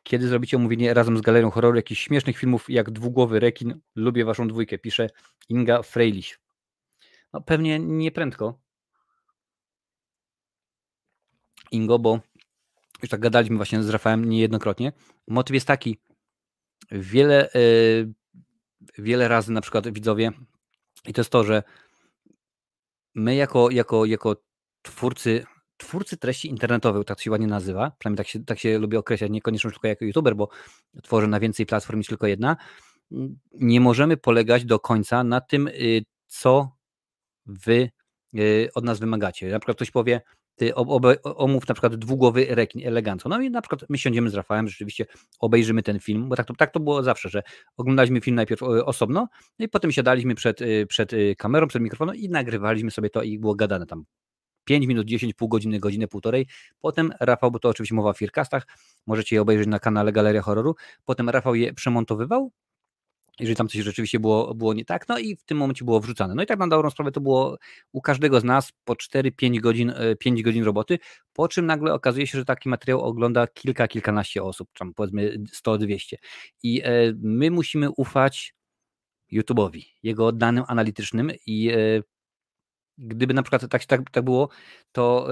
Kiedy 0.03 0.27
zrobicie 0.27 0.57
omówienie 0.57 0.93
razem 0.93 1.17
z 1.17 1.21
galerią 1.21 1.51
horroru 1.51 1.75
jakichś 1.75 2.01
śmiesznych 2.01 2.37
filmów 2.37 2.69
jak 2.69 2.91
Dwugłowy 2.91 3.39
Rekin? 3.39 3.79
Lubię 3.95 4.25
waszą 4.25 4.47
dwójkę, 4.47 4.77
pisze 4.77 5.09
Inga 5.49 5.81
Frejliś. 5.81 6.39
No 7.33 7.41
pewnie 7.41 7.79
nie 7.79 8.11
prędko. 8.11 8.59
Ingo, 11.71 11.99
bo 11.99 12.19
już 13.01 13.09
tak 13.09 13.19
gadaliśmy 13.19 13.57
właśnie 13.57 13.83
z 13.83 13.89
Rafałem 13.89 14.25
niejednokrotnie. 14.25 14.91
Motyw 15.27 15.53
jest 15.53 15.67
taki, 15.67 15.97
wiele 16.91 17.49
yy, 17.53 18.13
wiele 18.97 19.27
razy 19.27 19.51
na 19.51 19.61
przykład 19.61 19.93
widzowie, 19.93 20.31
i 21.05 21.13
to 21.13 21.21
jest 21.21 21.31
to, 21.31 21.43
że 21.43 21.63
my 23.15 23.35
jako, 23.35 23.69
jako, 23.69 24.05
jako 24.05 24.35
twórcy, 24.81 25.45
twórcy 25.77 26.17
treści 26.17 26.49
internetowych, 26.49 27.05
tak 27.05 27.21
się 27.21 27.31
ładnie 27.31 27.47
nazywa, 27.47 27.91
przynajmniej 27.99 28.17
tak 28.17 28.27
się, 28.27 28.45
tak 28.45 28.59
się 28.59 28.79
lubię 28.79 28.99
określać, 28.99 29.31
niekoniecznie 29.31 29.71
tylko 29.71 29.87
jako 29.87 30.05
youtuber, 30.05 30.35
bo 30.35 30.49
tworzę 31.03 31.27
na 31.27 31.39
więcej 31.39 31.65
platform 31.65 31.99
niż 31.99 32.07
tylko 32.07 32.27
jedna, 32.27 32.57
nie 33.53 33.81
możemy 33.81 34.17
polegać 34.17 34.65
do 34.65 34.79
końca 34.79 35.23
na 35.23 35.41
tym, 35.41 35.67
y, 35.67 36.05
co 36.27 36.75
wy 37.45 37.89
y, 38.37 38.69
od 38.75 38.83
nas 38.83 38.99
wymagacie. 38.99 39.49
Na 39.49 39.59
przykład 39.59 39.77
ktoś 39.77 39.91
powie, 39.91 40.21
ty 40.55 40.75
omów 41.23 41.67
na 41.67 41.73
przykład 41.73 41.95
dwugłowy 41.95 42.45
rekin 42.49 42.87
elegancko. 42.87 43.29
No 43.29 43.41
i 43.41 43.49
na 43.49 43.61
przykład 43.61 43.85
my 43.89 43.97
siądziemy 43.97 44.29
z 44.29 44.33
Rafałem, 44.33 44.67
rzeczywiście 44.67 45.05
obejrzymy 45.39 45.83
ten 45.83 45.99
film, 45.99 46.29
bo 46.29 46.35
tak 46.35 46.47
to, 46.47 46.53
tak 46.53 46.71
to 46.71 46.79
było 46.79 47.03
zawsze, 47.03 47.29
że 47.29 47.43
oglądaliśmy 47.77 48.21
film 48.21 48.35
najpierw 48.35 48.63
e, 48.63 48.65
osobno, 48.85 49.27
no 49.59 49.65
i 49.65 49.69
potem 49.69 49.91
siadaliśmy 49.91 50.35
przed, 50.35 50.61
e, 50.61 50.85
przed 50.85 51.13
e, 51.13 51.35
kamerą, 51.35 51.67
przed 51.67 51.81
mikrofonem 51.81 52.15
i 52.15 52.29
nagrywaliśmy 52.29 52.91
sobie 52.91 53.09
to 53.09 53.23
i 53.23 53.39
było 53.39 53.55
gadane 53.55 53.85
tam 53.85 54.05
5 54.63 54.87
minut, 54.87 55.07
10, 55.07 55.33
pół 55.33 55.47
godziny, 55.47 55.79
godzinę, 55.79 56.07
półtorej. 56.07 56.47
Potem 56.81 57.13
Rafał, 57.19 57.51
bo 57.51 57.59
to 57.59 57.69
oczywiście 57.69 57.95
mowa 57.95 58.09
o 58.09 58.13
firkastach, 58.13 58.67
możecie 59.07 59.35
je 59.35 59.41
obejrzeć 59.41 59.67
na 59.67 59.79
kanale 59.79 60.11
Galeria 60.11 60.41
Horroru. 60.41 60.75
Potem 61.05 61.29
Rafał 61.29 61.55
je 61.55 61.73
przemontowywał 61.73 62.51
jeżeli 63.39 63.55
tam 63.55 63.67
coś 63.67 63.81
rzeczywiście 63.81 64.19
było, 64.19 64.55
było 64.55 64.73
nie 64.73 64.85
tak, 64.85 65.07
no 65.07 65.19
i 65.19 65.35
w 65.35 65.43
tym 65.43 65.57
momencie 65.57 65.85
było 65.85 65.99
wrzucane. 65.99 66.35
No 66.35 66.43
i 66.43 66.45
tak 66.45 66.59
na 66.59 66.67
dobrą 66.67 66.89
sprawę 66.89 67.11
to 67.11 67.21
było 67.21 67.57
u 67.91 68.01
każdego 68.01 68.39
z 68.39 68.43
nas 68.43 68.71
po 68.83 68.93
4-5 68.93 69.59
godzin, 69.59 69.93
5 70.19 70.39
e, 70.39 70.43
godzin 70.43 70.63
roboty, 70.63 70.99
po 71.33 71.47
czym 71.47 71.65
nagle 71.65 71.93
okazuje 71.93 72.27
się, 72.27 72.37
że 72.37 72.45
taki 72.45 72.69
materiał 72.69 73.01
ogląda 73.01 73.47
kilka, 73.47 73.87
kilkanaście 73.87 74.43
osób, 74.43 74.69
tam 74.79 74.93
powiedzmy 74.93 75.37
100-200. 75.67 76.15
I 76.63 76.81
e, 76.83 76.89
my 77.21 77.51
musimy 77.51 77.91
ufać 77.91 78.55
YouTube'owi, 79.33 79.81
jego 80.03 80.31
danym 80.31 80.63
analitycznym 80.67 81.31
i 81.45 81.71
gdyby 82.97 83.33
na 83.33 83.43
przykład 83.43 83.69
tak, 83.69 83.85
tak, 83.85 84.09
tak 84.11 84.23
było, 84.23 84.49
to 84.91 85.27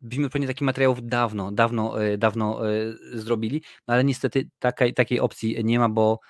byśmy 0.00 0.30
pewnie 0.30 0.46
takich 0.46 0.62
materiałów 0.62 0.98
dawno, 1.02 1.52
dawno, 1.52 1.94
dawno 2.18 2.60
zrobili, 3.14 3.62
no 3.88 3.94
ale 3.94 4.04
niestety 4.04 4.48
takiej, 4.58 4.94
takiej 4.94 5.20
opcji 5.20 5.64
nie 5.64 5.78
ma, 5.78 5.88
bo 5.88 6.20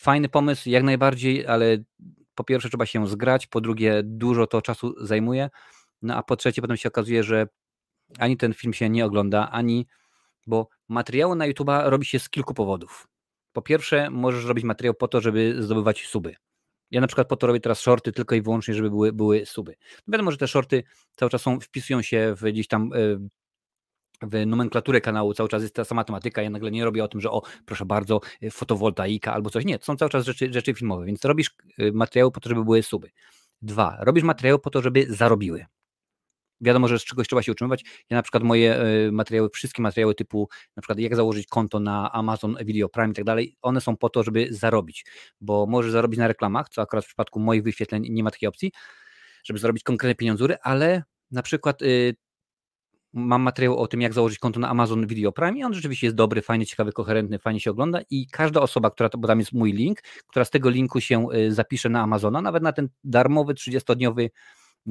fajny 0.00 0.28
pomysł 0.28 0.68
jak 0.68 0.82
najbardziej, 0.82 1.46
ale 1.46 1.78
po 2.34 2.44
pierwsze 2.44 2.68
trzeba 2.68 2.86
się 2.86 3.06
zgrać, 3.06 3.46
po 3.46 3.60
drugie 3.60 4.02
dużo 4.04 4.46
to 4.46 4.62
czasu 4.62 4.94
zajmuje, 5.06 5.50
no 6.02 6.16
a 6.16 6.22
po 6.22 6.36
trzecie 6.36 6.62
potem 6.62 6.76
się 6.76 6.88
okazuje, 6.88 7.22
że 7.22 7.48
ani 8.18 8.36
ten 8.36 8.54
film 8.54 8.72
się 8.72 8.90
nie 8.90 9.04
ogląda, 9.04 9.50
ani 9.50 9.86
bo 10.46 10.68
materiały 10.88 11.36
na 11.36 11.46
YouTube 11.46 11.68
robi 11.84 12.06
się 12.06 12.18
z 12.18 12.28
kilku 12.28 12.54
powodów. 12.54 13.08
Po 13.52 13.62
pierwsze, 13.62 14.10
możesz 14.10 14.44
robić 14.44 14.64
materiał 14.64 14.94
po 14.94 15.08
to, 15.08 15.20
żeby 15.20 15.62
zdobywać 15.62 16.06
suby. 16.06 16.34
Ja 16.90 17.00
na 17.00 17.06
przykład 17.06 17.28
po 17.28 17.36
to 17.36 17.46
robię 17.46 17.60
teraz 17.60 17.80
shorty 17.80 18.12
tylko 18.12 18.34
i 18.34 18.42
wyłącznie, 18.42 18.74
żeby 18.74 18.90
były, 18.90 19.12
były 19.12 19.46
suby. 19.46 19.74
No 20.06 20.12
wiadomo, 20.12 20.30
że 20.30 20.36
te 20.36 20.48
shorty 20.48 20.82
cały 21.16 21.30
czas 21.30 21.42
są, 21.42 21.60
wpisują 21.60 22.02
się 22.02 22.34
w 22.36 22.42
gdzieś 22.42 22.68
tam 22.68 22.90
e, 22.92 22.96
w 24.22 24.46
nomenklaturę 24.46 25.00
kanału 25.00 25.34
cały 25.34 25.48
czas 25.48 25.62
jest 25.62 25.74
ta 25.74 25.84
sama 25.84 26.04
tematyka. 26.04 26.42
Ja 26.42 26.50
nagle 26.50 26.70
nie 26.70 26.84
robię 26.84 27.04
o 27.04 27.08
tym, 27.08 27.20
że 27.20 27.30
o, 27.30 27.42
proszę 27.66 27.84
bardzo, 27.86 28.20
e, 28.42 28.50
fotowoltaika 28.50 29.32
albo 29.32 29.50
coś. 29.50 29.64
Nie, 29.64 29.78
to 29.78 29.84
są 29.84 29.96
cały 29.96 30.10
czas 30.10 30.24
rzeczy, 30.24 30.52
rzeczy 30.52 30.74
filmowe, 30.74 31.06
więc 31.06 31.24
robisz 31.24 31.50
e, 31.78 31.92
materiały 31.92 32.32
po 32.32 32.40
to, 32.40 32.48
żeby 32.48 32.64
były 32.64 32.82
suby. 32.82 33.10
Dwa, 33.62 33.96
robisz 34.00 34.24
materiały 34.24 34.58
po 34.58 34.70
to, 34.70 34.82
żeby 34.82 35.06
zarobiły 35.08 35.66
wiadomo, 36.60 36.88
że 36.88 36.98
z 36.98 37.04
czegoś 37.04 37.28
trzeba 37.28 37.42
się 37.42 37.52
utrzymywać. 37.52 37.84
Ja 38.10 38.16
na 38.16 38.22
przykład 38.22 38.42
moje 38.42 38.76
e, 38.76 39.12
materiały, 39.12 39.50
wszystkie 39.50 39.82
materiały 39.82 40.14
typu 40.14 40.48
na 40.76 40.82
przykład 40.82 40.98
jak 40.98 41.16
założyć 41.16 41.46
konto 41.46 41.80
na 41.80 42.12
Amazon 42.12 42.56
Video 42.64 42.88
Prime 42.88 43.10
i 43.10 43.14
tak 43.14 43.24
dalej, 43.24 43.56
one 43.62 43.80
są 43.80 43.96
po 43.96 44.08
to, 44.08 44.22
żeby 44.22 44.46
zarobić, 44.50 45.06
bo 45.40 45.66
możesz 45.66 45.92
zarobić 45.92 46.18
na 46.18 46.28
reklamach, 46.28 46.68
co 46.68 46.82
akurat 46.82 47.04
w 47.04 47.08
przypadku 47.08 47.40
moich 47.40 47.62
wyświetleń 47.62 48.06
nie 48.10 48.24
ma 48.24 48.30
takiej 48.30 48.48
opcji, 48.48 48.72
żeby 49.44 49.58
zarobić 49.58 49.82
konkretne 49.82 50.14
pieniądze, 50.14 50.58
ale 50.62 51.02
na 51.30 51.42
przykład 51.42 51.82
mam 53.12 53.42
materiał 53.42 53.78
o 53.78 53.86
tym, 53.86 54.00
jak 54.00 54.12
założyć 54.12 54.38
konto 54.38 54.60
na 54.60 54.68
Amazon 54.68 55.06
Video 55.06 55.32
Prime 55.32 55.58
i 55.58 55.64
on 55.64 55.74
rzeczywiście 55.74 56.06
jest 56.06 56.16
dobry, 56.16 56.42
fajny, 56.42 56.66
ciekawy, 56.66 56.92
koherentny, 56.92 57.38
fajnie 57.38 57.60
się 57.60 57.70
ogląda 57.70 58.00
i 58.10 58.26
każda 58.26 58.60
osoba, 58.60 58.90
która, 58.90 59.10
bo 59.18 59.28
tam 59.28 59.38
jest 59.38 59.52
mój 59.52 59.72
link, 59.72 60.00
która 60.26 60.44
z 60.44 60.50
tego 60.50 60.70
linku 60.70 61.00
się 61.00 61.26
y, 61.34 61.52
zapisze 61.52 61.88
na 61.88 62.02
Amazona, 62.02 62.40
nawet 62.40 62.62
na 62.62 62.72
ten 62.72 62.88
darmowy 63.04 63.54
30-dniowy 63.54 64.28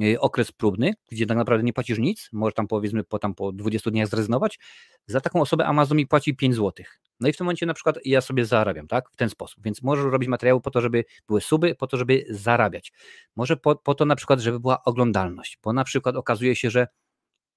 Y, 0.02 0.20
okres 0.20 0.52
próbny, 0.52 0.94
gdzie 1.10 1.26
tak 1.26 1.36
naprawdę 1.36 1.64
nie 1.64 1.72
płacisz 1.72 1.98
nic, 1.98 2.28
może 2.32 2.52
tam 2.52 2.66
powiedzmy 2.68 3.04
po, 3.04 3.18
tam 3.18 3.34
po 3.34 3.52
20 3.52 3.90
dniach 3.90 4.08
zrezygnować, 4.08 4.58
za 5.06 5.20
taką 5.20 5.40
osobę 5.40 5.66
Amazon 5.66 5.96
mi 5.96 6.06
płaci 6.06 6.36
5 6.36 6.54
zł. 6.54 6.86
No 7.20 7.28
i 7.28 7.32
w 7.32 7.36
tym 7.36 7.44
momencie 7.44 7.66
na 7.66 7.74
przykład 7.74 7.98
ja 8.04 8.20
sobie 8.20 8.44
zarabiam, 8.44 8.86
tak, 8.86 9.10
w 9.10 9.16
ten 9.16 9.30
sposób, 9.30 9.64
więc 9.64 9.82
możesz 9.82 10.04
robić 10.04 10.28
materiały 10.28 10.60
po 10.60 10.70
to, 10.70 10.80
żeby 10.80 11.04
były 11.28 11.40
suby, 11.40 11.74
po 11.74 11.86
to, 11.86 11.96
żeby 11.96 12.24
zarabiać. 12.30 12.92
Może 13.36 13.56
po, 13.56 13.76
po 13.76 13.94
to 13.94 14.04
na 14.04 14.16
przykład, 14.16 14.40
żeby 14.40 14.60
była 14.60 14.84
oglądalność, 14.84 15.58
bo 15.62 15.72
na 15.72 15.84
przykład 15.84 16.16
okazuje 16.16 16.56
się, 16.56 16.70
że 16.70 16.86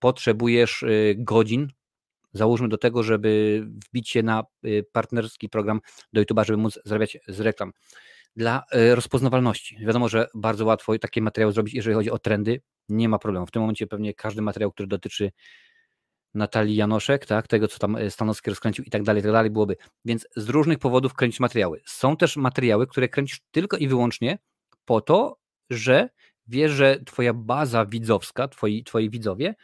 potrzebujesz 0.04 0.84
y, 0.84 1.16
godzin, 1.18 1.68
załóżmy 2.34 2.70
do 2.70 2.78
tego, 2.78 3.04
żeby 3.04 3.62
wbić 3.66 4.10
się 4.10 4.24
na 4.24 4.44
y, 4.66 4.86
partnerski 4.92 5.50
program 5.50 5.80
do 6.14 6.22
YouTube'a, 6.22 6.46
żeby 6.46 6.58
móc 6.58 6.80
zarabiać 6.86 7.18
z 7.28 7.40
reklam 7.40 7.72
dla 8.36 8.64
e, 8.72 8.96
rozpoznawalności. 8.96 9.78
Wiadomo, 9.86 10.10
że 10.10 10.28
bardzo 10.36 10.66
łatwo 10.66 11.00
takie 11.00 11.22
materiały 11.22 11.54
zrobić, 11.54 11.74
jeżeli 11.74 11.96
chodzi 11.96 12.12
o 12.12 12.20
trendy, 12.20 12.62
nie 12.90 13.10
ma 13.10 13.20
problemu. 13.20 13.46
W 13.46 13.52
tym 13.52 13.62
momencie 13.62 13.88
pewnie 13.88 14.14
każdy 14.14 14.42
materiał, 14.42 14.72
który 14.72 14.88
dotyczy 14.88 15.32
Natalii 16.34 16.76
Janoszek, 16.76 17.26
tak, 17.26 17.48
tego 17.48 17.68
co 17.68 17.80
tam 17.80 17.98
Stanowski 18.10 18.50
rozkręcił 18.50 18.86
i 18.86 18.90
tak 18.90 19.04
dalej, 19.04 19.20
i 19.20 19.24
tak 19.24 19.32
dalej 19.32 19.52
byłoby. 19.52 19.76
Więc 20.06 20.28
z 20.36 20.50
różnych 20.50 20.80
powodów 20.80 21.14
kręcić 21.14 21.40
materiały. 21.40 21.82
Są 21.86 22.18
też 22.18 22.38
materiały, 22.38 22.88
które 22.88 23.10
kręcisz 23.10 23.40
tylko 23.52 23.78
i 23.78 23.88
wyłącznie 23.88 24.40
po 24.86 25.02
to, 25.02 25.38
że 25.70 26.10
wiesz, 26.48 26.72
że 26.72 27.00
twoja 27.06 27.34
baza 27.34 27.86
widzowska, 27.86 28.48
twoi, 28.48 28.84
twoi 28.84 29.10
widzowie 29.10 29.56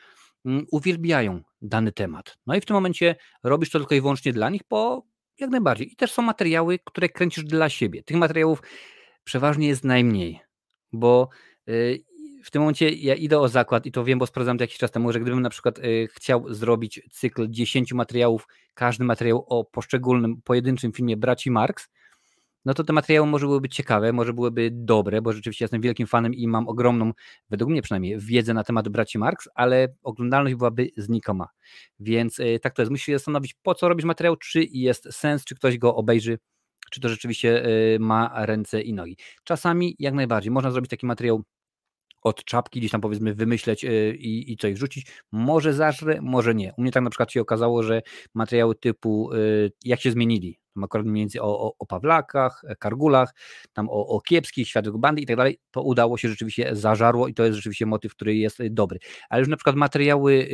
uwielbiają 0.71 1.41
dany 1.61 1.91
temat. 1.91 2.37
No 2.47 2.55
i 2.55 2.61
w 2.61 2.65
tym 2.65 2.73
momencie 2.73 3.15
robisz 3.43 3.69
to 3.69 3.79
tylko 3.79 3.95
i 3.95 4.01
wyłącznie 4.01 4.33
dla 4.33 4.49
nich, 4.49 4.61
bo 4.69 5.03
jak 5.39 5.49
najbardziej. 5.49 5.91
I 5.91 5.95
też 5.95 6.11
są 6.11 6.21
materiały, 6.21 6.79
które 6.85 7.09
kręcisz 7.09 7.43
dla 7.43 7.69
siebie. 7.69 8.03
Tych 8.03 8.17
materiałów 8.17 8.61
przeważnie 9.23 9.67
jest 9.67 9.83
najmniej, 9.83 10.39
bo 10.91 11.29
y, 11.69 12.03
w 12.43 12.51
tym 12.51 12.61
momencie 12.61 12.89
ja 12.89 13.15
idę 13.15 13.39
o 13.39 13.47
zakład 13.47 13.85
i 13.85 13.91
to 13.91 14.03
wiem, 14.03 14.19
bo 14.19 14.25
sprawdzam 14.25 14.57
to 14.57 14.63
jakiś 14.63 14.77
czas 14.77 14.91
temu, 14.91 15.11
że 15.11 15.19
gdybym 15.19 15.41
na 15.41 15.49
przykład 15.49 15.79
y, 15.79 16.07
chciał 16.13 16.53
zrobić 16.53 17.01
cykl 17.11 17.47
10 17.49 17.93
materiałów, 17.93 18.47
każdy 18.73 19.03
materiał 19.03 19.45
o 19.47 19.65
poszczególnym, 19.65 20.41
pojedynczym 20.41 20.91
filmie 20.91 21.17
braci 21.17 21.51
Marx, 21.51 21.89
no 22.65 22.73
to 22.73 22.83
te 22.83 22.93
materiały 22.93 23.27
może 23.27 23.45
byłyby 23.45 23.69
ciekawe, 23.69 24.13
może 24.13 24.33
byłyby 24.33 24.69
dobre, 24.73 25.21
bo 25.21 25.33
rzeczywiście 25.33 25.65
jestem 25.65 25.81
wielkim 25.81 26.07
fanem 26.07 26.33
i 26.33 26.47
mam 26.47 26.67
ogromną, 26.67 27.11
według 27.49 27.71
mnie 27.71 27.81
przynajmniej, 27.81 28.19
wiedzę 28.19 28.53
na 28.53 28.63
temat 28.63 28.89
braci 28.89 29.19
Marx, 29.19 29.47
ale 29.55 29.87
oglądalność 30.03 30.55
byłaby 30.55 30.89
znikoma. 30.97 31.47
Więc 31.99 32.37
yy, 32.37 32.59
tak 32.59 32.73
to 32.73 32.81
jest. 32.81 32.91
Musisz 32.91 33.05
się 33.05 33.13
zastanowić, 33.13 33.55
po 33.63 33.75
co 33.75 33.89
robisz 33.89 34.05
materiał, 34.05 34.35
czy 34.35 34.63
jest 34.71 35.13
sens, 35.13 35.45
czy 35.45 35.55
ktoś 35.55 35.77
go 35.77 35.95
obejrzy, 35.95 36.39
czy 36.91 37.01
to 37.01 37.09
rzeczywiście 37.09 37.47
yy, 37.49 37.99
ma 37.99 38.45
ręce 38.45 38.81
i 38.81 38.93
nogi. 38.93 39.17
Czasami 39.43 39.95
jak 39.99 40.13
najbardziej 40.13 40.51
można 40.51 40.71
zrobić 40.71 40.89
taki 40.91 41.05
materiał 41.05 41.43
od 42.21 42.43
czapki 42.43 42.79
gdzieś 42.79 42.91
tam 42.91 43.01
powiedzmy 43.01 43.33
wymyśleć 43.33 43.85
y, 43.85 44.15
i, 44.19 44.51
i 44.51 44.57
coś 44.57 44.73
wrzucić. 44.73 45.07
Może 45.31 45.73
zażre, 45.73 46.21
może 46.21 46.55
nie. 46.55 46.73
U 46.77 46.81
mnie 46.81 46.91
tak 46.91 47.03
na 47.03 47.09
przykład 47.09 47.31
się 47.31 47.41
okazało, 47.41 47.83
że 47.83 48.01
materiały 48.33 48.75
typu 48.75 49.33
y, 49.33 49.71
jak 49.85 50.01
się 50.01 50.11
zmienili, 50.11 50.59
tam 50.73 50.83
akurat 50.83 51.07
mniej 51.07 51.21
więcej 51.21 51.41
o, 51.41 51.59
o, 51.59 51.73
o 51.79 51.85
Pawlakach, 51.85 52.61
e, 52.67 52.75
Kargulach, 52.75 53.33
tam 53.73 53.89
o, 53.89 54.07
o 54.07 54.21
Kiepskich, 54.21 54.67
Światłych 54.67 54.97
Bandy 54.97 55.21
i 55.21 55.25
tak 55.25 55.37
dalej, 55.37 55.59
to 55.71 55.81
udało 55.81 56.17
się 56.17 56.29
rzeczywiście, 56.29 56.75
zażarło 56.75 57.27
i 57.27 57.33
to 57.33 57.45
jest 57.45 57.55
rzeczywiście 57.55 57.85
motyw, 57.85 58.15
który 58.15 58.35
jest 58.35 58.59
y, 58.59 58.69
dobry. 58.69 58.99
Ale 59.29 59.39
już 59.39 59.49
na 59.49 59.57
przykład 59.57 59.75
materiały 59.75 60.49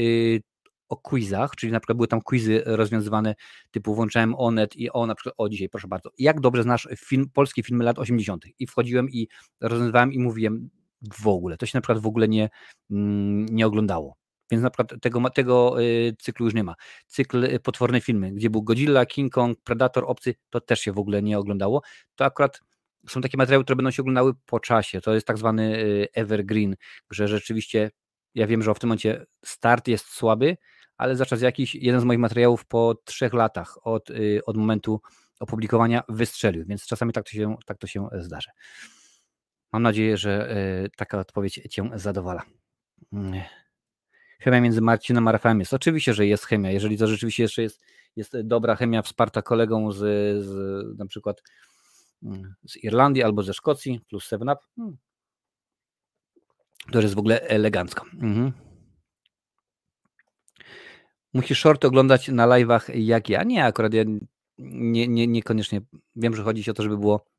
o 0.90 0.98
quizach, 0.98 1.52
czyli 1.56 1.72
na 1.72 1.80
przykład 1.80 1.98
były 1.98 2.08
tam 2.08 2.22
quizy 2.22 2.64
rozwiązywane 2.66 3.36
typu 3.72 3.96
włączałem 3.96 4.36
Onet 4.36 4.76
i 4.76 4.92
o 4.92 5.06
na 5.06 5.16
przykład 5.16 5.36
o 5.38 5.50
dzisiaj, 5.50 5.70
proszę 5.70 5.88
bardzo, 5.88 6.10
jak 6.18 6.40
dobrze 6.40 6.64
znasz 6.64 6.88
film, 6.98 7.30
polskie 7.34 7.64
filmy 7.64 7.84
lat 7.84 8.00
80. 8.00 8.46
i 8.60 8.68
wchodziłem 8.68 9.10
i 9.10 9.28
rozwiązywałem 9.62 10.14
i 10.14 10.20
mówiłem 10.20 10.70
w 11.14 11.28
ogóle. 11.28 11.58
To 11.58 11.66
się 11.66 11.78
na 11.78 11.82
przykład 11.82 12.00
w 12.00 12.08
ogóle 12.08 12.28
nie, 12.28 12.50
mm, 12.92 13.46
nie 13.46 13.68
oglądało. 13.68 14.18
Więc 14.52 14.64
na 14.64 14.70
przykład 14.70 15.02
tego, 15.02 15.30
tego 15.30 15.82
y, 15.82 16.16
cyklu 16.20 16.46
już 16.46 16.54
nie 16.54 16.64
ma. 16.64 16.76
Cykl 17.08 17.44
y, 17.44 17.60
Potworne 17.60 18.02
Filmy, 18.02 18.32
gdzie 18.32 18.50
był 18.50 18.64
Godzilla, 18.64 19.06
King 19.06 19.34
Kong, 19.34 19.58
Predator, 19.64 20.04
Obcy, 20.08 20.36
to 20.50 20.62
też 20.62 20.80
się 20.80 20.92
w 20.92 21.00
ogóle 21.00 21.22
nie 21.22 21.40
oglądało. 21.40 21.82
To 22.16 22.26
akurat 22.26 22.62
są 23.10 23.22
takie 23.22 23.38
materiały, 23.38 23.64
które 23.64 23.76
będą 23.76 23.92
się 23.92 24.02
oglądały 24.02 24.34
po 24.46 24.60
czasie. 24.60 25.02
To 25.02 25.14
jest 25.14 25.28
tak 25.28 25.38
zwany 25.38 25.78
y, 25.80 26.08
evergreen, 26.14 26.76
że 27.12 27.28
rzeczywiście 27.28 27.92
ja 28.36 28.48
wiem, 28.48 28.64
że 28.64 28.74
w 28.74 28.80
tym 28.80 28.88
momencie 28.88 29.26
start 29.46 29.88
jest 29.88 30.06
słaby, 30.06 30.58
ale 30.98 31.16
za 31.16 31.26
czas 31.26 31.42
jakiś 31.42 31.76
jeden 31.76 32.02
z 32.02 32.04
moich 32.04 32.20
materiałów 32.20 32.66
po 32.66 32.96
trzech 33.06 33.34
latach 33.34 33.88
od, 33.88 34.10
od 34.46 34.58
momentu 34.58 35.02
opublikowania 35.40 36.04
wystrzelił, 36.10 36.66
więc 36.66 36.86
czasami 36.86 37.14
tak 37.14 37.26
to 37.26 37.32
się, 37.32 37.56
tak 37.66 37.78
to 37.78 37.88
się 37.88 38.08
zdarzy. 38.14 38.50
Mam 39.76 39.84
nadzieję, 39.84 40.18
że 40.18 40.50
e, 40.50 40.90
taka 40.90 41.20
odpowiedź 41.20 41.54
Cię 41.70 41.90
zadowala. 41.96 42.44
Mm. 43.14 43.42
Chemia 44.40 44.62
między 44.62 44.82
Marcinem 44.82 45.28
a 45.28 45.32
Rafałem 45.32 45.60
jest. 45.60 45.74
Oczywiście, 45.74 46.14
że 46.14 46.26
jest 46.26 46.46
chemia. 46.46 46.72
Jeżeli 46.72 46.98
to 46.98 47.08
rzeczywiście 47.08 47.44
jeszcze 47.44 47.62
jest, 47.62 47.82
jest 48.16 48.42
dobra 48.42 48.76
chemia 48.76 49.02
wsparta 49.02 49.42
kolegą 49.42 49.92
z, 49.92 49.98
z 50.46 51.00
na 51.00 51.06
przykład 51.06 51.44
mm, 52.24 52.56
z 52.68 52.84
Irlandii 52.84 53.24
albo 53.24 53.44
ze 53.44 53.54
Szkocji 53.54 54.02
plus 54.10 54.30
7up, 54.30 54.58
hmm, 54.76 54.98
to 56.92 57.02
jest 57.02 57.14
w 57.14 57.20
ogóle 57.20 57.42
elegancko. 57.42 58.06
Mhm. 58.14 58.52
Musisz 61.34 61.60
short 61.60 61.86
oglądać 61.86 62.28
na 62.28 62.48
live'ach 62.48 62.92
jak 62.94 63.30
ja. 63.30 63.44
Nie, 63.44 63.66
akurat 63.66 63.94
ja 63.94 64.04
nie, 64.58 65.08
nie, 65.08 65.28
niekoniecznie. 65.28 65.82
Wiem, 66.16 66.36
że 66.36 66.44
chodzi 66.44 66.72
o 66.72 66.74
to, 66.74 66.84
żeby 66.84 66.98
było 66.98 67.35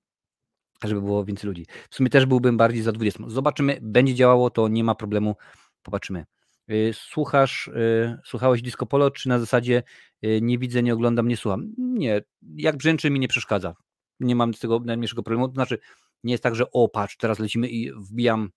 żeby 0.84 1.00
było 1.00 1.24
więcej 1.24 1.48
ludzi. 1.48 1.66
W 1.90 1.94
sumie 1.94 2.10
też 2.10 2.26
byłbym 2.26 2.56
bardziej 2.56 2.82
za 2.82 2.92
20. 2.92 3.24
Zobaczymy, 3.26 3.78
będzie 3.82 4.14
działało, 4.14 4.50
to 4.50 4.68
nie 4.68 4.84
ma 4.84 4.94
problemu, 4.94 5.36
popatrzymy. 5.82 6.24
Y, 6.70 6.90
słuchasz, 6.94 7.68
y, 7.68 8.18
słuchałeś 8.24 8.62
Disco 8.62 8.86
Polo, 8.86 9.10
czy 9.10 9.28
na 9.28 9.38
zasadzie 9.38 9.82
y, 10.24 10.38
nie 10.42 10.58
widzę, 10.58 10.82
nie 10.82 10.94
oglądam, 10.94 11.28
nie 11.28 11.36
słucham? 11.36 11.72
Nie, 11.78 12.22
jak 12.56 12.76
brzęczy 12.76 13.10
mi 13.10 13.20
nie 13.20 13.28
przeszkadza. 13.28 13.74
Nie 14.20 14.36
mam 14.36 14.54
z 14.54 14.58
tego 14.58 14.80
najmniejszego 14.80 15.22
problemu. 15.22 15.48
To 15.48 15.54
znaczy, 15.54 15.78
nie 16.24 16.32
jest 16.32 16.42
tak, 16.42 16.54
że 16.54 16.70
o 16.70 16.88
patrz, 16.88 17.16
teraz 17.16 17.38
lecimy 17.38 17.68
i 17.68 17.92
wbijam 17.92 18.50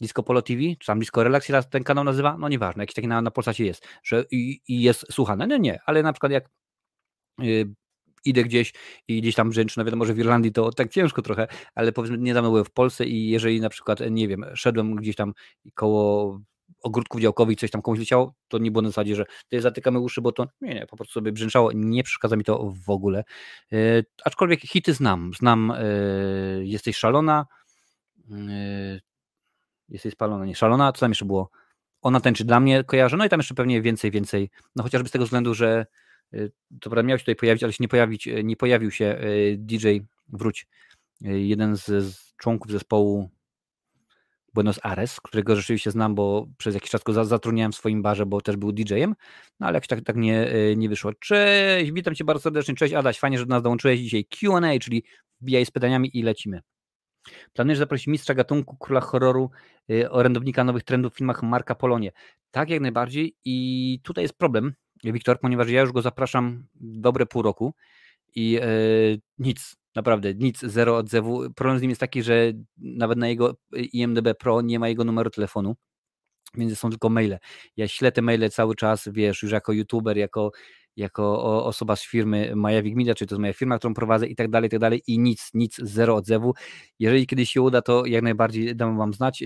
Disco 0.00 0.22
Polo 0.22 0.42
TV, 0.42 0.60
czy 0.78 0.86
tam 0.86 0.98
Disco 0.98 1.24
Relax, 1.24 1.48
jak 1.48 1.64
ten 1.64 1.84
kanał 1.84 2.04
nazywa, 2.04 2.36
no 2.38 2.48
nieważne, 2.48 2.82
jakiś 2.82 2.94
taki 2.94 3.08
na, 3.08 3.22
na 3.22 3.30
Polsacie 3.30 3.64
jest, 3.64 3.86
że 4.04 4.24
i, 4.30 4.60
i 4.68 4.82
jest 4.82 5.06
słuchane. 5.12 5.46
No 5.46 5.56
nie, 5.56 5.78
ale 5.86 6.02
na 6.02 6.12
przykład 6.12 6.32
jak 6.32 6.48
idę 8.24 8.44
gdzieś 8.44 8.72
i 9.08 9.20
gdzieś 9.20 9.34
tam 9.34 9.50
brzęczy, 9.50 9.78
no 9.78 9.84
wiadomo, 9.84 10.04
że 10.04 10.14
w 10.14 10.18
Irlandii 10.18 10.52
to 10.52 10.72
tak 10.72 10.90
ciężko 10.90 11.22
trochę, 11.22 11.48
ale 11.74 11.92
powiedzmy 11.92 12.18
niedawno 12.18 12.50
byłem 12.50 12.64
w 12.64 12.70
Polsce 12.70 13.04
i 13.06 13.28
jeżeli 13.28 13.60
na 13.60 13.68
przykład, 13.68 13.98
nie 14.10 14.28
wiem, 14.28 14.44
szedłem 14.54 14.96
gdzieś 14.96 15.16
tam 15.16 15.34
koło 15.74 16.40
ogródków 16.82 17.20
działkowych 17.20 17.58
coś 17.58 17.70
tam 17.70 17.82
komuś 17.82 17.98
leciało, 17.98 18.34
to 18.48 18.58
nie 18.58 18.70
było 18.70 18.82
na 18.82 18.88
zasadzie, 18.88 19.16
że 19.16 19.24
tutaj 19.44 19.60
zatykamy 19.60 19.98
uszy, 19.98 20.20
bo 20.20 20.32
to 20.32 20.46
nie, 20.60 20.74
nie, 20.74 20.86
po 20.86 20.96
prostu 20.96 21.12
sobie 21.12 21.32
brzęczało, 21.32 21.70
nie 21.74 22.02
przeszkadza 22.02 22.36
mi 22.36 22.44
to 22.44 22.72
w 22.86 22.90
ogóle. 22.90 23.24
Yy, 23.70 24.04
aczkolwiek 24.24 24.60
hity 24.60 24.94
znam, 24.94 25.30
znam 25.38 25.72
yy, 26.58 26.66
Jesteś 26.66 26.96
szalona, 26.96 27.46
yy, 28.28 29.00
Jesteś 29.88 30.12
spalona, 30.12 30.44
nie 30.44 30.54
szalona, 30.54 30.92
co 30.92 31.00
tam 31.00 31.10
jeszcze 31.10 31.24
było? 31.24 31.50
Ona 32.02 32.20
tańczy 32.20 32.44
dla 32.44 32.60
mnie, 32.60 32.84
kojarzę, 32.84 33.16
no 33.16 33.24
i 33.24 33.28
tam 33.28 33.40
jeszcze 33.40 33.54
pewnie 33.54 33.82
więcej, 33.82 34.10
więcej, 34.10 34.50
no 34.76 34.82
chociażby 34.82 35.08
z 35.08 35.12
tego 35.12 35.24
względu, 35.24 35.54
że 35.54 35.86
to 36.80 36.90
prawda 36.90 37.02
miał 37.02 37.18
się 37.18 37.22
tutaj 37.22 37.36
pojawić, 37.36 37.62
ale 37.62 37.72
się 37.72 37.78
nie, 37.80 37.88
pojawić, 37.88 38.28
nie 38.44 38.56
pojawił 38.56 38.90
się 38.90 39.20
DJ 39.56 39.96
Wróć, 40.28 40.66
jeden 41.20 41.76
z, 41.76 41.84
z 41.86 42.34
członków 42.36 42.72
zespołu 42.72 43.30
Buenos 44.54 44.80
Aires, 44.82 45.20
którego 45.20 45.56
rzeczywiście 45.56 45.90
znam, 45.90 46.14
bo 46.14 46.46
przez 46.56 46.74
jakiś 46.74 46.90
czas 46.90 47.02
go 47.02 47.24
zatrudniałem 47.24 47.72
w 47.72 47.76
swoim 47.76 48.02
barze, 48.02 48.26
bo 48.26 48.40
też 48.40 48.56
był 48.56 48.72
DJ-em, 48.72 49.14
no 49.60 49.66
ale 49.66 49.76
jakoś 49.76 49.88
tak, 49.88 50.00
tak 50.04 50.16
nie, 50.16 50.48
nie 50.76 50.88
wyszło. 50.88 51.12
Cześć, 51.14 51.92
witam 51.92 52.14
Cię 52.14 52.24
bardzo 52.24 52.42
serdecznie, 52.42 52.74
cześć 52.74 52.94
Adaś, 52.94 53.18
fajnie, 53.18 53.38
że 53.38 53.46
do 53.46 53.54
nas 53.54 53.62
dołączyłeś 53.62 54.00
dzisiaj 54.00 54.24
Q&A, 54.24 54.78
czyli 54.78 55.04
wbijaj 55.40 55.66
z 55.66 55.70
pytaniami 55.70 56.18
i 56.18 56.22
lecimy. 56.22 56.60
Planujesz 57.52 57.78
zaprosić 57.78 58.06
mistrza 58.06 58.34
gatunku, 58.34 58.76
króla 58.76 59.00
horroru, 59.00 59.50
orędownika 60.10 60.64
nowych 60.64 60.82
trendów 60.82 61.14
w 61.14 61.16
filmach 61.16 61.42
Marka 61.42 61.74
Polonie? 61.74 62.12
Tak, 62.50 62.70
jak 62.70 62.80
najbardziej 62.80 63.36
i 63.44 64.00
tutaj 64.02 64.24
jest 64.24 64.38
problem, 64.38 64.74
Wiktor, 65.12 65.40
ponieważ 65.40 65.70
ja 65.70 65.80
już 65.80 65.92
go 65.92 66.02
zapraszam 66.02 66.66
dobre 66.74 67.26
pół 67.26 67.42
roku 67.42 67.74
i 68.34 68.58
e, 68.62 68.66
nic, 69.38 69.76
Naprawdę, 69.94 70.34
nic, 70.34 70.60
zero 70.60 70.96
odzewu. 70.96 71.50
Problem 71.54 71.78
z 71.78 71.82
nim 71.82 71.90
jest 71.90 72.00
taki, 72.00 72.22
że 72.22 72.52
nawet 72.76 73.18
na 73.18 73.28
jego 73.28 73.56
IMDB 73.92 74.34
Pro 74.38 74.62
nie 74.62 74.78
ma 74.78 74.88
jego 74.88 75.04
numeru 75.04 75.30
telefonu, 75.30 75.76
więc 76.54 76.78
są 76.78 76.90
tylko 76.90 77.08
maile. 77.08 77.38
Ja 77.76 77.88
ślę 77.88 78.12
te 78.12 78.22
maile 78.22 78.50
cały 78.50 78.74
czas, 78.74 79.08
wiesz, 79.12 79.42
już 79.42 79.52
jako 79.52 79.72
youtuber, 79.72 80.16
jako, 80.16 80.50
jako 80.96 81.64
osoba 81.64 81.96
z 81.96 82.04
firmy 82.06 82.52
Majawik 82.56 82.96
Media, 82.96 83.14
czy 83.14 83.26
to 83.26 83.34
jest 83.34 83.40
moja 83.40 83.52
firma, 83.52 83.78
którą 83.78 83.94
prowadzę 83.94 84.26
i 84.26 84.36
tak 84.36 84.50
dalej, 84.50 84.66
i 84.66 84.70
tak 84.70 84.80
dalej 84.80 85.02
i 85.06 85.18
nic, 85.18 85.50
nic, 85.54 85.76
zero 85.82 86.16
odzewu. 86.16 86.54
Jeżeli 86.98 87.26
kiedyś 87.26 87.50
się 87.50 87.62
uda, 87.62 87.82
to 87.82 88.06
jak 88.06 88.22
najbardziej 88.22 88.76
dam 88.76 88.98
wam 88.98 89.12
znać. 89.12 89.42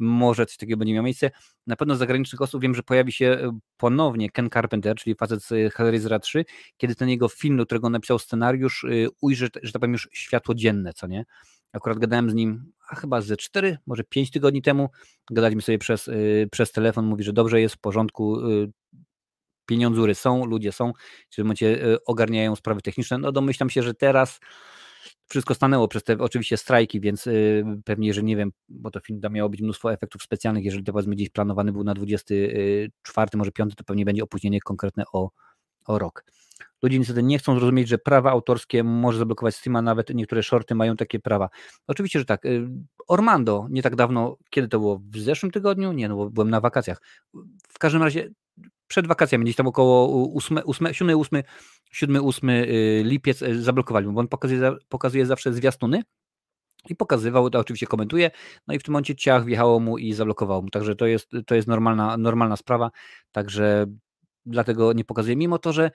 E, 0.00 0.04
może 0.04 0.46
coś 0.46 0.56
takiego 0.56 0.76
będzie 0.76 0.94
miało 0.94 1.04
miejsce. 1.04 1.30
Na 1.66 1.76
pewno 1.76 1.96
z 1.96 1.98
zagranicznych 1.98 2.42
osób 2.42 2.62
wiem, 2.62 2.74
że 2.74 2.82
pojawi 2.82 3.12
się 3.12 3.26
e, 3.26 3.58
ponownie 3.76 4.30
Ken 4.30 4.50
Carpenter, 4.50 4.96
czyli 4.96 5.16
facet 5.16 5.42
z 5.42 5.74
Hellraisera 5.74 6.18
3, 6.18 6.44
kiedy 6.76 6.94
ten 6.94 7.08
jego 7.08 7.28
film, 7.28 7.56
do 7.56 7.66
którego 7.66 7.90
napisał 7.90 8.18
scenariusz, 8.18 8.84
e, 8.84 8.88
ujrzy, 9.20 9.48
że 9.62 9.72
tak 9.72 9.80
powiem, 9.80 9.92
już 9.92 10.08
światło 10.12 10.54
dzienne, 10.54 10.92
co 10.92 11.06
nie? 11.06 11.24
Akurat 11.72 11.98
gadałem 11.98 12.30
z 12.30 12.34
nim 12.34 12.72
a 12.88 12.94
chyba 12.94 13.20
ze 13.20 13.36
4, 13.36 13.78
może 13.86 14.04
5 14.04 14.30
tygodni 14.30 14.62
temu. 14.62 14.88
Gadaliśmy 15.30 15.62
sobie 15.62 15.78
przez, 15.78 16.08
e, 16.08 16.12
przez 16.50 16.72
telefon, 16.72 17.06
mówi, 17.06 17.24
że 17.24 17.32
dobrze 17.32 17.60
jest, 17.60 17.74
w 17.74 17.78
porządku, 17.78 18.38
pieniądzury 19.66 20.14
są, 20.14 20.44
ludzie 20.44 20.72
są, 20.72 20.92
w 21.30 21.34
tym 21.36 21.44
momencie 21.44 21.98
ogarniają 22.06 22.56
sprawy 22.56 22.80
techniczne. 22.82 23.18
No 23.18 23.32
domyślam 23.32 23.70
się, 23.70 23.82
że 23.82 23.94
teraz 23.94 24.40
wszystko 25.28 25.54
stanęło 25.54 25.88
przez 25.88 26.04
te 26.04 26.18
oczywiście 26.18 26.56
strajki, 26.56 27.00
więc 27.00 27.26
y, 27.26 27.64
pewnie, 27.84 28.06
jeżeli 28.06 28.26
nie 28.26 28.36
wiem, 28.36 28.52
bo 28.68 28.90
to 28.90 29.00
film 29.00 29.20
miało 29.30 29.48
być 29.48 29.60
mnóstwo 29.60 29.92
efektów 29.92 30.22
specjalnych, 30.22 30.64
jeżeli 30.64 30.84
to 30.84 30.92
powiedzmy 30.92 31.14
gdzieś 31.14 31.30
planowany 31.30 31.72
był 31.72 31.84
na 31.84 31.94
24, 31.94 33.30
może 33.34 33.52
5, 33.52 33.74
to 33.74 33.84
pewnie 33.84 34.04
będzie 34.04 34.22
opóźnienie 34.22 34.60
konkretne 34.60 35.04
o, 35.12 35.30
o 35.86 35.98
rok. 35.98 36.24
Ludzie 36.82 36.98
niestety 36.98 37.22
nie 37.22 37.38
chcą 37.38 37.58
zrozumieć, 37.58 37.88
że 37.88 37.98
prawa 37.98 38.30
autorskie 38.30 38.84
może 38.84 39.18
zablokować 39.18 39.56
Steama, 39.56 39.82
nawet 39.82 40.14
niektóre 40.14 40.42
shorty 40.42 40.74
mają 40.74 40.96
takie 40.96 41.20
prawa. 41.20 41.48
Oczywiście, 41.86 42.18
że 42.18 42.24
tak. 42.24 42.44
Y, 42.44 42.68
Ormando 43.08 43.66
nie 43.70 43.82
tak 43.82 43.96
dawno, 43.96 44.36
kiedy 44.50 44.68
to 44.68 44.78
było? 44.78 45.00
W 45.10 45.18
zeszłym 45.18 45.52
tygodniu? 45.52 45.92
Nie, 45.92 46.08
no 46.08 46.16
bo 46.16 46.30
byłem 46.30 46.50
na 46.50 46.60
wakacjach. 46.60 47.02
W 47.68 47.78
każdym 47.78 48.02
razie 48.02 48.30
przed 48.86 49.06
wakacjami, 49.06 49.44
gdzieś 49.44 49.56
tam 49.56 49.66
około 49.66 50.32
8, 50.34 50.58
8, 50.64 50.94
7, 50.94 51.20
8, 51.20 51.42
7, 51.92 52.26
8 52.26 52.50
lipiec 53.02 53.42
y, 53.42 53.62
zablokowali, 53.62 54.06
bo 54.06 54.20
on 54.20 54.28
pokazuje, 54.28 54.72
pokazuje 54.88 55.26
zawsze 55.26 55.52
zwiastuny 55.52 56.02
i 56.88 56.96
pokazywał, 56.96 57.50
to 57.50 57.58
oczywiście 57.58 57.86
komentuje, 57.86 58.30
no 58.66 58.74
i 58.74 58.78
w 58.78 58.82
tym 58.82 58.92
momencie 58.92 59.14
ciach 59.14 59.44
wjechało 59.44 59.80
mu 59.80 59.98
i 59.98 60.12
zablokowało 60.12 60.62
mu, 60.62 60.70
także 60.70 60.96
to 60.96 61.06
jest, 61.06 61.30
to 61.46 61.54
jest 61.54 61.68
normalna, 61.68 62.16
normalna 62.16 62.56
sprawa, 62.56 62.90
także 63.32 63.86
dlatego 64.46 64.92
nie 64.92 65.04
pokazuje, 65.04 65.36
mimo 65.36 65.58
to, 65.58 65.72
że 65.72 65.90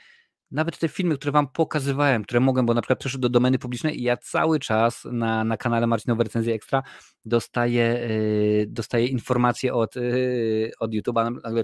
nawet 0.51 0.79
te 0.79 0.87
filmy, 0.87 1.15
które 1.15 1.31
wam 1.31 1.47
pokazywałem, 1.47 2.23
które 2.23 2.39
mogłem, 2.39 2.65
bo 2.65 2.73
na 2.73 2.81
przykład 2.81 2.99
przeszły 2.99 3.19
do 3.19 3.29
domeny 3.29 3.59
publicznej 3.59 3.99
i 3.99 4.03
ja 4.03 4.17
cały 4.17 4.59
czas 4.59 5.05
na, 5.11 5.43
na 5.43 5.57
kanale 5.57 5.87
Marcinowe 5.87 6.23
Recenzje 6.23 6.53
Ekstra 6.53 6.83
dostaję, 7.25 8.07
yy, 8.09 8.67
dostaję 8.67 9.07
informacje 9.07 9.73
od, 9.73 9.95
yy, 9.95 10.71
od 10.79 10.91
YouTube'a, 10.91 11.35
nagle 11.43 11.63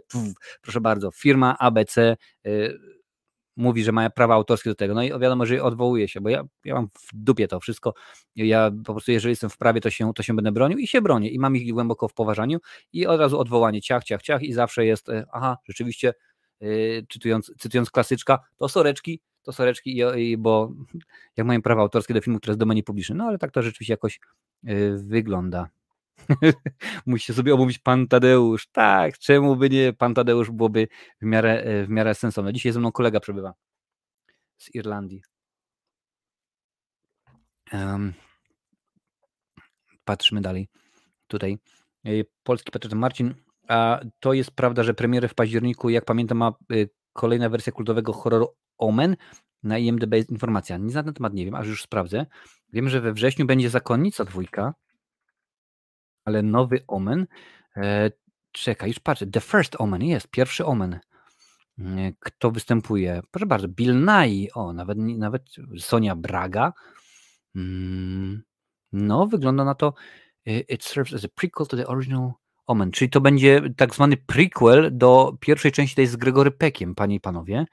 proszę 0.62 0.82
bardzo, 0.82 1.12
firma 1.12 1.58
ABC 1.60 2.18
yy, 2.44 2.80
mówi, 3.58 3.84
że 3.84 3.92
ma 3.92 4.10
prawa 4.10 4.34
autorskie 4.34 4.70
do 4.70 4.76
tego, 4.76 4.94
no 4.94 5.04
i 5.04 5.10
wiadomo, 5.10 5.46
że 5.46 5.64
odwołuje 5.64 6.08
się, 6.08 6.22
bo 6.22 6.30
ja, 6.30 6.44
ja 6.66 6.74
mam 6.74 6.88
w 6.88 7.10
dupie 7.14 7.48
to 7.48 7.60
wszystko, 7.60 7.94
ja 8.36 8.72
po 8.86 8.94
prostu 8.94 9.12
jeżeli 9.12 9.32
jestem 9.32 9.50
w 9.50 9.58
prawie, 9.58 9.82
to 9.82 9.90
się, 9.90 10.14
to 10.14 10.24
się 10.24 10.36
będę 10.36 10.52
bronił 10.52 10.78
i 10.78 10.88
się 10.88 11.02
bronię. 11.02 11.30
I 11.30 11.40
mam 11.40 11.56
ich 11.56 11.74
głęboko 11.74 12.08
w 12.08 12.14
poważaniu 12.14 12.60
i 12.94 13.08
od 13.08 13.20
razu 13.20 13.40
odwołanie, 13.40 13.82
ciach, 13.82 14.04
ciach, 14.04 14.22
ciach 14.22 14.44
i 14.44 14.54
zawsze 14.54 14.86
jest, 14.86 15.10
e, 15.10 15.26
aha, 15.32 15.58
rzeczywiście 15.66 16.14
Y, 16.14 16.35
cytując, 17.10 17.52
cytując 17.60 17.92
klasyczka, 17.92 18.40
to 18.58 18.70
soreczki, 18.70 19.22
to 19.44 19.54
soreczki, 19.54 20.02
bo 20.38 20.72
jak 21.38 21.48
mają 21.48 21.62
prawa 21.62 21.82
autorskie 21.82 22.14
do 22.14 22.22
filmu, 22.22 22.40
które 22.40 22.52
jest 22.52 22.60
domenie 22.60 22.84
publicznej, 22.84 23.18
no 23.18 23.24
ale 23.26 23.38
tak 23.38 23.52
to 23.52 23.62
rzeczywiście 23.62 23.94
jakoś 23.94 24.20
y, 24.70 24.98
wygląda. 24.98 25.70
Musicie 27.06 27.34
sobie 27.34 27.54
omówić 27.54 27.80
Pan 27.80 28.08
Tadeusz. 28.08 28.68
Tak, 28.68 29.18
czemu 29.18 29.56
by 29.56 29.70
nie? 29.70 29.94
Pan 29.94 30.14
Tadeusz 30.14 30.52
byłoby 30.52 30.88
w 31.22 31.26
miarę, 31.26 31.68
y, 31.68 31.86
w 31.86 31.90
miarę 31.90 32.16
sensowne. 32.16 32.54
Dzisiaj 32.54 32.72
ze 32.72 32.80
mną 32.80 32.92
kolega 32.92 33.20
przebywa 33.20 33.54
z 34.58 34.76
Irlandii. 34.76 35.22
Um, 37.74 38.14
patrzmy 40.06 40.42
dalej. 40.42 40.68
Tutaj 41.28 41.58
polski 42.44 42.72
patriot 42.72 42.98
Marcin 42.98 43.45
a 43.68 44.00
to 44.20 44.34
jest 44.34 44.52
prawda, 44.52 44.84
że 44.84 44.94
premierę 44.94 45.28
w 45.28 45.34
październiku, 45.34 45.90
jak 45.90 46.06
pamiętam, 46.06 46.38
ma 46.38 46.54
y, 46.72 46.90
kolejna 47.14 47.50
wersja 47.50 47.74
kultowego 47.74 48.14
horroru 48.14 48.56
Omen. 48.78 49.16
Na 49.64 49.78
IMDb 49.78 50.14
jest 50.14 50.30
informacja. 50.30 50.78
Nic 50.78 50.94
na 50.94 51.04
ten 51.04 51.14
temat 51.14 51.34
nie 51.34 51.46
wiem, 51.46 51.56
aż 51.56 51.68
już 51.68 51.84
sprawdzę. 51.84 52.26
Wiem, 52.74 52.90
że 52.90 53.02
we 53.02 53.14
wrześniu 53.14 53.46
będzie 53.46 53.70
Zakonnica 53.70 54.26
dwójka, 54.26 54.74
ale 56.26 56.42
nowy 56.42 56.84
Omen. 56.88 57.28
E, 57.78 58.12
czekaj, 58.52 58.90
już 58.90 59.00
patrzę. 59.00 59.28
The 59.28 59.42
First 59.42 59.76
Omen 59.80 60.04
jest, 60.04 60.28
pierwszy 60.28 60.66
Omen. 60.66 61.00
E, 61.80 62.14
kto 62.20 62.52
występuje? 62.52 63.22
Proszę 63.32 63.46
bardzo, 63.46 63.68
Bill 63.68 64.06
Nye, 64.06 64.48
o, 64.54 64.74
nawet, 64.74 64.98
nawet 64.98 65.44
Sonia 65.80 66.16
Braga. 66.16 66.74
Mm, 67.56 68.44
no, 68.92 69.28
wygląda 69.28 69.66
na 69.66 69.76
to. 69.76 69.94
E, 70.46 70.60
it 70.60 70.84
serves 70.84 71.14
as 71.14 71.26
a 71.26 71.28
prequel 71.28 71.68
to 71.68 71.78
the 71.78 71.88
original 71.88 72.32
Omen, 72.68 72.92
czyli 72.92 73.10
to 73.10 73.22
będzie 73.22 73.62
tak 73.78 73.96
zwany 73.96 74.18
prequel 74.18 74.98
do 74.98 75.38
pierwszej 75.40 75.72
części 75.72 75.96
tej 75.96 76.08
z 76.08 76.16
Gregory 76.16 76.52
Peckiem, 76.52 76.96
panie 76.96 77.16
i 77.16 77.20
panowie. 77.20 77.66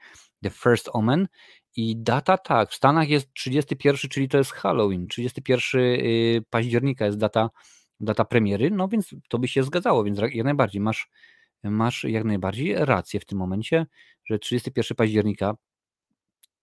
The 0.43 0.49
First 0.49 0.89
Omen. 0.93 1.27
I 1.75 1.97
data 1.97 2.37
tak, 2.37 2.69
w 2.69 2.75
Stanach 2.75 3.09
jest 3.09 3.33
31, 3.33 4.09
czyli 4.09 4.29
to 4.29 4.37
jest 4.37 4.51
Halloween. 4.51 5.07
31 5.07 5.81
y, 5.81 6.43
października 6.49 7.05
jest 7.05 7.17
data, 7.17 7.49
data 7.99 8.25
premiery, 8.25 8.71
no 8.71 8.87
więc 8.87 9.15
to 9.29 9.39
by 9.39 9.47
się 9.47 9.63
zgadzało, 9.63 10.03
więc 10.03 10.19
jak 10.19 10.43
najbardziej 10.43 10.81
masz, 10.81 11.09
masz 11.63 12.03
jak 12.03 12.23
najbardziej 12.23 12.75
rację 12.75 13.19
w 13.19 13.25
tym 13.25 13.37
momencie, 13.37 13.85
że 14.25 14.39
31 14.39 14.95
października. 14.95 15.53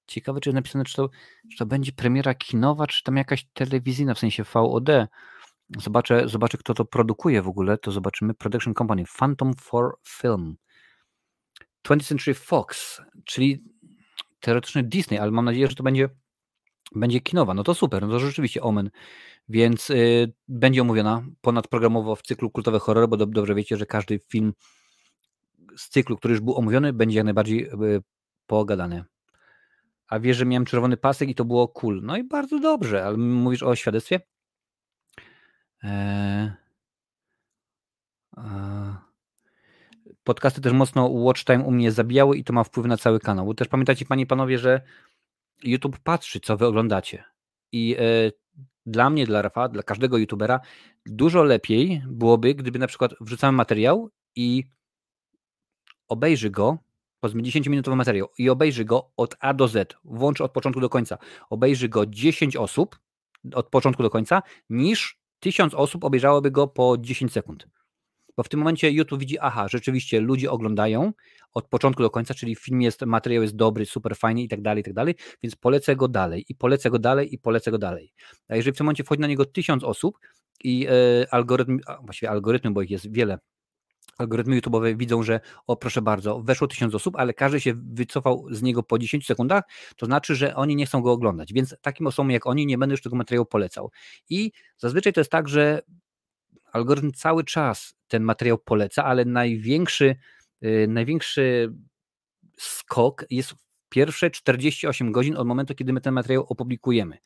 Ciekawe, 0.06 0.40
czy 0.40 0.48
jest 0.48 0.54
napisane, 0.54 0.84
czy 0.84 0.96
to, 0.96 1.10
czy 1.50 1.58
to 1.58 1.66
będzie 1.66 1.92
premiera 1.92 2.34
kinowa, 2.34 2.86
czy 2.86 3.02
tam 3.02 3.16
jakaś 3.16 3.46
telewizyjna, 3.52 4.14
w 4.14 4.18
sensie 4.18 4.44
VOD 4.44 4.88
zobaczę, 5.78 6.28
zobaczę, 6.28 6.58
kto 6.58 6.74
to 6.74 6.84
produkuje 6.84 7.42
w 7.42 7.48
ogóle, 7.48 7.78
to 7.78 7.92
zobaczymy. 7.92 8.34
Production 8.34 8.74
Company, 8.74 9.04
Phantom 9.18 9.54
for 9.54 9.98
Film. 10.08 10.56
20th 11.88 12.04
Century 12.04 12.34
Fox, 12.34 13.00
czyli 13.24 13.64
teoretycznie 14.40 14.82
Disney, 14.82 15.18
ale 15.18 15.30
mam 15.30 15.44
nadzieję, 15.44 15.68
że 15.68 15.74
to 15.74 15.82
będzie, 15.82 16.08
będzie 16.94 17.20
kinowa. 17.20 17.54
No 17.54 17.62
to 17.62 17.74
super, 17.74 18.02
no 18.02 18.08
to 18.08 18.20
rzeczywiście 18.20 18.62
Omen. 18.62 18.90
Więc 19.48 19.90
y, 19.90 20.32
będzie 20.48 20.82
omówiona 20.82 21.22
ponadprogramowo 21.40 22.16
w 22.16 22.22
cyklu 22.22 22.50
kultowe 22.50 22.78
horror, 22.78 23.08
bo 23.08 23.16
do, 23.16 23.26
dobrze 23.26 23.54
wiecie, 23.54 23.76
że 23.76 23.86
każdy 23.86 24.18
film 24.18 24.52
z 25.76 25.88
cyklu, 25.88 26.16
który 26.16 26.32
już 26.32 26.40
był 26.40 26.56
omówiony, 26.56 26.92
będzie 26.92 27.16
jak 27.16 27.24
najbardziej 27.24 27.68
y, 27.68 28.02
pogadany. 28.46 29.04
A 30.08 30.20
wiesz, 30.20 30.36
że 30.36 30.46
miałem 30.46 30.64
czerwony 30.64 30.96
pasek 30.96 31.28
i 31.28 31.34
to 31.34 31.44
było 31.44 31.68
cool. 31.68 32.00
No 32.02 32.16
i 32.16 32.24
bardzo 32.24 32.58
dobrze, 32.58 33.04
ale 33.04 33.16
mówisz 33.16 33.62
o 33.62 33.76
świadectwie? 33.76 34.20
Eee, 35.82 36.50
podcasty 40.24 40.60
też 40.60 40.72
mocno 40.72 41.08
watch 41.08 41.44
time 41.44 41.64
u 41.64 41.70
mnie 41.70 41.92
zabijały 41.92 42.36
i 42.36 42.44
to 42.44 42.52
ma 42.52 42.64
wpływ 42.64 42.86
na 42.86 42.96
cały 42.96 43.20
kanał. 43.20 43.46
Bo 43.46 43.54
też 43.54 43.68
pamiętacie, 43.68 44.04
panie 44.04 44.22
i 44.22 44.26
panowie, 44.26 44.58
że 44.58 44.80
YouTube 45.62 45.98
patrzy, 45.98 46.40
co 46.40 46.56
wy 46.56 46.66
oglądacie. 46.66 47.24
I 47.72 47.96
e, 47.98 48.32
dla 48.86 49.10
mnie, 49.10 49.26
dla 49.26 49.42
Rafa, 49.42 49.68
dla 49.68 49.82
każdego 49.82 50.18
YouTubera 50.18 50.60
dużo 51.06 51.42
lepiej 51.42 52.02
byłoby, 52.06 52.54
gdyby 52.54 52.78
na 52.78 52.86
przykład 52.86 53.14
wrzucamy 53.20 53.56
materiał 53.56 54.10
i 54.36 54.64
obejrzy 56.08 56.50
go, 56.50 56.78
powiedzmy 57.20 57.42
10-minutowy 57.42 57.96
materiał 57.96 58.28
i 58.38 58.50
obejrzy 58.50 58.84
go 58.84 59.10
od 59.16 59.36
A 59.40 59.54
do 59.54 59.68
Z, 59.68 59.96
włącz 60.04 60.40
od 60.40 60.52
początku 60.52 60.80
do 60.80 60.88
końca, 60.88 61.18
obejrzy 61.50 61.88
go 61.88 62.06
10 62.06 62.56
osób 62.56 62.98
od 63.54 63.68
początku 63.68 64.02
do 64.02 64.10
końca, 64.10 64.42
niż 64.70 65.19
1000 65.40 65.74
osób 65.74 66.04
obejrzałoby 66.04 66.50
go 66.50 66.68
po 66.68 66.96
10 66.98 67.32
sekund. 67.32 67.66
Bo 68.36 68.42
w 68.42 68.48
tym 68.48 68.60
momencie 68.60 68.90
YouTube 68.90 69.20
widzi, 69.20 69.38
aha, 69.38 69.68
rzeczywiście 69.68 70.20
ludzie 70.20 70.50
oglądają 70.50 71.12
od 71.54 71.68
początku 71.68 72.02
do 72.02 72.10
końca, 72.10 72.34
czyli 72.34 72.56
film 72.56 72.82
jest, 72.82 73.02
materiał 73.02 73.42
jest 73.42 73.56
dobry, 73.56 73.86
super 73.86 74.16
fajny 74.16 74.42
i 74.42 74.48
tak 74.48 74.62
dalej, 74.62 74.80
i 74.80 74.84
tak 74.84 74.94
dalej, 74.94 75.14
więc 75.42 75.56
polecę 75.56 75.96
go 75.96 76.08
dalej 76.08 76.44
i 76.48 76.54
polecę 76.54 76.90
go 76.90 76.98
dalej 76.98 77.34
i 77.34 77.38
polecę 77.38 77.70
go 77.70 77.78
dalej. 77.78 78.12
A 78.48 78.56
jeżeli 78.56 78.74
w 78.74 78.78
tym 78.78 78.84
momencie 78.84 79.04
wchodzi 79.04 79.20
na 79.20 79.26
niego 79.26 79.44
1000 79.44 79.84
osób 79.84 80.18
i 80.64 80.86
e, 80.86 81.34
algorytm, 81.34 81.80
właściwie 82.02 82.30
algorytmy, 82.30 82.70
bo 82.70 82.82
ich 82.82 82.90
jest 82.90 83.12
wiele, 83.12 83.38
algorytmy 84.20 84.60
YouTube'owe 84.60 84.96
widzą, 84.96 85.22
że 85.22 85.40
o 85.66 85.76
proszę 85.76 86.02
bardzo, 86.02 86.42
weszło 86.42 86.66
tysiąc 86.66 86.94
osób, 86.94 87.16
ale 87.16 87.34
każdy 87.34 87.60
się 87.60 87.74
wycofał 87.76 88.46
z 88.50 88.62
niego 88.62 88.82
po 88.82 88.98
10 88.98 89.26
sekundach, 89.26 89.64
to 89.96 90.06
znaczy, 90.06 90.34
że 90.34 90.54
oni 90.54 90.76
nie 90.76 90.86
chcą 90.86 91.02
go 91.02 91.12
oglądać, 91.12 91.52
więc 91.52 91.76
takim 91.80 92.06
osobom 92.06 92.30
jak 92.30 92.46
oni 92.46 92.66
nie 92.66 92.78
będę 92.78 92.92
już 92.92 93.02
tego 93.02 93.16
materiału 93.16 93.46
polecał. 93.46 93.90
I 94.30 94.52
zazwyczaj 94.78 95.12
to 95.12 95.20
jest 95.20 95.30
tak, 95.30 95.48
że 95.48 95.82
algorytm 96.72 97.12
cały 97.12 97.44
czas 97.44 97.94
ten 98.08 98.22
materiał 98.22 98.58
poleca, 98.58 99.04
ale 99.04 99.24
największy, 99.24 100.16
yy, 100.60 100.88
największy 100.88 101.72
skok 102.58 103.24
jest 103.30 103.54
pierwsze 103.88 104.30
48 104.30 105.12
godzin 105.12 105.36
od 105.36 105.46
momentu, 105.46 105.74
kiedy 105.74 105.92
my 105.92 106.00
ten 106.00 106.14
materiał 106.14 106.46
opublikujemy. 106.48 107.18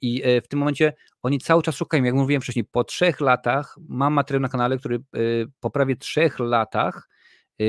I 0.00 0.22
e, 0.24 0.40
w 0.40 0.48
tym 0.48 0.58
momencie 0.58 0.92
oni 1.22 1.38
cały 1.38 1.62
czas 1.62 1.76
szukają, 1.76 2.04
jak 2.04 2.14
mówiłem 2.14 2.42
wcześniej, 2.42 2.64
po 2.64 2.84
trzech 2.84 3.20
latach 3.20 3.76
mam 3.88 4.12
materiał 4.12 4.40
na 4.42 4.48
kanale, 4.48 4.78
który 4.78 4.96
e, 4.96 5.00
po 5.60 5.70
prawie 5.70 5.96
trzech 5.96 6.38
latach 6.38 7.08
e, 7.60 7.64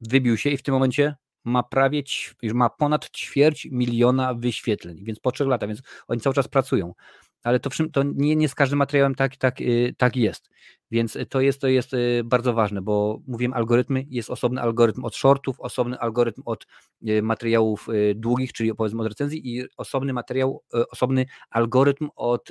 wybił 0.00 0.36
się 0.36 0.50
i 0.50 0.56
w 0.56 0.62
tym 0.62 0.74
momencie 0.74 1.14
ma 1.44 1.62
prawie, 1.62 2.02
ma 2.42 2.70
ponad 2.70 3.10
ćwierć 3.10 3.68
miliona 3.70 4.34
wyświetleń, 4.34 5.04
więc 5.04 5.20
po 5.20 5.32
trzech 5.32 5.48
latach, 5.48 5.68
więc 5.68 5.82
oni 6.08 6.20
cały 6.20 6.34
czas 6.34 6.48
pracują 6.48 6.94
ale 7.42 7.60
to, 7.60 7.70
to 7.92 8.02
nie, 8.02 8.36
nie 8.36 8.48
z 8.48 8.54
każdym 8.54 8.78
materiałem 8.78 9.14
tak, 9.14 9.36
tak, 9.36 9.60
y, 9.60 9.94
tak 9.98 10.16
jest. 10.16 10.50
Więc 10.90 11.18
to 11.28 11.40
jest, 11.40 11.60
to 11.60 11.68
jest 11.68 11.94
y, 11.94 12.22
bardzo 12.24 12.54
ważne, 12.54 12.82
bo 12.82 13.20
mówiłem 13.26 13.52
algorytmy, 13.52 14.04
jest 14.08 14.30
osobny 14.30 14.60
algorytm 14.60 15.04
od 15.04 15.16
shortów, 15.16 15.60
osobny 15.60 15.98
algorytm 15.98 16.42
od 16.44 16.66
y, 17.08 17.22
materiałów 17.22 17.86
długich, 18.14 18.52
czyli 18.52 18.74
powiedzmy 18.74 19.02
od 19.02 19.08
recenzji 19.08 19.56
i 19.56 19.64
osobny 19.76 20.12
materiał, 20.12 20.62
osobny 20.90 21.26
algorytm 21.50 22.08
od 22.16 22.48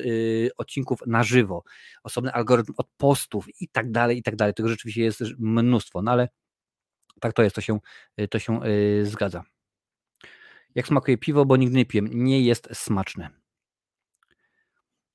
odcinków 0.58 1.00
na 1.08 1.24
żywo, 1.24 1.64
osobny 2.04 2.32
algorytm 2.32 2.74
od 2.78 2.88
postów 2.98 3.62
i 3.62 3.68
tak 3.68 3.92
dalej, 3.92 4.18
i 4.18 4.24
tak 4.24 4.36
dalej. 4.36 4.54
Tego 4.54 4.70
rzeczywiście 4.70 5.04
jest 5.04 5.24
mnóstwo, 5.40 6.02
no 6.02 6.12
ale 6.12 6.30
tak 7.20 7.34
to 7.34 7.44
jest, 7.44 7.56
to 7.56 7.62
się, 7.62 7.80
to 8.30 8.40
się 8.40 8.60
zgadza. 9.04 9.44
Jak 10.76 10.88
smakuje 10.88 11.18
piwo, 11.18 11.46
bo 11.46 11.58
nigdy 11.58 11.78
nie 11.78 11.86
piłem. 11.86 12.10
Nie 12.12 12.42
jest 12.42 12.70
smaczne. 12.74 13.39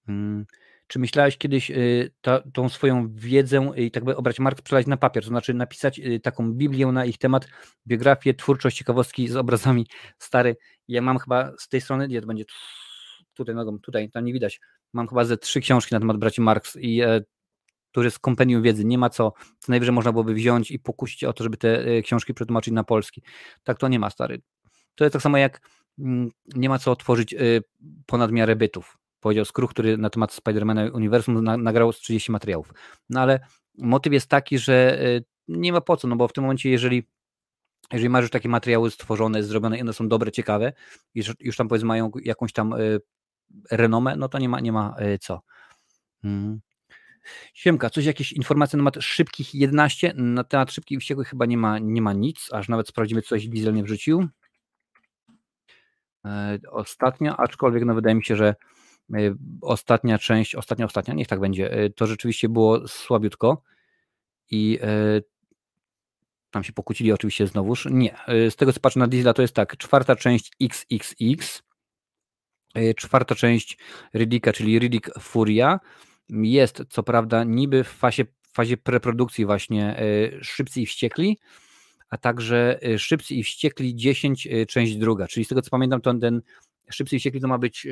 Mm, 0.09 0.47
czy 0.87 0.99
myślałeś 0.99 1.39
kiedyś 1.39 1.71
y, 1.71 2.11
ta, 2.21 2.43
tą 2.53 2.69
swoją 2.69 3.15
wiedzę 3.15 3.73
i 3.77 3.91
tak 3.91 4.05
by 4.05 4.17
obrać 4.17 4.39
mark 4.39 4.63
przelać 4.63 4.87
na 4.87 4.97
papier, 4.97 5.23
to 5.23 5.29
znaczy 5.29 5.55
napisać 5.55 5.99
y, 5.99 6.21
taką 6.21 6.53
Biblię 6.53 6.87
na 6.87 7.05
ich 7.05 7.19
temat, 7.19 7.49
biografię, 7.87 8.35
twórczość, 8.35 8.79
ciekawostki 8.79 9.29
z 9.29 9.37
obrazami 9.37 9.87
stary. 10.19 10.57
Ja 10.89 11.03
mam 11.03 11.19
chyba 11.19 11.53
z 11.59 11.69
tej 11.69 11.81
strony, 11.81 12.09
gdzie 12.09 12.21
to 12.21 12.27
będzie 12.27 12.45
tutaj 13.35 13.55
nogą, 13.55 13.79
tutaj, 13.79 14.11
tam 14.11 14.25
nie 14.25 14.33
widać, 14.33 14.61
mam 14.93 15.09
chyba 15.09 15.25
ze 15.25 15.37
trzy 15.37 15.61
książki 15.61 15.95
na 15.95 16.01
temat 16.01 16.17
braci 16.17 16.41
Marx 16.41 16.77
i 16.77 17.01
e, 17.03 17.21
który 17.91 18.07
jest 18.07 18.19
kompendium 18.19 18.63
wiedzy, 18.63 18.85
nie 18.85 18.99
ma 18.99 19.11
co, 19.11 19.33
co 19.59 19.73
najwyżej 19.73 19.95
można 19.95 20.13
byłoby 20.13 20.35
wziąć 20.35 20.71
i 20.71 20.79
pokusić 20.79 21.25
o 21.25 21.33
to, 21.33 21.45
żeby 21.45 21.57
te 21.57 21.85
e, 21.85 22.03
książki 22.03 22.35
przetłumaczyć 22.35 22.75
na 22.75 22.85
polski. 22.85 23.23
Tak 23.65 23.79
to 23.79 23.89
nie 23.89 23.99
ma, 23.99 24.11
stary. 24.11 24.43
To 24.95 25.05
jest 25.05 25.13
tak 25.13 25.23
samo 25.23 25.39
jak 25.39 25.61
mm, 25.99 26.31
nie 26.55 26.69
ma 26.69 26.79
co 26.79 26.93
otworzyć 26.93 27.33
y, 27.35 27.63
ponad 28.07 28.33
miarę 28.33 28.57
bytów 28.57 28.99
powiedział 29.25 29.45
Skruch, 29.45 29.71
który 29.71 29.99
na 29.99 30.11
temat 30.11 30.33
Spidermana 30.33 30.85
Uniwersum 30.93 31.45
nagrał 31.45 31.93
z 31.93 31.99
30 31.99 32.33
materiałów. 32.33 32.73
No 33.11 33.21
ale 33.21 33.41
motyw 33.79 34.13
jest 34.13 34.29
taki, 34.29 34.59
że 34.59 35.03
y, 35.03 35.25
nie 35.49 35.73
ma 35.73 35.81
po 35.81 35.97
co, 35.97 36.09
no 36.09 36.17
bo 36.17 36.29
w 36.29 36.33
tym 36.33 36.45
momencie, 36.45 36.71
jeżeli 36.71 37.03
jeżeli 37.93 38.09
masz 38.09 38.23
już 38.23 38.31
takie 38.31 38.49
materiały 38.49 38.91
stworzone, 38.91 39.43
zrobione 39.43 39.79
i 39.79 39.83
one 39.83 39.93
są 39.93 40.09
dobre, 40.09 40.33
ciekawe 40.33 40.73
i 41.15 41.23
już 41.41 41.57
tam 41.57 41.69
powiedzmy 41.69 41.87
mają 41.87 42.11
jakąś 42.23 42.53
tam 42.53 42.73
y, 42.73 43.01
renomę, 43.71 44.17
no 44.17 44.29
to 44.29 44.39
nie 44.39 44.49
ma, 44.49 44.61
nie 44.61 44.73
ma 44.73 44.97
y, 45.15 45.19
co. 45.19 45.43
Hmm. 46.23 46.61
Siemka, 47.55 47.91
coś, 47.91 48.05
jakieś 48.05 48.33
informacje 48.33 48.77
na 48.77 48.81
temat 48.81 49.05
szybkich 49.05 49.55
11? 49.55 50.13
Na 50.17 50.45
temat 50.45 50.73
szybkich 50.73 51.01
wściekłych 51.01 51.29
chyba 51.29 51.47
nie 51.47 51.57
ma, 51.59 51.79
nie 51.79 52.03
ma 52.03 52.13
nic, 52.13 52.49
aż 52.53 52.69
nawet 52.69 52.89
sprawdzimy, 52.89 53.23
coś 53.23 53.49
Diesel 53.49 53.75
nie 53.75 53.85
wrzucił. 53.85 54.29
E, 56.25 56.59
ostatnio, 56.71 57.37
aczkolwiek 57.37 57.85
no 57.85 57.95
wydaje 57.95 58.15
mi 58.15 58.25
się, 58.25 58.37
że 58.37 58.55
ostatnia 59.61 60.19
część, 60.19 60.55
ostatnia, 60.55 60.87
ostatnia, 60.87 61.15
niech 61.15 61.29
tak 61.29 61.41
będzie, 61.41 61.73
e, 61.73 61.91
to 61.91 62.07
rzeczywiście 62.07 62.49
było 62.49 62.89
słabiutko 62.89 63.63
i 64.51 64.79
e, 64.83 65.21
tam 66.51 66.65
się 66.65 66.73
pokłócili 66.73 67.13
oczywiście 67.13 67.47
znowuż. 67.47 67.89
Nie, 67.91 68.17
z 68.29 68.57
tego 68.57 68.73
co 68.73 68.81
patrzę 68.81 69.01
na 69.01 69.07
Diesla 69.07 69.33
to 69.33 69.43
jest 69.43 69.55
tak, 69.55 69.77
czwarta 69.77 70.17
część 70.17 70.53
XXX, 70.63 71.63
czwarta 72.97 73.35
część 73.35 73.79
Riddicka, 74.15 74.53
czyli 74.53 74.79
Riddick 74.79 75.11
Furia. 75.21 75.81
Jest 76.29 76.83
co 76.89 77.03
prawda 77.03 77.45
niby 77.45 77.85
w 77.85 77.89
fazie, 77.89 78.25
fazie 78.53 78.77
preprodukcji 78.77 79.47
właśnie 79.47 80.03
Szybcy 80.43 80.81
i 80.81 80.87
Wściekli, 80.87 81.39
a 82.11 82.19
także 82.19 82.79
Szybcy 82.99 83.35
i 83.35 83.43
Wściekli 83.43 83.95
10, 83.97 84.49
część 84.69 84.97
druga, 84.97 85.27
czyli 85.27 85.45
z 85.45 85.49
tego 85.49 85.63
co 85.63 85.71
pamiętam 85.71 86.01
to 86.01 86.15
ten 86.15 86.43
Szybcy 86.91 87.17
i 87.17 87.19
Wściekli 87.19 87.41
to 87.41 87.49
ma 87.49 87.59
być 87.59 87.87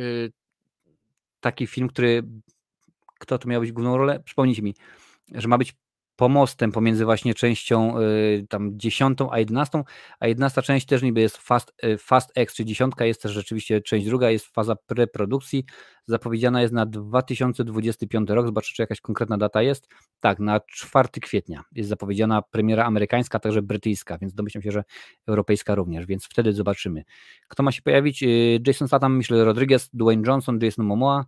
taki 1.42 1.66
film, 1.66 1.88
który 1.88 2.22
kto 3.18 3.38
to 3.38 3.48
miał 3.48 3.60
być 3.60 3.72
główną 3.72 3.96
rolę? 3.96 4.20
Przypomnijcie 4.20 4.62
mi, 4.62 4.74
że 5.34 5.48
ma 5.48 5.58
być 5.58 5.74
pomostem 6.22 6.72
pomiędzy 6.72 7.04
właśnie 7.04 7.34
częścią 7.34 8.00
y, 8.00 8.46
tam 8.48 8.78
dziesiątą 8.78 9.32
a 9.32 9.38
jedenastą, 9.38 9.84
a 10.20 10.26
jedenasta 10.26 10.62
część 10.62 10.86
też 10.86 11.02
niby 11.02 11.20
jest 11.20 11.36
Fast, 11.36 11.74
y, 11.84 11.98
Fast 11.98 12.32
X, 12.34 12.54
czy 12.54 12.64
dziesiątka 12.64 13.04
jest 13.04 13.22
też 13.22 13.32
rzeczywiście 13.32 13.80
część 13.80 14.06
druga, 14.06 14.30
jest 14.30 14.46
faza 14.46 14.76
preprodukcji, 14.76 15.64
zapowiedziana 16.06 16.62
jest 16.62 16.74
na 16.74 16.86
2025 16.86 18.30
rok, 18.30 18.46
zobaczę 18.46 18.72
czy 18.74 18.82
jakaś 18.82 19.00
konkretna 19.00 19.38
data 19.38 19.62
jest, 19.62 19.88
tak, 20.20 20.38
na 20.38 20.60
4 20.60 21.08
kwietnia 21.22 21.62
jest 21.72 21.88
zapowiedziana 21.88 22.42
premiera 22.42 22.84
amerykańska, 22.84 23.38
także 23.38 23.62
brytyjska, 23.62 24.18
więc 24.18 24.34
domyślam 24.34 24.62
się, 24.62 24.72
że 24.72 24.84
europejska 25.28 25.74
również, 25.74 26.06
więc 26.06 26.24
wtedy 26.24 26.52
zobaczymy. 26.52 27.02
Kto 27.48 27.62
ma 27.62 27.72
się 27.72 27.82
pojawić? 27.82 28.22
Y, 28.22 28.60
Jason 28.66 28.88
Statham, 28.88 29.18
Michelle 29.18 29.44
Rodriguez, 29.44 29.90
Dwayne 29.92 30.22
Johnson, 30.26 30.58
Jason 30.62 30.86
Momoa, 30.86 31.24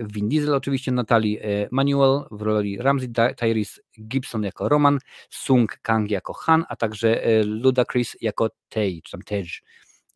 Vin 0.00 0.28
Diesel 0.28 0.54
oczywiście, 0.54 0.92
Natalie 0.92 1.42
e, 1.42 1.68
Manuel 1.70 2.24
w 2.30 2.42
roli 2.42 2.78
Ramsey, 2.78 3.08
Tyrese 3.36 3.80
Gibson 4.08 4.42
jako 4.42 4.68
Roman, 4.68 4.98
Sung 5.30 5.78
Kang 5.82 6.10
jako 6.10 6.32
Han, 6.32 6.64
a 6.68 6.76
także 6.76 7.24
e, 7.24 7.44
Ludacris 7.44 8.16
jako 8.20 8.50
Tej, 8.68 9.02
czy 9.02 9.12
tam 9.12 9.22
Tej. 9.22 9.44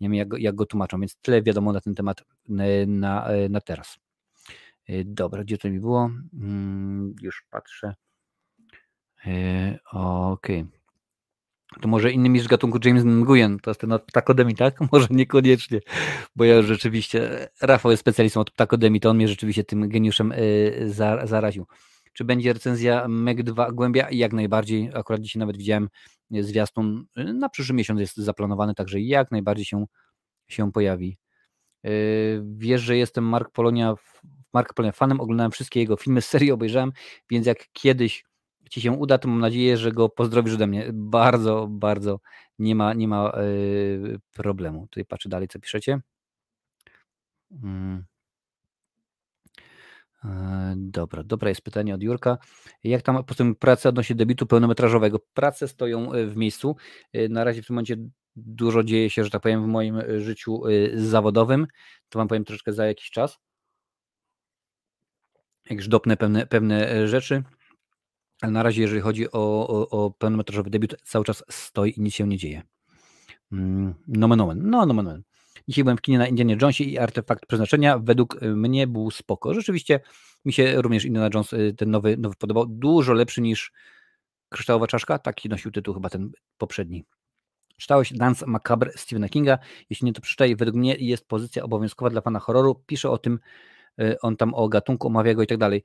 Nie 0.00 0.08
wiem 0.08 0.14
jak, 0.14 0.28
jak 0.38 0.54
go 0.54 0.66
tłumaczą, 0.66 1.00
więc 1.00 1.16
tyle 1.16 1.42
wiadomo 1.42 1.72
na 1.72 1.80
ten 1.80 1.94
temat 1.94 2.24
e, 2.48 2.86
na, 2.86 3.28
na 3.50 3.60
teraz. 3.60 3.98
Dobra, 5.04 5.44
gdzie 5.44 5.58
to 5.58 5.70
mi 5.70 5.80
było? 5.80 6.10
Mm, 6.34 7.14
już 7.22 7.44
patrzę. 7.50 7.94
Okej. 9.92 10.60
Okay 10.60 10.85
to 11.80 11.88
może 11.88 12.12
innymi 12.12 12.40
z 12.40 12.46
gatunku 12.46 12.78
James 12.84 13.04
Nguyen, 13.04 13.58
to 13.58 13.70
jest 13.70 13.80
ten 13.80 13.92
od 13.92 14.02
ptakodemii, 14.02 14.54
tak? 14.54 14.80
Może 14.92 15.06
niekoniecznie, 15.10 15.80
bo 16.36 16.44
ja 16.44 16.62
rzeczywiście, 16.62 17.48
Rafał 17.62 17.90
jest 17.90 18.00
specjalistą 18.00 18.40
od 18.40 18.50
ptakodemii, 18.50 19.00
to 19.00 19.10
on 19.10 19.16
mnie 19.16 19.28
rzeczywiście 19.28 19.64
tym 19.64 19.88
geniuszem 19.88 20.32
y, 20.32 20.92
zaraził. 21.24 21.66
Czy 22.12 22.24
będzie 22.24 22.52
recenzja 22.52 23.08
MEG 23.08 23.42
2 23.42 23.72
Głębia? 23.72 24.08
Jak 24.10 24.32
najbardziej, 24.32 24.90
akurat 24.94 25.20
dzisiaj 25.20 25.40
nawet 25.40 25.56
widziałem 25.56 25.88
zwiastun, 26.30 27.06
y, 27.18 27.32
na 27.32 27.48
przyszły 27.48 27.74
miesiąc 27.74 28.00
jest 28.00 28.16
zaplanowany, 28.16 28.74
także 28.74 29.00
jak 29.00 29.30
najbardziej 29.30 29.64
się, 29.64 29.86
się 30.48 30.72
pojawi. 30.72 31.18
Y, 31.86 32.42
wiesz, 32.56 32.82
że 32.82 32.96
jestem 32.96 33.24
Mark 33.24 33.50
Polonia, 33.50 33.94
Mark 34.52 34.74
Polonia 34.74 34.92
fanem, 34.92 35.20
oglądałem 35.20 35.52
wszystkie 35.52 35.80
jego 35.80 35.96
filmy, 35.96 36.22
serii 36.22 36.52
obejrzałem, 36.52 36.92
więc 37.30 37.46
jak 37.46 37.58
kiedyś 37.72 38.24
Ci 38.70 38.80
się 38.80 38.92
uda, 38.92 39.18
to 39.18 39.28
mam 39.28 39.40
nadzieję, 39.40 39.76
że 39.76 39.92
go 39.92 40.08
pozdrowisz 40.08 40.54
ode 40.54 40.66
mnie. 40.66 40.90
Bardzo, 40.92 41.66
bardzo 41.70 42.20
nie 42.58 42.74
ma, 42.74 42.94
nie 42.94 43.08
ma 43.08 43.32
yy, 43.36 44.18
problemu. 44.32 44.86
Tutaj 44.86 45.04
patrzę 45.04 45.28
dalej, 45.28 45.48
co 45.48 45.60
piszecie. 45.60 46.00
Hmm. 47.62 48.04
Dobra, 50.76 51.22
dobra 51.22 51.48
jest 51.48 51.62
pytanie 51.62 51.94
od 51.94 52.02
Jurka. 52.02 52.38
Jak 52.84 53.02
tam 53.02 53.24
po 53.24 53.34
tym 53.34 53.54
prace 53.54 53.88
odnośnie 53.88 54.16
debitu 54.16 54.46
pełnometrażowego? 54.46 55.18
Prace 55.34 55.68
stoją 55.68 56.12
e, 56.12 56.26
w 56.26 56.36
miejscu. 56.36 56.76
Na 57.28 57.44
razie 57.44 57.62
w 57.62 57.66
tym 57.66 57.74
momencie 57.74 57.96
dużo 58.36 58.84
dzieje 58.84 59.10
się, 59.10 59.24
że 59.24 59.30
tak 59.30 59.42
powiem, 59.42 59.62
w 59.62 59.66
moim 59.66 60.02
życiu 60.20 60.62
zawodowym. 60.94 61.66
To 62.08 62.18
wam 62.18 62.28
powiem 62.28 62.44
troszeczkę 62.44 62.72
za 62.72 62.86
jakiś 62.86 63.10
czas. 63.10 63.38
Jak 65.70 65.78
już 65.78 65.88
dopnę 65.88 66.16
pewne, 66.16 66.46
pewne 66.46 67.08
rzeczy. 67.08 67.42
Ale 68.40 68.52
na 68.52 68.62
razie, 68.62 68.82
jeżeli 68.82 69.00
chodzi 69.00 69.32
o, 69.32 69.68
o, 69.68 69.88
o 69.88 70.10
pełnometrażowy 70.10 70.70
debiut, 70.70 70.96
cały 71.02 71.24
czas 71.24 71.44
stoi 71.50 71.94
i 71.96 72.00
nic 72.00 72.14
się 72.14 72.26
nie 72.26 72.38
dzieje. 72.38 72.62
Mm, 73.52 73.94
nomen 74.08 74.40
omen. 74.40 74.70
No, 74.70 74.86
nomen 74.86 75.08
omen. 75.08 75.22
Dzisiaj 75.68 75.84
byłem 75.84 75.96
w 75.96 76.00
kinie 76.00 76.18
na 76.18 76.26
Indianie 76.26 76.56
Jonesie 76.60 76.84
i 76.84 76.98
Artefakt 76.98 77.46
Przeznaczenia. 77.46 77.98
Według 77.98 78.42
y, 78.42 78.56
mnie 78.56 78.86
był 78.86 79.10
spoko. 79.10 79.54
Rzeczywiście 79.54 80.00
mi 80.44 80.52
się 80.52 80.82
również 80.82 81.04
Indiana 81.04 81.30
Jones, 81.34 81.52
y, 81.52 81.74
ten 81.76 81.90
nowy, 81.90 82.16
nowy 82.16 82.36
podobał. 82.36 82.66
Dużo 82.66 83.12
lepszy 83.12 83.40
niż 83.40 83.72
Kryształowa 84.48 84.86
Czaszka. 84.86 85.18
Taki 85.18 85.48
nosił 85.48 85.70
tytuł 85.70 85.94
chyba 85.94 86.08
ten 86.08 86.30
poprzedni. 86.58 87.04
Czytałeś 87.76 88.12
Dance 88.12 88.46
Macabre 88.46 88.92
Stephena 88.96 89.28
Kinga? 89.28 89.58
Jeśli 89.90 90.04
nie, 90.04 90.12
to 90.12 90.20
przeczytaj. 90.20 90.56
Według 90.56 90.76
mnie 90.76 90.96
jest 90.98 91.28
pozycja 91.28 91.62
obowiązkowa 91.62 92.10
dla 92.10 92.22
pana 92.22 92.38
horroru. 92.38 92.82
Pisze 92.86 93.10
o 93.10 93.18
tym, 93.18 93.38
y, 94.00 94.20
on 94.20 94.36
tam 94.36 94.54
o 94.54 94.68
gatunku, 94.68 95.06
omawia 95.06 95.34
go 95.34 95.42
i 95.42 95.46
tak 95.46 95.58
dalej. 95.58 95.82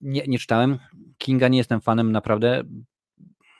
Nie, 0.00 0.22
nie 0.26 0.38
czytałem. 0.38 0.78
Kinga 1.22 1.48
nie 1.48 1.58
jestem 1.58 1.80
fanem, 1.80 2.12
naprawdę. 2.12 2.62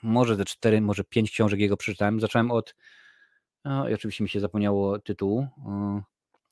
Może 0.02 0.36
ze 0.36 0.44
cztery, 0.44 0.80
może 0.80 1.04
pięć 1.04 1.30
książek 1.30 1.60
jego 1.60 1.76
przeczytałem. 1.76 2.20
Zacząłem 2.20 2.50
od 2.50 2.74
no, 3.64 3.88
I 3.88 3.94
oczywiście 3.94 4.24
mi 4.24 4.30
się 4.30 4.40
zapomniało 4.40 4.98
tytułu, 4.98 5.46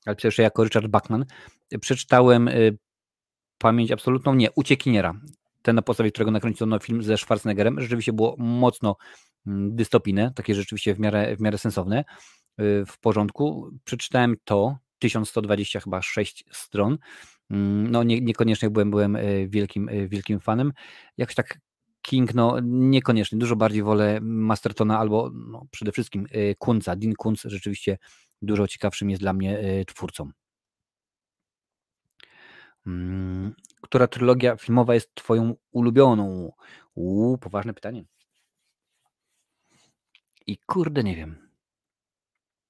ale 0.05 0.15
przecież 0.15 0.37
jako 0.37 0.63
Richard 0.63 0.87
Bachman 0.87 1.25
przeczytałem 1.81 2.47
y, 2.47 2.77
Pamięć 3.57 3.91
Absolutną, 3.91 4.33
nie, 4.33 4.51
Uciekiniera, 4.51 5.13
ten 5.61 5.75
na 5.75 5.81
podstawie 5.81 6.11
którego 6.11 6.31
nakręcono 6.31 6.79
film 6.79 7.03
ze 7.03 7.17
Schwarzeneggerem, 7.17 7.81
rzeczywiście 7.81 8.13
było 8.13 8.35
mocno 8.37 8.95
mm, 9.47 9.75
dystopijne, 9.75 10.31
takie 10.35 10.55
rzeczywiście 10.55 10.95
w 10.95 10.99
miarę, 10.99 11.35
w 11.35 11.41
miarę 11.41 11.57
sensowne, 11.57 12.03
y, 12.61 12.85
w 12.85 12.99
porządku. 12.99 13.69
Przeczytałem 13.83 14.35
to, 14.43 14.77
1120 14.99 15.79
chyba 15.79 16.01
6 16.01 16.43
stron. 16.51 16.97
Mm, 17.51 17.91
no 17.91 18.03
nie, 18.03 18.21
niekoniecznie 18.21 18.69
byłem, 18.69 18.91
byłem 18.91 19.15
y, 19.15 19.47
wielkim, 19.49 19.89
wielkim 20.07 20.39
fanem. 20.39 20.73
Jakoś 21.17 21.35
tak 21.35 21.59
King, 22.01 22.33
no 22.33 22.57
niekoniecznie, 22.63 23.37
dużo 23.37 23.55
bardziej 23.55 23.83
wolę 23.83 24.19
Mastertona 24.21 24.99
albo 24.99 25.31
no, 25.33 25.65
przede 25.71 25.91
wszystkim 25.91 26.25
y, 26.35 26.55
Kunza. 26.59 26.95
Dean 26.95 27.13
Kunz 27.13 27.41
rzeczywiście 27.45 27.97
dużo 28.41 28.67
ciekawszym 28.67 29.09
jest 29.09 29.21
dla 29.21 29.33
mnie 29.33 29.83
twórcą. 29.87 30.31
Hmm, 32.83 33.53
która 33.81 34.07
trylogia 34.07 34.55
filmowa 34.55 34.93
jest 34.93 35.15
twoją 35.15 35.55
ulubioną? 35.71 36.51
Uuu, 36.95 37.37
poważne 37.37 37.73
pytanie. 37.73 38.05
I 40.47 40.57
kurde, 40.57 41.03
nie 41.03 41.15
wiem. 41.15 41.50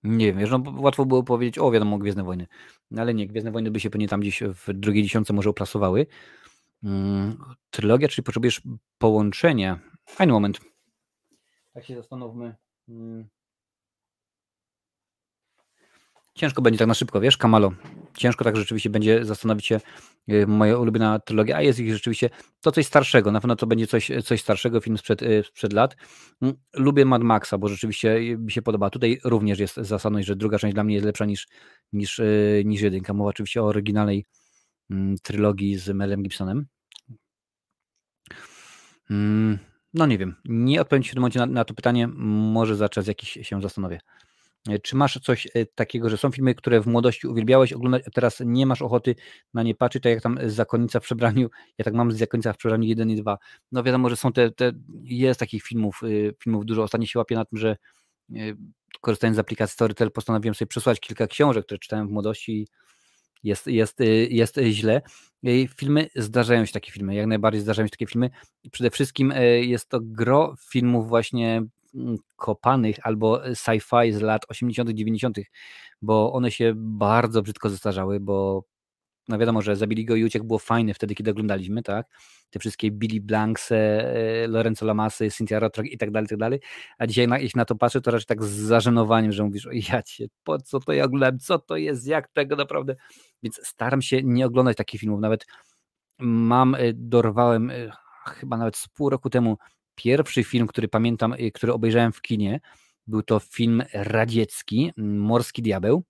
Nie 0.03 0.33
wiem, 0.33 0.49
no, 0.49 0.63
łatwo 0.81 1.05
było 1.05 1.23
powiedzieć, 1.23 1.57
o 1.57 1.71
wiadomo, 1.71 1.97
Gwiezdne 1.97 2.23
Wojny. 2.23 2.47
No, 2.91 3.01
ale 3.01 3.13
nie, 3.13 3.27
Gwiezdne 3.27 3.51
Wojny 3.51 3.71
by 3.71 3.79
się 3.79 3.89
pewnie 3.89 4.07
tam 4.07 4.19
gdzieś 4.19 4.43
w 4.43 4.73
drugiej 4.73 5.03
dziesiątce 5.03 5.33
może 5.33 5.49
uplasowały. 5.49 6.07
Mm, 6.83 7.37
trylogia, 7.69 8.07
czyli 8.07 8.23
potrzebujesz 8.23 8.61
połączenia. 8.97 9.79
Fajny 10.09 10.33
moment. 10.33 10.59
Tak 11.73 11.85
się 11.85 11.95
zastanówmy. 11.95 12.55
Mm. 12.89 13.29
Ciężko 16.33 16.61
będzie 16.61 16.79
tak 16.79 16.87
na 16.87 16.93
szybko, 16.93 17.21
wiesz, 17.21 17.37
Kamalo. 17.37 17.71
Ciężko 18.17 18.43
tak 18.43 18.55
rzeczywiście 18.55 18.89
będzie 18.89 19.25
zastanowić 19.25 19.65
się 19.65 19.79
y, 20.29 20.47
moja 20.47 20.77
ulubiona 20.77 21.19
trylogia, 21.19 21.57
a 21.57 21.61
jest 21.61 21.79
ich 21.79 21.93
rzeczywiście 21.93 22.29
to 22.61 22.71
coś 22.71 22.85
starszego, 22.85 23.31
na 23.31 23.41
pewno 23.41 23.55
to 23.55 23.67
będzie 23.67 23.87
coś, 23.87 24.11
coś 24.23 24.41
starszego, 24.41 24.81
film 24.81 24.97
sprzed, 24.97 25.21
y, 25.21 25.43
sprzed 25.43 25.73
lat. 25.73 25.95
Mm, 26.41 26.55
lubię 26.73 27.05
Mad 27.05 27.21
Maxa, 27.21 27.57
bo 27.57 27.67
rzeczywiście 27.67 28.37
mi 28.37 28.51
się 28.51 28.61
podoba. 28.61 28.89
Tutaj 28.89 29.19
również 29.23 29.59
jest 29.59 29.75
zasadność, 29.75 30.27
że 30.27 30.35
druga 30.35 30.59
część 30.59 30.73
dla 30.73 30.83
mnie 30.83 30.95
jest 30.95 31.05
lepsza 31.05 31.25
niż, 31.25 31.47
niż, 31.93 32.19
y, 32.19 32.63
niż 32.65 32.81
jedynka. 32.81 33.13
Mowa 33.13 33.29
oczywiście 33.29 33.63
o 33.63 33.65
oryginalnej 33.65 34.25
Mm, 34.91 35.15
trylogii 35.23 35.77
z 35.77 35.89
Melem 35.89 36.23
Gibsonem. 36.23 36.67
Mm, 39.09 39.59
no 39.93 40.05
nie 40.05 40.17
wiem, 40.17 40.35
nie 40.45 40.81
odpowiem 40.81 41.03
Ci 41.03 41.09
w 41.09 41.13
tym 41.13 41.21
momencie 41.21 41.39
na, 41.39 41.45
na 41.45 41.65
to 41.65 41.73
pytanie, 41.73 42.07
może 42.07 42.75
za 42.75 42.89
czas 42.89 43.07
jakiś 43.07 43.39
się 43.41 43.61
zastanowię. 43.61 43.99
E, 44.69 44.79
czy 44.79 44.95
masz 44.95 45.19
coś 45.19 45.47
e, 45.53 45.65
takiego, 45.65 46.09
że 46.09 46.17
są 46.17 46.31
filmy, 46.31 46.55
które 46.55 46.81
w 46.81 46.87
młodości 46.87 47.27
uwielbiałeś 47.27 47.73
oglądać, 47.73 48.03
a 48.07 48.11
teraz 48.11 48.41
nie 48.45 48.65
masz 48.65 48.81
ochoty 48.81 49.15
na 49.53 49.63
nie 49.63 49.75
patrzeć, 49.75 50.03
tak 50.03 50.11
jak 50.11 50.21
tam 50.21 50.39
Zakonnica 50.45 50.99
w 50.99 51.03
przebraniu, 51.03 51.49
ja 51.77 51.85
tak 51.85 51.93
mam 51.93 52.11
z 52.11 52.17
Zakonnica 52.17 52.53
w 52.53 52.57
przebraniu 52.57 52.87
1 52.87 53.09
i 53.09 53.15
2. 53.15 53.37
No 53.71 53.83
wiadomo, 53.83 54.09
że 54.09 54.15
są 54.15 54.33
te, 54.33 54.51
te 54.51 54.71
jest 55.03 55.39
takich 55.39 55.63
filmów, 55.63 56.01
y, 56.03 56.35
filmów 56.43 56.65
dużo. 56.65 56.83
Ostatnio 56.83 57.07
się 57.07 57.19
łapię 57.19 57.35
na 57.35 57.45
tym, 57.45 57.59
że 57.59 57.77
y, 58.35 58.57
korzystając 59.01 59.35
z 59.35 59.39
aplikacji 59.39 59.73
Storytel 59.73 60.11
postanowiłem 60.11 60.55
sobie 60.55 60.67
przesłać 60.69 60.99
kilka 60.99 61.27
książek, 61.27 61.65
które 61.65 61.79
czytałem 61.79 62.07
w 62.07 62.11
młodości 62.11 62.67
jest, 63.43 63.67
jest, 63.67 64.01
y, 64.01 64.27
jest 64.31 64.59
źle. 64.69 65.01
Filmy, 65.77 66.07
zdarzają 66.15 66.65
się 66.65 66.73
takie 66.73 66.91
filmy, 66.91 67.15
jak 67.15 67.27
najbardziej 67.27 67.61
zdarzają 67.61 67.87
się 67.87 67.91
takie 67.91 68.07
filmy. 68.07 68.29
Przede 68.71 68.89
wszystkim 68.89 69.33
jest 69.61 69.89
to 69.89 69.99
gro 70.01 70.55
filmów 70.69 71.07
właśnie 71.07 71.63
kopanych 72.35 72.95
albo 73.03 73.41
sci-fi 73.55 74.13
z 74.13 74.21
lat 74.21 74.45
80., 74.49 74.89
90., 74.89 75.37
bo 76.01 76.33
one 76.33 76.51
się 76.51 76.73
bardzo 76.75 77.41
brzydko 77.41 77.69
zestarzały, 77.69 78.19
bo 78.19 78.63
no 79.27 79.37
wiadomo, 79.37 79.61
że 79.61 79.75
Zabili 79.75 80.05
go 80.05 80.15
i 80.15 80.23
uciekł 80.23 80.45
było 80.45 80.59
fajne 80.59 80.93
wtedy, 80.93 81.15
kiedy 81.15 81.31
oglądaliśmy, 81.31 81.83
tak? 81.83 82.07
Te 82.49 82.59
wszystkie 82.59 82.91
Billy 82.91 83.21
Blanks, 83.21 83.71
e, 83.71 84.47
Lorenzo 84.47 84.85
Lamasy, 84.85 85.29
Cynthia 85.31 85.59
Rothrock 85.59 85.89
i 85.89 85.97
tak 85.97 86.11
dalej, 86.11 86.27
tak 86.27 86.37
dalej. 86.37 86.59
A 86.97 87.07
dzisiaj 87.07 87.27
na, 87.27 87.39
jeśli 87.39 87.57
na 87.57 87.65
to 87.65 87.75
patrzę, 87.75 88.01
to 88.01 88.11
raczej 88.11 88.25
tak 88.25 88.43
z 88.43 88.49
zażenowaniem, 88.49 89.31
że 89.31 89.43
mówisz, 89.43 89.67
o 89.67 89.71
ja 89.71 90.03
cię, 90.03 90.27
po 90.43 90.59
co 90.59 90.79
to 90.79 90.93
ja 90.93 91.03
oglądałem, 91.03 91.39
co 91.39 91.59
to 91.59 91.77
jest, 91.77 92.07
jak 92.07 92.27
tego 92.27 92.55
naprawdę. 92.55 92.95
Więc 93.43 93.59
staram 93.63 94.01
się 94.01 94.23
nie 94.23 94.45
oglądać 94.45 94.77
takich 94.77 95.01
filmów. 95.01 95.19
Nawet 95.19 95.45
mam, 96.19 96.75
e, 96.75 96.79
dorwałem 96.93 97.69
e, 97.69 97.91
chyba 98.25 98.57
nawet 98.57 98.77
z 98.77 98.87
pół 98.87 99.09
roku 99.09 99.29
temu 99.29 99.57
pierwszy 100.03 100.43
film, 100.43 100.67
który 100.67 100.87
pamiętam, 100.87 101.35
który 101.53 101.73
obejrzałem 101.73 102.11
w 102.11 102.21
kinie. 102.21 102.59
Był 103.07 103.23
to 103.23 103.39
film 103.39 103.83
radziecki, 103.93 104.91
Morski 104.97 105.61
Diabeł 105.61 106.03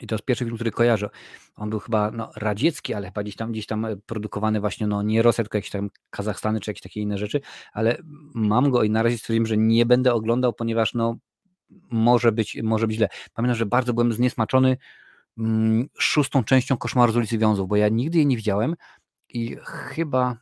i 0.00 0.06
to 0.06 0.14
jest 0.14 0.24
pierwszy 0.24 0.44
film, 0.44 0.56
który 0.56 0.70
kojarzę. 0.70 1.10
On 1.56 1.70
był 1.70 1.78
chyba 1.78 2.10
no, 2.10 2.30
radziecki, 2.36 2.94
ale 2.94 3.06
chyba 3.06 3.22
gdzieś 3.22 3.36
tam, 3.36 3.52
gdzieś 3.52 3.66
tam 3.66 3.84
e, 3.84 3.96
produkowany 3.96 4.60
właśnie, 4.60 4.86
no 4.86 5.02
nie 5.02 5.22
Rosja, 5.22 5.44
tylko 5.44 5.58
jakieś 5.58 5.70
tam 5.70 5.90
Kazachstany 6.10 6.60
czy 6.60 6.70
jakieś 6.70 6.82
takie 6.82 7.00
inne 7.00 7.18
rzeczy, 7.18 7.40
ale 7.72 7.98
mam 8.34 8.70
go 8.70 8.82
i 8.82 8.90
na 8.90 9.02
razie 9.02 9.18
stwierdziłem, 9.18 9.46
że 9.46 9.56
nie 9.56 9.86
będę 9.86 10.14
oglądał, 10.14 10.52
ponieważ 10.52 10.94
no 10.94 11.16
może 11.90 12.32
być, 12.32 12.58
może 12.62 12.86
być 12.86 12.96
źle. 12.96 13.08
Pamiętam, 13.34 13.56
że 13.56 13.66
bardzo 13.66 13.94
byłem 13.94 14.12
zniesmaczony 14.12 14.76
mm, 15.38 15.88
szóstą 15.98 16.44
częścią 16.44 16.76
Koszmaru 16.76 17.12
z 17.12 17.16
ulicy 17.16 17.38
Wiązów, 17.38 17.68
bo 17.68 17.76
ja 17.76 17.88
nigdy 17.88 18.18
jej 18.18 18.26
nie 18.26 18.36
widziałem 18.36 18.74
i 19.28 19.56
chyba 19.64 20.36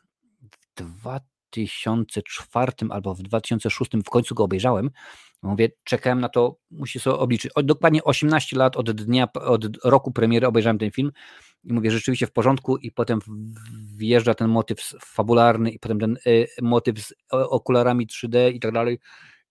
w 0.79 1.21
2004 1.51 2.71
albo 2.89 3.15
w 3.15 3.21
2006 3.21 3.91
w 4.05 4.09
końcu 4.09 4.35
go 4.35 4.43
obejrzałem 4.43 4.89
Mówię, 5.43 5.69
czekałem 5.83 6.21
na 6.21 6.29
to, 6.29 6.57
musi 6.71 6.99
sobie 6.99 7.15
obliczyć. 7.15 7.51
O, 7.55 7.63
dokładnie 7.63 8.03
18 8.03 8.57
lat 8.57 8.77
od 8.77 8.91
dnia, 8.91 9.27
od 9.33 9.85
roku 9.85 10.11
premiery 10.11 10.47
obejrzałem 10.47 10.77
ten 10.77 10.91
film 10.91 11.11
i 11.63 11.73
mówię, 11.73 11.91
rzeczywiście 11.91 12.27
w 12.27 12.31
porządku 12.31 12.77
i 12.77 12.91
potem 12.91 13.19
wjeżdża 13.97 14.33
ten 14.33 14.47
motyw 14.47 14.79
fabularny 15.01 15.71
i 15.71 15.79
potem 15.79 15.99
ten 15.99 16.17
y, 16.27 16.47
motyw 16.61 16.99
z 16.99 17.13
okularami 17.29 18.07
3D 18.07 18.53
i 18.53 18.59
tak 18.59 18.71
dalej 18.71 18.99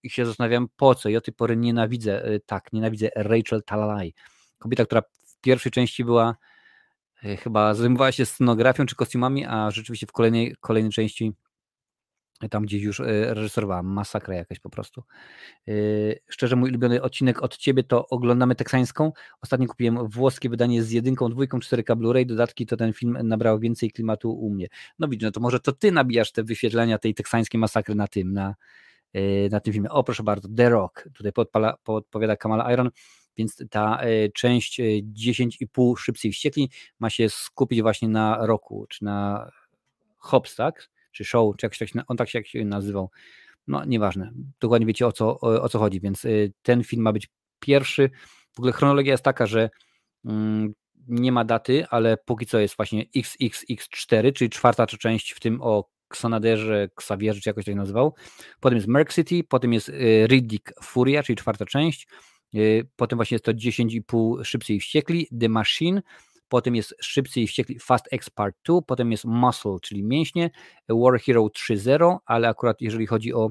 i 0.03 0.11
się 0.11 0.27
zastanawiam 0.27 0.69
po 0.77 0.95
co. 0.95 1.09
Ja 1.09 1.19
od 1.19 1.25
tej 1.25 1.35
pory 1.35 1.57
nienawidzę, 1.57 2.29
y, 2.29 2.41
tak, 2.47 2.73
nienawidzę 2.73 3.09
Rachel 3.17 3.63
Talalay. 3.63 4.15
Kobieta, 4.59 4.85
która 4.85 5.03
w 5.03 5.41
pierwszej 5.41 5.73
części 5.73 6.05
była 6.05 6.37
y, 7.25 7.37
chyba 7.37 7.75
zajmowała 7.75 8.13
się 8.13 8.27
scenografią 8.27 8.87
czy 8.87 8.95
kostiumami, 8.95 9.47
a 9.47 9.71
rzeczywiście 9.71 10.07
w 10.07 10.13
kolejnej, 10.13 10.57
kolejnej 10.61 10.93
części 10.93 11.33
tam 12.49 12.63
gdzieś 12.63 12.83
już 12.83 13.01
e, 13.01 13.35
reżyserowała, 13.35 13.83
masakra 13.83 14.35
jakaś 14.35 14.61
po 14.61 14.71
prostu. 14.71 15.03
E, 15.69 15.73
szczerze, 16.29 16.57
mój 16.57 16.71
ulubiony 16.71 17.03
odcinek 17.03 17.43
od 17.43 17.57
Ciebie 17.57 17.85
to 17.85 18.09
oglądamy 18.09 18.55
teksańską. 18.55 19.13
Ostatnio 19.43 19.67
kupiłem 19.67 20.09
włoskie 20.09 20.49
wydanie 20.49 20.83
z 20.83 20.91
jedynką, 20.91 21.29
dwójką, 21.29 21.59
4K 21.59 21.97
Blu-ray, 21.97 22.27
dodatki, 22.27 22.67
to 22.67 22.77
ten 22.77 22.93
film 22.93 23.19
nabrał 23.23 23.59
więcej 23.59 23.91
klimatu 23.91 24.33
u 24.33 24.51
mnie. 24.51 24.67
No 24.99 25.09
widzisz, 25.09 25.25
no 25.25 25.31
to 25.31 25.41
może 25.41 25.61
to 25.61 25.73
Ty 25.73 25.93
nabijasz 25.93 26.33
te 26.33 26.45
wyświetlenia 26.45 26.99
tej 26.99 27.15
teksańskiej 27.15 27.61
masakry 27.61 27.95
na 27.95 28.09
tym, 28.09 28.33
na, 28.33 28.55
e, 29.13 29.49
na 29.49 29.61
tym 29.61 29.73
filmie. 29.73 29.91
O, 29.91 30.05
proszę 30.05 30.23
bardzo, 30.23 30.49
The 30.57 30.69
Rock, 30.69 31.09
tutaj 31.15 31.33
podpala, 31.33 31.77
podpowiada 31.85 32.37
Kamala 32.37 32.73
Iron, 32.73 32.91
więc 33.37 33.65
ta 33.71 34.01
część 34.35 34.81
10,5 34.81 35.97
Szybcy 35.99 36.29
i 36.29 36.33
Wściekli 36.33 36.71
ma 36.99 37.11
się 37.11 37.29
skupić 37.29 37.83
właśnie 37.83 38.09
na 38.09 38.47
roku, 38.47 38.87
czy 38.89 39.05
na 39.05 39.51
Hobbs, 40.19 40.57
tak? 40.57 40.91
Czy 41.21 41.25
show, 41.25 41.57
czy 41.57 41.67
jakoś 41.67 41.79
tak 41.79 41.89
on 42.09 42.17
tak 42.17 42.29
się, 42.29 42.45
się 42.45 42.65
nazywał. 42.65 43.11
No 43.67 43.85
nieważne, 43.85 44.33
dokładnie 44.61 44.87
wiecie 44.87 45.07
o 45.07 45.13
co, 45.13 45.41
o 45.41 45.69
co 45.69 45.79
chodzi, 45.79 46.01
więc 46.01 46.25
y, 46.25 46.53
ten 46.63 46.85
film 46.85 47.03
ma 47.03 47.13
być 47.13 47.29
pierwszy. 47.61 48.11
W 48.53 48.59
ogóle 48.59 48.73
chronologia 48.73 49.13
jest 49.13 49.25
taka, 49.25 49.47
że 49.47 49.71
mm, 50.25 50.73
nie 51.09 51.33
ma 51.33 51.45
daty, 51.45 51.87
ale 51.91 52.17
póki 52.17 52.47
co 52.47 52.59
jest 52.59 52.77
właśnie 52.77 53.05
XXX4, 53.17 54.33
czyli 54.33 54.51
czwarta 54.51 54.87
część 54.87 55.33
w 55.33 55.41
tym 55.41 55.63
o 55.63 55.91
Xanaderze, 56.11 56.89
Xavierze, 56.97 57.41
czy 57.41 57.51
jakoś 57.51 57.65
tak 57.65 57.75
nazywał. 57.75 58.15
Potem 58.61 58.77
jest 58.77 58.89
Merc 58.89 59.15
City, 59.15 59.45
potem 59.49 59.73
jest 59.73 59.89
y, 59.89 60.27
Riddick 60.27 60.73
Furia, 60.83 61.23
czyli 61.23 61.37
czwarta 61.37 61.67
część. 61.67 62.09
Y, 62.55 62.89
potem 62.97 63.17
właśnie 63.19 63.35
jest 63.35 63.45
to 63.45 63.53
10,5 63.53 64.45
Szybcy 64.45 64.75
i 64.75 64.81
Wściekli, 64.81 65.29
The 65.41 65.49
Machine, 65.49 66.03
potem 66.51 66.77
jest 66.77 66.95
Szybcy 67.01 67.41
i 67.41 67.47
Wściekli 67.47 67.79
Fast 67.79 68.09
X 68.13 68.31
Part 68.31 68.57
2, 68.67 68.83
potem 68.87 69.13
jest 69.13 69.25
Muscle, 69.25 69.77
czyli 69.83 70.03
mięśnie, 70.03 70.51
War 70.89 71.21
Hero 71.21 71.47
3.0, 71.47 72.17
ale 72.27 72.49
akurat 72.49 72.81
jeżeli 72.81 73.07
chodzi 73.07 73.35
o 73.35 73.51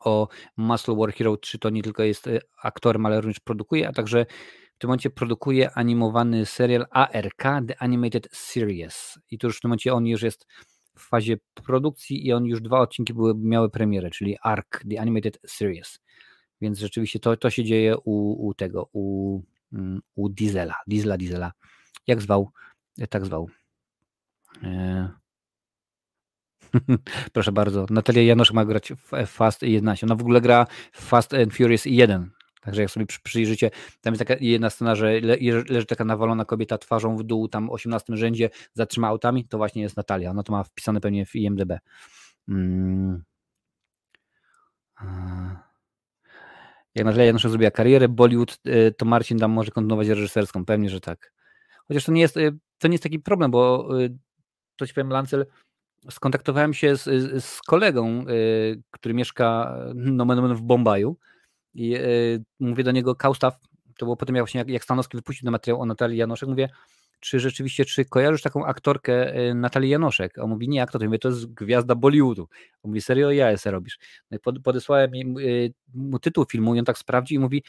o 0.00 0.28
Muscle 0.56 0.94
War 0.94 1.12
Hero 1.12 1.36
3 1.36 1.58
to 1.58 1.70
nie 1.70 1.82
tylko 1.82 2.02
jest 2.02 2.26
e, 2.26 2.40
aktorem, 2.62 3.06
ale 3.06 3.20
również 3.20 3.40
produkuje, 3.40 3.88
a 3.88 3.92
także 3.92 4.26
w 4.74 4.78
tym 4.78 4.88
momencie 4.88 5.10
produkuje 5.10 5.70
animowany 5.70 6.46
serial 6.46 6.86
ARK, 6.90 7.42
The 7.42 7.82
Animated 7.82 8.28
Series. 8.32 9.18
I 9.30 9.38
to 9.38 9.46
już 9.46 9.58
w 9.58 9.60
tym 9.60 9.68
momencie 9.68 9.94
on 9.94 10.06
już 10.06 10.22
jest 10.22 10.46
w 10.96 11.08
fazie 11.08 11.36
produkcji 11.66 12.26
i 12.26 12.32
on 12.32 12.44
już 12.44 12.60
dwa 12.60 12.80
odcinki 12.80 13.14
były, 13.14 13.34
miały 13.36 13.70
premierę, 13.70 14.10
czyli 14.10 14.36
ARK, 14.42 14.84
The 14.90 15.00
Animated 15.00 15.38
Series. 15.46 15.98
Więc 16.60 16.78
rzeczywiście 16.78 17.18
to, 17.18 17.36
to 17.36 17.50
się 17.50 17.64
dzieje 17.64 17.96
u, 18.04 18.46
u 18.48 18.54
tego, 18.54 18.88
u, 18.92 19.40
u 20.14 20.28
Diesela, 20.28 20.74
Diesla, 20.86 21.16
Diesela. 21.16 21.52
Jak 22.06 22.22
zwał, 22.22 22.50
tak 23.10 23.24
zwał. 23.24 23.48
E... 24.62 25.08
Proszę 27.32 27.52
bardzo, 27.52 27.86
Natalia 27.90 28.22
Janosz 28.22 28.52
ma 28.52 28.64
grać 28.64 28.92
w 28.92 29.26
Fast 29.26 29.62
11. 29.62 30.06
Ona 30.06 30.14
w 30.14 30.20
ogóle 30.20 30.40
gra 30.40 30.66
w 30.92 31.04
Fast 31.04 31.34
and 31.34 31.54
Furious 31.54 31.84
1. 31.84 32.30
Także 32.60 32.82
jak 32.82 32.90
sobie 32.90 33.06
przyjrzycie, 33.22 33.70
tam 34.00 34.14
jest 34.14 34.18
taka 34.18 34.34
jedna 34.40 34.70
scena, 34.70 34.94
że 34.94 35.20
le, 35.20 35.36
leży 35.68 35.86
taka 35.86 36.04
nawalona 36.04 36.44
kobieta 36.44 36.78
twarzą 36.78 37.16
w 37.16 37.22
dół, 37.22 37.48
tam 37.48 37.70
18 37.70 38.16
rzędzie, 38.16 38.50
zatrzyma 38.72 39.08
autami, 39.08 39.48
to 39.48 39.58
właśnie 39.58 39.82
jest 39.82 39.96
Natalia. 39.96 40.30
Ona 40.30 40.42
to 40.42 40.52
ma 40.52 40.62
wpisane 40.62 41.00
pewnie 41.00 41.26
w 41.26 41.34
IMDB. 41.36 41.72
Hmm. 42.46 43.24
Jak 46.94 47.04
Natalia 47.04 47.24
Janosz 47.24 47.42
zrobiła 47.42 47.70
karierę, 47.70 48.08
Bollywood, 48.08 48.58
y, 48.66 48.94
to 48.98 49.04
Marcin 49.06 49.38
tam 49.38 49.50
może 49.50 49.70
kontynuować 49.70 50.08
reżyserską. 50.08 50.64
Pewnie, 50.64 50.90
że 50.90 51.00
tak. 51.00 51.32
Chociaż 51.88 52.04
to 52.04 52.12
nie 52.12 52.20
jest, 52.20 52.36
y, 52.36 52.58
to 52.78 52.88
nie 52.88 52.94
jest 52.94 53.02
taki 53.02 53.18
problem, 53.18 53.50
bo 53.50 53.88
y, 54.00 54.18
to 54.76 54.86
ci 54.86 54.94
powiem, 54.94 55.10
Lancel, 55.10 55.46
skontaktowałem 56.10 56.74
się 56.74 56.96
z, 56.96 57.04
z 57.44 57.62
kolegą, 57.62 58.24
który 58.90 59.14
mieszka 59.14 59.78
nomen 59.94 60.54
w 60.54 60.62
Bombaju 60.62 61.16
i 61.74 61.96
mówię 62.60 62.84
do 62.84 62.92
niego, 62.92 63.14
Kaustaw, 63.14 63.58
to 63.98 64.06
było 64.06 64.16
potem 64.16 64.36
jak 64.36 64.44
właśnie 64.44 64.64
jak, 64.66 64.84
Stanowski 64.84 65.16
wypuścił 65.16 65.44
na 65.44 65.50
materiał 65.50 65.80
o 65.80 65.86
Natalii 65.86 66.18
Janoszek, 66.18 66.48
mówię, 66.48 66.68
czy 67.24 67.40
rzeczywiście, 67.40 67.84
czy 67.84 68.04
kojarzysz 68.04 68.42
taką 68.42 68.66
aktorkę 68.66 69.34
Natalii 69.54 69.90
Janoszek? 69.90 70.38
A 70.38 70.42
on 70.42 70.50
mówi, 70.50 70.68
nie, 70.68 70.78
jak 70.78 70.90
to? 70.90 70.98
to 70.98 71.28
jest 71.28 71.54
gwiazda 71.54 71.94
Bollywoodu. 71.94 72.42
On 72.82 72.90
mówi, 72.90 73.00
serio, 73.00 73.30
ja 73.30 73.56
se 73.56 73.70
robisz. 73.70 73.98
No 74.30 74.38
podesłałem 74.64 75.10
mu 75.94 76.18
tytuł 76.18 76.44
filmu 76.44 76.74
i 76.74 76.78
on 76.78 76.84
tak 76.84 76.98
sprawdził 76.98 77.40
i 77.40 77.42
mówi, 77.42 77.62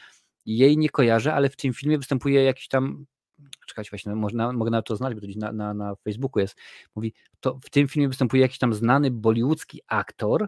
jej 0.45 0.77
nie 0.77 0.90
kojarzę, 0.90 1.34
ale 1.34 1.49
w 1.49 1.56
tym 1.56 1.73
filmie 1.73 1.98
występuje 1.98 2.44
jakiś 2.44 2.68
tam 2.68 3.06
czekać 3.68 3.90
właśnie, 3.90 4.10
no, 4.10 4.15
można, 4.15 4.53
mogę 4.53 4.72
nawet 4.72 4.86
to 4.86 4.95
znaleźć, 4.95 5.22
bo 5.22 5.27
to 5.27 5.40
na, 5.40 5.52
na, 5.52 5.73
na 5.73 5.95
Facebooku 5.95 6.40
jest, 6.40 6.56
mówi, 6.95 7.14
to 7.40 7.60
w 7.64 7.69
tym 7.69 7.88
filmie 7.88 8.07
występuje 8.07 8.41
jakiś 8.41 8.57
tam 8.57 8.73
znany 8.73 9.11
bollywoodzki 9.11 9.82
aktor, 9.88 10.48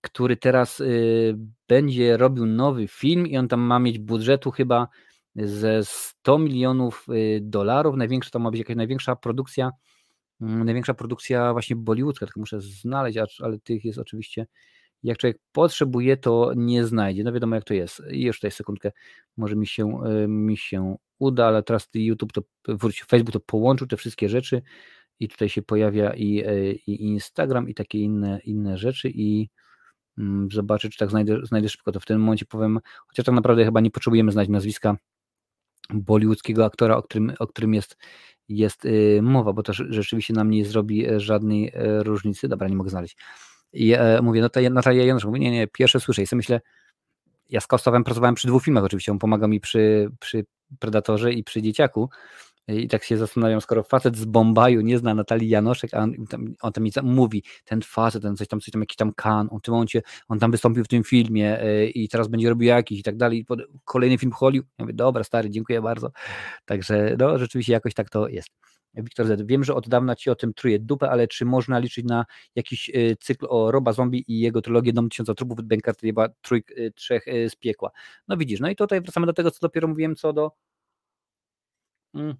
który 0.00 0.36
teraz 0.36 0.80
y, 0.80 1.36
będzie 1.68 2.16
robił 2.16 2.46
nowy 2.46 2.88
film 2.88 3.26
i 3.26 3.36
on 3.36 3.48
tam 3.48 3.60
ma 3.60 3.78
mieć 3.78 3.98
budżetu 3.98 4.50
chyba 4.50 4.88
ze 5.36 5.84
100 5.84 6.38
milionów 6.38 7.06
y, 7.08 7.40
dolarów, 7.42 7.96
największa 7.96 8.30
to 8.30 8.38
ma 8.38 8.50
być 8.50 8.58
jakaś 8.58 8.76
największa 8.76 9.16
produkcja, 9.16 9.70
y, 10.42 10.44
największa 10.44 10.94
produkcja 10.94 11.52
właśnie 11.52 11.76
bollywoodzka, 11.76 12.26
tylko 12.26 12.40
muszę 12.40 12.60
znaleźć, 12.60 13.18
ale 13.40 13.58
tych 13.58 13.84
jest 13.84 13.98
oczywiście 13.98 14.46
jak 15.02 15.18
człowiek 15.18 15.38
potrzebuje, 15.52 16.16
to 16.16 16.52
nie 16.56 16.84
znajdzie. 16.84 17.24
No 17.24 17.32
wiadomo, 17.32 17.54
jak 17.54 17.64
to 17.64 17.74
jest. 17.74 18.02
I 18.10 18.22
już 18.22 18.36
tutaj 18.36 18.50
sekundkę, 18.50 18.92
może 19.36 19.56
mi 19.56 19.66
się, 19.66 20.00
y, 20.24 20.28
mi 20.28 20.56
się 20.56 20.96
uda, 21.18 21.46
ale 21.46 21.62
teraz 21.62 21.88
YouTube, 21.94 22.32
to 22.32 22.42
wróć, 22.68 23.04
Facebook 23.04 23.32
to 23.32 23.40
połączył 23.40 23.86
te 23.86 23.96
wszystkie 23.96 24.28
rzeczy 24.28 24.62
i 25.20 25.28
tutaj 25.28 25.48
się 25.48 25.62
pojawia 25.62 26.14
i, 26.14 26.44
y, 26.46 26.78
i 26.86 27.04
Instagram 27.04 27.68
i 27.68 27.74
takie 27.74 27.98
inne, 27.98 28.40
inne 28.44 28.78
rzeczy 28.78 29.10
i 29.14 29.48
mm, 30.18 30.48
zobaczę, 30.52 30.88
czy 30.88 30.98
tak 30.98 31.10
znajdę, 31.10 31.46
znajdę 31.46 31.68
szybko. 31.68 31.92
To 31.92 32.00
w 32.00 32.06
tym 32.06 32.20
momencie 32.20 32.46
powiem, 32.46 32.80
chociaż 33.06 33.26
tak 33.26 33.34
naprawdę 33.34 33.64
chyba 33.64 33.80
nie 33.80 33.90
potrzebujemy 33.90 34.32
znać 34.32 34.48
nazwiska 34.48 34.96
bollywoodzkiego 35.94 36.64
aktora, 36.64 36.96
o 36.96 37.02
którym, 37.02 37.32
o 37.38 37.46
którym 37.46 37.74
jest, 37.74 37.96
jest 38.48 38.84
y, 38.84 39.20
mowa, 39.22 39.52
bo 39.52 39.62
to 39.62 39.72
rzeczywiście 39.72 40.34
nam 40.34 40.50
nie 40.50 40.64
zrobi 40.64 41.06
żadnej 41.16 41.72
różnicy. 41.98 42.48
Dobra, 42.48 42.68
nie 42.68 42.76
mogę 42.76 42.90
znaleźć. 42.90 43.16
I 43.72 43.92
e, 43.92 44.22
mówię, 44.22 44.40
no 44.40 44.48
to 44.48 44.60
Natalia 44.70 45.04
Janusz 45.04 45.24
mówi, 45.24 45.40
nie, 45.40 45.50
nie, 45.50 45.66
pierwsze 45.66 46.00
słyszę. 46.00 46.22
I 46.22 46.26
sobie 46.26 46.38
myślę, 46.38 46.60
ja 47.50 47.60
z 47.60 47.66
Kostowem 47.66 48.04
pracowałem 48.04 48.34
przy 48.34 48.48
dwóch 48.48 48.62
filmach 48.62 48.84
oczywiście, 48.84 49.12
on 49.12 49.18
pomaga 49.18 49.48
mi 49.48 49.60
przy, 49.60 50.10
przy 50.20 50.44
Predatorze 50.78 51.32
i 51.32 51.44
przy 51.44 51.62
Dzieciaku. 51.62 52.10
I 52.68 52.88
tak 52.88 53.04
się 53.04 53.16
zastanawiam, 53.16 53.60
skoro 53.60 53.82
facet 53.82 54.16
z 54.16 54.24
Bombaju 54.24 54.80
nie 54.80 54.98
zna 54.98 55.14
Natalii 55.14 55.48
Janoszek, 55.48 55.94
a 55.94 55.98
on 55.98 56.14
on 56.60 56.72
tam 56.72 56.84
mówi, 57.04 57.42
ten 57.64 57.80
facet, 57.82 58.22
ten 58.22 58.36
coś 58.36 58.48
tam, 58.48 58.60
coś 58.60 58.70
tam, 58.70 58.82
jakiś 58.82 58.96
tam 58.96 59.12
kan, 59.12 59.48
on 59.50 59.58
w 59.58 59.62
tym 59.62 59.72
momencie, 59.72 60.02
on 60.28 60.38
tam 60.38 60.50
wystąpił 60.50 60.84
w 60.84 60.88
tym 60.88 61.04
filmie 61.04 61.60
yy, 61.62 61.88
i 61.88 62.08
teraz 62.08 62.28
będzie 62.28 62.48
robił 62.48 62.68
jakiś 62.68 63.00
i 63.00 63.02
tak 63.02 63.16
dalej. 63.16 63.46
Kolejny 63.84 64.18
film 64.18 64.32
Hollywood. 64.32 64.70
Ja 64.78 64.84
mówię, 64.84 64.94
dobra, 64.94 65.24
stary, 65.24 65.50
dziękuję 65.50 65.82
bardzo. 65.82 66.10
Także 66.64 67.16
no, 67.18 67.38
rzeczywiście 67.38 67.72
jakoś 67.72 67.94
tak 67.94 68.10
to 68.10 68.28
jest. 68.28 68.48
Wiktor 68.96 69.26
Z. 69.26 69.46
Wiem, 69.46 69.64
że 69.64 69.74
od 69.74 69.88
dawna 69.88 70.16
ci 70.16 70.30
o 70.30 70.34
tym 70.34 70.54
truje 70.54 70.78
dupę, 70.78 71.10
ale 71.10 71.28
czy 71.28 71.44
można 71.44 71.78
liczyć 71.78 72.04
na 72.04 72.24
jakiś 72.54 72.90
y, 72.94 73.16
cykl 73.20 73.46
o 73.48 73.70
Roba 73.70 73.92
Zombie 73.92 74.24
i 74.28 74.40
jego 74.40 74.62
trylogię 74.62 74.92
Dom 74.92 75.08
Tysiąca 75.08 75.34
Trupów, 75.34 75.58
Benkartyba, 75.62 76.28
Trójk, 76.42 76.70
y, 76.70 76.92
Trzech 76.94 77.28
y, 77.28 77.50
z 77.50 77.56
Piekła? 77.56 77.90
No 78.28 78.36
widzisz, 78.36 78.60
no 78.60 78.70
i 78.70 78.76
tutaj 78.76 79.00
wracamy 79.00 79.26
do 79.26 79.32
tego, 79.32 79.50
co 79.50 79.58
dopiero 79.60 79.88
mówiłem, 79.88 80.16
co 80.16 80.32
do 80.32 80.52
mm, 82.14 82.36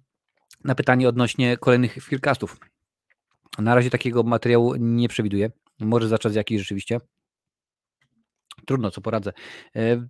na 0.67 0.75
pytanie 0.75 1.09
odnośnie 1.09 1.57
kolejnych 1.57 1.93
filmcastów. 1.93 2.57
Na 3.59 3.75
razie 3.75 3.89
takiego 3.89 4.23
materiału 4.23 4.75
nie 4.75 5.07
przewiduję. 5.07 5.51
Może 5.79 6.07
zacząć 6.07 6.35
jakiś 6.35 6.59
rzeczywiście. 6.59 6.99
Trudno, 8.65 8.91
co 8.91 9.01
poradzę. 9.01 9.33
E, 9.75 10.07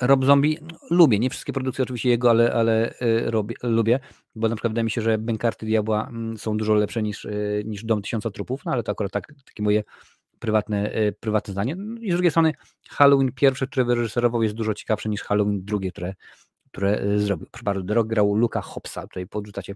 Rob 0.00 0.24
Zombie 0.24 0.58
lubię, 0.90 1.18
nie 1.18 1.30
wszystkie 1.30 1.52
produkcje 1.52 1.82
oczywiście 1.82 2.08
jego, 2.08 2.30
ale, 2.30 2.52
ale 2.52 2.94
y, 3.02 3.30
robię, 3.30 3.54
lubię, 3.62 4.00
bo 4.34 4.48
na 4.48 4.56
przykład 4.56 4.72
wydaje 4.72 4.84
mi 4.84 4.90
się, 4.90 5.02
że 5.02 5.18
Bękarty 5.18 5.66
Diabła 5.66 6.08
mm, 6.08 6.38
są 6.38 6.56
dużo 6.56 6.74
lepsze 6.74 7.02
niż, 7.02 7.24
y, 7.24 7.62
niż 7.66 7.84
Dom 7.84 8.02
Tysiąca 8.02 8.30
Trupów, 8.30 8.64
no 8.64 8.72
ale 8.72 8.82
to 8.82 8.92
akurat 8.92 9.12
tak, 9.12 9.26
takie 9.44 9.62
moje 9.62 9.84
prywatne, 10.38 10.90
prywatne 11.20 11.52
zdanie. 11.52 11.76
No 11.76 12.00
I 12.00 12.10
z 12.10 12.14
drugiej 12.14 12.30
strony 12.30 12.52
Halloween 12.88 13.32
pierwszy, 13.32 13.66
który 13.66 13.84
wyreżyserował 13.84 14.42
jest 14.42 14.54
dużo 14.54 14.74
ciekawszy 14.74 15.08
niż 15.08 15.22
Halloween 15.22 15.64
drugie, 15.64 15.90
które, 15.90 16.14
które 16.72 17.18
zrobił. 17.18 17.46
Proszę 17.50 17.64
bardzo, 17.64 17.94
Rock 17.94 18.08
grał 18.08 18.34
Luka 18.34 18.60
Hopsa, 18.60 19.02
tutaj 19.02 19.26
podrzucacie. 19.26 19.74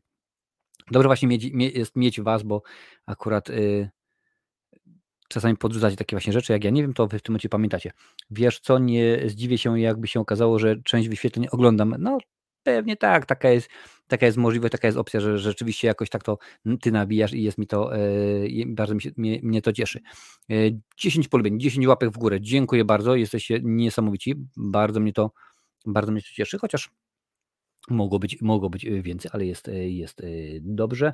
Dobrze 0.90 1.08
właśnie 1.08 1.28
mieć, 1.28 1.44
jest 1.74 1.96
mieć 1.96 2.20
was, 2.20 2.42
bo 2.42 2.62
akurat 3.06 3.48
czasami 5.28 5.56
podrzucacie 5.56 5.96
takie 5.96 6.16
właśnie 6.16 6.32
rzeczy, 6.32 6.52
jak 6.52 6.64
ja 6.64 6.70
nie 6.70 6.82
wiem, 6.82 6.94
to 6.94 7.06
wy 7.06 7.18
w 7.18 7.22
tym 7.22 7.32
momencie 7.32 7.48
pamiętacie. 7.48 7.90
Wiesz 8.30 8.60
co, 8.60 8.78
nie 8.78 9.22
zdziwię 9.26 9.58
się, 9.58 9.80
jakby 9.80 10.08
się 10.08 10.20
okazało, 10.20 10.58
że 10.58 10.76
część 10.76 11.08
wyświetleń 11.08 11.46
oglądam. 11.50 11.94
No 11.98 12.18
pewnie 12.62 12.96
tak, 12.96 13.26
taka 13.26 13.50
jest, 13.50 13.68
taka 14.06 14.26
jest 14.26 14.38
możliwość, 14.38 14.72
taka 14.72 14.88
jest 14.88 14.98
opcja, 14.98 15.20
że 15.20 15.38
rzeczywiście 15.38 15.88
jakoś 15.88 16.10
tak 16.10 16.22
to 16.22 16.38
ty 16.80 16.92
nabijasz 16.92 17.32
i 17.32 17.42
jest 17.42 17.58
mi 17.58 17.66
to, 17.66 17.96
e, 17.96 18.00
bardzo 18.66 18.94
mi 18.94 19.02
się, 19.02 19.10
mnie, 19.16 19.40
mnie, 19.42 19.62
to 19.62 19.72
cieszy. 19.72 20.00
E, 20.50 20.54
10 20.96 21.28
polubień, 21.28 21.60
10 21.60 21.86
łapek 21.86 22.10
w 22.10 22.18
górę, 22.18 22.40
dziękuję 22.40 22.84
bardzo, 22.84 23.16
jesteście 23.16 23.60
niesamowici, 23.62 24.34
bardzo 24.56 25.00
mnie 25.00 25.12
to, 25.12 25.30
bardzo 25.86 26.12
mnie 26.12 26.22
to 26.22 26.28
cieszy, 26.32 26.58
chociaż 26.58 26.90
mogło 27.90 28.18
być, 28.18 28.42
mogło 28.42 28.70
być 28.70 28.86
więcej, 29.02 29.30
ale 29.34 29.46
jest, 29.46 29.70
jest 29.86 30.20
e, 30.20 30.26
dobrze 30.60 31.12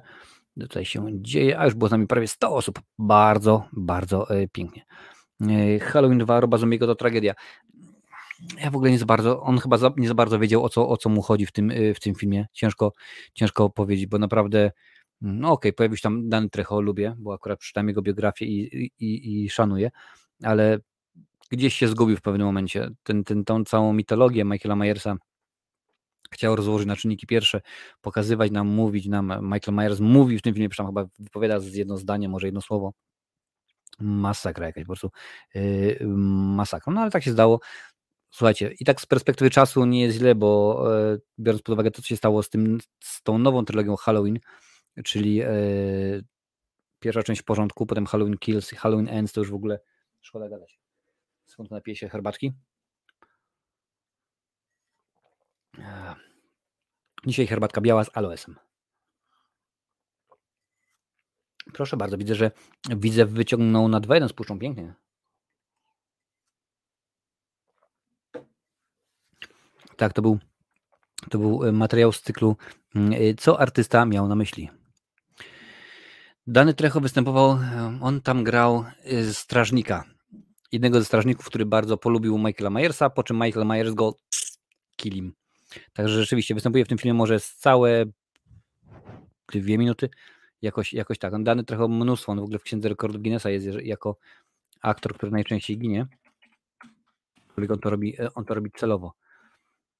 tutaj 0.61 0.85
się 0.85 1.07
dzieje, 1.13 1.59
a 1.59 1.65
już 1.65 1.75
było 1.75 1.89
z 1.89 1.91
nami 1.91 2.07
prawie 2.07 2.29
100 2.29 2.55
osób. 2.55 2.81
Bardzo, 2.99 3.69
bardzo 3.73 4.31
e, 4.31 4.49
pięknie. 4.49 4.85
E, 5.41 5.79
Halloween 5.79 6.19
2 6.19 6.41
Roba 6.41 6.59
Zombiego 6.59 6.87
to 6.87 6.95
tragedia. 6.95 7.35
Ja 8.59 8.71
w 8.71 8.77
ogóle 8.77 8.91
nie 8.91 8.99
za 8.99 9.07
bardzo, 9.07 9.43
on 9.43 9.59
chyba 9.59 9.77
za, 9.77 9.93
nie 9.97 10.09
za 10.09 10.15
bardzo 10.15 10.39
wiedział 10.39 10.65
o 10.65 10.69
co, 10.69 10.89
o 10.89 10.97
co 10.97 11.09
mu 11.09 11.23
chodzi 11.23 11.47
w 11.47 11.53
tym, 11.53 11.71
e, 11.71 11.95
w 11.95 12.01
tym 12.01 12.15
filmie. 12.15 12.47
Ciężko, 12.53 12.93
ciężko 13.35 13.71
powiedzieć, 13.71 14.07
bo 14.07 14.19
naprawdę 14.19 14.71
no 15.21 15.53
okej, 15.53 15.71
okay, 15.71 15.73
pojawił 15.73 15.97
się 15.97 16.03
tam 16.03 16.29
Dany 16.29 16.51
Trecho, 16.51 16.81
lubię, 16.81 17.15
bo 17.19 17.35
akurat 17.35 17.59
przeczytałem 17.59 17.89
jego 17.89 18.03
biografię 18.03 18.45
i, 18.45 18.91
i, 18.99 19.43
i 19.45 19.51
szanuję, 19.51 19.91
ale 20.43 20.79
gdzieś 21.53 21.75
się 21.75 21.89
zgubił 21.89 22.17
w 22.17 22.21
pewnym 22.21 22.47
momencie. 22.47 22.91
Ten, 23.03 23.25
ten, 23.25 23.45
tą 23.45 23.65
całą 23.65 23.93
mitologię 23.93 24.45
Michaela 24.45 24.77
Myersa 24.77 25.17
chciał 26.33 26.57
rozłożyć 26.57 26.89
na 26.89 26.97
czynniki 26.97 27.27
pierwsze, 27.27 27.61
pokazywać 28.01 28.51
nam, 28.51 28.69
mówić 28.69 29.07
nam. 29.07 29.33
Michael 29.43 29.77
Myers 29.77 30.01
mówi 30.01 30.39
w 30.39 30.43
tym 30.43 30.55
filmie, 30.55 30.69
przynajmniej 30.69 31.05
chyba 31.05 31.11
wypowiada 31.19 31.61
z 31.61 31.75
jedno 31.75 31.97
zdanie, 31.97 32.29
może 32.29 32.47
jedno 32.47 32.61
słowo. 32.61 32.93
Masakra 34.01 34.67
jakaś, 34.67 34.85
po 34.85 34.87
prostu 34.87 35.11
yy, 35.55 35.99
masakra. 36.57 36.93
No 36.93 37.01
ale 37.01 37.11
tak 37.11 37.23
się 37.23 37.33
zdało. 37.33 37.61
Słuchajcie, 38.31 38.75
i 38.81 38.85
tak 38.85 39.01
z 39.01 39.07
perspektywy 39.07 39.51
czasu 39.51 39.85
nie 39.85 40.03
jest 40.03 40.19
źle, 40.19 40.35
bo 40.35 40.83
yy, 40.91 41.21
biorąc 41.39 41.63
pod 41.63 41.73
uwagę 41.73 41.91
to, 41.91 42.03
co 42.03 42.09
się 42.09 42.17
stało 42.17 42.43
z, 42.43 42.51
tym, 42.51 42.79
z 43.01 43.23
tą 43.23 43.39
nową 43.39 43.65
trylogią 43.65 43.97
Halloween, 43.97 44.39
czyli 45.05 45.35
yy, 45.35 46.25
pierwsza 47.01 47.23
część 47.23 47.43
w 47.43 47.45
porządku, 47.45 47.87
potem 47.87 48.07
Halloween 48.07 48.39
Kills, 48.39 48.71
Halloween 48.71 49.09
Ends, 49.09 49.33
to 49.33 49.41
już 49.41 49.51
w 49.51 49.55
ogóle 49.55 49.81
szkoda 50.21 50.49
gadać. 50.49 50.82
Skąd 51.53 51.71
napiję 51.71 51.97
się 51.97 52.09
herbaczki? 52.09 52.53
Dzisiaj 57.27 57.47
herbatka 57.47 57.81
biała 57.81 58.05
z 58.05 58.17
aloesem. 58.17 58.57
Proszę 61.73 61.97
bardzo, 61.97 62.19
widzę, 62.19 62.35
że 62.35 62.51
widzę 62.97 63.27
wyciągnął 63.27 63.89
na 63.89 64.01
2-1 64.01 64.29
z 64.29 64.33
puszczą 64.33 64.59
pięknie. 64.59 64.95
Tak, 69.97 70.13
to 70.13 70.23
był, 70.23 70.39
to 71.31 71.39
był 71.39 71.65
e, 71.65 71.73
materiał 71.73 72.13
z 72.13 72.23
cyklu 72.23 72.57
mm, 72.95 73.13
e, 73.13 73.35
Co 73.35 73.61
artysta 73.61 74.07
miał 74.07 74.29
na 74.29 74.35
myśli. 74.35 74.71
Dany 76.47 76.75
Trecho 76.75 77.01
występował, 77.01 77.51
e, 77.51 77.99
on 78.03 78.21
tam 78.21 78.45
grał 78.45 78.85
strażnika. 79.33 80.12
Jednego 80.73 80.99
ze 80.99 81.05
strażników, 81.05 81.47
który 81.47 81.67
bardzo 81.67 81.97
polubił 81.97 82.39
Michaela 82.39 82.71
Myersa, 82.71 83.11
po 83.11 83.23
czym 83.23 83.39
Michael 83.39 83.67
Myers 83.67 83.95
go 83.95 84.17
killim. 84.97 85.35
Także 85.93 86.21
rzeczywiście 86.21 86.55
występuje 86.55 86.85
w 86.85 86.89
tym 86.89 86.99
filmie 86.99 87.15
może 87.15 87.41
z 87.41 87.55
całe 87.57 88.05
dwie 89.53 89.79
minuty, 89.79 90.09
jakoś, 90.63 90.93
jakoś 90.93 91.19
tak. 91.19 91.35
On 91.35 91.45
dany 91.45 91.65
trochę 91.65 91.89
mnóstwo, 91.89 92.33
on 92.33 92.41
w 92.41 92.43
ogóle 92.43 92.59
w 92.59 92.63
Księdze 92.63 92.89
Rekordów 92.89 93.23
Guinnessa 93.23 93.51
jest 93.51 93.67
jako 93.83 94.17
aktor, 94.81 95.15
który 95.15 95.33
najczęściej 95.33 95.79
ginie. 95.79 96.07
On 97.71 97.79
to 97.79 97.91
robi, 97.91 98.17
on 98.35 98.45
to 98.45 98.55
robi 98.55 98.71
celowo. 98.71 99.15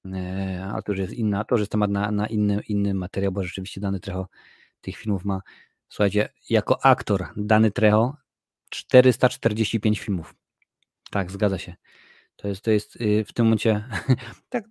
E, 0.05 0.69
ale 0.73 0.83
to 0.83 0.91
już 0.91 0.99
jest 0.99 1.13
inna, 1.13 1.43
to 1.43 1.55
już 1.55 1.61
jest 1.61 1.71
temat 1.71 1.91
na, 1.91 2.11
na 2.11 2.27
inny, 2.27 2.61
inny 2.67 2.93
materiał, 2.93 3.31
bo 3.31 3.43
rzeczywiście 3.43 3.81
Dany 3.81 3.99
Trecho 3.99 4.27
tych 4.81 4.97
filmów 4.97 5.25
ma, 5.25 5.41
słuchajcie, 5.89 6.29
jako 6.49 6.85
aktor 6.85 7.27
Dany 7.37 7.71
Trecho 7.71 8.17
445 8.69 9.99
filmów. 9.99 10.35
Tak, 11.13 11.31
zgadza 11.31 11.57
się. 11.57 11.75
To 12.35 12.47
jest, 12.47 12.61
to 12.61 12.71
jest 12.71 13.01
y, 13.01 13.25
w 13.27 13.33
tym 13.33 13.45
momencie, 13.45 13.83
tak 14.49 14.63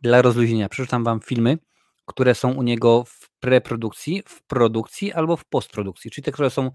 dla 0.00 0.22
rozluźnienia, 0.22 0.68
przeczytam 0.68 1.04
wam 1.04 1.20
filmy, 1.20 1.58
które 2.06 2.34
są 2.34 2.52
u 2.54 2.62
niego 2.62 3.04
w 3.04 3.30
preprodukcji, 3.40 4.22
w 4.26 4.42
produkcji 4.42 5.12
albo 5.12 5.36
w 5.36 5.44
postprodukcji, 5.44 6.10
czyli 6.10 6.24
te, 6.24 6.32
które 6.32 6.50
są 6.50 6.70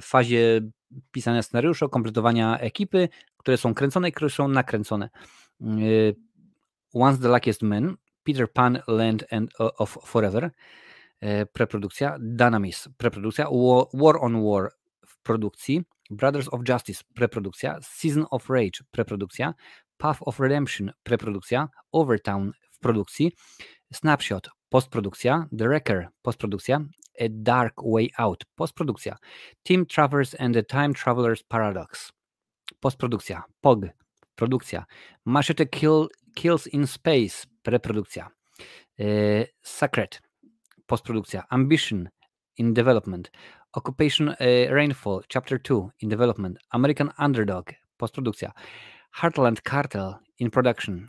w 0.00 0.04
fazie 0.04 0.60
pisania 1.12 1.42
scenariusza, 1.42 1.88
kompletowania 1.88 2.58
ekipy, 2.58 3.08
które 3.36 3.56
są 3.56 3.74
kręcone 3.74 4.08
i 4.08 4.12
które 4.12 4.30
są 4.30 4.48
nakręcone. 4.48 5.10
Y, 5.62 6.16
Once 6.92 7.22
the 7.22 7.28
Luckiest 7.28 7.62
Man, 7.62 7.96
Peter 8.24 8.52
Pan, 8.52 8.78
Land 8.88 9.24
and 9.30 9.50
of 9.58 9.98
Forever, 10.04 10.50
e, 11.20 11.46
preprodukcja, 11.46 12.16
Dynamis, 12.20 12.88
preprodukcja, 12.96 13.46
War 13.94 14.16
on 14.20 14.44
War 14.44 14.70
produkcji, 15.28 15.82
Brothers 16.10 16.48
of 16.48 16.60
Justice, 16.68 17.04
preprodukcja, 17.14 17.78
Season 17.82 18.26
of 18.30 18.50
Rage, 18.50 18.80
preprodukcja, 18.90 19.54
Path 19.98 20.18
of 20.20 20.40
Redemption, 20.40 20.92
preprodukcja, 21.02 21.68
Overtown 21.92 22.52
w 22.70 22.78
produkcji, 22.78 23.32
Snapshot, 23.92 24.48
postprodukcja, 24.68 25.46
The 25.58 25.68
Wrecker, 25.68 26.08
postprodukcja, 26.22 26.80
A 27.20 27.24
Dark 27.30 27.74
Way 27.82 28.08
Out, 28.18 28.44
postprodukcja, 28.54 29.16
Team 29.62 29.86
Traverse 29.86 30.40
and 30.40 30.54
the 30.54 30.62
Time 30.62 30.94
Traveler's 30.94 31.42
Paradox, 31.48 32.12
postprodukcja, 32.80 33.42
POG, 33.60 33.86
produkcja, 34.34 34.84
Machete 35.24 35.66
Kill 35.66 36.08
Kills 36.34 36.66
in 36.66 36.86
Space, 36.86 37.46
preprodukcja. 37.62 38.28
E, 38.98 39.04
Sacred, 39.62 40.20
postprodukcja. 40.86 41.42
Ambition, 41.50 42.08
in 42.58 42.74
development. 42.74 43.30
Occupation 43.74 44.34
e, 44.40 44.68
Rainfall, 44.70 45.22
Chapter 45.28 45.58
2, 45.58 45.92
in 46.00 46.08
development. 46.08 46.58
American 46.72 47.10
Underdog, 47.18 47.70
postprodukcja. 47.98 48.52
Heartland 49.20 49.62
Cartel, 49.62 50.18
in 50.38 50.50
production. 50.50 51.08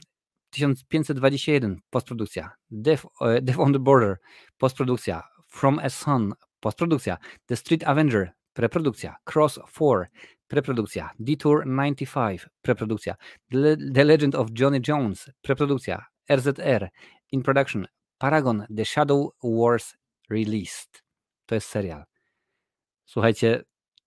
1521, 0.51 1.81
postprodukcja. 1.91 2.49
Death, 2.69 3.05
uh, 3.21 3.39
Death 3.39 3.59
on 3.59 3.71
the 3.71 3.79
Border, 3.79 4.19
postprodukcja. 4.57 5.23
From 5.47 5.79
a 5.79 5.89
Sun, 5.89 6.33
postprodukcja. 6.61 7.17
The 7.47 7.55
Street 7.55 7.83
Avenger, 7.85 8.33
preprodukcja. 8.53 9.15
Cross 9.25 9.59
4, 9.67 10.09
preprodukcja. 10.47 11.09
Detour 11.19 11.65
95, 11.65 12.47
preprodukcja. 12.61 13.15
The, 13.51 13.77
The 13.93 14.03
Legend 14.03 14.35
of 14.35 14.51
Johnny 14.53 14.79
Jones, 14.79 15.29
preprodukcja. 15.43 15.99
RZR, 16.29 16.89
in 17.31 17.41
production. 17.41 17.87
Paragon, 18.19 18.65
The 18.69 18.85
Shadow 18.85 19.33
Wars 19.41 19.95
Released. 20.29 21.01
To 21.47 21.55
jest 21.55 21.69
serial. 21.69 22.08
Słuchajcie, 23.09 23.63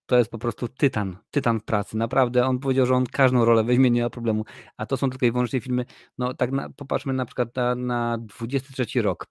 to 0.07 0.19
jest 0.19 0.31
po 0.31 0.39
prostu 0.39 0.69
tytan, 0.69 1.17
tytan 1.31 1.61
pracy. 1.61 1.97
Naprawdę, 1.97 2.47
on 2.47 2.59
powiedział, 2.59 2.87
że 2.87 2.95
on 2.95 3.07
każdą 3.07 3.45
rolę 3.45 3.65
weźmie, 3.65 3.91
nie 3.91 4.03
ma 4.03 4.11
problemu. 4.11 4.45
A 4.77 4.87
to 4.87 4.97
są 4.97 5.11
tylko 5.11 5.27
i 5.27 5.33
wyłącznie 5.33 5.61
filmy, 5.61 5.85
no 6.19 6.35
tak 6.35 6.53
na, 6.53 6.71
popatrzmy 6.71 7.13
na 7.13 7.27
przykład 7.27 7.57
na, 7.57 7.75
na 7.75 8.19
23 8.19 9.03
rok. 9.03 9.27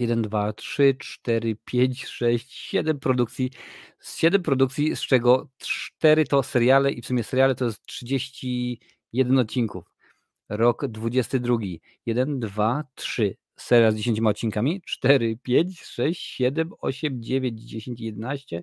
1, 0.00 0.22
2, 0.22 0.52
3, 0.52 0.96
4, 0.98 1.56
5, 1.64 2.06
6, 2.06 2.52
7 2.52 3.00
produkcji. 3.00 3.50
7 4.02 4.42
produkcji, 4.42 4.96
z 4.96 5.00
czego 5.00 5.48
4 5.58 6.24
to 6.24 6.42
seriale 6.42 6.92
i 6.92 7.02
w 7.02 7.06
sumie 7.06 7.24
seriale 7.24 7.54
to 7.54 7.64
jest 7.64 7.86
31 7.86 9.38
odcinków. 9.38 9.84
Rok 10.48 10.86
22. 10.86 11.56
1, 12.06 12.40
2, 12.40 12.84
3. 12.94 13.36
Serial 13.60 13.92
z 13.92 13.96
10 13.96 14.20
odcinkami. 14.20 14.82
4, 14.86 15.36
5, 15.42 15.80
6, 15.80 16.22
7, 16.22 16.70
8, 16.80 17.22
9, 17.22 17.60
10, 17.60 18.00
11, 18.00 18.62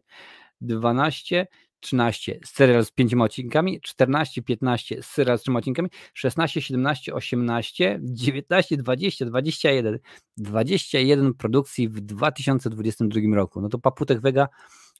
12, 0.61 1.48
13 1.80 2.40
serial 2.45 2.86
z 2.86 2.91
5 2.91 3.14
odcinkami, 3.14 3.82
14, 3.82 4.41
15 4.41 5.03
serial 5.03 5.40
z 5.40 5.41
3 5.41 5.52
odcinkami, 5.52 5.90
16, 6.14 6.61
17, 6.61 7.14
18, 7.14 7.99
19, 8.02 8.78
20, 8.78 9.26
21. 9.26 9.99
21 10.38 11.34
produkcji 11.34 11.90
w 11.90 12.02
2022 12.02 13.36
roku. 13.36 13.61
No 13.61 13.69
to 13.69 13.80
Paputek 13.80 14.22
Vega 14.22 14.48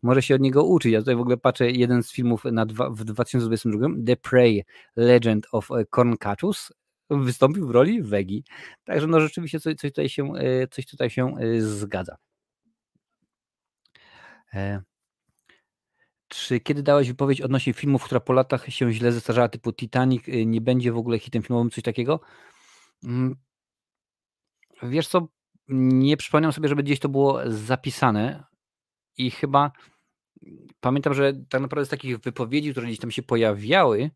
może 0.04 0.22
się 0.22 0.36
od 0.36 0.42
niego 0.42 0.64
uczyć. 0.64 0.92
Ja 0.92 1.00
tutaj 1.00 1.16
w 1.16 1.20
ogóle 1.20 1.38
patrzę 1.38 1.72
jeden 1.72 2.04
z 2.04 2.12
filmów 2.12 2.44
na 2.46 2.66
dwa, 2.66 2.90
w 2.90 3.04
2022, 3.04 3.88
The 4.06 4.16
Prey, 4.16 4.66
Legend 4.96 5.48
of 5.52 5.70
Corncachus, 5.96 6.72
wystąpił 7.10 7.68
w 7.68 7.72
roli 7.72 8.02
Wegi. 8.02 8.44
Także 8.84 9.08
no 9.08 9.20
rzeczywiście 9.20 9.60
coś, 9.60 9.76
coś, 9.76 9.92
tutaj, 9.92 10.10
się, 10.10 10.36
e, 10.36 10.68
coś 10.68 10.86
tutaj 10.86 11.10
się 11.10 11.38
e, 11.38 11.62
zgadza. 11.62 12.18
E, 14.54 14.82
czy 16.28 16.60
kiedy 16.60 16.84
dałeś 16.84 17.08
wypowiedź 17.08 17.42
odnośnie 17.42 17.74
filmów, 17.74 18.04
która 18.04 18.20
po 18.20 18.34
latach 18.34 18.70
się 18.70 18.92
źle 18.92 19.12
zestarzała, 19.12 19.50
typu 19.50 19.74
Titanic, 19.74 20.24
nie 20.46 20.62
będzie 20.62 20.92
w 20.92 20.98
ogóle 20.98 21.20
hitem 21.20 21.44
filmowym, 21.44 21.72
coś 21.72 21.84
takiego? 21.84 22.20
Mm. 23.04 23.36
Wiesz 24.84 25.08
co, 25.08 25.28
nie 25.70 26.18
przypominam 26.18 26.54
sobie, 26.54 26.70
żeby 26.70 26.84
gdzieś 26.84 27.00
to 27.00 27.10
było 27.10 27.40
zapisane 27.46 28.44
i 29.18 29.32
chyba 29.32 29.72
pamiętam, 30.80 31.14
że 31.14 31.34
tak 31.50 31.62
naprawdę 31.62 31.86
z 31.86 31.90
takich 31.90 32.20
wypowiedzi, 32.20 32.72
które 32.72 32.88
gdzieś 32.88 33.00
tam 33.00 33.12
się 33.12 33.24
pojawiały, 33.24 34.12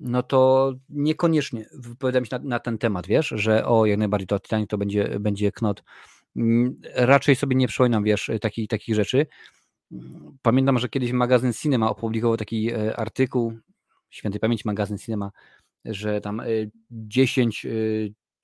no 0.00 0.22
to 0.22 0.72
niekoniecznie 0.88 1.66
wypowiadam 1.72 2.24
się 2.24 2.38
na, 2.38 2.44
na, 2.44 2.60
ten 2.60 2.78
temat, 2.78 3.06
wiesz, 3.06 3.32
że 3.36 3.66
o, 3.66 3.86
jak 3.86 3.98
najbardziej 3.98 4.26
to 4.26 4.40
Titanic 4.40 4.68
to 4.68 4.78
będzie, 4.78 5.20
będzie 5.20 5.52
knot. 5.52 5.82
Mm, 6.36 6.80
raczej 6.94 7.36
sobie 7.36 7.56
nie 7.56 7.68
przypominam, 7.68 8.04
wiesz, 8.04 8.30
takich, 8.40 8.68
takich 8.68 8.94
rzeczy. 8.94 9.26
Pamiętam, 10.42 10.78
że 10.78 10.88
kiedyś 10.88 11.12
magazyn 11.12 11.52
Cinema 11.52 11.90
opublikował 11.90 12.36
taki 12.36 12.70
e, 12.72 12.96
artykuł, 12.96 13.58
świętej 14.10 14.40
pamięci 14.40 14.62
magazyn 14.66 14.98
Cinema, 14.98 15.30
że 15.84 16.20
tam 16.20 16.42
10, 16.90 17.66
e, 17.66 17.70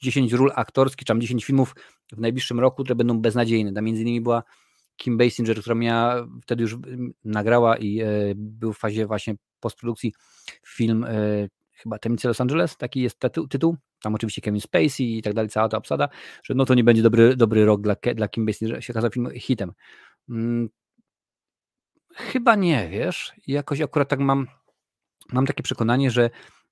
10 0.02 0.32
e, 0.32 0.36
ról 0.36 0.52
aktorskich, 0.54 0.98
czy 0.98 1.04
tam 1.04 1.20
10 1.20 1.44
filmów 1.44 1.74
w 2.12 2.18
najbliższym 2.18 2.60
roku, 2.60 2.82
które 2.82 2.96
będą 2.96 3.20
beznadziejne. 3.20 3.72
Tam 3.72 3.84
między 3.84 4.02
innymi 4.02 4.20
była 4.20 4.42
Kim 4.96 5.18
Basinger, 5.18 5.60
która 5.60 5.74
miała, 5.74 6.26
wtedy 6.42 6.62
już 6.62 6.76
nagrała 7.24 7.76
i 7.76 8.02
był 8.34 8.72
w 8.72 8.78
fazie 8.78 9.06
właśnie 9.06 9.34
postprodukcji 9.60 10.14
film 10.66 11.06
chyba 11.72 11.98
Tajemnice 11.98 12.28
Los 12.28 12.40
Angeles, 12.40 12.76
taki 12.76 13.00
jest 13.00 13.20
tytuł, 13.50 13.76
tam 14.02 14.14
oczywiście 14.14 14.42
Kevin 14.42 14.60
Spacey 14.60 15.18
i 15.18 15.22
tak 15.22 15.34
dalej, 15.34 15.50
cała 15.50 15.68
ta 15.68 15.76
obsada, 15.76 16.08
że 16.42 16.54
no 16.54 16.64
to 16.64 16.74
nie 16.74 16.84
będzie 16.84 17.02
dobry, 17.02 17.36
dobry 17.36 17.64
rok 17.64 17.80
dla, 17.80 17.96
dla 18.14 18.28
Kim 18.28 18.46
Basinger, 18.46 18.84
się 18.84 18.92
okazał 18.92 19.10
film 19.10 19.30
hitem. 19.30 19.72
Mm, 20.28 20.68
Chyba 22.14 22.54
nie, 22.54 22.88
wiesz. 22.88 23.32
Jakoś 23.46 23.80
akurat 23.80 24.08
tak 24.08 24.20
mam, 24.20 24.46
mam 25.32 25.46
takie 25.46 25.62
przekonanie, 25.62 26.10
że 26.10 26.30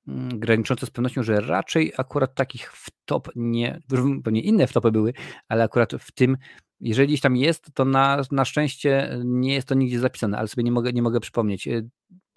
mm, 0.08 0.38
graniczące 0.38 0.86
z 0.86 0.90
pewnością, 0.90 1.22
że 1.22 1.40
raczej 1.40 1.92
akurat 1.96 2.34
takich 2.34 2.72
w 2.72 2.90
top 3.04 3.28
nie, 3.36 3.80
pewnie 4.24 4.40
inne 4.40 4.66
w 4.66 4.72
topy 4.72 4.90
były, 4.90 5.12
ale 5.48 5.64
akurat 5.64 5.92
w 5.92 6.12
tym, 6.12 6.36
jeżeli 6.82 7.20
tam 7.20 7.36
jest, 7.36 7.74
to 7.74 7.84
na, 7.84 8.22
na 8.30 8.44
szczęście 8.44 9.18
nie 9.24 9.54
jest 9.54 9.68
to 9.68 9.74
nigdzie 9.74 10.00
zapisane, 10.00 10.38
ale 10.38 10.48
sobie 10.48 10.62
nie 10.62 10.72
mogę, 10.72 10.92
nie 10.92 11.02
mogę 11.02 11.20
przypomnieć. 11.20 11.68
Y, 11.68 11.88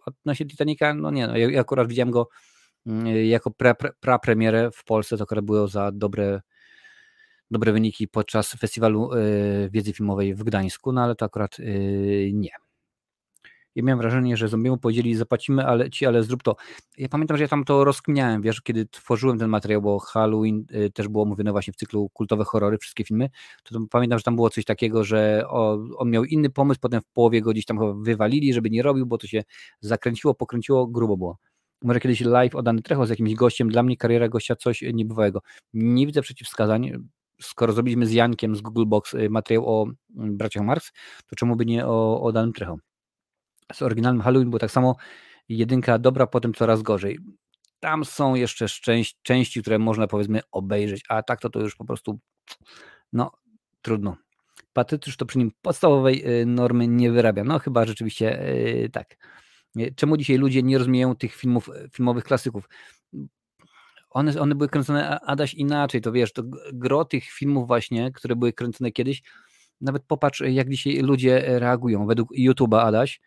odnośnie 0.05 0.45
Titanica, 0.45 0.93
no 0.93 1.11
nie, 1.11 1.27
no, 1.27 1.38
ja 1.38 1.61
akurat 1.61 1.88
widziałem 1.88 2.11
go 2.11 2.30
mm, 2.85 3.26
jako 3.26 3.51
pra, 3.51 3.76
pra, 3.76 4.19
pra 4.19 4.72
w 4.72 4.84
Polsce, 4.84 5.17
to 5.17 5.23
akurat 5.23 5.45
było 5.45 5.67
za 5.67 5.91
dobre 5.91 6.41
dobre 7.51 7.72
wyniki 7.72 8.07
podczas 8.07 8.55
festiwalu 8.55 9.13
y, 9.13 9.69
wiedzy 9.72 9.93
filmowej 9.93 10.35
w 10.35 10.43
Gdańsku, 10.43 10.91
no 10.91 11.03
ale 11.03 11.15
to 11.15 11.26
akurat 11.26 11.59
y, 11.59 12.31
nie. 12.34 12.64
Ja 13.76 13.84
miałem 13.84 13.99
wrażenie, 13.99 14.38
że 14.38 14.47
zombiemu 14.47 14.77
powiedzieli, 14.77 15.15
zapłacimy 15.15 15.65
ale, 15.65 15.89
ci, 15.89 16.06
ale 16.06 16.23
zrób 16.23 16.43
to. 16.43 16.56
Ja 16.97 17.10
pamiętam, 17.10 17.38
że 17.38 17.43
ja 17.43 17.47
tam 17.47 17.64
to 17.64 17.84
rozkminiałem, 17.84 18.41
wiesz, 18.41 18.61
kiedy 18.61 18.85
tworzyłem 18.85 19.39
ten 19.39 19.49
materiał, 19.49 19.81
bo 19.81 19.99
Halloween 19.99 20.65
y, 20.76 20.91
też 20.91 21.07
było 21.07 21.26
mówione 21.26 21.52
właśnie 21.52 21.73
w 21.73 21.76
cyklu 21.76 22.10
kultowe 22.10 22.43
horrory, 22.43 22.77
wszystkie 22.77 23.03
filmy, 23.03 23.30
to, 23.64 23.80
to 23.80 23.85
pamiętam, 23.91 24.19
że 24.19 24.23
tam 24.23 24.35
było 24.35 24.49
coś 24.49 24.65
takiego, 24.65 25.03
że 25.03 25.43
o, 25.47 25.80
on 25.97 26.10
miał 26.10 26.23
inny 26.23 26.49
pomysł, 26.49 26.80
potem 26.80 27.02
w 27.02 27.06
połowie 27.06 27.41
go 27.41 27.52
gdzieś 27.52 27.65
tam 27.65 28.03
wywalili, 28.03 28.53
żeby 28.53 28.69
nie 28.69 28.84
robił, 28.84 29.06
bo 29.06 29.18
to 29.18 29.27
się 29.27 29.43
zakręciło, 29.80 30.34
pokręciło, 30.34 30.88
grubo 30.88 31.18
było 31.18 31.38
może 31.84 31.99
kiedyś 31.99 32.22
live 32.22 32.56
o 32.56 32.64
Dany 32.64 32.81
Trecho 32.81 33.06
z 33.06 33.10
jakimś 33.10 33.35
gościem, 33.35 33.69
dla 33.69 33.84
mnie 33.84 33.97
kariera 33.97 34.30
gościa 34.30 34.56
coś 34.56 34.84
niebywałego. 34.93 35.41
Nie 35.73 36.06
widzę 36.06 36.22
przeciwwskazań, 36.22 36.91
skoro 37.41 37.73
zrobiliśmy 37.73 38.06
z 38.06 38.11
Jankiem 38.11 38.56
z 38.56 38.61
Google 38.61 38.85
Box 38.85 39.14
y, 39.14 39.30
materiał 39.30 39.65
o 39.68 39.88
mm, 40.18 40.38
braciach 40.38 40.64
Marx, 40.64 40.91
to 41.27 41.35
czemu 41.35 41.56
by 41.56 41.65
nie 41.65 41.88
o, 41.88 42.22
o 42.22 42.31
danym 42.31 42.53
Trecho? 42.53 42.77
Z 43.73 43.81
oryginalnym 43.81 44.21
Halloween 44.21 44.49
było 44.49 44.59
tak 44.59 44.71
samo, 44.71 44.95
jedynka 45.49 45.99
dobra, 45.99 46.27
potem 46.27 46.53
coraz 46.53 46.81
gorzej. 46.81 47.19
Tam 47.79 48.05
są 48.05 48.35
jeszcze 48.35 48.65
części, 49.23 49.61
które 49.61 49.79
można 49.79 50.07
powiedzmy 50.07 50.41
obejrzeć, 50.51 51.03
a 51.09 51.23
tak 51.23 51.41
to 51.41 51.49
to 51.49 51.59
już 51.59 51.75
po 51.75 51.85
prostu 51.85 52.19
no 53.13 53.31
trudno. 53.81 54.17
Patytusz 54.73 55.17
to 55.17 55.25
przy 55.25 55.37
nim 55.37 55.51
podstawowej 55.61 56.41
y, 56.41 56.45
normy 56.45 56.87
nie 56.87 57.11
wyrabia. 57.11 57.43
No 57.43 57.59
chyba 57.59 57.85
rzeczywiście 57.85 58.25
yy, 58.25 58.89
tak. 58.89 59.17
Czemu 59.95 60.17
dzisiaj 60.17 60.37
ludzie 60.37 60.63
nie 60.63 60.77
rozumieją 60.77 61.15
tych 61.15 61.35
filmów, 61.35 61.69
filmowych 61.93 62.23
klasyków? 62.23 62.67
one, 64.15 64.39
one 64.39 64.55
były 64.55 64.69
kręcone 64.69 65.19
Adaś 65.19 65.53
inaczej, 65.53 66.01
to 66.01 66.11
wiesz, 66.11 66.33
to 66.33 66.43
gro 66.73 67.05
tych 67.05 67.23
filmów 67.23 67.67
właśnie, 67.67 68.11
które 68.11 68.35
były 68.35 68.53
kręcone 68.53 68.91
kiedyś, 68.91 69.23
nawet 69.81 70.03
popatrz, 70.03 70.41
jak 70.41 70.69
dzisiaj 70.69 70.97
ludzie 70.97 71.59
reagują. 71.59 72.07
Według 72.07 72.29
YouTube'a 72.37 72.79
Adaś, 72.79 73.21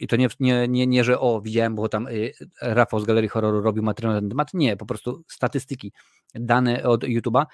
i 0.00 0.06
to 0.06 0.16
nie, 0.16 0.28
nie, 0.40 0.68
nie, 0.68 0.86
nie, 0.86 1.04
że 1.04 1.20
o, 1.20 1.40
widziałem, 1.40 1.74
bo 1.74 1.88
tam 1.88 2.06
y, 2.06 2.32
Rafał 2.62 3.00
z 3.00 3.04
Galerii 3.04 3.28
Horroru 3.28 3.60
robił 3.60 3.82
materiał 3.82 4.12
na 4.12 4.20
ten 4.20 4.28
temat. 4.28 4.54
Nie, 4.54 4.76
po 4.76 4.86
prostu 4.86 5.22
statystyki, 5.28 5.92
dane 6.34 6.82
od 6.82 7.04
YouTube'a. 7.04 7.46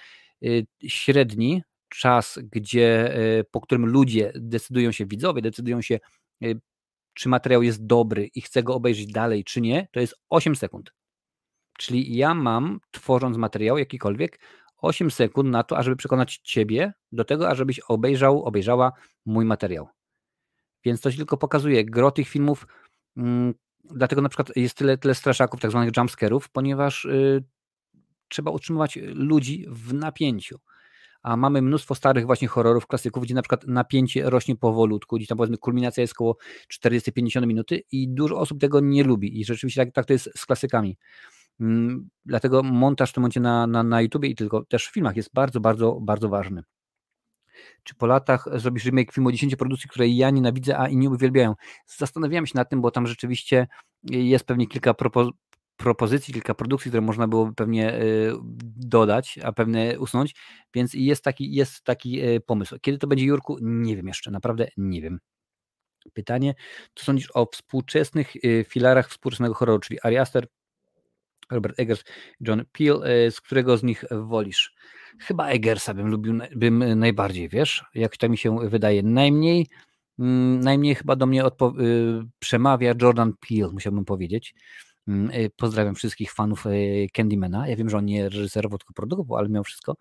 Y, 0.44 0.66
średni 0.82 1.62
czas, 1.89 2.39
gdzie, 2.52 3.19
y, 3.40 3.44
po 3.51 3.61
którym 3.61 3.86
ludzie 3.86 4.32
decydują 4.35 4.93
się, 4.93 5.07
widzowie 5.07 5.43
decydują 5.43 5.82
się, 5.82 5.98
czy 7.15 7.28
materiał 7.28 7.62
jest 7.62 7.86
dobry 7.86 8.27
i 8.35 8.40
chce 8.40 8.62
go 8.62 8.74
obejrzeć 8.74 9.07
dalej, 9.07 9.44
czy 9.44 9.61
nie, 9.61 9.89
to 9.93 10.01
jest 10.01 10.15
8 10.28 10.57
sekund. 10.57 10.93
Czyli 11.78 12.16
ja 12.16 12.35
mam, 12.35 12.81
tworząc 12.90 13.36
materiał 13.36 13.78
jakikolwiek, 13.78 14.40
8 14.77 15.11
sekund 15.11 15.51
na 15.51 15.62
to, 15.62 15.78
ażeby 15.78 15.97
przekonać 15.97 16.39
Ciebie 16.39 16.93
do 17.12 17.24
tego, 17.24 17.48
ażebyś 17.48 17.81
obejrzał, 17.81 18.44
obejrzała 18.44 18.93
mój 19.27 19.44
materiał. 19.44 19.89
Więc 20.85 21.01
to 21.01 21.11
ci 21.11 21.16
tylko 21.16 21.36
pokazuje 21.36 21.85
gro 21.85 22.11
tych 22.11 22.28
filmów, 22.28 22.66
mm, 23.16 23.55
dlatego 23.85 24.23
na 24.23 24.28
przykład 24.28 24.57
jest 24.57 24.74
tyle, 24.74 24.98
tyle 24.98 25.15
straszaków, 25.15 25.61
tak 25.61 25.70
zwanych 25.70 25.97
jumpscarów, 25.97 26.48
ponieważ 26.48 27.05
y, 27.05 27.44
trzeba 28.28 28.51
utrzymywać 28.51 28.98
ludzi 29.02 29.66
w 29.69 29.94
napięciu. 29.94 30.59
A 31.23 31.36
mamy 31.36 31.62
mnóstwo 31.62 31.94
starych 31.94 32.27
właśnie 32.27 32.48
horrorów, 32.48 32.86
klasyków, 32.86 33.23
gdzie 33.23 33.35
na 33.35 33.43
przykład 33.43 33.66
napięcie 33.66 34.31
rośnie 34.31 34.57
powolutku, 34.57 35.16
gdzie 35.16 35.27
tam 35.27 35.39
powiedzmy 35.39 35.59
kulminacja 35.59 36.01
jest 36.01 36.12
około 36.12 36.36
40-50 36.73 37.47
minuty 37.47 37.82
i 37.93 38.09
dużo 38.09 38.39
osób 38.39 38.61
tego 38.61 38.81
nie 38.81 39.05
lubi 39.05 39.40
i 39.40 39.44
rzeczywiście 39.44 39.85
tak, 39.85 39.94
tak 39.94 40.07
to 40.07 40.12
jest 40.12 40.31
z 40.36 40.47
klasykami. 40.47 40.97
Mm, 41.61 42.09
dlatego 42.24 42.62
montaż 42.62 43.11
w 43.11 43.12
tym 43.15 43.20
momencie 43.20 43.40
na, 43.40 43.66
na, 43.66 43.82
na 43.82 44.01
YouTubie 44.01 44.28
i 44.28 44.35
tylko 44.35 44.65
też 44.65 44.86
w 44.86 44.93
filmach 44.93 45.16
jest 45.16 45.31
bardzo, 45.35 45.61
bardzo, 45.61 45.98
bardzo 46.01 46.28
ważny. 46.28 46.62
Czy 47.82 47.94
po 47.94 48.06
latach 48.06 48.48
zrobisz 48.55 48.85
remake 48.85 49.12
filmu 49.12 49.28
o 49.28 49.32
10 49.32 49.56
produkcji, 49.56 49.90
które 49.90 50.09
ja 50.09 50.31
nienawidzę, 50.31 50.78
a 50.78 50.89
inni 50.89 51.09
uwielbiają? 51.09 51.55
Zastanawiałem 51.86 52.47
się 52.47 52.52
nad 52.55 52.70
tym, 52.70 52.81
bo 52.81 52.90
tam 52.90 53.06
rzeczywiście 53.06 53.66
jest 54.10 54.44
pewnie 54.44 54.66
kilka 54.66 54.94
propo 54.94 55.31
propozycji, 55.81 56.35
kilka 56.35 56.55
produkcji, 56.55 56.90
które 56.90 57.01
można 57.01 57.28
byłoby 57.28 57.55
pewnie 57.55 57.94
y, 57.94 58.32
dodać, 58.77 59.39
a 59.43 59.52
pewne 59.52 59.98
usunąć, 59.98 60.35
więc 60.74 60.94
jest 60.94 61.24
taki, 61.24 61.55
jest 61.55 61.85
taki 61.85 62.24
y, 62.24 62.40
pomysł. 62.40 62.77
Kiedy 62.81 62.98
to 62.98 63.06
będzie, 63.06 63.24
Jurku? 63.24 63.56
Nie 63.60 63.97
wiem 63.97 64.09
jeszcze, 64.09 64.31
naprawdę 64.31 64.68
nie 64.77 65.02
wiem. 65.02 65.20
Pytanie, 66.12 66.55
co 66.94 67.05
sądzisz 67.05 67.31
o 67.35 67.47
współczesnych 67.52 68.36
y, 68.44 68.64
filarach 68.68 69.09
współczesnego 69.09 69.55
horroru, 69.55 69.81
czyli 69.81 70.01
Ari 70.02 70.16
Aster, 70.18 70.47
Robert 71.51 71.81
Eggers, 71.81 72.05
John 72.40 72.64
Peel, 72.72 73.01
z 73.31 73.40
którego 73.40 73.77
z 73.77 73.82
nich 73.82 74.05
wolisz? 74.10 74.74
Chyba 75.19 75.49
Eggersa 75.49 75.95
bym 75.95 76.09
lubił 76.09 76.39
bym 76.57 76.99
najbardziej, 76.99 77.49
wiesz, 77.49 77.85
jak 77.95 78.16
to 78.16 78.28
mi 78.28 78.39
się 78.39 78.59
wydaje. 78.59 79.03
Najmniej, 79.03 79.66
mm, 80.19 80.61
najmniej 80.61 80.95
chyba 80.95 81.16
do 81.16 81.27
mnie 81.27 81.47
y, 81.47 81.51
przemawia 82.39 82.95
Jordan 83.03 83.32
Peel, 83.49 83.70
musiałbym 83.73 84.05
powiedzieć. 84.05 84.55
Mm, 85.09 85.31
y, 85.31 85.51
pozdrawiam 85.57 85.95
wszystkich 85.95 86.32
fanów 86.32 86.66
e, 86.66 86.70
Candymana. 87.12 87.69
Ja 87.69 87.77
wiem, 87.77 87.91
że 87.91 87.99
on 87.99 88.05
nie 88.05 88.28
reżyserował, 88.28 88.78
tylko 88.78 88.95
produkował, 88.95 89.39
ale 89.39 89.49
miał 89.49 89.65
wszystko. 89.65 89.97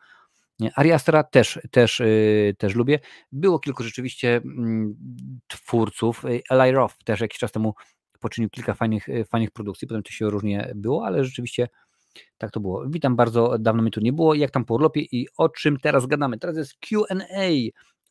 Ari 0.76 0.92
Astera 0.92 1.24
też, 1.24 1.60
też, 1.72 2.02
też 2.58 2.76
lubię. 2.76 3.00
Było 3.32 3.60
kilku 3.60 3.84
rzeczywiście 3.84 4.36
mm, 4.36 4.96
twórców. 5.48 6.24
Eli 6.50 6.72
Roth 6.72 6.96
też 7.04 7.22
jakiś 7.22 7.40
czas 7.40 7.52
temu 7.52 7.74
poczynił 8.20 8.50
kilka 8.50 8.74
fajnych, 8.74 9.10
e, 9.10 9.26
fajnych 9.26 9.52
produkcji, 9.52 9.88
potem 9.88 10.04
to 10.04 10.12
się 10.12 10.30
różnie 10.30 10.72
było, 10.76 11.06
ale 11.06 11.26
rzeczywiście 11.26 11.68
tak 12.38 12.52
to 12.52 12.60
było. 12.60 12.84
Witam 12.88 13.16
bardzo, 13.16 13.58
dawno 13.60 13.84
mi 13.84 13.92
tu 13.92 14.02
nie 14.02 14.14
było. 14.14 14.34
Jak 14.34 14.52
tam 14.52 14.66
po 14.66 14.74
urlopie 14.74 15.02
i 15.02 15.28
o 15.38 15.50
czym 15.50 15.80
teraz 15.80 16.06
gadamy? 16.06 16.40
Teraz 16.40 16.58
jest 16.58 16.74
Q&A. 16.80 17.50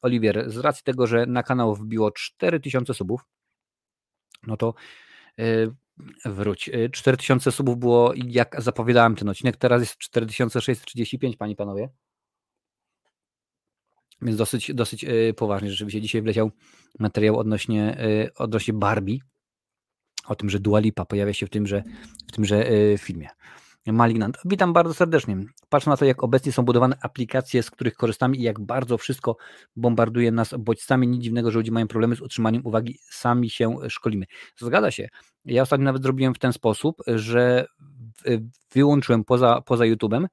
Oliwier, 0.03 0.51
z 0.51 0.57
racji 0.57 0.85
tego, 0.85 1.07
że 1.07 1.27
na 1.27 1.43
kanał 1.43 1.75
wbiło 1.75 2.11
4000 2.11 2.95
subów, 2.95 3.21
no 4.47 4.57
to 4.57 4.75
yy, 5.39 5.75
wróć. 6.25 6.71
4000 6.93 7.53
subów 7.53 7.79
było, 7.79 8.13
jak 8.17 8.63
zapowiadałem 8.63 9.17
ten 9.17 9.29
odcinek, 9.29 9.57
teraz 9.57 9.81
jest 9.81 9.99
4635, 9.99 11.37
panie 11.37 11.57
panowie. 11.57 11.89
Więc 14.23 14.37
dosyć, 14.37 14.75
dosyć 14.75 15.03
yy, 15.03 15.35
poważnie 15.35 15.71
rzeczywiście. 15.71 16.01
Dzisiaj 16.01 16.23
wleciał 16.23 16.51
materiał 16.99 17.39
odnośnie, 17.39 17.97
yy, 18.01 18.31
odnośnie 18.35 18.75
Barbie 18.75 19.19
o 20.29 20.35
tym, 20.35 20.51
że 20.51 20.61
Dua 20.61 20.79
Lipa 20.79 21.05
pojawia 21.05 21.33
się 21.33 21.47
w 21.47 21.51
tymże, 21.51 21.83
w 22.29 22.33
tymże 22.33 22.71
e, 22.71 22.99
filmie. 22.99 23.29
Malignant. 23.93 24.39
Witam 24.45 24.73
bardzo 24.73 24.95
serdecznie. 24.95 25.37
Patrz 25.69 25.87
na 25.87 25.97
to, 25.97 26.05
jak 26.05 26.25
obecnie 26.25 26.53
są 26.53 26.63
budowane 26.63 26.97
aplikacje, 27.03 27.63
z 27.63 27.71
których 27.71 27.95
korzystamy 27.95 28.37
i 28.37 28.43
jak 28.43 28.61
bardzo 28.61 28.99
wszystko 28.99 29.37
bombarduje 29.77 30.33
nas 30.33 30.55
bodźcami. 30.59 31.09
Nic 31.09 31.23
dziwnego, 31.23 31.51
że 31.51 31.59
ludzie 31.59 31.73
mają 31.73 31.89
problemy 31.89 32.17
z 32.17 32.21
utrzymaniem 32.21 32.67
uwagi, 32.67 32.99
sami 33.11 33.51
się 33.51 33.77
szkolimy. 33.89 34.27
Zgadza 34.57 34.91
się. 34.91 35.09
Ja 35.45 35.63
ostatnio 35.63 35.85
nawet 35.85 36.03
zrobiłem 36.03 36.35
w 36.35 36.39
ten 36.39 36.53
sposób, 36.53 37.03
że 37.07 37.67
wyłączyłem 38.73 39.25
poza, 39.25 39.61
poza 39.61 39.85
YouTube'em, 39.85 40.27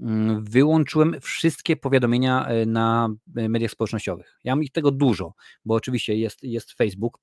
mm, 0.00 0.44
wyłączyłem 0.44 1.16
wszystkie 1.20 1.76
powiadomienia 1.76 2.46
e, 2.46 2.66
na 2.66 3.08
mediach 3.26 3.70
społecznościowych. 3.70 4.38
Ja 4.44 4.56
mam 4.56 4.64
ich 4.64 4.72
tego 4.72 4.90
dużo, 4.90 5.34
bo 5.64 5.74
oczywiście 5.74 6.16
jest, 6.16 6.42
jest 6.42 6.72
Facebook, 6.72 7.18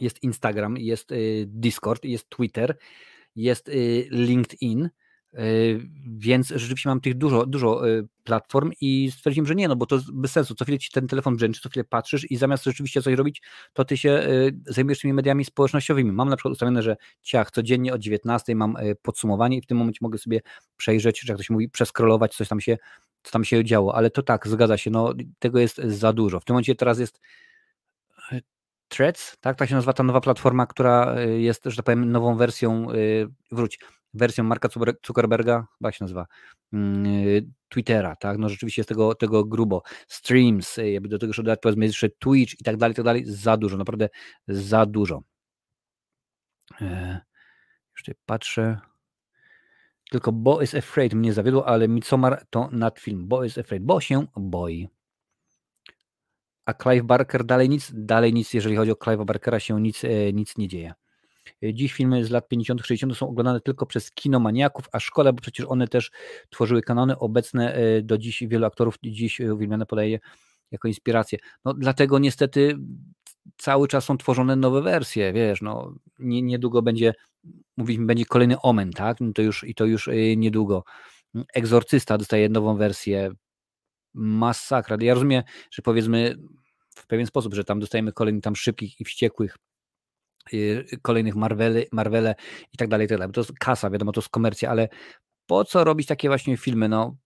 jest 0.00 0.22
Instagram, 0.22 0.76
jest 0.76 1.12
y, 1.12 1.44
Discord, 1.48 2.04
jest 2.04 2.28
Twitter, 2.28 2.76
jest 3.36 3.68
y, 3.68 4.08
LinkedIn, 4.10 4.88
y, 5.34 5.88
więc 6.18 6.48
rzeczywiście 6.48 6.88
mam 6.88 7.00
tych 7.00 7.14
dużo, 7.14 7.46
dużo 7.46 7.82
platform 8.24 8.72
i 8.80 9.10
stwierdziłem, 9.10 9.46
że 9.46 9.54
nie, 9.54 9.68
no 9.68 9.76
bo 9.76 9.86
to 9.86 10.00
bez 10.12 10.32
sensu, 10.32 10.54
co 10.54 10.64
chwilę 10.64 10.78
ci 10.78 10.90
ten 10.90 11.06
telefon 11.06 11.36
brzęczy, 11.36 11.60
co 11.60 11.68
chwilę 11.68 11.84
patrzysz 11.84 12.30
i 12.30 12.36
zamiast 12.36 12.64
rzeczywiście 12.64 13.02
coś 13.02 13.14
robić, 13.14 13.42
to 13.72 13.84
ty 13.84 13.96
się 13.96 14.28
zajmujesz 14.66 15.00
tymi 15.00 15.14
mediami 15.14 15.44
społecznościowymi. 15.44 16.12
Mam 16.12 16.28
na 16.28 16.36
przykład 16.36 16.52
ustawione, 16.52 16.82
że 16.82 16.96
ciach, 17.22 17.50
codziennie 17.50 17.92
o 17.92 17.98
19 17.98 18.54
mam 18.54 18.76
podsumowanie 19.02 19.58
i 19.58 19.62
w 19.62 19.66
tym 19.66 19.78
momencie 19.78 19.98
mogę 20.02 20.18
sobie 20.18 20.40
przejrzeć, 20.76 21.20
czy 21.20 21.26
jak 21.28 21.36
to 21.36 21.42
się 21.42 21.54
mówi, 21.54 21.68
przeskrolować, 21.68 22.36
coś 22.36 22.48
tam 22.48 22.60
się, 22.60 22.76
co 23.22 23.32
tam 23.32 23.44
się 23.44 23.64
działo, 23.64 23.94
ale 23.94 24.10
to 24.10 24.22
tak, 24.22 24.48
zgadza 24.48 24.76
się, 24.76 24.90
no 24.90 25.14
tego 25.38 25.58
jest 25.58 25.76
za 25.76 26.12
dużo. 26.12 26.40
W 26.40 26.44
tym 26.44 26.54
momencie 26.54 26.74
teraz 26.74 26.98
jest 26.98 27.20
Threads, 28.88 29.36
tak? 29.40 29.56
Tak 29.56 29.68
się 29.68 29.74
nazywa 29.74 29.92
ta 29.92 30.02
nowa 30.02 30.20
platforma, 30.20 30.66
która 30.66 31.18
y, 31.18 31.40
jest, 31.40 31.64
że 31.64 31.76
tak 31.76 31.84
powiem, 31.84 32.12
nową 32.12 32.36
wersją, 32.36 32.92
y, 32.92 33.28
wróć, 33.52 33.78
wersją 34.14 34.44
Marka 34.44 34.68
Zuckerberga, 35.06 35.66
jak 35.80 35.94
się 35.94 36.04
nazywa, 36.04 36.26
mm, 36.72 37.06
y, 37.06 37.46
Twittera, 37.68 38.16
tak? 38.16 38.38
No 38.38 38.48
rzeczywiście 38.48 38.80
jest 38.80 38.88
tego, 38.88 39.14
tego 39.14 39.44
grubo. 39.44 39.82
Streams, 40.08 40.76
jakby 40.76 41.08
do 41.08 41.18
tego 41.18 41.30
jeszcze 41.30 41.42
dodać 41.42 41.58
powiedzmy 41.62 41.86
jeszcze 41.86 42.08
Twitch 42.08 42.60
i 42.60 42.64
tak 42.64 42.76
dalej, 42.76 42.92
i 42.92 42.96
tak 42.96 43.04
dalej, 43.04 43.24
za 43.26 43.56
dużo, 43.56 43.76
naprawdę 43.76 44.08
za 44.48 44.86
dużo. 44.86 45.22
E, 46.80 47.20
już 47.92 48.02
tutaj 48.02 48.14
patrzę. 48.26 48.80
Tylko 50.10 50.32
Bo 50.32 50.62
is 50.62 50.74
Afraid 50.74 51.14
mnie 51.14 51.32
zawiodło, 51.32 51.68
ale 51.68 51.88
Midsommar 51.88 52.46
to 52.50 52.68
nadfilm. 52.72 53.28
Bo 53.28 53.44
is 53.44 53.58
Afraid, 53.58 53.84
bo 53.84 54.00
się 54.00 54.26
boi 54.36 54.88
a 56.66 56.74
Clive 56.74 57.04
Barker 57.04 57.44
dalej 57.44 57.68
nic, 57.68 57.90
dalej 57.94 58.32
nic, 58.32 58.54
jeżeli 58.54 58.76
chodzi 58.76 58.90
o 58.90 58.94
Clive'a 58.94 59.24
Barkera 59.24 59.60
się 59.60 59.80
nic, 59.80 60.04
e, 60.04 60.32
nic 60.32 60.58
nie 60.58 60.68
dzieje. 60.68 60.94
E, 61.62 61.74
dziś 61.74 61.92
filmy 61.92 62.24
z 62.24 62.30
lat 62.30 62.48
50., 62.48 62.80
60. 62.86 63.16
są 63.16 63.28
oglądane 63.28 63.60
tylko 63.60 63.86
przez 63.86 64.10
kinomaniaków, 64.10 64.88
a 64.92 65.00
szkoda, 65.00 65.32
bo 65.32 65.40
przecież 65.40 65.66
one 65.66 65.88
też 65.88 66.10
tworzyły 66.50 66.82
kanony 66.82 67.18
obecne 67.18 67.74
e, 67.74 68.02
do 68.02 68.18
dziś 68.18 68.42
wielu 68.48 68.66
aktorów 68.66 68.94
dziś 69.02 69.40
uwielbiane 69.40 69.86
podaje 69.86 70.18
jako 70.70 70.88
inspirację. 70.88 71.38
No 71.64 71.74
dlatego 71.74 72.18
niestety 72.18 72.76
cały 73.56 73.88
czas 73.88 74.04
są 74.04 74.16
tworzone 74.16 74.56
nowe 74.56 74.82
wersje, 74.82 75.32
wiesz, 75.32 75.62
no 75.62 75.94
nie, 76.18 76.42
niedługo 76.42 76.82
będzie, 76.82 77.12
mówiliśmy, 77.76 78.06
będzie 78.06 78.24
kolejny 78.24 78.60
Omen, 78.60 78.90
tak, 78.90 79.20
no 79.20 79.32
to 79.32 79.42
już, 79.42 79.64
i 79.64 79.74
to 79.74 79.84
już 79.84 80.08
niedługo. 80.36 80.84
Egzorcysta 81.54 82.18
dostaje 82.18 82.48
nową 82.48 82.76
wersję, 82.76 83.30
masakra. 84.14 84.96
Ja 85.00 85.14
rozumiem, 85.14 85.42
że 85.70 85.82
powiedzmy 85.82 86.36
w 86.94 87.06
pewien 87.06 87.26
sposób, 87.26 87.54
że 87.54 87.64
tam 87.64 87.80
dostajemy 87.80 88.12
kolejnych 88.12 88.42
tam 88.42 88.56
szybkich 88.56 89.00
i 89.00 89.04
wściekłych 89.04 89.56
y, 90.52 90.86
kolejnych 91.02 91.36
Marvele, 91.36 91.84
Marvele 91.92 92.34
i 92.72 92.76
tak 92.76 92.88
dalej, 92.88 93.04
i 93.04 93.08
tak 93.08 93.18
dalej. 93.18 93.32
To 93.32 93.40
jest 93.40 93.52
kasa, 93.52 93.90
wiadomo, 93.90 94.12
to 94.12 94.20
jest 94.20 94.28
komercja, 94.28 94.70
ale 94.70 94.88
po 95.46 95.64
co 95.64 95.84
robić 95.84 96.06
takie 96.06 96.28
właśnie 96.28 96.56
filmy? 96.56 96.88
No, 96.88 97.16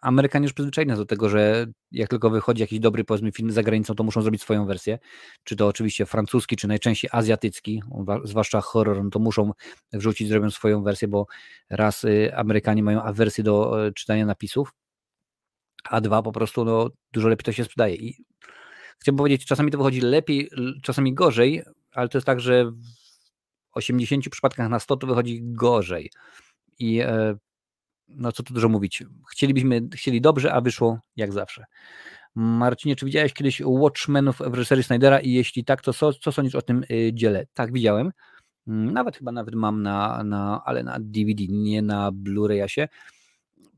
Amerykanie 0.00 0.44
już 0.44 0.52
przyzwyczajeni 0.52 0.96
do 0.96 1.06
tego, 1.06 1.28
że 1.28 1.66
jak 1.92 2.08
tylko 2.08 2.30
wychodzi 2.30 2.60
jakiś 2.60 2.80
dobry, 2.80 3.04
powiedzmy, 3.04 3.32
film 3.32 3.50
za 3.50 3.62
granicą, 3.62 3.94
to 3.94 4.04
muszą 4.04 4.22
zrobić 4.22 4.42
swoją 4.42 4.66
wersję. 4.66 4.98
Czy 5.44 5.56
to 5.56 5.66
oczywiście 5.66 6.06
francuski, 6.06 6.56
czy 6.56 6.68
najczęściej 6.68 7.10
azjatycki, 7.12 7.82
zwłaszcza 8.24 8.60
horror, 8.60 9.04
no 9.04 9.10
to 9.10 9.18
muszą 9.18 9.52
wrzucić, 9.92 10.28
zrobią 10.28 10.50
swoją 10.50 10.82
wersję, 10.82 11.08
bo 11.08 11.26
raz 11.70 12.04
y, 12.04 12.36
Amerykanie 12.36 12.82
mają 12.82 13.02
awersję 13.02 13.44
do 13.44 13.86
e, 13.86 13.92
czytania 13.92 14.26
napisów, 14.26 14.72
a 15.84 16.00
dwa 16.00 16.22
po 16.22 16.32
prostu 16.32 16.64
no, 16.64 16.90
dużo 17.12 17.28
lepiej 17.28 17.44
to 17.44 17.52
się 17.52 17.64
sprzedaje. 17.64 17.94
I 17.94 18.24
chciałbym 18.98 19.18
powiedzieć, 19.18 19.46
czasami 19.46 19.70
to 19.70 19.78
wychodzi 19.78 20.00
lepiej, 20.00 20.50
czasami 20.82 21.14
gorzej, 21.14 21.62
ale 21.92 22.08
to 22.08 22.18
jest 22.18 22.26
tak, 22.26 22.40
że 22.40 22.64
w 22.70 22.76
80 23.72 24.28
przypadkach 24.28 24.68
na 24.68 24.78
100 24.78 24.96
to 24.96 25.06
wychodzi 25.06 25.40
gorzej. 25.42 26.10
I 26.78 27.00
e, 27.00 27.36
no 28.08 28.32
co 28.32 28.42
tu 28.42 28.54
dużo 28.54 28.68
mówić. 28.68 29.04
Chcielibyśmy, 29.32 29.88
chcieli 29.94 30.20
dobrze, 30.20 30.52
a 30.52 30.60
wyszło 30.60 30.98
jak 31.16 31.32
zawsze. 31.32 31.64
Marcinie, 32.34 32.96
czy 32.96 33.06
widziałeś 33.06 33.32
kiedyś 33.32 33.62
Watchmenów 33.64 34.38
w 34.38 34.54
reżyserii 34.54 34.84
Snydera 34.84 35.20
i 35.20 35.32
jeśli 35.32 35.64
tak, 35.64 35.82
to 35.82 35.92
co, 35.92 36.12
co 36.12 36.32
sądzisz 36.32 36.54
o 36.54 36.62
tym 36.62 36.84
y, 36.90 37.10
dziele? 37.14 37.46
Tak, 37.54 37.72
widziałem. 37.72 38.12
Mm, 38.66 38.92
nawet 38.92 39.16
chyba 39.16 39.32
nawet 39.32 39.54
mam 39.54 39.82
na, 39.82 40.24
na 40.24 40.62
ale 40.64 40.82
na 40.82 40.96
DVD, 41.00 41.44
nie 41.48 41.82
na 41.82 42.12
Blu-rayasie. 42.12 42.88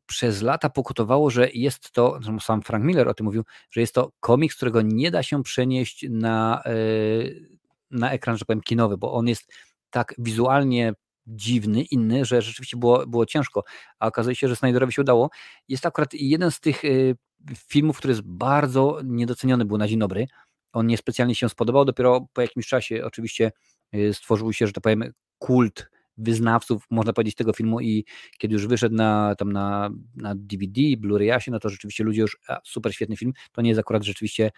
Przez 0.07 0.43
lata 0.43 0.71
pokutowało, 0.71 1.31
że 1.31 1.51
jest 1.51 1.91
to, 1.91 2.19
sam 2.41 2.63
Frank 2.63 2.85
Miller 2.85 3.09
o 3.09 3.15
tym 3.15 3.27
mówił, 3.27 3.45
że 3.71 3.81
jest 3.81 3.95
to 3.95 4.13
komiks, 4.21 4.57
którego 4.57 4.83
nie 4.83 5.11
da 5.11 5.23
się 5.23 5.43
przenieść 5.43 6.07
na, 6.11 6.63
y, 6.67 7.49
na 7.91 8.13
ekran, 8.13 8.37
że 8.37 8.45
powiem, 8.45 8.61
kinowy, 8.61 8.97
bo 8.97 9.13
on 9.13 9.29
jest 9.29 9.53
tak 9.91 10.15
wizualnie 10.19 10.93
dziwny, 11.27 11.83
inny, 11.83 12.25
że 12.25 12.43
rzeczywiście 12.43 12.77
było, 12.77 13.07
było 13.07 13.27
ciężko, 13.27 13.65
a 13.99 14.07
okazuje 14.07 14.37
się, 14.37 14.49
że 14.49 14.57
Snyderowi 14.57 14.93
się 14.93 15.03
udało. 15.03 15.31
Jest 15.69 15.87
akurat 15.87 16.15
jeden 16.15 16.51
z 16.51 16.61
tych 16.61 16.85
y, 16.85 17.17
filmów, 17.57 17.99
który 17.99 18.13
jest 18.13 18.23
bardzo 18.23 19.01
niedoceniony 19.05 19.65
był 19.65 19.79
na 19.79 19.89
dzień 19.89 19.99
dobry. 19.99 20.27
On 20.73 20.87
niespecjalnie 20.87 21.35
się 21.35 21.49
spodobał, 21.49 21.85
dopiero 21.85 22.27
po 22.33 22.41
jakimś 22.41 22.67
czasie 22.67 23.05
oczywiście 23.05 23.53
y, 23.95 24.15
stworzył 24.15 24.53
się, 24.53 24.67
że 24.67 24.73
tak 24.73 24.83
powiem, 24.83 25.13
kult 25.39 25.94
wyznawców, 26.17 26.87
można 26.91 27.13
powiedzieć, 27.13 27.35
tego 27.35 27.53
filmu 27.53 27.81
i 27.81 28.05
kiedy 28.39 28.55
już 28.55 28.67
wyszedł 28.67 28.95
na, 28.95 29.35
tam 29.39 29.53
na, 29.53 29.91
na 30.17 30.35
DVD, 30.35 30.81
Blu-rayasie, 30.81 31.51
no 31.51 31.59
to 31.61 31.69
rzeczywiście 31.69 32.05
ludzie 32.05 32.21
już, 32.21 32.39
a, 32.49 32.61
super 32.65 32.95
świetny 32.95 33.17
film, 33.17 33.33
to 33.53 33.63
nie 33.63 33.69
jest 33.69 33.81
akurat 33.81 34.05
rzeczywiście 34.05 34.51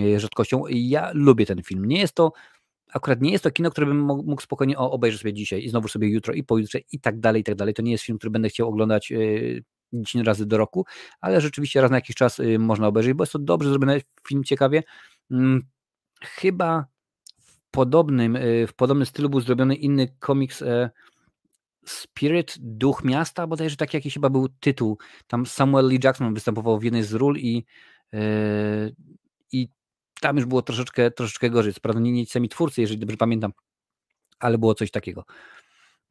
y, 0.00 0.20
rzadkością. 0.20 0.62
Ja 0.68 1.10
lubię 1.14 1.46
ten 1.46 1.62
film. 1.62 1.84
Nie 1.84 2.00
jest 2.00 2.14
to 2.14 2.32
akurat 2.92 3.20
nie 3.20 3.32
jest 3.32 3.44
to 3.44 3.50
kino, 3.50 3.70
które 3.70 3.86
bym 3.86 4.00
mógł 4.00 4.42
spokojnie 4.42 4.78
obejrzeć 4.78 5.20
sobie 5.20 5.32
dzisiaj 5.32 5.64
i 5.64 5.68
znowu 5.68 5.88
sobie 5.88 6.08
jutro 6.08 6.34
i 6.34 6.44
pojutrze 6.44 6.78
i 6.92 7.00
tak 7.00 7.20
dalej, 7.20 7.40
i 7.40 7.44
tak 7.44 7.54
dalej. 7.54 7.74
To 7.74 7.82
nie 7.82 7.92
jest 7.92 8.04
film, 8.04 8.18
który 8.18 8.30
będę 8.30 8.48
chciał 8.48 8.68
oglądać 8.68 9.12
10 9.92 10.22
y, 10.22 10.26
razy 10.26 10.46
do 10.46 10.58
roku, 10.58 10.86
ale 11.20 11.40
rzeczywiście 11.40 11.80
raz 11.80 11.90
na 11.90 11.96
jakiś 11.96 12.16
czas 12.16 12.38
y, 12.38 12.58
można 12.58 12.86
obejrzeć, 12.86 13.14
bo 13.14 13.22
jest 13.22 13.32
to 13.32 13.38
dobrze 13.38 13.70
zrobiony 13.70 14.00
film, 14.28 14.44
ciekawie. 14.44 14.82
Mm, 15.30 15.62
chyba 16.22 16.86
podobnym, 17.70 18.36
y, 18.36 18.66
w 18.66 18.74
podobnym 18.74 19.06
stylu 19.06 19.28
był 19.28 19.40
zrobiony 19.40 19.74
inny 19.74 20.08
komiks 20.18 20.62
e, 20.62 20.90
Spirit, 21.84 22.56
Duch 22.58 23.04
Miasta, 23.04 23.46
bodajże 23.46 23.76
taki 23.76 23.96
jakiś 23.96 24.14
chyba 24.14 24.30
był 24.30 24.48
tytuł. 24.48 24.98
Tam 25.26 25.46
Samuel 25.46 25.88
Lee 25.88 26.00
Jackson 26.04 26.34
występował 26.34 26.78
w 26.78 26.84
jednej 26.84 27.02
z 27.02 27.12
ról 27.12 27.36
i, 27.36 27.64
e, 28.12 28.20
i 29.52 29.68
tam 30.20 30.36
już 30.36 30.46
było 30.46 30.62
troszeczkę, 30.62 31.10
troszeczkę 31.10 31.50
gorzej. 31.50 31.72
Sprawda, 31.72 32.00
nie, 32.00 32.12
nie 32.12 32.26
sami 32.26 32.48
twórcy, 32.48 32.80
jeżeli 32.80 33.00
dobrze 33.00 33.16
pamiętam, 33.16 33.52
ale 34.38 34.58
było 34.58 34.74
coś 34.74 34.90
takiego. 34.90 35.24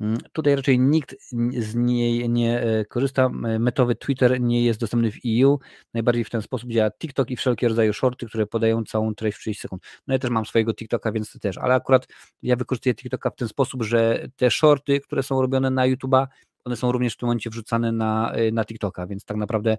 Mm, 0.02 0.18
tutaj 0.34 0.56
raczej 0.56 0.80
nikt 0.80 1.16
z 1.60 1.76
niej 1.76 2.30
nie 2.30 2.62
e, 2.62 2.86
korzysta. 2.86 3.30
Metowy 3.60 3.96
Twitter 3.96 4.42
nie 4.42 4.66
jest 4.66 4.80
dostępny 4.80 5.12
w 5.12 5.18
EU. 5.26 5.60
Najbardziej 5.94 6.24
w 6.24 6.30
ten 6.30 6.42
sposób 6.42 6.70
działa 6.70 6.92
TikTok 6.92 7.32
i 7.32 7.36
wszelkie 7.36 7.68
rodzaje 7.68 7.94
shorty, 7.94 8.26
które 8.26 8.48
podają 8.48 8.84
całą 8.84 9.16
treść 9.16 9.38
w 9.38 9.42
30 9.42 9.62
sekund. 9.62 9.84
No 10.08 10.14
ja 10.14 10.20
też 10.20 10.32
mam 10.32 10.46
swojego 10.46 10.74
TikToka, 10.74 11.12
więc 11.12 11.40
też, 11.40 11.58
ale 11.58 11.76
akurat 11.76 12.08
ja 12.42 12.56
wykorzystuję 12.56 12.96
TikToka 12.96 13.30
w 13.30 13.36
ten 13.36 13.48
sposób, 13.48 13.84
że 13.84 14.28
te 14.36 14.52
shorty, 14.52 15.00
które 15.00 15.24
są 15.24 15.42
robione 15.42 15.70
na 15.70 15.88
YouTube'a, 15.88 16.28
one 16.66 16.76
są 16.76 16.92
również 16.92 17.14
w 17.14 17.18
tym 17.18 17.28
momencie 17.28 17.50
wrzucane 17.50 17.92
na, 17.92 18.32
e, 18.32 18.52
na 18.52 18.66
TikToka, 18.66 19.08
więc 19.08 19.26
tak 19.26 19.38
naprawdę 19.38 19.78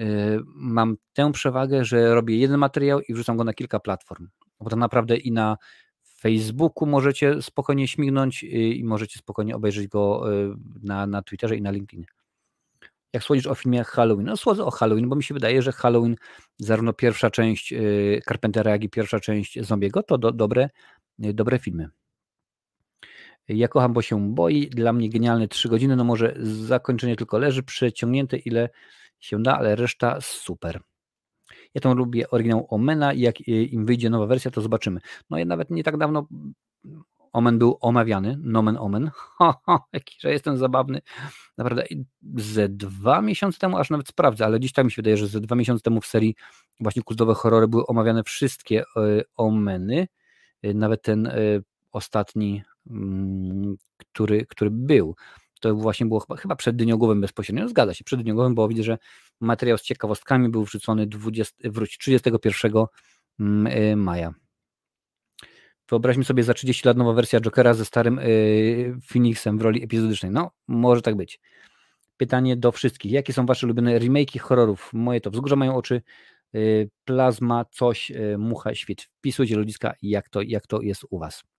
Y, 0.00 0.40
mam 0.46 0.96
tę 1.12 1.32
przewagę, 1.32 1.84
że 1.84 2.14
robię 2.14 2.38
jeden 2.38 2.58
materiał 2.58 3.00
i 3.00 3.14
wrzucam 3.14 3.36
go 3.36 3.44
na 3.44 3.52
kilka 3.52 3.80
platform. 3.80 4.28
Bo 4.60 4.70
tak 4.70 4.78
naprawdę 4.78 5.16
i 5.16 5.32
na 5.32 5.56
Facebooku 6.26 6.86
możecie 6.86 7.42
spokojnie 7.42 7.88
śmignąć 7.88 8.44
y, 8.44 8.46
i 8.48 8.84
możecie 8.84 9.18
spokojnie 9.18 9.56
obejrzeć 9.56 9.88
go 9.88 10.32
y, 10.32 10.54
na, 10.82 11.06
na 11.06 11.22
Twitterze 11.22 11.56
i 11.56 11.62
na 11.62 11.70
LinkedInie. 11.70 12.06
Jak 13.12 13.22
słodzisz 13.22 13.46
o 13.46 13.54
filmie 13.54 13.84
Halloween? 13.84 14.26
No 14.26 14.36
słodzę 14.36 14.64
o 14.64 14.70
Halloween, 14.70 15.08
bo 15.08 15.16
mi 15.16 15.22
się 15.22 15.34
wydaje, 15.34 15.62
że 15.62 15.72
Halloween, 15.72 16.16
zarówno 16.58 16.92
pierwsza 16.92 17.30
część 17.30 17.74
Carpentera, 18.28 18.70
jak 18.70 18.84
i 18.84 18.88
pierwsza 18.88 19.20
część 19.20 19.60
Zombiego, 19.60 20.02
to 20.02 20.18
do, 20.18 20.32
dobre, 20.32 20.68
dobre 21.18 21.58
filmy. 21.58 21.88
Ja 23.48 23.68
kocham, 23.68 23.92
bo 23.92 24.02
się 24.02 24.34
boi. 24.34 24.70
Dla 24.70 24.92
mnie 24.92 25.10
genialne 25.10 25.48
3 25.48 25.68
godziny. 25.68 25.96
No 25.96 26.04
może 26.04 26.34
zakończenie 26.40 27.16
tylko 27.16 27.38
leży, 27.38 27.62
przeciągnięte 27.62 28.36
ile 28.36 28.68
się 29.20 29.42
da, 29.42 29.58
ale 29.58 29.76
reszta 29.76 30.20
super. 30.20 30.80
Ja 31.76 31.80
tam 31.80 31.98
lubię 31.98 32.30
oryginał 32.30 32.66
Omena 32.70 33.12
i 33.12 33.20
jak 33.20 33.48
im 33.48 33.86
wyjdzie 33.86 34.10
nowa 34.10 34.26
wersja, 34.26 34.50
to 34.50 34.60
zobaczymy. 34.60 35.00
No 35.30 35.38
ja 35.38 35.44
nawet 35.44 35.70
nie 35.70 35.84
tak 35.84 35.96
dawno 35.96 36.26
Omen 37.36 37.58
był 37.58 37.78
omawiany, 37.80 38.38
nomen 38.42 38.76
omen, 38.76 39.10
jaki, 39.92 40.16
że 40.20 40.32
jestem 40.32 40.56
zabawny. 40.56 41.00
Naprawdę 41.58 41.84
ze 42.36 42.68
dwa 42.68 43.22
miesiące 43.22 43.58
temu, 43.58 43.78
aż 43.78 43.90
nawet 43.90 44.08
sprawdzę, 44.08 44.44
ale 44.44 44.60
dziś 44.60 44.72
tak 44.72 44.84
mi 44.84 44.90
się 44.90 44.96
wydaje, 44.96 45.16
że 45.16 45.26
ze 45.26 45.40
dwa 45.40 45.56
miesiące 45.56 45.82
temu 45.82 46.00
w 46.00 46.06
serii 46.06 46.34
właśnie 46.80 47.02
kultowe 47.02 47.34
horrory 47.34 47.68
były 47.68 47.86
omawiane 47.86 48.22
wszystkie 48.22 48.80
e, 48.80 49.22
omeny, 49.36 50.08
e, 50.62 50.74
nawet 50.74 51.02
ten 51.02 51.26
e, 51.26 51.32
ostatni, 51.92 52.62
mm, 52.90 53.76
który, 53.98 54.46
który 54.46 54.70
był 54.70 55.16
to 55.60 55.74
właśnie 55.74 56.06
było 56.06 56.20
chyba, 56.20 56.36
chyba 56.36 56.56
przed 56.56 56.76
Dyniogłowym 56.76 57.20
bezpośrednio, 57.20 57.62
no, 57.62 57.68
zgadza 57.68 57.94
się, 57.94 58.04
przed 58.04 58.20
Dyniogłowym, 58.20 58.54
bo 58.54 58.68
widzę, 58.68 58.82
że 58.82 58.98
materiał 59.40 59.78
z 59.78 59.82
ciekawostkami 59.82 60.48
był 60.48 60.64
wrzucony 60.64 61.06
20, 61.06 61.54
wróć, 61.64 61.98
31 61.98 62.72
mm, 63.40 63.66
y, 63.66 63.96
maja. 63.96 64.34
Wyobraźmy 65.88 66.24
sobie 66.24 66.42
za 66.42 66.54
30 66.54 66.88
lat 66.88 66.96
nowa 66.96 67.12
wersja 67.12 67.40
Jokera 67.40 67.74
ze 67.74 67.84
starym 67.84 68.18
y, 68.18 68.96
Phoenixem 69.12 69.58
w 69.58 69.62
roli 69.62 69.84
epizodycznej. 69.84 70.32
No, 70.32 70.50
może 70.68 71.02
tak 71.02 71.16
być. 71.16 71.40
Pytanie 72.16 72.56
do 72.56 72.72
wszystkich. 72.72 73.12
Jakie 73.12 73.32
są 73.32 73.46
wasze 73.46 73.66
ulubione 73.66 74.00
remake'i 74.00 74.38
horrorów? 74.38 74.90
Moje 74.92 75.20
to 75.20 75.30
Wzgórza 75.30 75.56
mają 75.56 75.76
oczy, 75.76 76.02
y, 76.54 76.90
Plazma, 77.04 77.64
coś, 77.64 78.12
Mucha, 78.38 78.74
Świt. 78.74 79.02
Wpisujcie 79.02 79.56
ludziska, 79.56 79.94
jak 80.02 80.28
to, 80.28 80.42
jak 80.42 80.66
to 80.66 80.82
jest 80.82 81.04
u 81.10 81.18
was. 81.18 81.55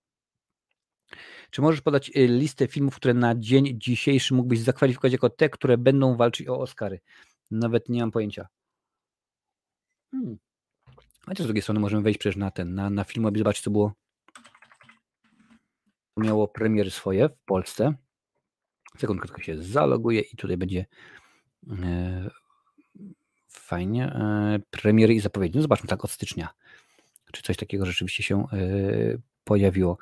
Czy 1.50 1.62
możesz 1.62 1.80
podać 1.80 2.10
y, 2.16 2.26
listę 2.26 2.66
filmów, 2.66 2.96
które 2.96 3.14
na 3.14 3.34
dzień 3.34 3.80
dzisiejszy 3.80 4.34
mógłbyś 4.34 4.60
zakwalifikować 4.60 5.12
jako 5.12 5.30
te, 5.30 5.50
które 5.50 5.78
będą 5.78 6.16
walczyć 6.16 6.48
o 6.48 6.60
Oscary? 6.60 7.00
Nawet 7.50 7.88
nie 7.88 8.00
mam 8.00 8.10
pojęcia. 8.10 8.48
Hmm. 10.10 10.38
Chociaż 11.26 11.44
z 11.44 11.46
drugiej 11.46 11.62
strony 11.62 11.80
możemy 11.80 12.02
wejść 12.02 12.18
przecież 12.18 12.36
na 12.36 12.50
ten, 12.50 12.74
na, 12.74 12.90
na 12.90 13.04
film, 13.04 13.26
aby 13.26 13.38
zobaczyć, 13.38 13.64
co 13.64 13.70
było. 13.70 13.92
Miało 16.16 16.48
premiery 16.48 16.90
swoje 16.90 17.28
w 17.28 17.44
Polsce. 17.46 17.94
Sekundkę 18.98 19.28
tylko 19.28 19.42
się 19.42 19.62
zaloguje 19.62 20.20
i 20.20 20.36
tutaj 20.36 20.56
będzie 20.56 20.86
e, 21.82 22.30
fajnie. 23.48 24.06
E, 24.06 24.58
premiery 24.70 25.14
i 25.14 25.20
zapowiedzi. 25.20 25.56
No 25.56 25.62
zobaczmy 25.62 25.88
tak 25.88 26.04
od 26.04 26.10
stycznia. 26.10 26.48
Czy 27.32 27.42
coś 27.42 27.56
takiego 27.56 27.86
rzeczywiście 27.86 28.22
się 28.22 28.46
e, 28.52 28.56
pojawiło. 29.44 29.98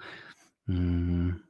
Hmm. 0.67 1.47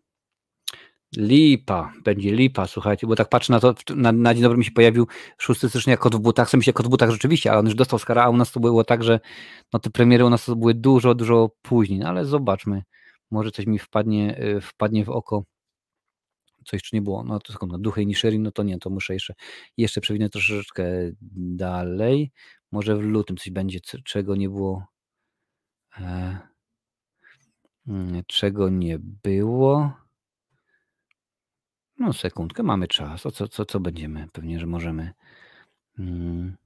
Lipa, 1.17 1.93
będzie 2.05 2.33
lipa, 2.33 2.67
słuchajcie, 2.67 3.07
bo 3.07 3.17
tak 3.17 3.29
patrzę 3.29 3.53
na 3.53 3.61
to, 3.61 3.75
na, 3.97 4.13
na 4.13 4.35
dzień 4.35 4.43
dobry 4.43 4.59
mi 4.59 4.65
się 4.65 4.71
pojawił 4.71 5.07
6 5.39 5.69
stycznia 5.69 5.97
kot 5.97 6.17
w 6.17 6.19
butach, 6.19 6.51
sobie 6.51 6.63
się 6.63 6.73
kot 6.73 6.87
w 6.87 6.89
butach 6.89 7.11
rzeczywiście, 7.11 7.51
ale 7.51 7.59
on 7.59 7.67
już 7.67 7.75
dostał 7.75 7.99
skara, 7.99 8.25
a 8.25 8.31
u 8.31 8.37
nas 8.37 8.53
to 8.53 8.61
było 8.61 8.85
tak, 8.85 9.05
że 9.05 9.21
no 9.73 9.79
te 9.81 9.91
premiery 9.91 10.25
u 10.25 10.31
nas 10.31 10.45
to 10.45 10.57
były 10.57 10.75
dużo, 10.75 11.15
dużo 11.15 11.51
później, 11.63 11.99
no 11.99 12.09
ale 12.09 12.25
zobaczmy, 12.25 12.83
może 13.31 13.51
coś 13.51 13.67
mi 13.67 13.79
wpadnie, 13.79 14.41
y, 14.43 14.61
wpadnie 14.61 15.05
w 15.05 15.11
oko, 15.11 15.45
coś 16.65 16.83
czy 16.83 16.97
nie 16.97 17.03
było, 17.03 17.25
no 17.25 17.39
to 17.41 17.53
skąd, 17.53 17.73
no, 17.73 17.79
Duchy 17.79 18.03
i 18.03 18.07
Nisherin, 18.07 18.43
no 18.43 18.53
to 18.53 18.63
nie, 18.63 18.79
to 18.79 18.91
muszę 18.91 19.15
jeszcze, 19.15 19.35
jeszcze 19.77 20.01
przewinę 20.01 20.31
troszeczkę 20.31 20.85
dalej, 21.57 22.33
może 22.73 22.97
w 22.97 23.01
lutym 23.01 23.37
coś 23.37 23.51
będzie, 23.51 23.81
czego 24.05 24.37
nie 24.37 24.49
było, 24.49 24.87
e 26.01 26.39
Mm, 26.39 26.56
czego 28.27 28.69
nie 28.69 28.99
było? 28.99 29.93
No, 31.99 32.13
sekundkę, 32.13 32.63
mamy 32.63 32.89
czas. 32.89 33.27
O 33.27 33.31
co, 33.31 33.49
co, 33.49 33.65
co 33.65 33.81
będziemy? 33.81 34.29
Pewnie, 34.33 34.61
że 34.61 34.67
możemy. 34.67 35.13
Hmm. 35.97 36.57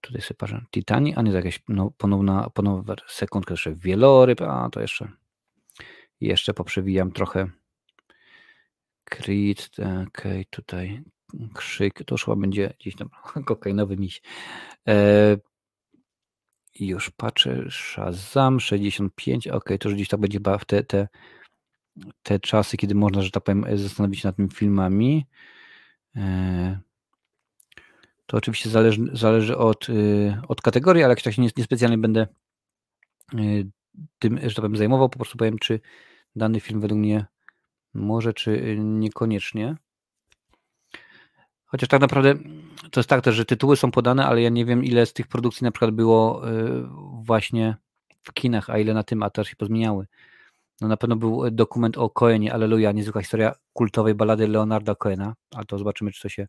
Tutaj 0.00 0.22
sobie 0.22 0.38
patrzę. 0.38 0.64
Titani, 0.70 1.14
a 1.14 1.22
nie 1.22 1.32
jakaś 1.32 1.62
no, 1.68 1.90
ponowna, 1.90 2.50
ponowna 2.50 2.94
sekundkę 3.08 3.52
jeszcze 3.52 3.74
wieloryb, 3.74 4.40
a 4.42 4.70
to 4.70 4.80
jeszcze 4.80 5.08
jeszcze 6.20 6.54
poprzewijam 6.54 7.12
trochę. 7.12 7.50
Creed, 9.04 9.70
okej, 9.78 10.06
okay, 10.06 10.44
tutaj 10.50 11.02
krzyk, 11.54 12.04
to 12.04 12.16
chyba 12.16 12.36
będzie 12.36 12.74
gdzieś 12.80 12.96
tam 12.96 13.10
kokainowy 13.44 13.96
miś. 13.96 14.22
E, 14.88 15.36
już 16.74 17.10
patrzę, 17.10 17.64
Shazam 17.70 18.60
65, 18.60 19.48
ok, 19.48 19.68
to 19.80 19.88
już 19.88 19.96
gdzieś 19.96 20.08
tak 20.08 20.20
będzie 20.20 20.38
chyba 20.38 20.58
w 20.58 20.64
te, 20.64 20.84
te, 20.84 21.08
te 22.22 22.40
czasy, 22.40 22.76
kiedy 22.76 22.94
można, 22.94 23.22
że 23.22 23.30
tak 23.30 23.44
powiem, 23.44 23.64
zastanowić 23.74 24.20
się 24.20 24.28
nad 24.28 24.36
tymi 24.36 24.48
filmami. 24.48 25.26
E, 26.16 26.80
to 28.26 28.36
oczywiście 28.36 28.70
zależy, 28.70 29.04
zależy 29.12 29.56
od, 29.56 29.88
y, 29.88 30.36
od 30.48 30.62
kategorii, 30.62 31.02
ale 31.02 31.12
jak 31.12 31.22
tak 31.22 31.34
się 31.34 31.42
niespecjalnie 31.42 31.98
będę 31.98 32.26
y, 33.34 33.70
tym, 34.18 34.38
że 34.38 34.54
tak 34.54 34.54
powiem, 34.54 34.76
zajmował, 34.76 35.08
po 35.08 35.18
prostu 35.18 35.38
powiem, 35.38 35.58
czy 35.58 35.80
dany 36.36 36.60
film 36.60 36.80
według 36.80 37.00
mnie 37.00 37.26
może, 37.94 38.32
czy 38.32 38.76
niekoniecznie. 38.78 39.76
Chociaż 41.70 41.88
tak 41.88 42.00
naprawdę 42.00 42.34
to 42.90 43.00
jest 43.00 43.08
tak 43.08 43.24
też, 43.24 43.34
że 43.34 43.44
tytuły 43.44 43.76
są 43.76 43.90
podane, 43.90 44.26
ale 44.26 44.42
ja 44.42 44.48
nie 44.48 44.64
wiem, 44.64 44.84
ile 44.84 45.06
z 45.06 45.12
tych 45.12 45.26
produkcji 45.26 45.64
na 45.64 45.70
przykład 45.70 45.90
było 45.90 46.48
y, 46.50 46.82
właśnie 47.22 47.76
w 48.22 48.32
kinach, 48.32 48.70
a 48.70 48.78
ile 48.78 48.94
na 48.94 49.02
tym, 49.02 49.22
a 49.22 49.30
też 49.30 49.48
się 49.48 49.56
pozmieniały. 49.56 50.06
No 50.80 50.88
na 50.88 50.96
pewno 50.96 51.16
był 51.16 51.50
dokument 51.50 51.98
o 51.98 52.10
Coenie, 52.10 52.54
Aleluja, 52.54 52.92
niezwykła 52.92 53.22
historia 53.22 53.52
kultowej 53.72 54.14
balady 54.14 54.48
Leonarda 54.48 54.94
Coena, 54.94 55.34
ale 55.54 55.64
to 55.64 55.78
zobaczymy, 55.78 56.12
czy 56.12 56.22
to 56.22 56.28
się 56.28 56.46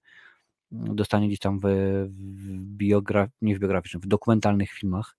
dostanie 0.71 1.27
gdzieś 1.27 1.39
tam 1.39 1.59
w, 1.59 1.63
w 1.63 2.59
biografii, 2.59 3.37
nie 3.41 3.55
w 3.55 3.59
biograficznych, 3.59 4.03
w 4.03 4.07
dokumentalnych 4.07 4.71
filmach, 4.71 5.15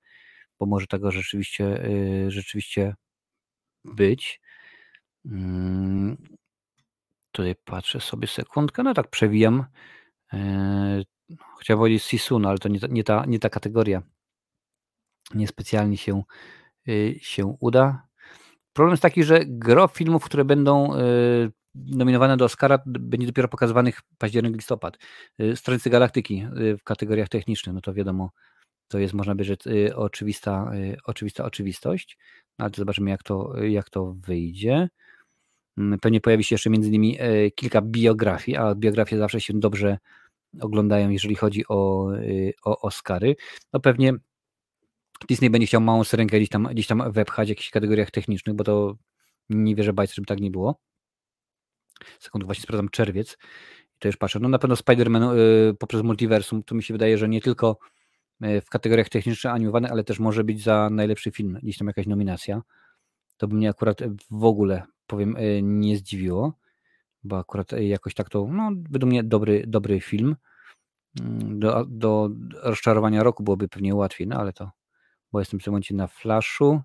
bo 0.61 0.67
może 0.67 0.87
tego 0.87 1.11
rzeczywiście, 1.11 1.85
y, 1.87 2.31
rzeczywiście 2.31 2.95
być. 3.85 4.41
Tutaj 7.33 7.55
patrzę 7.65 8.01
sobie 8.01 8.29
sekundkę, 8.29 8.83
no 8.83 8.95
tak 8.95 9.11
przewijam. 9.11 9.65
E, 10.33 11.03
chciałem 11.61 11.79
powiedzieć 11.79 12.03
Sisun, 12.03 12.47
ale 12.47 12.59
to 12.59 12.69
nie 12.69 12.81
ta, 12.81 12.87
nie 12.87 13.05
ta, 13.05 13.25
nie 13.27 13.39
ta 13.39 13.51
kategoria. 13.51 14.03
Niespecjalnie 15.35 15.97
się, 15.97 16.23
y, 16.89 17.19
się 17.21 17.57
uda. 17.61 18.07
Problem 18.73 18.93
jest 18.93 19.03
taki, 19.03 19.25
że 19.25 19.41
gro 19.47 19.89
filmów, 19.89 20.25
które 20.25 20.45
będą 20.45 20.97
y, 20.97 21.53
nominowane 21.75 22.37
do 22.37 22.45
Oscara, 22.45 22.79
będzie 22.87 23.27
dopiero 23.27 23.49
pokazywanych 23.49 24.01
październik, 24.19 24.57
listopad. 24.57 24.99
Y, 25.41 25.91
Galaktyki 25.91 26.47
w 26.79 26.83
kategoriach 26.85 27.29
technicznych, 27.29 27.75
no 27.75 27.81
to 27.81 27.95
wiadomo, 27.95 28.31
to 28.89 28.99
jest, 28.99 29.15
można 29.15 29.35
by 29.35 29.45
rzec, 29.45 29.65
oczywista, 29.95 30.73
oczywista 31.05 31.45
oczywistość, 31.45 32.19
no 32.59 32.65
ale 32.65 32.73
zobaczymy, 32.77 33.11
jak 33.11 33.23
to, 33.23 33.63
jak 33.63 33.91
to 33.91 34.15
wyjdzie. 34.15 34.89
Mm, 35.79 35.99
pewnie 35.99 36.21
pojawi 36.21 36.45
się 36.45 36.55
jeszcze 36.55 36.71
między 36.71 36.89
innymi 36.89 37.17
e, 37.21 37.51
kilka 37.51 37.83
biografii, 37.83 38.57
a 38.57 38.75
biografie 38.75 39.19
zawsze 39.19 39.41
się 39.41 39.53
dobrze 39.57 39.99
oglądają, 40.61 41.11
jeżeli 41.11 41.35
chodzi 41.35 41.65
o, 41.69 42.09
y, 42.17 42.53
o 42.65 42.81
Oscary. 42.81 43.37
No 43.73 43.81
pewnie 43.81 44.13
Disney 45.29 45.51
będzie 45.51 45.67
chciał 45.67 45.81
małą 45.81 46.05
syrenkę 46.05 46.37
gdzieś 46.37 46.49
tam, 46.49 46.69
gdzieś 46.73 46.87
tam 46.87 47.13
wepchać 47.13 47.49
w 47.49 47.49
jakichś 47.49 47.71
kategoriach 47.71 48.11
technicznych, 48.11 48.57
bo 48.57 48.65
to 48.65 48.97
nie 49.49 49.75
wierzę 49.75 49.93
bajce, 49.93 50.15
żeby 50.15 50.27
tak 50.27 50.41
nie 50.41 50.51
było. 50.51 50.81
Sekund, 52.21 52.45
właśnie 52.45 52.63
sprawdzam 52.63 52.89
czerwiec. 52.89 53.39
To 53.99 54.09
już 54.09 54.17
patrzę. 54.17 54.39
No 54.41 54.49
na 54.49 54.59
pewno 54.59 54.77
Spider-Man 54.77 55.37
y, 55.71 55.75
poprzez 55.75 56.03
multiversum, 56.03 56.63
to 56.63 56.75
mi 56.75 56.83
się 56.83 56.95
wydaje, 56.95 57.19
że 57.19 57.29
nie 57.29 57.41
tylko 57.41 57.79
y, 58.45 58.61
w 58.61 58.69
kategoriach 58.69 59.09
technicznych 59.09 59.55
animowane, 59.55 59.89
ale 59.91 60.05
też 60.05 60.19
może 60.19 60.45
być 60.45 60.63
za 60.63 60.91
najlepszy 60.91 61.31
film, 61.31 61.59
gdzieś 61.63 61.79
tam 61.79 61.89
jakaś 61.89 62.07
nominacja. 62.07 62.63
To 63.37 63.49
by 63.49 63.57
mnie 63.57 63.71
akurat 63.71 63.99
w 64.31 64.45
ogóle 64.45 64.83
powiem, 65.13 65.37
e, 65.37 65.63
nie 65.63 65.97
zdziwiło, 65.97 66.53
bo 67.25 67.39
akurat 67.39 67.73
e, 67.73 67.85
jakoś 67.85 68.15
tak 68.15 68.31
to, 68.31 68.47
no, 68.51 68.71
według 68.91 69.11
mnie 69.11 69.25
dobry, 69.25 69.65
dobry 69.67 70.01
film. 70.01 70.37
Mm, 71.21 71.59
do, 71.59 71.85
do 71.89 72.31
rozczarowania 72.63 73.23
roku 73.23 73.43
byłoby 73.43 73.69
pewnie 73.69 73.95
łatwiej, 73.95 74.27
no 74.27 74.37
ale 74.37 74.53
to, 74.53 74.71
bo 75.33 75.39
jestem 75.39 75.61
w 75.61 75.65
tym 75.65 75.71
momencie 75.71 75.95
na 75.95 76.07
flaszu, 76.07 76.81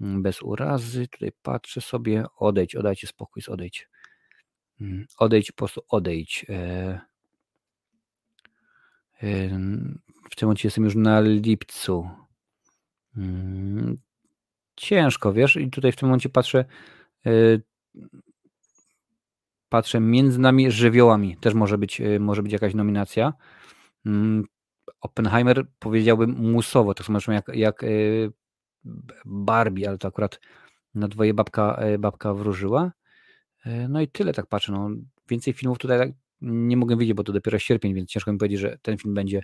mm, 0.00 0.22
bez 0.22 0.42
urazy, 0.42 1.08
tutaj 1.08 1.32
patrzę 1.42 1.80
sobie, 1.80 2.24
odejdź, 2.36 2.76
oddajcie 2.76 3.06
spokój, 3.06 3.42
odejdź. 3.48 3.88
Mm, 4.80 5.06
odejdź, 5.18 5.52
po 5.52 5.56
prostu 5.56 5.82
odejdź. 5.88 6.46
E, 6.48 7.00
w 10.30 10.36
tym 10.36 10.46
momencie 10.46 10.66
jestem 10.66 10.84
już 10.84 10.94
na 10.94 11.20
lipcu. 11.20 12.08
Ciężko, 14.76 15.32
wiesz, 15.32 15.56
i 15.56 15.70
tutaj 15.70 15.92
w 15.92 15.96
tym 15.96 16.08
momencie 16.08 16.28
patrzę, 16.28 16.64
patrzę, 19.68 20.00
między 20.00 20.40
nami 20.40 20.70
żywiołami 20.70 21.36
też 21.36 21.54
może 21.54 21.78
być, 21.78 22.00
y, 22.00 22.20
może 22.20 22.42
być 22.42 22.52
jakaś 22.52 22.74
nominacja. 22.74 23.32
Mm, 24.06 24.44
Oppenheimer 25.00 25.66
powiedziałbym 25.78 26.30
musowo, 26.30 26.94
tak 26.94 27.06
samo 27.06 27.18
jak, 27.28 27.48
jak 27.54 27.82
y, 27.82 28.32
Barbie, 29.24 29.88
ale 29.88 29.98
to 29.98 30.08
akurat 30.08 30.40
na 30.94 31.08
dwoje 31.08 31.34
babka, 31.34 31.80
babka 31.98 32.34
wróżyła. 32.34 32.92
No 33.88 34.00
i 34.00 34.08
tyle 34.08 34.32
tak 34.32 34.46
patrzę. 34.46 34.72
No, 34.72 34.90
więcej 35.30 35.52
filmów 35.52 35.78
tutaj 35.78 35.98
tak 35.98 36.10
nie 36.40 36.76
mogę 36.76 36.96
widzieć, 36.96 37.14
bo 37.14 37.24
to 37.24 37.32
dopiero 37.32 37.58
sierpień, 37.58 37.94
więc 37.94 38.10
ciężko 38.10 38.32
mi 38.32 38.38
powiedzieć, 38.38 38.60
że 38.60 38.78
ten 38.82 38.98
film 38.98 39.14
będzie 39.14 39.40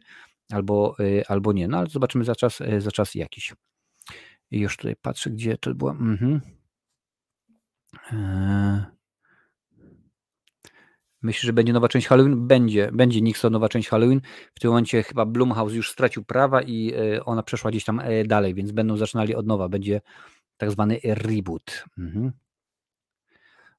albo, 0.51 0.97
albo 1.29 1.53
nie. 1.53 1.69
No 1.69 1.79
ale 1.79 1.87
zobaczymy 1.87 2.25
za 2.25 2.35
czas, 2.35 2.59
za 2.79 2.91
czas 2.91 3.15
jakiś. 3.15 3.55
I 4.51 4.61
już 4.61 4.77
tutaj 4.77 4.97
patrzę, 5.03 5.31
gdzie 5.31 5.59
to 5.59 5.75
było. 5.75 5.91
Mhm. 5.91 6.41
Eee. 8.13 9.01
Myślę, 11.23 11.47
że 11.47 11.53
będzie 11.53 11.73
nowa 11.73 11.89
część 11.89 12.07
Halloween? 12.07 12.47
Będzie, 12.47 12.91
będzie 12.93 13.21
Nixon 13.21 13.53
nowa 13.53 13.69
część 13.69 13.89
Halloween. 13.89 14.21
W 14.55 14.61
tym 14.61 14.71
momencie 14.71 15.03
chyba 15.03 15.27
Blumhouse 15.27 15.75
już 15.75 15.91
stracił 15.91 16.25
prawa 16.25 16.63
i 16.63 16.95
e, 16.95 17.25
ona 17.25 17.43
przeszła 17.43 17.71
gdzieś 17.71 17.85
tam 17.85 18.01
e, 18.01 18.25
dalej, 18.25 18.55
więc 18.55 18.73
będą 18.73 18.97
zaczynali 18.97 19.35
od 19.35 19.47
nowa. 19.47 19.69
Będzie 19.69 20.01
tak 20.57 20.71
zwany 20.71 21.01
reboot. 21.05 21.85
Mhm. 21.99 22.33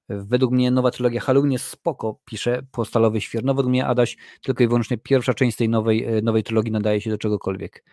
Według 0.09 0.51
mnie 0.51 0.71
nowa 0.71 0.91
trylogia 0.91 1.21
Halloween 1.21 1.51
jest 1.51 1.65
spoko, 1.65 2.19
pisze 2.25 2.61
Postalowy 2.71 3.21
Świer. 3.21 3.43
No 3.43 3.53
według 3.53 3.69
mnie, 3.69 3.85
Adaś, 3.85 4.17
tylko 4.41 4.63
i 4.63 4.67
wyłącznie 4.67 4.97
pierwsza 4.97 5.33
część 5.33 5.57
tej 5.57 5.69
nowej, 5.69 6.05
e, 6.05 6.21
nowej 6.21 6.43
trylogii 6.43 6.71
nadaje 6.71 7.01
się 7.01 7.09
do 7.09 7.17
czegokolwiek. 7.17 7.83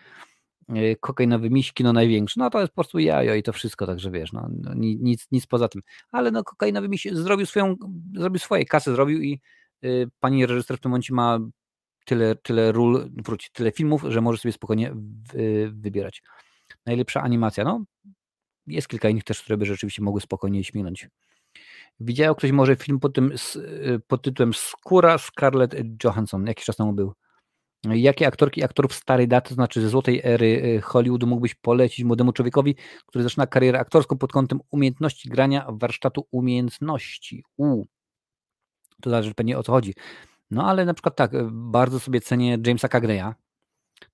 E, 0.75 0.95
kokainowy 0.95 1.49
miś, 1.49 1.73
kino 1.73 1.93
największy, 1.93 2.39
no 2.39 2.49
to 2.49 2.59
jest 2.59 2.71
po 2.71 2.75
prostu 2.75 2.99
jajo 2.99 3.35
i 3.35 3.43
to 3.43 3.53
wszystko, 3.53 3.85
także 3.87 4.11
wiesz, 4.11 4.33
no, 4.33 4.49
no 4.51 4.73
nic, 4.75 5.27
nic 5.31 5.47
poza 5.47 5.67
tym. 5.67 5.81
Ale 6.11 6.31
no 6.31 6.43
kokainowy 6.43 6.89
miś 6.89 7.07
zrobił 7.11 7.45
swoją, 7.45 7.75
zrobił 8.15 8.39
swoje 8.39 8.65
kasy, 8.65 8.91
zrobił 8.91 9.21
i 9.21 9.41
y, 9.85 10.07
pani 10.19 10.45
reżyser 10.45 10.77
w 10.77 10.79
tym 10.81 10.91
momencie 10.91 11.13
ma 11.13 11.39
tyle, 12.05 12.35
tyle 12.35 12.71
ról, 12.71 13.09
wróć, 13.25 13.49
tyle 13.53 13.71
filmów, 13.71 14.05
że 14.07 14.21
może 14.21 14.37
sobie 14.37 14.51
spokojnie 14.51 14.93
wy, 15.33 15.71
wybierać. 15.73 16.23
Najlepsza 16.85 17.21
animacja, 17.21 17.63
no 17.63 17.83
jest 18.67 18.87
kilka 18.87 19.09
innych 19.09 19.23
też, 19.23 19.41
które 19.41 19.57
by 19.57 19.65
rzeczywiście 19.65 20.01
mogły 20.01 20.21
spokojnie 20.21 20.63
śmignąć. 20.63 21.07
Widział 21.99 22.35
ktoś 22.35 22.51
może 22.51 22.75
film 22.75 22.99
pod, 22.99 23.13
tym, 23.15 23.31
y, 23.55 24.01
pod 24.07 24.21
tytułem 24.21 24.53
Skóra 24.53 25.17
Scarlett 25.17 25.75
Johansson, 26.03 26.45
jakiś 26.47 26.65
czas 26.65 26.75
temu 26.75 26.93
był. 26.93 27.13
Jakie 27.83 28.27
aktorki 28.27 28.61
i 28.61 28.63
aktorów 28.63 28.93
starej 28.93 29.27
daty, 29.27 29.49
to 29.49 29.55
znaczy 29.55 29.81
ze 29.81 29.89
złotej 29.89 30.21
ery 30.23 30.61
y, 30.77 30.81
Hollywoodu 30.81 31.27
mógłbyś 31.27 31.55
polecić 31.55 32.05
młodemu 32.05 32.33
człowiekowi, 32.33 32.75
który 33.05 33.23
zaczyna 33.23 33.47
karierę 33.47 33.79
aktorską 33.79 34.17
pod 34.17 34.31
kątem 34.31 34.59
umiejętności 34.71 35.29
grania, 35.29 35.65
warsztatu 35.69 36.27
umiejętności? 36.31 37.43
U. 37.57 37.85
To 39.01 39.09
zależy 39.09 39.33
pewnie 39.33 39.57
o 39.57 39.63
co 39.63 39.71
chodzi. 39.71 39.93
No 40.51 40.67
ale 40.67 40.85
na 40.85 40.93
przykład 40.93 41.15
tak, 41.15 41.33
y, 41.33 41.47
bardzo 41.51 41.99
sobie 41.99 42.21
cenię 42.21 42.57
Jamesa 42.65 42.87
Cagneya. 42.87 43.33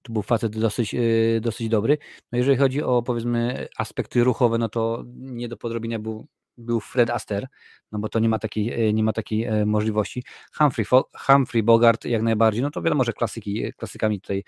To 0.02 0.14
był 0.14 0.22
facet 0.22 0.60
dosyć, 0.60 0.96
y, 0.96 1.40
dosyć 1.42 1.70
dobry. 1.70 1.98
No 2.32 2.38
jeżeli 2.38 2.58
chodzi 2.58 2.84
o 2.84 3.02
powiedzmy 3.02 3.68
aspekty 3.78 4.24
ruchowe, 4.24 4.58
no 4.58 4.70
to 4.70 5.04
nie 5.16 5.48
do 5.48 5.58
podrobienia 5.58 6.00
był 6.00 6.28
był 6.58 6.80
Fred 6.80 7.10
Aster, 7.10 7.48
no 7.92 8.00
bo 8.00 8.10
to 8.10 8.20
nie 8.20 8.30
ma 8.30 8.40
takiej, 8.40 8.88
e, 8.88 8.94
nie 8.94 9.04
ma 9.04 9.14
takiej 9.14 9.44
e, 9.44 9.66
możliwości. 9.66 10.24
Humphrey, 10.58 10.86
Humphrey 11.28 11.64
Bogart 11.64 12.06
jak 12.06 12.22
najbardziej, 12.22 12.64
no 12.64 12.72
to 12.72 12.82
wiadomo, 12.82 13.04
że 13.04 13.14
klasyki, 13.14 13.74
klasykami 13.74 14.22
tutaj 14.22 14.44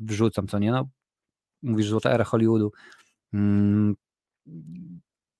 wrzucam, 0.00 0.46
co 0.48 0.58
nie, 0.58 0.70
no 0.72 0.88
mówisz 1.62 1.88
złota 1.88 2.10
era 2.10 2.24
Hollywoodu. 2.24 2.72
Hmm, 3.32 3.96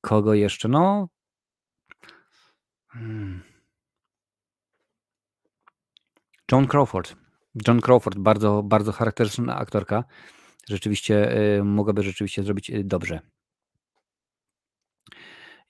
kogo 0.01 0.35
jeszcze? 0.35 0.69
No 0.69 1.09
hmm. 2.89 3.43
John 6.53 6.67
Crawford. 6.67 7.17
John 7.69 7.81
Crawford, 7.81 8.19
bardzo, 8.19 8.63
bardzo 8.63 8.93
charakterystyczna 8.93 9.57
aktorka. 9.57 10.05
Rzeczywiście 10.69 11.35
mogłaby 11.65 12.03
rzeczywiście 12.03 12.43
zrobić 12.43 12.73
dobrze. 12.85 13.21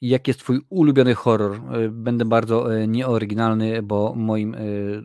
Jaki 0.03 0.31
jest 0.31 0.41
Twój 0.41 0.61
ulubiony 0.69 1.15
horror? 1.15 1.55
E, 1.55 1.89
będę 1.89 2.24
bardzo 2.24 2.77
e, 2.77 2.89
nieoryginalny, 2.89 3.83
bo 3.83 4.15
moim 4.15 4.55
e, 4.55 4.59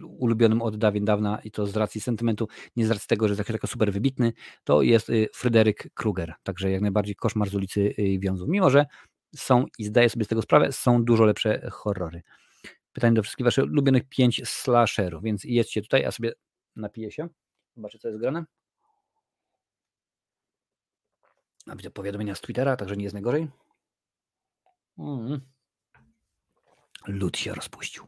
ulubionym 0.05 0.61
od 0.61 0.77
dawien 0.77 1.05
dawna 1.05 1.39
i 1.43 1.51
to 1.51 1.67
z 1.67 1.75
racji 1.75 2.01
sentymentu, 2.01 2.47
nie 2.75 2.87
z 2.87 2.91
racji 2.91 3.07
tego, 3.07 3.27
że 3.27 3.35
jest 3.35 3.47
taki 3.47 3.67
super 3.67 3.93
wybitny, 3.93 4.33
to 4.63 4.81
jest 4.81 5.11
Fryderyk 5.33 5.93
Kruger. 5.93 6.33
Także 6.43 6.71
jak 6.71 6.81
najbardziej 6.81 7.15
koszmar 7.15 7.49
z 7.49 7.55
ulicy 7.55 7.93
Wiązów. 8.19 8.49
Mimo, 8.49 8.69
że 8.69 8.85
są 9.35 9.65
i 9.79 9.85
zdaję 9.85 10.09
sobie 10.09 10.25
z 10.25 10.27
tego 10.27 10.41
sprawę, 10.41 10.71
są 10.71 11.03
dużo 11.03 11.25
lepsze 11.25 11.69
horrory. 11.71 12.21
Pytanie 12.93 13.15
do 13.15 13.23
wszystkich 13.23 13.45
Waszych 13.45 13.63
ulubionych 13.63 14.03
pięć 14.09 14.41
slasherów, 14.45 15.23
więc 15.23 15.43
jedźcie 15.43 15.81
tutaj, 15.81 16.05
a 16.05 16.11
sobie 16.11 16.31
napiję 16.75 17.11
się. 17.11 17.27
Zobaczę, 17.75 17.99
co 17.99 18.07
jest 18.07 18.19
grane. 18.19 18.45
Widzę 21.75 21.89
powiadomienia 21.89 22.35
z 22.35 22.41
Twittera, 22.41 22.75
także 22.75 22.97
nie 22.97 23.03
jest 23.03 23.13
najgorzej. 23.13 23.47
Mm. 24.99 25.41
Lud 27.07 27.37
się 27.37 27.53
rozpuścił. 27.53 28.07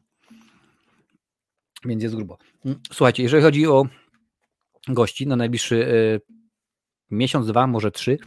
Więc 1.86 2.03
jest 2.03 2.16
grubo. 2.16 2.38
Mm, 2.66 2.80
słuchajcie, 2.91 3.24
jeżeli 3.24 3.44
chodzi 3.44 3.68
o 3.68 3.86
gości 4.88 5.28
na 5.28 5.36
najbliższy 5.36 5.76
y, 5.76 6.22
miesiąc, 7.11 7.48
dwa, 7.48 7.68
może 7.68 7.91
trzy, 7.91 8.18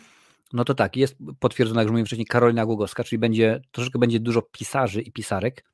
no 0.53 0.65
to 0.65 0.75
tak, 0.75 0.97
jest 0.97 1.17
potwierdzona, 1.41 1.81
jak 1.81 1.87
już 1.87 1.93
mówiłem 1.93 2.07
wcześniej, 2.07 2.27
Karolina 2.27 2.67
Głogowska, 2.67 3.05
czyli 3.05 3.19
będzie 3.19 3.63
troszeczkę 3.71 3.99
będzie 3.99 4.21
dużo 4.21 4.43
pisarzy 4.43 5.03
i 5.03 5.13
pisarek. 5.13 5.65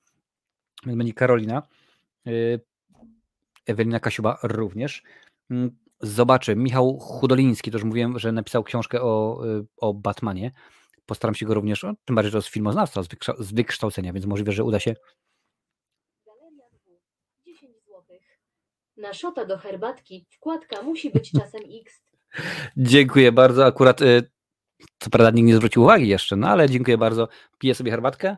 Więc 0.86 0.98
będzie 0.98 1.12
Karolina, 1.14 1.62
y, 2.26 2.60
Ewelina 3.66 4.00
Kasiuba 4.00 4.38
również. 4.42 5.02
Mm, 5.50 5.76
zobaczę, 6.00 6.56
Michał 6.56 6.98
Chudoliński, 6.98 7.70
to 7.70 7.76
już 7.76 7.84
mówiłem, 7.84 8.18
że 8.18 8.32
napisał 8.32 8.64
książkę 8.64 9.02
o, 9.02 9.42
y, 9.46 9.66
o 9.76 9.94
Batmanie. 9.94 10.52
Postaram 11.08 11.34
się 11.34 11.46
go 11.46 11.54
również, 11.54 11.82
no, 11.82 11.94
tym 12.04 12.16
bardziej, 12.16 12.28
że 12.28 12.32
to 12.32 12.38
jest 12.38 12.48
filmoznawca 12.48 13.02
z 13.38 13.52
wykształcenia, 13.52 14.12
więc 14.12 14.26
możliwe, 14.26 14.52
że 14.52 14.64
uda 14.64 14.80
się. 14.80 14.94
Galeria 16.26 16.64
10 17.46 17.76
zł. 17.84 18.02
Na 18.96 19.14
szota 19.14 19.44
do 19.44 19.58
herbatki 19.58 20.26
wkładka 20.30 20.82
musi 20.82 21.10
być 21.10 21.32
czasem 21.32 21.60
X. 21.80 22.02
Dziękuję 22.76 23.32
bardzo. 23.32 23.66
Akurat 23.66 24.02
y, 24.02 24.30
co 24.98 25.10
prawda 25.10 25.30
nikt 25.30 25.46
nie 25.46 25.56
zwrócił 25.56 25.82
uwagi 25.82 26.08
jeszcze, 26.08 26.36
no 26.36 26.48
ale 26.48 26.70
dziękuję 26.70 26.98
bardzo. 26.98 27.28
Piję 27.58 27.74
sobie 27.74 27.90
herbatkę. 27.90 28.36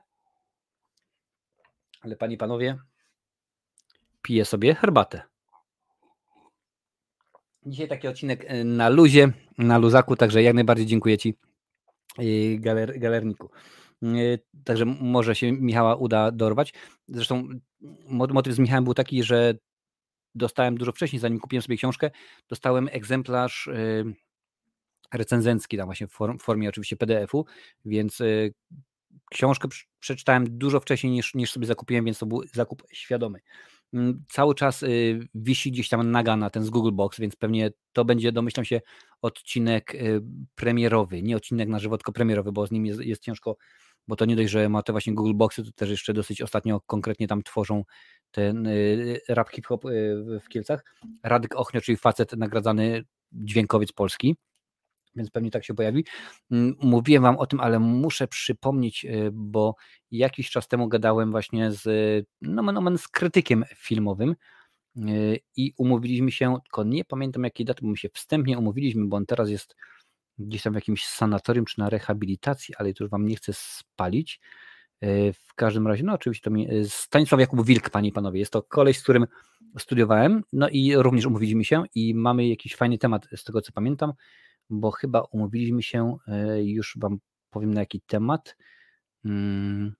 Ale 2.00 2.16
panie 2.16 2.34
i 2.34 2.38
panowie, 2.38 2.78
piję 4.22 4.44
sobie 4.44 4.74
herbatę. 4.74 5.22
Dzisiaj 7.66 7.88
taki 7.88 8.08
odcinek 8.08 8.50
y, 8.50 8.64
na 8.64 8.88
luzie, 8.88 9.32
na 9.58 9.78
luzaku, 9.78 10.16
także 10.16 10.42
jak 10.42 10.54
najbardziej 10.54 10.86
dziękuję 10.86 11.18
Ci 11.18 11.34
galer, 12.58 12.98
galerniku. 12.98 13.50
Także 14.64 14.84
może 14.84 15.34
się 15.34 15.52
Michała 15.52 15.96
uda 15.96 16.30
dorwać. 16.30 16.74
Zresztą 17.08 17.48
motyw 18.08 18.54
z 18.54 18.58
Michałem 18.58 18.84
był 18.84 18.94
taki, 18.94 19.22
że 19.22 19.54
dostałem 20.34 20.78
dużo 20.78 20.92
wcześniej, 20.92 21.20
zanim 21.20 21.40
kupiłem 21.40 21.62
sobie 21.62 21.76
książkę, 21.76 22.10
dostałem 22.48 22.88
egzemplarz 22.92 23.66
y, 23.66 24.04
recenzencki, 25.14 25.76
tam 25.76 25.86
właśnie 25.86 26.06
w 26.06 26.42
formie 26.42 26.68
oczywiście 26.68 26.96
PDF-u, 26.96 27.44
więc 27.84 28.22
książkę 29.30 29.68
przeczytałem 30.00 30.58
dużo 30.58 30.80
wcześniej 30.80 31.12
niż, 31.12 31.34
niż 31.34 31.52
sobie 31.52 31.66
zakupiłem, 31.66 32.04
więc 32.04 32.18
to 32.18 32.26
był 32.26 32.42
zakup 32.52 32.82
świadomy. 32.92 33.40
Cały 34.28 34.54
czas 34.54 34.82
y, 34.82 35.20
wisi 35.34 35.72
gdzieś 35.72 35.88
tam 35.88 36.10
nagana 36.10 36.50
ten 36.50 36.64
z 36.64 36.70
Google 36.70 36.92
Box, 36.92 37.20
więc 37.20 37.36
pewnie 37.36 37.70
to 37.92 38.04
będzie, 38.04 38.32
domyślam 38.32 38.64
się, 38.64 38.80
odcinek 39.22 39.94
y, 39.94 40.20
premierowy, 40.54 41.22
nie 41.22 41.36
odcinek 41.36 41.68
na 41.68 41.78
żywo, 41.78 41.98
tylko 41.98 42.12
premierowy, 42.12 42.52
bo 42.52 42.66
z 42.66 42.70
nim 42.70 42.86
jest, 42.86 43.00
jest 43.00 43.22
ciężko, 43.22 43.56
bo 44.08 44.16
to 44.16 44.24
nie 44.24 44.36
dość, 44.36 44.50
że 44.50 44.68
ma 44.68 44.82
te 44.82 44.92
właśnie 44.92 45.14
Google 45.14 45.34
Boxy, 45.34 45.64
to 45.64 45.72
też 45.72 45.90
jeszcze 45.90 46.12
dosyć 46.12 46.42
ostatnio 46.42 46.80
konkretnie 46.86 47.26
tam 47.26 47.42
tworzą 47.42 47.84
ten 48.30 48.66
y, 48.66 49.20
rap 49.28 49.50
hip-hop 49.50 49.84
w 50.44 50.48
Kielcach. 50.48 50.84
Radek 51.22 51.56
Ochnio, 51.56 51.80
czyli 51.80 51.96
facet 51.96 52.32
nagradzany 52.32 53.04
dźwiękowiec 53.32 53.92
polski, 53.92 54.36
więc 55.14 55.30
pewnie 55.30 55.50
tak 55.50 55.64
się 55.64 55.74
pojawi. 55.74 56.04
Mm, 56.50 56.74
mówiłem 56.82 57.22
Wam 57.22 57.38
o 57.38 57.46
tym, 57.46 57.60
ale 57.60 57.78
muszę 57.78 58.28
przypomnieć, 58.28 59.04
y, 59.04 59.30
bo 59.32 59.74
jakiś 60.10 60.50
czas 60.50 60.68
temu 60.68 60.88
gadałem 60.88 61.30
właśnie 61.30 61.72
z, 61.72 61.84
no, 62.42 62.62
no, 62.62 62.80
no, 62.80 62.98
z 62.98 63.08
krytykiem 63.08 63.64
filmowym 63.76 64.36
y, 64.96 65.38
i 65.56 65.72
umówiliśmy 65.76 66.30
się, 66.32 66.56
tylko 66.64 66.84
nie 66.84 67.04
pamiętam 67.04 67.44
jakiej 67.44 67.66
daty, 67.66 67.82
bo 67.82 67.88
my 67.88 67.96
się 67.96 68.08
wstępnie 68.08 68.58
umówiliśmy, 68.58 69.06
bo 69.06 69.16
on 69.16 69.26
teraz 69.26 69.50
jest 69.50 69.76
gdzieś 70.38 70.62
tam 70.62 70.72
w 70.72 70.76
jakimś 70.76 71.06
sanatorium 71.06 71.64
czy 71.64 71.78
na 71.78 71.90
rehabilitacji, 71.90 72.74
ale 72.78 72.94
to 72.94 73.04
już 73.04 73.10
Wam 73.10 73.26
nie 73.26 73.36
chcę 73.36 73.52
spalić. 73.54 74.40
Y, 75.04 75.32
w 75.32 75.54
każdym 75.54 75.86
razie, 75.86 76.04
no 76.04 76.12
oczywiście 76.12 76.44
to 76.44 76.50
mi, 76.50 76.68
Stanisław 76.88 77.40
Jakub 77.40 77.66
Wilk, 77.66 77.90
Panie 77.90 78.08
i 78.08 78.12
Panowie, 78.12 78.40
jest 78.40 78.52
to 78.52 78.62
koleś, 78.62 78.98
z 78.98 79.02
którym 79.02 79.26
studiowałem, 79.78 80.42
no 80.52 80.68
i 80.68 80.96
również 80.96 81.26
umówiliśmy 81.26 81.64
się 81.64 81.84
i 81.94 82.14
mamy 82.14 82.48
jakiś 82.48 82.76
fajny 82.76 82.98
temat, 82.98 83.28
z 83.36 83.44
tego 83.44 83.60
co 83.60 83.72
pamiętam, 83.72 84.12
bo 84.70 84.90
chyba 84.90 85.20
umówiliśmy 85.20 85.82
się, 85.82 86.16
e, 86.28 86.62
już 86.64 86.96
Wam 87.00 87.18
powiem 87.50 87.74
na 87.74 87.80
jaki 87.80 88.00
temat. 88.00 88.56
Mm, 89.24 89.94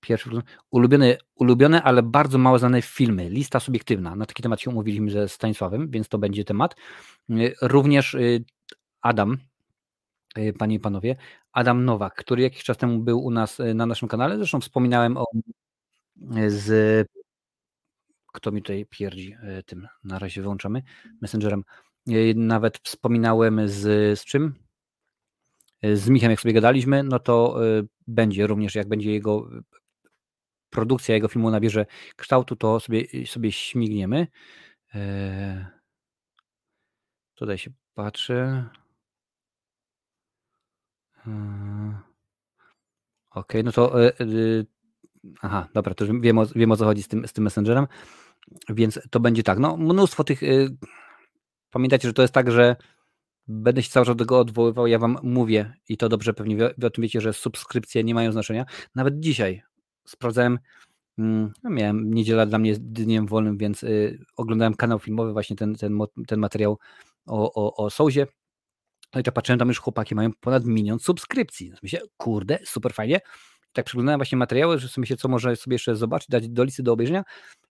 pierwszy, 0.00 0.30
ulubione, 0.70 1.16
ulubione, 1.34 1.82
ale 1.82 2.02
bardzo 2.02 2.38
mało 2.38 2.58
znane 2.58 2.82
filmy, 2.82 3.30
lista 3.30 3.60
subiektywna. 3.60 4.16
Na 4.16 4.26
taki 4.26 4.42
temat 4.42 4.60
się 4.60 4.70
umówiliśmy 4.70 5.10
ze 5.10 5.28
Stanisławem, 5.28 5.90
więc 5.90 6.08
to 6.08 6.18
będzie 6.18 6.44
temat. 6.44 6.76
E, 7.30 7.34
również 7.62 8.14
e, 8.14 8.18
Adam, 9.00 9.38
panie 10.58 10.76
i 10.76 10.80
panowie, 10.80 11.16
Adam 11.52 11.84
Nowak, 11.84 12.14
który 12.14 12.42
jakiś 12.42 12.64
czas 12.64 12.76
temu 12.76 12.98
był 12.98 13.24
u 13.24 13.30
nas 13.30 13.58
na 13.74 13.86
naszym 13.86 14.08
kanale. 14.08 14.36
Zresztą 14.36 14.60
wspominałem 14.60 15.16
o 15.16 15.24
z 16.48 17.08
kto 18.32 18.52
mi 18.52 18.62
tutaj 18.62 18.86
pierdzi 18.90 19.36
tym, 19.66 19.88
na 20.04 20.18
razie 20.18 20.42
wyłączamy, 20.42 20.82
messengerem 21.20 21.64
nawet 22.34 22.78
wspominałem 22.78 23.68
z, 23.68 23.80
z 24.20 24.24
czym? 24.24 24.54
Z 25.82 26.08
Michem, 26.08 26.30
jak 26.30 26.40
sobie 26.40 26.54
gadaliśmy, 26.54 27.02
no 27.02 27.18
to 27.18 27.66
y, 27.78 27.88
będzie 28.06 28.46
również, 28.46 28.74
jak 28.74 28.88
będzie 28.88 29.12
jego 29.12 29.48
produkcja 30.72 31.14
jego 31.14 31.28
filmu 31.28 31.50
nabierze 31.50 31.86
kształtu, 32.16 32.56
to 32.56 32.80
sobie, 32.80 33.26
sobie 33.26 33.52
śmigniemy. 33.52 34.26
E, 34.94 35.66
tutaj 37.34 37.58
się 37.58 37.70
patrzę. 37.94 38.68
E, 41.26 41.32
ok, 43.30 43.52
no 43.64 43.72
to 43.72 44.06
e, 44.06 44.12
aha, 45.42 45.68
dobra, 45.74 45.94
to 45.94 46.04
już 46.04 46.20
wiem 46.20 46.38
o, 46.38 46.46
wiem 46.46 46.72
o 46.72 46.76
co 46.76 46.84
chodzi 46.84 47.02
z 47.02 47.08
tym, 47.08 47.28
z 47.28 47.32
tym 47.32 47.44
Messengerem, 47.44 47.86
więc 48.68 49.00
to 49.10 49.20
będzie 49.20 49.42
tak, 49.42 49.58
no 49.58 49.76
mnóstwo 49.76 50.24
tych 50.24 50.42
Pamiętajcie, 51.72 52.08
że 52.08 52.14
to 52.14 52.22
jest 52.22 52.34
tak, 52.34 52.50
że 52.50 52.76
będę 53.48 53.82
się 53.82 53.90
cały 53.90 54.06
czas 54.06 54.16
do 54.16 54.24
tego 54.24 54.38
odwoływał. 54.38 54.86
Ja 54.86 54.98
wam 54.98 55.18
mówię 55.22 55.72
i 55.88 55.96
to 55.96 56.08
dobrze 56.08 56.34
pewnie 56.34 56.56
wy, 56.56 56.74
o 56.86 56.90
tym 56.90 57.02
wiecie, 57.02 57.20
że 57.20 57.32
subskrypcje 57.32 58.04
nie 58.04 58.14
mają 58.14 58.32
znaczenia. 58.32 58.64
Nawet 58.94 59.20
dzisiaj 59.20 59.62
sprawdzałem, 60.06 60.58
mm, 61.18 61.52
no 61.62 61.70
miałem 61.70 62.14
niedziela 62.14 62.46
dla 62.46 62.58
mnie 62.58 62.74
dniem 62.78 63.26
wolnym, 63.26 63.58
więc 63.58 63.82
y, 63.82 64.18
oglądałem 64.36 64.74
kanał 64.74 64.98
filmowy, 64.98 65.32
właśnie 65.32 65.56
ten, 65.56 65.74
ten, 65.74 65.98
ten 66.26 66.40
materiał 66.40 66.78
o, 67.26 67.52
o, 67.54 67.84
o 67.84 67.90
Souzie. 67.90 68.26
No 69.14 69.20
i 69.20 69.22
to 69.24 69.32
patrzyłem, 69.32 69.58
tam 69.58 69.68
już 69.68 69.78
chłopaki 69.78 70.14
mają 70.14 70.30
ponad 70.40 70.64
milion 70.64 70.98
subskrypcji. 70.98 71.72
Myślę, 71.82 72.00
kurde, 72.16 72.58
super 72.64 72.94
fajnie. 72.94 73.20
tak 73.72 73.84
przeglądałem 73.84 74.18
właśnie 74.18 74.38
materiały, 74.38 74.78
że 74.78 74.88
sobie 74.88 75.06
się, 75.06 75.16
co 75.16 75.28
może 75.28 75.56
sobie 75.56 75.74
jeszcze 75.74 75.96
zobaczyć, 75.96 76.28
dać 76.28 76.48
do 76.48 76.64
listy 76.64 76.82
do 76.82 76.92
obejrzenia. 76.92 77.24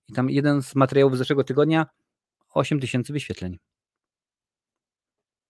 I 0.08 0.12
tam 0.12 0.30
jeden 0.30 0.62
z 0.62 0.74
materiałów 0.74 1.14
z 1.14 1.18
zeszłego 1.18 1.44
tygodnia 1.44 1.86
8 2.54 2.80
tysięcy 2.80 3.12
wyświetleń 3.12 3.58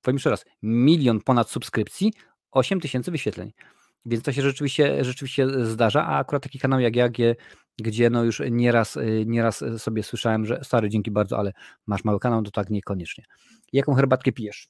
powiem 0.03 0.17
jeszcze 0.17 0.31
raz, 0.31 0.45
milion 0.63 1.21
ponad 1.21 1.51
subskrypcji, 1.51 2.13
8 2.51 2.81
tysięcy 2.81 3.11
wyświetleń. 3.11 3.53
Więc 4.07 4.25
to 4.25 4.33
się 4.33 4.43
rzeczywiście, 4.43 5.05
rzeczywiście 5.05 5.67
zdarza, 5.67 6.07
a 6.07 6.19
akurat 6.19 6.43
taki 6.43 6.59
kanał 6.59 6.81
jak 6.81 6.97
ja, 6.97 7.09
gdzie, 7.79 8.11
no 8.11 8.25
już 8.25 8.43
nieraz, 8.51 8.99
nieraz 9.27 9.65
sobie 9.79 10.03
słyszałem, 10.03 10.47
że 10.47 10.61
stary, 10.65 10.89
dzięki 10.89 11.11
bardzo, 11.11 11.39
ale 11.39 11.53
masz 11.87 12.05
mały 12.05 12.21
kanał, 12.21 12.43
to 12.43 12.51
tak 12.51 12.71
niekoniecznie. 12.71 13.25
Jaką 13.73 13.95
herbatkę 13.95 14.33
pijesz? 14.33 14.69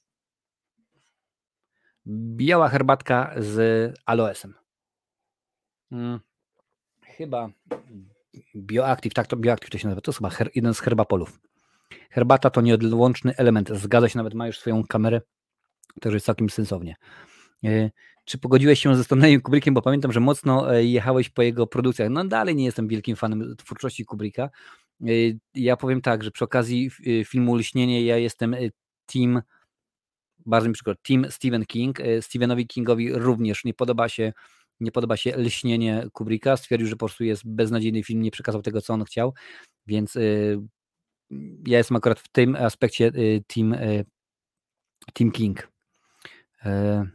Biała 2.07 2.69
herbatka 2.69 3.33
z 3.37 3.93
aloesem. 4.05 4.53
Hmm, 5.89 6.19
chyba 7.01 7.49
Bioactive, 8.55 9.13
tak 9.13 9.27
to 9.27 9.37
Bioactive 9.37 9.69
to 9.69 9.77
się 9.77 9.87
nazywa, 9.87 10.01
to 10.01 10.11
jest 10.11 10.19
chyba 10.19 10.29
her, 10.29 10.49
jeden 10.55 10.73
z 10.73 10.79
herbapolów. 10.79 11.39
Herbata 12.09 12.49
to 12.49 12.61
nieodłączny 12.61 13.35
element. 13.37 13.69
Zgadza 13.69 14.09
się, 14.09 14.17
nawet 14.17 14.33
ma 14.33 14.47
już 14.47 14.59
swoją 14.59 14.83
kamerę. 14.83 15.21
Też 16.01 16.13
jest 16.13 16.25
całkiem 16.25 16.49
sensownie. 16.49 16.95
E, 17.63 17.91
czy 18.25 18.37
pogodziłeś 18.37 18.79
się 18.79 18.95
ze 18.95 19.03
Stanleyem 19.03 19.41
Kubrickiem, 19.41 19.73
bo 19.73 19.81
pamiętam, 19.81 20.11
że 20.11 20.19
mocno 20.19 20.75
e, 20.75 20.83
jechałeś 20.83 21.29
po 21.29 21.41
jego 21.41 21.67
produkcjach. 21.67 22.09
No 22.09 22.25
dalej 22.25 22.55
nie 22.55 22.65
jestem 22.65 22.87
wielkim 22.87 23.15
fanem 23.15 23.55
twórczości 23.57 24.05
Kubricka. 24.05 24.49
E, 25.01 25.05
ja 25.55 25.77
powiem 25.77 26.01
tak, 26.01 26.23
że 26.23 26.31
przy 26.31 26.43
okazji 26.43 26.89
filmu 27.25 27.55
Lśnienie 27.55 28.05
ja 28.05 28.17
jestem 28.17 28.55
team, 29.05 29.41
bardzo 30.45 30.67
mi 30.67 30.73
przykład, 30.73 30.97
team 31.01 31.25
Stephen 31.29 31.65
King. 31.65 31.99
Stephenowi 32.21 32.67
Kingowi 32.67 33.13
również 33.13 33.63
nie 33.63 33.73
podoba 33.73 34.09
się 34.09 34.33
nie 34.79 34.91
podoba 34.91 35.17
się 35.17 35.37
lśnienie 35.37 36.07
Kubricka, 36.13 36.57
stwierdził, 36.57 36.87
że 36.87 36.95
po 36.95 37.05
prostu 37.05 37.23
jest 37.23 37.41
beznadziejny 37.45 38.03
film, 38.03 38.21
nie 38.21 38.31
przekazał 38.31 38.61
tego, 38.61 38.81
co 38.81 38.93
on 38.93 39.03
chciał, 39.03 39.33
więc 39.87 40.17
ja 41.67 41.77
jestem 41.77 41.97
akurat 41.97 42.19
w 42.19 42.27
tym 42.27 42.55
aspekcie 42.55 43.07
y, 43.07 43.43
Team, 43.47 43.73
y, 43.73 44.05
team 45.13 45.31
King. 45.31 45.67
E, 46.65 47.05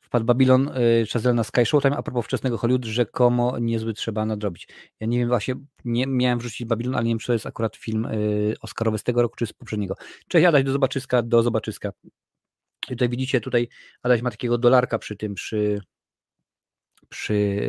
wpadł 0.00 0.26
Babylon 0.26 0.70
Chazelle 1.12 1.34
na 1.34 1.44
Sky 1.44 1.66
Showtime, 1.66 1.96
a 1.96 2.02
propos 2.02 2.24
wczesnego 2.24 2.58
Hollywood, 2.58 2.84
rzekomo 2.84 3.58
niezły 3.58 3.94
trzeba 3.94 4.26
nadrobić. 4.26 4.68
Ja 5.00 5.06
nie 5.06 5.18
wiem 5.18 5.28
właśnie, 5.28 5.54
nie 5.84 6.06
miałem 6.06 6.38
wrzucić 6.38 6.66
Babylon, 6.66 6.94
ale 6.94 7.04
nie 7.04 7.10
wiem, 7.10 7.18
czy 7.18 7.26
to 7.26 7.32
jest 7.32 7.46
akurat 7.46 7.76
film 7.76 8.08
Oscarowy 8.60 8.98
z 8.98 9.02
tego 9.02 9.22
roku, 9.22 9.36
czy 9.36 9.46
z 9.46 9.52
poprzedniego. 9.52 9.94
Cześć 10.28 10.46
Adaś, 10.46 10.64
do 10.64 10.72
zobaczyska, 10.72 11.22
do 11.22 11.42
zobaczyska. 11.42 11.92
I 12.88 12.92
tutaj 12.92 13.08
widzicie, 13.08 13.40
tutaj 13.40 13.68
Adaś 14.02 14.22
ma 14.22 14.30
takiego 14.30 14.58
dolarka 14.58 14.98
przy 14.98 15.16
tym, 15.16 15.34
przy, 15.34 15.80
przy 17.08 17.60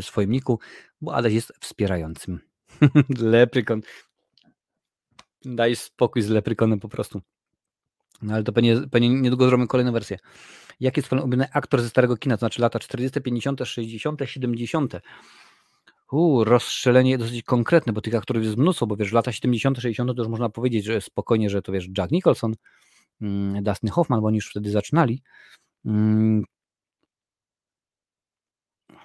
swoim 0.00 0.30
niku, 0.30 0.58
bo 1.00 1.14
Adaś 1.14 1.32
jest 1.32 1.52
wspierającym. 1.60 2.40
Leprykon. 3.18 3.80
Daj 5.44 5.76
spokój 5.76 6.22
z 6.22 6.28
leprykonem 6.28 6.80
po 6.80 6.88
prostu. 6.88 7.20
No 8.22 8.34
ale 8.34 8.44
to 8.44 8.52
pewnie, 8.52 8.76
pewnie 8.90 9.08
niedługo 9.08 9.46
zrobimy 9.46 9.66
kolejną 9.66 9.92
wersję. 9.92 10.18
Jaki 10.80 10.98
jest 10.98 11.08
pan 11.08 11.18
ulubiony 11.18 11.46
aktor 11.52 11.82
ze 11.82 11.88
starego 11.88 12.16
kina, 12.16 12.36
to 12.36 12.38
znaczy 12.38 12.62
lata 12.62 12.78
40., 12.78 13.20
50., 13.20 13.60
60., 13.64 14.20
70. 14.24 14.94
Uuu, 16.12 16.44
rozstrzelenie 16.44 17.18
dosyć 17.18 17.42
konkretne, 17.42 17.92
bo 17.92 18.00
tych 18.00 18.14
aktorów 18.14 18.44
jest 18.44 18.56
mnóstwo, 18.56 18.86
bo 18.86 18.96
wiesz, 18.96 19.12
lata 19.12 19.32
70., 19.32 19.78
60. 19.78 20.16
to 20.16 20.22
już 20.22 20.28
można 20.28 20.48
powiedzieć, 20.48 20.84
że 20.84 21.00
spokojnie, 21.00 21.50
że 21.50 21.62
to 21.62 21.72
wiesz, 21.72 21.88
Jack 21.98 22.12
Nicholson, 22.12 22.54
mm, 23.20 23.62
Dustin 23.62 23.90
Hoffman, 23.90 24.20
bo 24.20 24.26
oni 24.26 24.36
już 24.36 24.50
wtedy 24.50 24.70
zaczynali. 24.70 25.22
Mm, 25.84 26.44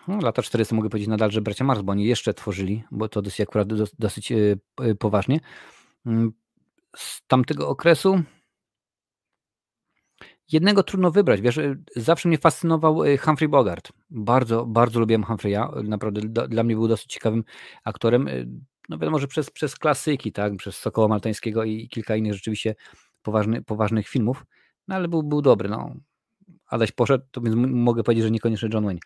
no, 0.08 0.20
lata 0.22 0.42
40 0.42 0.76
mogę 0.76 0.90
powiedzieć 0.90 1.10
nadal, 1.10 1.32
że 1.32 1.42
bracia 1.42 1.64
Mars, 1.64 1.82
bo 1.82 1.92
oni 1.92 2.06
jeszcze 2.06 2.34
tworzyli, 2.34 2.84
bo 2.92 3.10
to 3.10 3.22
dosyć 3.22 3.42
akurat 3.42 3.68
dosyć 4.00 4.32
e, 4.32 4.36
e, 4.82 4.96
poważnie. 4.96 5.40
Mm, 6.06 6.32
z 6.96 7.22
tamtego 7.28 7.70
okresu 7.70 8.24
jednego 10.52 10.84
trudno 10.84 11.12
wybrać. 11.12 11.42
Wiesz, 11.42 11.58
e, 11.58 11.76
zawsze 11.96 12.30
mnie 12.30 12.38
fascynował 12.38 13.02
Humphrey 13.20 13.50
Bogart. 13.50 13.92
Bardzo, 14.10 14.66
bardzo 14.66 15.00
lubiłem 15.00 15.24
Humphrey'a. 15.24 15.84
Naprawdę 15.84 16.22
dla 16.48 16.64
mnie 16.64 16.76
był 16.76 16.88
dosyć 16.88 17.06
ciekawym 17.06 17.44
aktorem. 17.84 18.28
No 18.90 18.98
wiadomo, 18.98 19.20
że 19.20 19.28
przez, 19.28 19.52
przez 19.52 19.76
klasyki, 19.76 20.32
tak, 20.32 20.56
przez 20.56 20.78
Sokoła 20.78 21.08
Maltańskiego 21.08 21.64
i 21.64 21.88
kilka 21.90 22.16
innych 22.16 22.34
rzeczywiście 22.34 22.76
poważny, 23.22 23.64
poważnych 23.64 24.08
filmów, 24.08 24.46
no 24.88 24.96
ale 24.96 25.08
był, 25.08 25.24
był 25.24 25.42
dobry. 25.42 25.70
No. 25.70 25.96
Adaś 26.68 26.92
poszedł, 26.92 27.26
to 27.32 27.42
więc 27.42 27.56
mogę 27.58 28.04
powiedzieć, 28.04 28.24
że 28.24 28.32
niekoniecznie 28.32 28.70
John 28.74 28.86
Wayne 28.86 29.00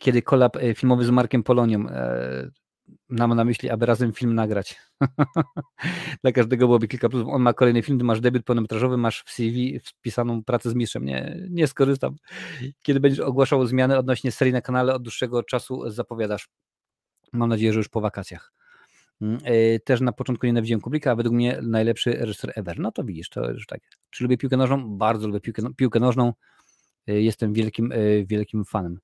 kiedy 0.00 0.22
kolab 0.22 0.56
e, 0.56 0.74
filmowy 0.74 1.04
z 1.04 1.10
Markiem 1.10 1.42
Polonią 1.42 1.86
e, 3.10 3.14
mam 3.14 3.34
na 3.34 3.44
myśli, 3.44 3.70
aby 3.70 3.86
razem 3.86 4.12
film 4.12 4.34
nagrać. 4.34 4.76
Dla 6.22 6.32
każdego 6.32 6.66
byłoby 6.66 6.88
kilka 6.88 7.08
plusów. 7.08 7.28
On 7.28 7.42
ma 7.42 7.52
kolejny 7.52 7.82
film, 7.82 7.98
ty 7.98 8.04
masz 8.04 8.20
debiut 8.20 8.44
pełnometrażowy, 8.44 8.96
masz 8.96 9.22
w 9.26 9.30
CV 9.30 9.80
wpisaną 9.84 10.44
pracę 10.44 10.70
z 10.70 10.74
mistrzem. 10.74 11.04
Nie, 11.04 11.46
nie 11.50 11.66
skorzystam. 11.66 12.16
Kiedy 12.82 13.00
będziesz 13.00 13.20
ogłaszał 13.20 13.66
zmiany 13.66 13.98
odnośnie 13.98 14.32
serii 14.32 14.52
na 14.52 14.60
kanale, 14.60 14.94
od 14.94 15.02
dłuższego 15.02 15.42
czasu 15.42 15.90
zapowiadasz. 15.90 16.48
Mam 17.32 17.48
nadzieję, 17.48 17.72
że 17.72 17.78
już 17.78 17.88
po 17.88 18.00
wakacjach. 18.00 18.52
Mm, 19.20 19.38
e, 19.44 19.78
też 19.80 20.00
na 20.00 20.12
początku 20.12 20.46
nienawidziłem 20.46 20.80
Kublika, 20.80 21.10
a 21.10 21.14
według 21.14 21.34
mnie 21.34 21.58
najlepszy 21.62 22.12
reżyser 22.12 22.52
ever. 22.56 22.78
No 22.78 22.92
to 22.92 23.04
widzisz, 23.04 23.28
to 23.28 23.50
już 23.50 23.66
tak. 23.66 23.80
Czy 24.10 24.24
lubię 24.24 24.38
piłkę 24.38 24.56
nożną? 24.56 24.98
Bardzo 24.98 25.26
lubię 25.26 25.40
piłkę, 25.40 25.62
piłkę 25.76 26.00
nożną. 26.00 26.32
Jestem 27.06 27.52
wielkim, 27.52 27.92
wielkim 28.24 28.64
fanem. 28.64 29.00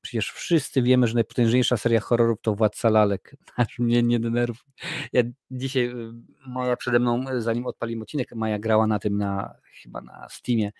Przecież 0.00 0.30
wszyscy 0.30 0.82
wiemy, 0.82 1.06
że 1.06 1.14
najpotężniejsza 1.14 1.76
seria 1.76 2.00
horrorów 2.00 2.38
to 2.42 2.54
Władca 2.54 2.90
Lalek. 2.90 3.36
Aż 3.56 3.78
mnie 3.78 4.02
nie 4.02 4.20
denerwuj. 4.20 4.72
Ja 5.12 5.22
dzisiaj, 5.50 5.84
y, 5.84 6.12
Maja 6.46 6.76
przede 6.76 6.98
mną, 6.98 7.30
y, 7.30 7.42
zanim 7.42 7.66
odpaliłem 7.66 8.02
odcinek, 8.02 8.34
Maja 8.34 8.58
grała 8.58 8.86
na 8.86 8.98
tym, 8.98 9.18
na, 9.18 9.54
chyba 9.82 10.00
na 10.00 10.26
Steamie. 10.30 10.70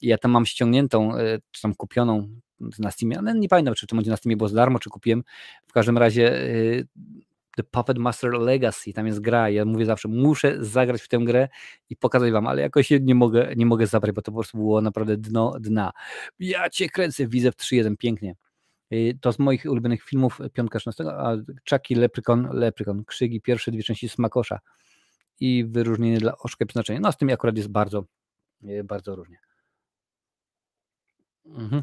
I 0.00 0.06
ja 0.06 0.18
tam 0.18 0.30
mam 0.30 0.46
ściągniętą, 0.46 1.18
y, 1.18 1.42
czy 1.50 1.62
tam 1.62 1.74
kupioną 1.74 2.28
na 2.78 2.90
Steamie, 2.90 3.18
ale 3.18 3.34
nie 3.34 3.48
pamiętam, 3.48 3.74
czy 3.74 3.86
to 3.86 3.96
będzie 3.96 4.10
na 4.10 4.16
Steamie 4.16 4.36
było 4.36 4.48
za 4.48 4.56
darmo, 4.56 4.78
czy 4.78 4.90
kupiłem. 4.90 5.22
W 5.66 5.72
każdym 5.72 5.98
razie 5.98 6.32
The 7.56 7.62
Puppet 7.62 7.98
Master 7.98 8.32
Legacy, 8.32 8.92
tam 8.92 9.06
jest 9.06 9.20
gra. 9.20 9.50
Ja 9.50 9.64
mówię 9.64 9.86
zawsze, 9.86 10.08
muszę 10.08 10.64
zagrać 10.64 11.02
w 11.02 11.08
tę 11.08 11.18
grę 11.18 11.48
i 11.90 11.96
pokazać 11.96 12.32
wam, 12.32 12.46
ale 12.46 12.62
jakoś 12.62 12.90
nie 13.00 13.14
mogę, 13.14 13.52
nie 13.56 13.66
mogę 13.66 13.86
zabrać, 13.86 14.14
bo 14.14 14.22
to 14.22 14.32
po 14.32 14.38
prostu 14.38 14.58
było 14.58 14.80
naprawdę 14.80 15.16
dno 15.16 15.54
dna. 15.60 15.92
Ja 16.38 16.70
cię 16.70 16.88
kręcę, 16.88 17.26
widzę 17.26 17.52
w 17.52 17.56
3.1 17.56 17.96
pięknie. 17.96 18.34
Y, 18.92 19.18
to 19.20 19.32
z 19.32 19.38
moich 19.38 19.64
ulubionych 19.64 20.02
filmów 20.02 20.38
Piątka 20.52 20.78
16, 20.78 21.04
a 21.04 21.36
Chucky, 21.70 21.96
Leprykon, 21.96 22.48
Leprykon, 22.52 23.04
Krzygi, 23.04 23.40
pierwsze 23.40 23.70
dwie 23.70 23.82
części 23.82 24.08
Smakosza 24.08 24.58
i 25.40 25.64
wyróżnienie 25.64 26.18
dla 26.18 26.38
oczka 26.38 26.66
przeznaczenia. 26.66 27.00
No 27.00 27.12
z 27.12 27.16
tym 27.16 27.30
akurat 27.30 27.56
jest 27.56 27.68
bardzo, 27.68 28.04
y, 28.64 28.84
bardzo 28.84 29.16
różnie. 29.16 29.38
Mhm. 31.46 31.82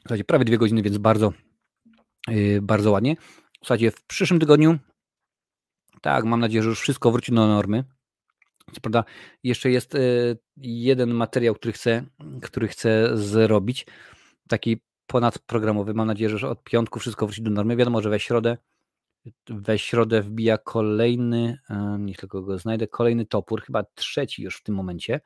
Słuchajcie, 0.00 0.24
prawie 0.24 0.44
dwie 0.44 0.58
godziny, 0.58 0.82
więc 0.82 0.98
bardzo, 0.98 1.32
y, 2.30 2.60
bardzo 2.62 2.90
ładnie. 2.90 3.16
Słuchajcie, 3.58 3.90
w 3.90 4.02
przyszłym 4.06 4.40
tygodniu, 4.40 4.78
tak, 6.00 6.24
mam 6.24 6.40
nadzieję, 6.40 6.62
że 6.62 6.68
już 6.68 6.80
wszystko 6.80 7.10
wróci 7.10 7.32
do 7.32 7.46
normy. 7.46 7.84
Co 8.72 8.80
prawda, 8.80 9.04
jeszcze 9.42 9.70
jest 9.70 9.96
jeden 10.56 11.10
materiał, 11.14 11.54
który 11.54 11.72
chcę, 11.72 12.04
który 12.42 12.68
chcę 12.68 13.16
zrobić. 13.16 13.86
Taki 14.48 14.80
ponadprogramowy. 15.08 15.94
Mam 15.94 16.06
nadzieję, 16.06 16.38
że 16.38 16.50
od 16.50 16.62
piątku 16.62 16.98
wszystko 16.98 17.26
wróci 17.26 17.42
do 17.42 17.50
normy. 17.50 17.76
Wiadomo, 17.76 18.02
że 18.02 18.10
we 18.10 18.20
środę 18.20 18.56
we 19.48 19.78
środę 19.78 20.22
wbija 20.22 20.58
kolejny, 20.58 21.58
e, 21.70 21.96
niech 22.00 22.16
tylko 22.16 22.42
go 22.42 22.58
znajdę, 22.58 22.88
kolejny 22.88 23.26
topór, 23.26 23.62
chyba 23.62 23.82
trzeci 23.94 24.42
już 24.42 24.56
w 24.56 24.62
tym 24.62 24.74
momencie, 24.74 25.20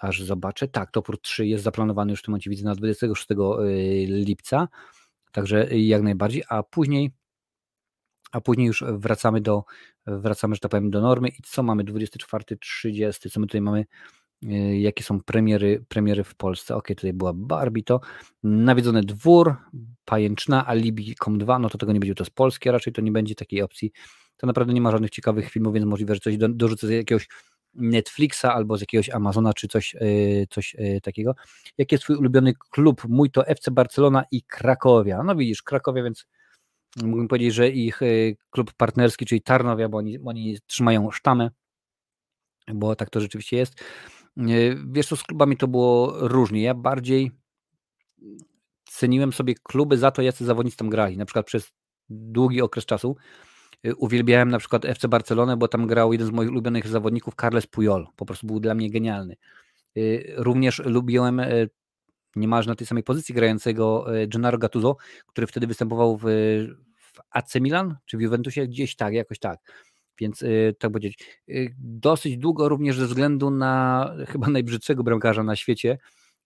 aż 0.00 0.22
zobaczę. 0.22 0.68
Tak, 0.68 0.90
topór 0.90 1.20
3 1.20 1.46
jest 1.46 1.64
zaplanowany 1.64 2.10
już 2.10 2.20
w 2.20 2.22
tym 2.22 2.32
momencie, 2.32 2.50
widzę 2.50 2.64
na 2.64 2.74
26 2.74 3.26
e, 3.30 3.36
lipca, 4.06 4.68
także 5.32 5.78
jak 5.78 6.02
najbardziej, 6.02 6.42
a 6.48 6.62
później 6.62 7.12
a 8.32 8.40
później 8.40 8.66
już 8.66 8.84
wracamy 8.86 9.40
do, 9.40 9.64
wracamy, 10.06 10.54
że 10.54 10.60
tak 10.60 10.70
powiem, 10.70 10.90
do 10.90 11.00
normy 11.00 11.28
i 11.28 11.42
co 11.44 11.62
mamy 11.62 11.84
24, 11.84 12.56
30, 12.56 13.30
co 13.30 13.40
my 13.40 13.46
tutaj 13.46 13.60
mamy 13.60 13.84
jakie 14.72 15.04
są 15.04 15.20
premiery, 15.20 15.84
premiery 15.88 16.24
w 16.24 16.34
Polsce. 16.34 16.76
Ok, 16.76 16.88
tutaj 16.88 17.12
była 17.12 17.32
Barbie 17.34 17.82
to, 17.82 18.00
Nawiedzony 18.42 19.00
Dwór, 19.02 19.56
Pajęczna, 20.04 20.66
Alibi.com 20.66 21.38
2, 21.38 21.58
no 21.58 21.68
to 21.68 21.78
tego 21.78 21.92
nie 21.92 22.00
będzie, 22.00 22.14
to 22.14 22.24
jest 22.24 22.34
polskie, 22.34 22.72
raczej 22.72 22.92
to 22.92 23.02
nie 23.02 23.12
będzie 23.12 23.34
takiej 23.34 23.62
opcji. 23.62 23.92
To 24.36 24.46
naprawdę 24.46 24.72
nie 24.72 24.80
ma 24.80 24.90
żadnych 24.90 25.10
ciekawych 25.10 25.50
filmów, 25.50 25.74
więc 25.74 25.86
możliwe, 25.86 26.14
że 26.14 26.20
coś 26.20 26.36
do, 26.36 26.48
dorzucę 26.48 26.86
z 26.86 26.90
jakiegoś 26.90 27.28
Netflixa 27.74 28.44
albo 28.44 28.76
z 28.76 28.80
jakiegoś 28.80 29.10
Amazona, 29.10 29.54
czy 29.54 29.68
coś, 29.68 29.94
y, 29.94 30.46
coś 30.50 30.74
y, 30.74 31.00
takiego. 31.02 31.34
Jaki 31.78 31.94
jest 31.94 32.04
twój 32.04 32.16
ulubiony 32.16 32.54
klub? 32.70 33.02
Mój 33.08 33.30
to 33.30 33.46
FC 33.46 33.70
Barcelona 33.70 34.24
i 34.30 34.42
Krakowia. 34.42 35.22
No 35.22 35.36
widzisz, 35.36 35.62
Krakowia, 35.62 36.02
więc 36.02 36.26
mógłbym 37.02 37.28
powiedzieć, 37.28 37.54
że 37.54 37.68
ich 37.68 38.00
klub 38.50 38.72
partnerski, 38.72 39.26
czyli 39.26 39.42
Tarnowia, 39.42 39.88
bo 39.88 39.98
oni, 39.98 40.18
oni 40.24 40.58
trzymają 40.66 41.10
sztamę, 41.10 41.50
bo 42.74 42.96
tak 42.96 43.10
to 43.10 43.20
rzeczywiście 43.20 43.56
jest. 43.56 43.74
Wiesz 44.86 45.08
co, 45.08 45.16
z 45.16 45.22
klubami 45.22 45.56
to 45.56 45.68
było 45.68 46.28
różnie. 46.28 46.62
Ja 46.62 46.74
bardziej 46.74 47.30
ceniłem 48.84 49.32
sobie 49.32 49.54
kluby 49.62 49.98
za 49.98 50.10
to, 50.10 50.22
jacy 50.22 50.44
zawodnicy 50.44 50.76
tam 50.76 50.90
grali. 50.90 51.16
Na 51.16 51.24
przykład 51.24 51.46
przez 51.46 51.72
długi 52.08 52.62
okres 52.62 52.86
czasu 52.86 53.16
y, 53.86 53.96
uwielbiałem 53.96 54.48
na 54.48 54.58
przykład 54.58 54.84
FC 54.84 55.08
Barcelonę, 55.08 55.56
bo 55.56 55.68
tam 55.68 55.86
grał 55.86 56.12
jeden 56.12 56.28
z 56.28 56.30
moich 56.30 56.50
ulubionych 56.50 56.88
zawodników, 56.88 57.34
Carles 57.40 57.66
Puyol. 57.66 58.06
Po 58.16 58.26
prostu 58.26 58.46
był 58.46 58.60
dla 58.60 58.74
mnie 58.74 58.90
genialny. 58.90 59.36
Y, 59.96 60.34
również 60.36 60.78
lubiłem 60.78 61.40
niemalże 62.36 62.70
na 62.70 62.76
tej 62.76 62.86
samej 62.86 63.04
pozycji 63.04 63.34
grającego 63.34 64.06
Gennaro 64.28 64.58
Gattuso, 64.58 64.96
który 65.26 65.46
wtedy 65.46 65.66
występował 65.66 66.16
w, 66.16 66.24
w 66.96 67.20
AC 67.30 67.54
Milan, 67.54 67.96
czy 68.06 68.16
w 68.16 68.20
Juventusie, 68.20 68.66
gdzieś 68.66 68.96
tak, 68.96 69.14
jakoś 69.14 69.38
tak. 69.38 69.60
Więc 70.18 70.42
y, 70.42 70.74
tak 70.78 70.90
powiedzieć, 70.90 71.42
y, 71.48 71.74
dosyć 71.78 72.36
długo 72.36 72.68
również 72.68 72.98
ze 72.98 73.06
względu 73.06 73.50
na 73.50 74.04
chyba 74.32 74.48
najbrzydszego 74.48 75.02
bramkarza 75.02 75.42
na 75.42 75.56
świecie, 75.56 75.98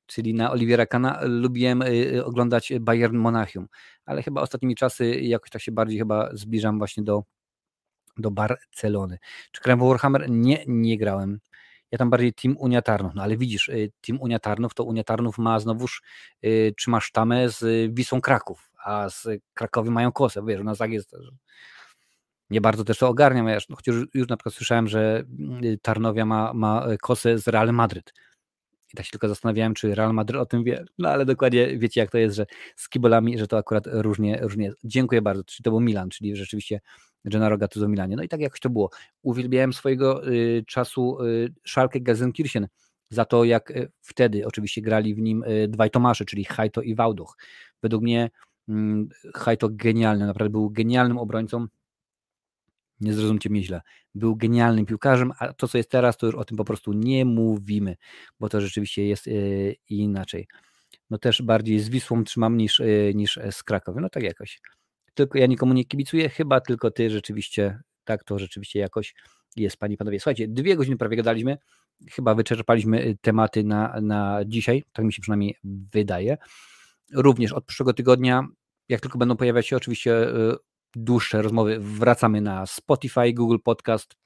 czyli 0.06 0.34
na 0.34 0.50
Oliviera 0.50 0.86
Kana, 0.86 1.20
lubiłem 1.22 1.82
y, 1.82 2.24
oglądać 2.24 2.72
Bayern 2.80 3.16
Monachium, 3.16 3.68
ale 4.04 4.22
chyba 4.22 4.40
ostatnimi 4.40 4.74
czasy 4.74 5.20
jakoś 5.20 5.50
tak 5.50 5.62
się 5.62 5.72
bardziej 5.72 5.98
chyba 5.98 6.30
zbliżam 6.32 6.78
właśnie 6.78 7.02
do, 7.02 7.24
do 8.16 8.30
Barcelony. 8.30 9.18
Czy 9.52 9.62
grałem 9.62 9.80
w 9.80 9.88
Warhammer? 9.88 10.30
Nie, 10.30 10.64
nie 10.66 10.98
grałem. 10.98 11.40
Ja 11.90 11.98
tam 11.98 12.10
bardziej 12.10 12.32
Team 12.32 12.56
Unia 12.58 12.82
Tarnów, 12.82 13.14
no 13.14 13.22
ale 13.22 13.36
widzisz, 13.36 13.70
Team 14.00 14.20
Unia 14.20 14.38
Tarnów, 14.38 14.74
to 14.74 14.84
Unia 14.84 15.04
Tarnów 15.04 15.38
ma 15.38 15.60
znowuż, 15.60 16.02
trzyma 16.76 17.00
sztamę 17.00 17.48
z 17.48 17.94
Wisą 17.94 18.20
Kraków, 18.20 18.70
a 18.84 19.08
z 19.08 19.28
Krakowi 19.54 19.90
mają 19.90 20.12
kosę, 20.12 20.42
wiesz, 20.46 20.62
na 20.64 20.76
tak 20.76 20.92
jest, 20.92 21.16
nie 22.50 22.60
bardzo 22.60 22.84
też 22.84 22.98
to 22.98 23.08
ogarniam, 23.08 23.46
no, 23.68 23.76
chociaż 23.76 23.94
już 24.14 24.28
na 24.28 24.36
przykład 24.36 24.54
słyszałem, 24.54 24.88
że 24.88 25.24
y, 25.64 25.78
Tarnowia 25.82 26.24
ma, 26.24 26.54
ma 26.54 26.86
kosę 27.00 27.38
z 27.38 27.48
Real 27.48 27.72
Madryt. 27.72 28.12
I 28.92 28.96
tak 28.96 29.06
się 29.06 29.10
tylko 29.10 29.28
zastanawiałem, 29.28 29.74
czy 29.74 29.94
Real 29.94 30.14
Madrid 30.14 30.40
o 30.40 30.46
tym 30.46 30.64
wie. 30.64 30.84
No 30.98 31.08
ale 31.08 31.24
dokładnie 31.24 31.78
wiecie, 31.78 32.00
jak 32.00 32.10
to 32.10 32.18
jest, 32.18 32.36
że 32.36 32.46
z 32.76 32.88
kibolami, 32.88 33.38
że 33.38 33.46
to 33.46 33.58
akurat 33.58 33.84
różnie, 33.86 34.38
różnie 34.42 34.64
jest. 34.64 34.78
Dziękuję 34.84 35.22
bardzo. 35.22 35.44
Czyli 35.44 35.64
to 35.64 35.70
był 35.70 35.80
Milan, 35.80 36.08
czyli 36.08 36.36
rzeczywiście 36.36 36.80
Gennaro 37.24 37.58
Gattuso 37.58 37.88
Milanie. 37.88 38.16
No 38.16 38.22
i 38.22 38.28
tak 38.28 38.40
jakoś 38.40 38.60
to 38.60 38.70
było. 38.70 38.90
Uwielbiałem 39.22 39.72
swojego 39.72 40.28
y, 40.28 40.64
czasu 40.66 41.24
y, 41.24 41.52
Schalke 41.66 42.00
Gelsenkirchen 42.00 42.66
za 43.10 43.24
to, 43.24 43.44
jak 43.44 43.70
y, 43.70 43.92
wtedy 44.00 44.46
oczywiście 44.46 44.82
grali 44.82 45.14
w 45.14 45.18
nim 45.18 45.44
y, 45.44 45.68
dwaj 45.68 45.90
Tomasze, 45.90 46.24
czyli 46.24 46.44
Hajto 46.44 46.82
i 46.82 46.94
Wałduch. 46.94 47.36
Według 47.82 48.02
mnie 48.02 48.30
y, 48.68 48.72
Hajto 49.34 49.68
genialny, 49.72 50.26
naprawdę 50.26 50.50
był 50.50 50.70
genialnym 50.70 51.18
obrońcą 51.18 51.66
nie 53.00 53.12
zrozumcie 53.14 53.50
mnie 53.50 53.62
źle, 53.62 53.80
był 54.14 54.36
genialnym 54.36 54.86
piłkarzem, 54.86 55.32
a 55.38 55.52
to, 55.52 55.68
co 55.68 55.78
jest 55.78 55.90
teraz, 55.90 56.16
to 56.16 56.26
już 56.26 56.34
o 56.34 56.44
tym 56.44 56.56
po 56.56 56.64
prostu 56.64 56.92
nie 56.92 57.24
mówimy, 57.24 57.96
bo 58.40 58.48
to 58.48 58.60
rzeczywiście 58.60 59.06
jest 59.06 59.26
yy, 59.26 59.74
inaczej. 59.88 60.46
No 61.10 61.18
też 61.18 61.42
bardziej 61.42 61.80
z 61.80 61.88
Wisłą 61.88 62.24
trzymam 62.24 62.56
niż, 62.56 62.78
yy, 62.78 63.12
niż 63.14 63.38
z 63.50 63.62
Krakowem, 63.62 64.02
no 64.02 64.08
tak 64.08 64.22
jakoś. 64.22 64.60
Tylko 65.14 65.38
ja 65.38 65.46
nikomu 65.46 65.72
nie 65.72 65.84
kibicuję, 65.84 66.28
chyba 66.28 66.60
tylko 66.60 66.90
ty 66.90 67.10
rzeczywiście, 67.10 67.80
tak 68.04 68.24
to 68.24 68.38
rzeczywiście 68.38 68.78
jakoś 68.78 69.14
jest, 69.56 69.76
panie 69.76 69.94
i 69.94 69.96
panowie. 69.96 70.20
Słuchajcie, 70.20 70.48
dwie 70.48 70.76
godziny 70.76 70.96
prawie 70.96 71.16
gadaliśmy, 71.16 71.58
chyba 72.10 72.34
wyczerpaliśmy 72.34 73.16
tematy 73.20 73.64
na, 73.64 74.00
na 74.02 74.40
dzisiaj, 74.46 74.84
tak 74.92 75.04
mi 75.04 75.12
się 75.12 75.22
przynajmniej 75.22 75.56
wydaje. 75.92 76.36
Również 77.14 77.52
od 77.52 77.64
przyszłego 77.64 77.92
tygodnia, 77.92 78.46
jak 78.88 79.00
tylko 79.00 79.18
będą 79.18 79.36
pojawiać 79.36 79.66
się 79.66 79.76
oczywiście 79.76 80.26
dłuższe 80.96 81.42
rozmowy, 81.42 81.78
wracamy 81.80 82.40
na 82.40 82.66
Spotify, 82.66 83.32
Google 83.32 83.58
Podcast 83.64 84.16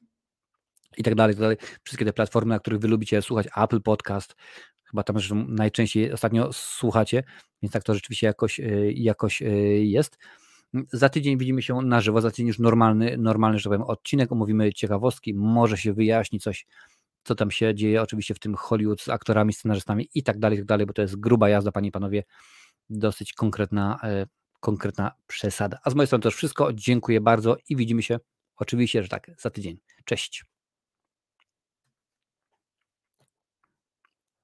i 0.96 1.02
tak 1.02 1.14
dalej, 1.14 1.34
tak 1.34 1.40
dalej. 1.40 1.56
Wszystkie 1.84 2.04
te 2.04 2.12
platformy, 2.12 2.48
na 2.48 2.58
których 2.58 2.80
wy 2.80 2.88
lubicie 2.88 3.22
słuchać, 3.22 3.48
Apple 3.56 3.80
Podcast, 3.80 4.34
chyba 4.84 5.02
tam 5.02 5.16
zresztą 5.16 5.46
najczęściej 5.48 6.12
ostatnio 6.12 6.52
słuchacie, 6.52 7.22
więc 7.62 7.72
tak 7.72 7.82
to 7.82 7.94
rzeczywiście 7.94 8.26
jakoś, 8.26 8.60
y, 8.60 8.92
jakoś 8.96 9.42
y, 9.42 9.46
jest. 9.84 10.18
Za 10.92 11.08
tydzień 11.08 11.38
widzimy 11.38 11.62
się 11.62 11.74
na 11.82 12.00
żywo, 12.00 12.20
za 12.20 12.30
tydzień 12.30 12.46
już 12.46 12.58
normalny, 12.58 13.16
normalny, 13.18 13.58
że 13.58 13.70
powiem, 13.70 13.82
odcinek, 13.82 14.32
omówimy 14.32 14.72
ciekawostki, 14.72 15.34
może 15.34 15.76
się 15.76 15.92
wyjaśni 15.92 16.40
coś, 16.40 16.66
co 17.24 17.34
tam 17.34 17.50
się 17.50 17.74
dzieje, 17.74 18.02
oczywiście 18.02 18.34
w 18.34 18.38
tym 18.38 18.54
Hollywood 18.54 19.00
z 19.00 19.08
aktorami, 19.08 19.52
scenarzystami 19.52 20.08
i 20.14 20.22
tak 20.22 20.38
dalej, 20.38 20.58
i 20.58 20.60
tak 20.60 20.66
dalej, 20.66 20.86
bo 20.86 20.92
to 20.92 21.02
jest 21.02 21.20
gruba 21.20 21.48
jazda, 21.48 21.72
panie 21.72 21.88
i 21.88 21.92
panowie, 21.92 22.24
dosyć 22.90 23.32
konkretna 23.32 23.98
y, 24.22 24.26
konkretna 24.64 25.12
przesada. 25.26 25.78
A 25.84 25.90
z 25.90 25.94
mojej 25.94 26.06
strony 26.06 26.22
to 26.22 26.28
już 26.28 26.36
wszystko. 26.36 26.72
Dziękuję 26.72 27.20
bardzo 27.20 27.56
i 27.68 27.76
widzimy 27.76 28.02
się 28.02 28.18
oczywiście, 28.56 29.02
że 29.02 29.08
tak, 29.08 29.30
za 29.38 29.50
tydzień. 29.50 29.78
Cześć. 30.04 30.44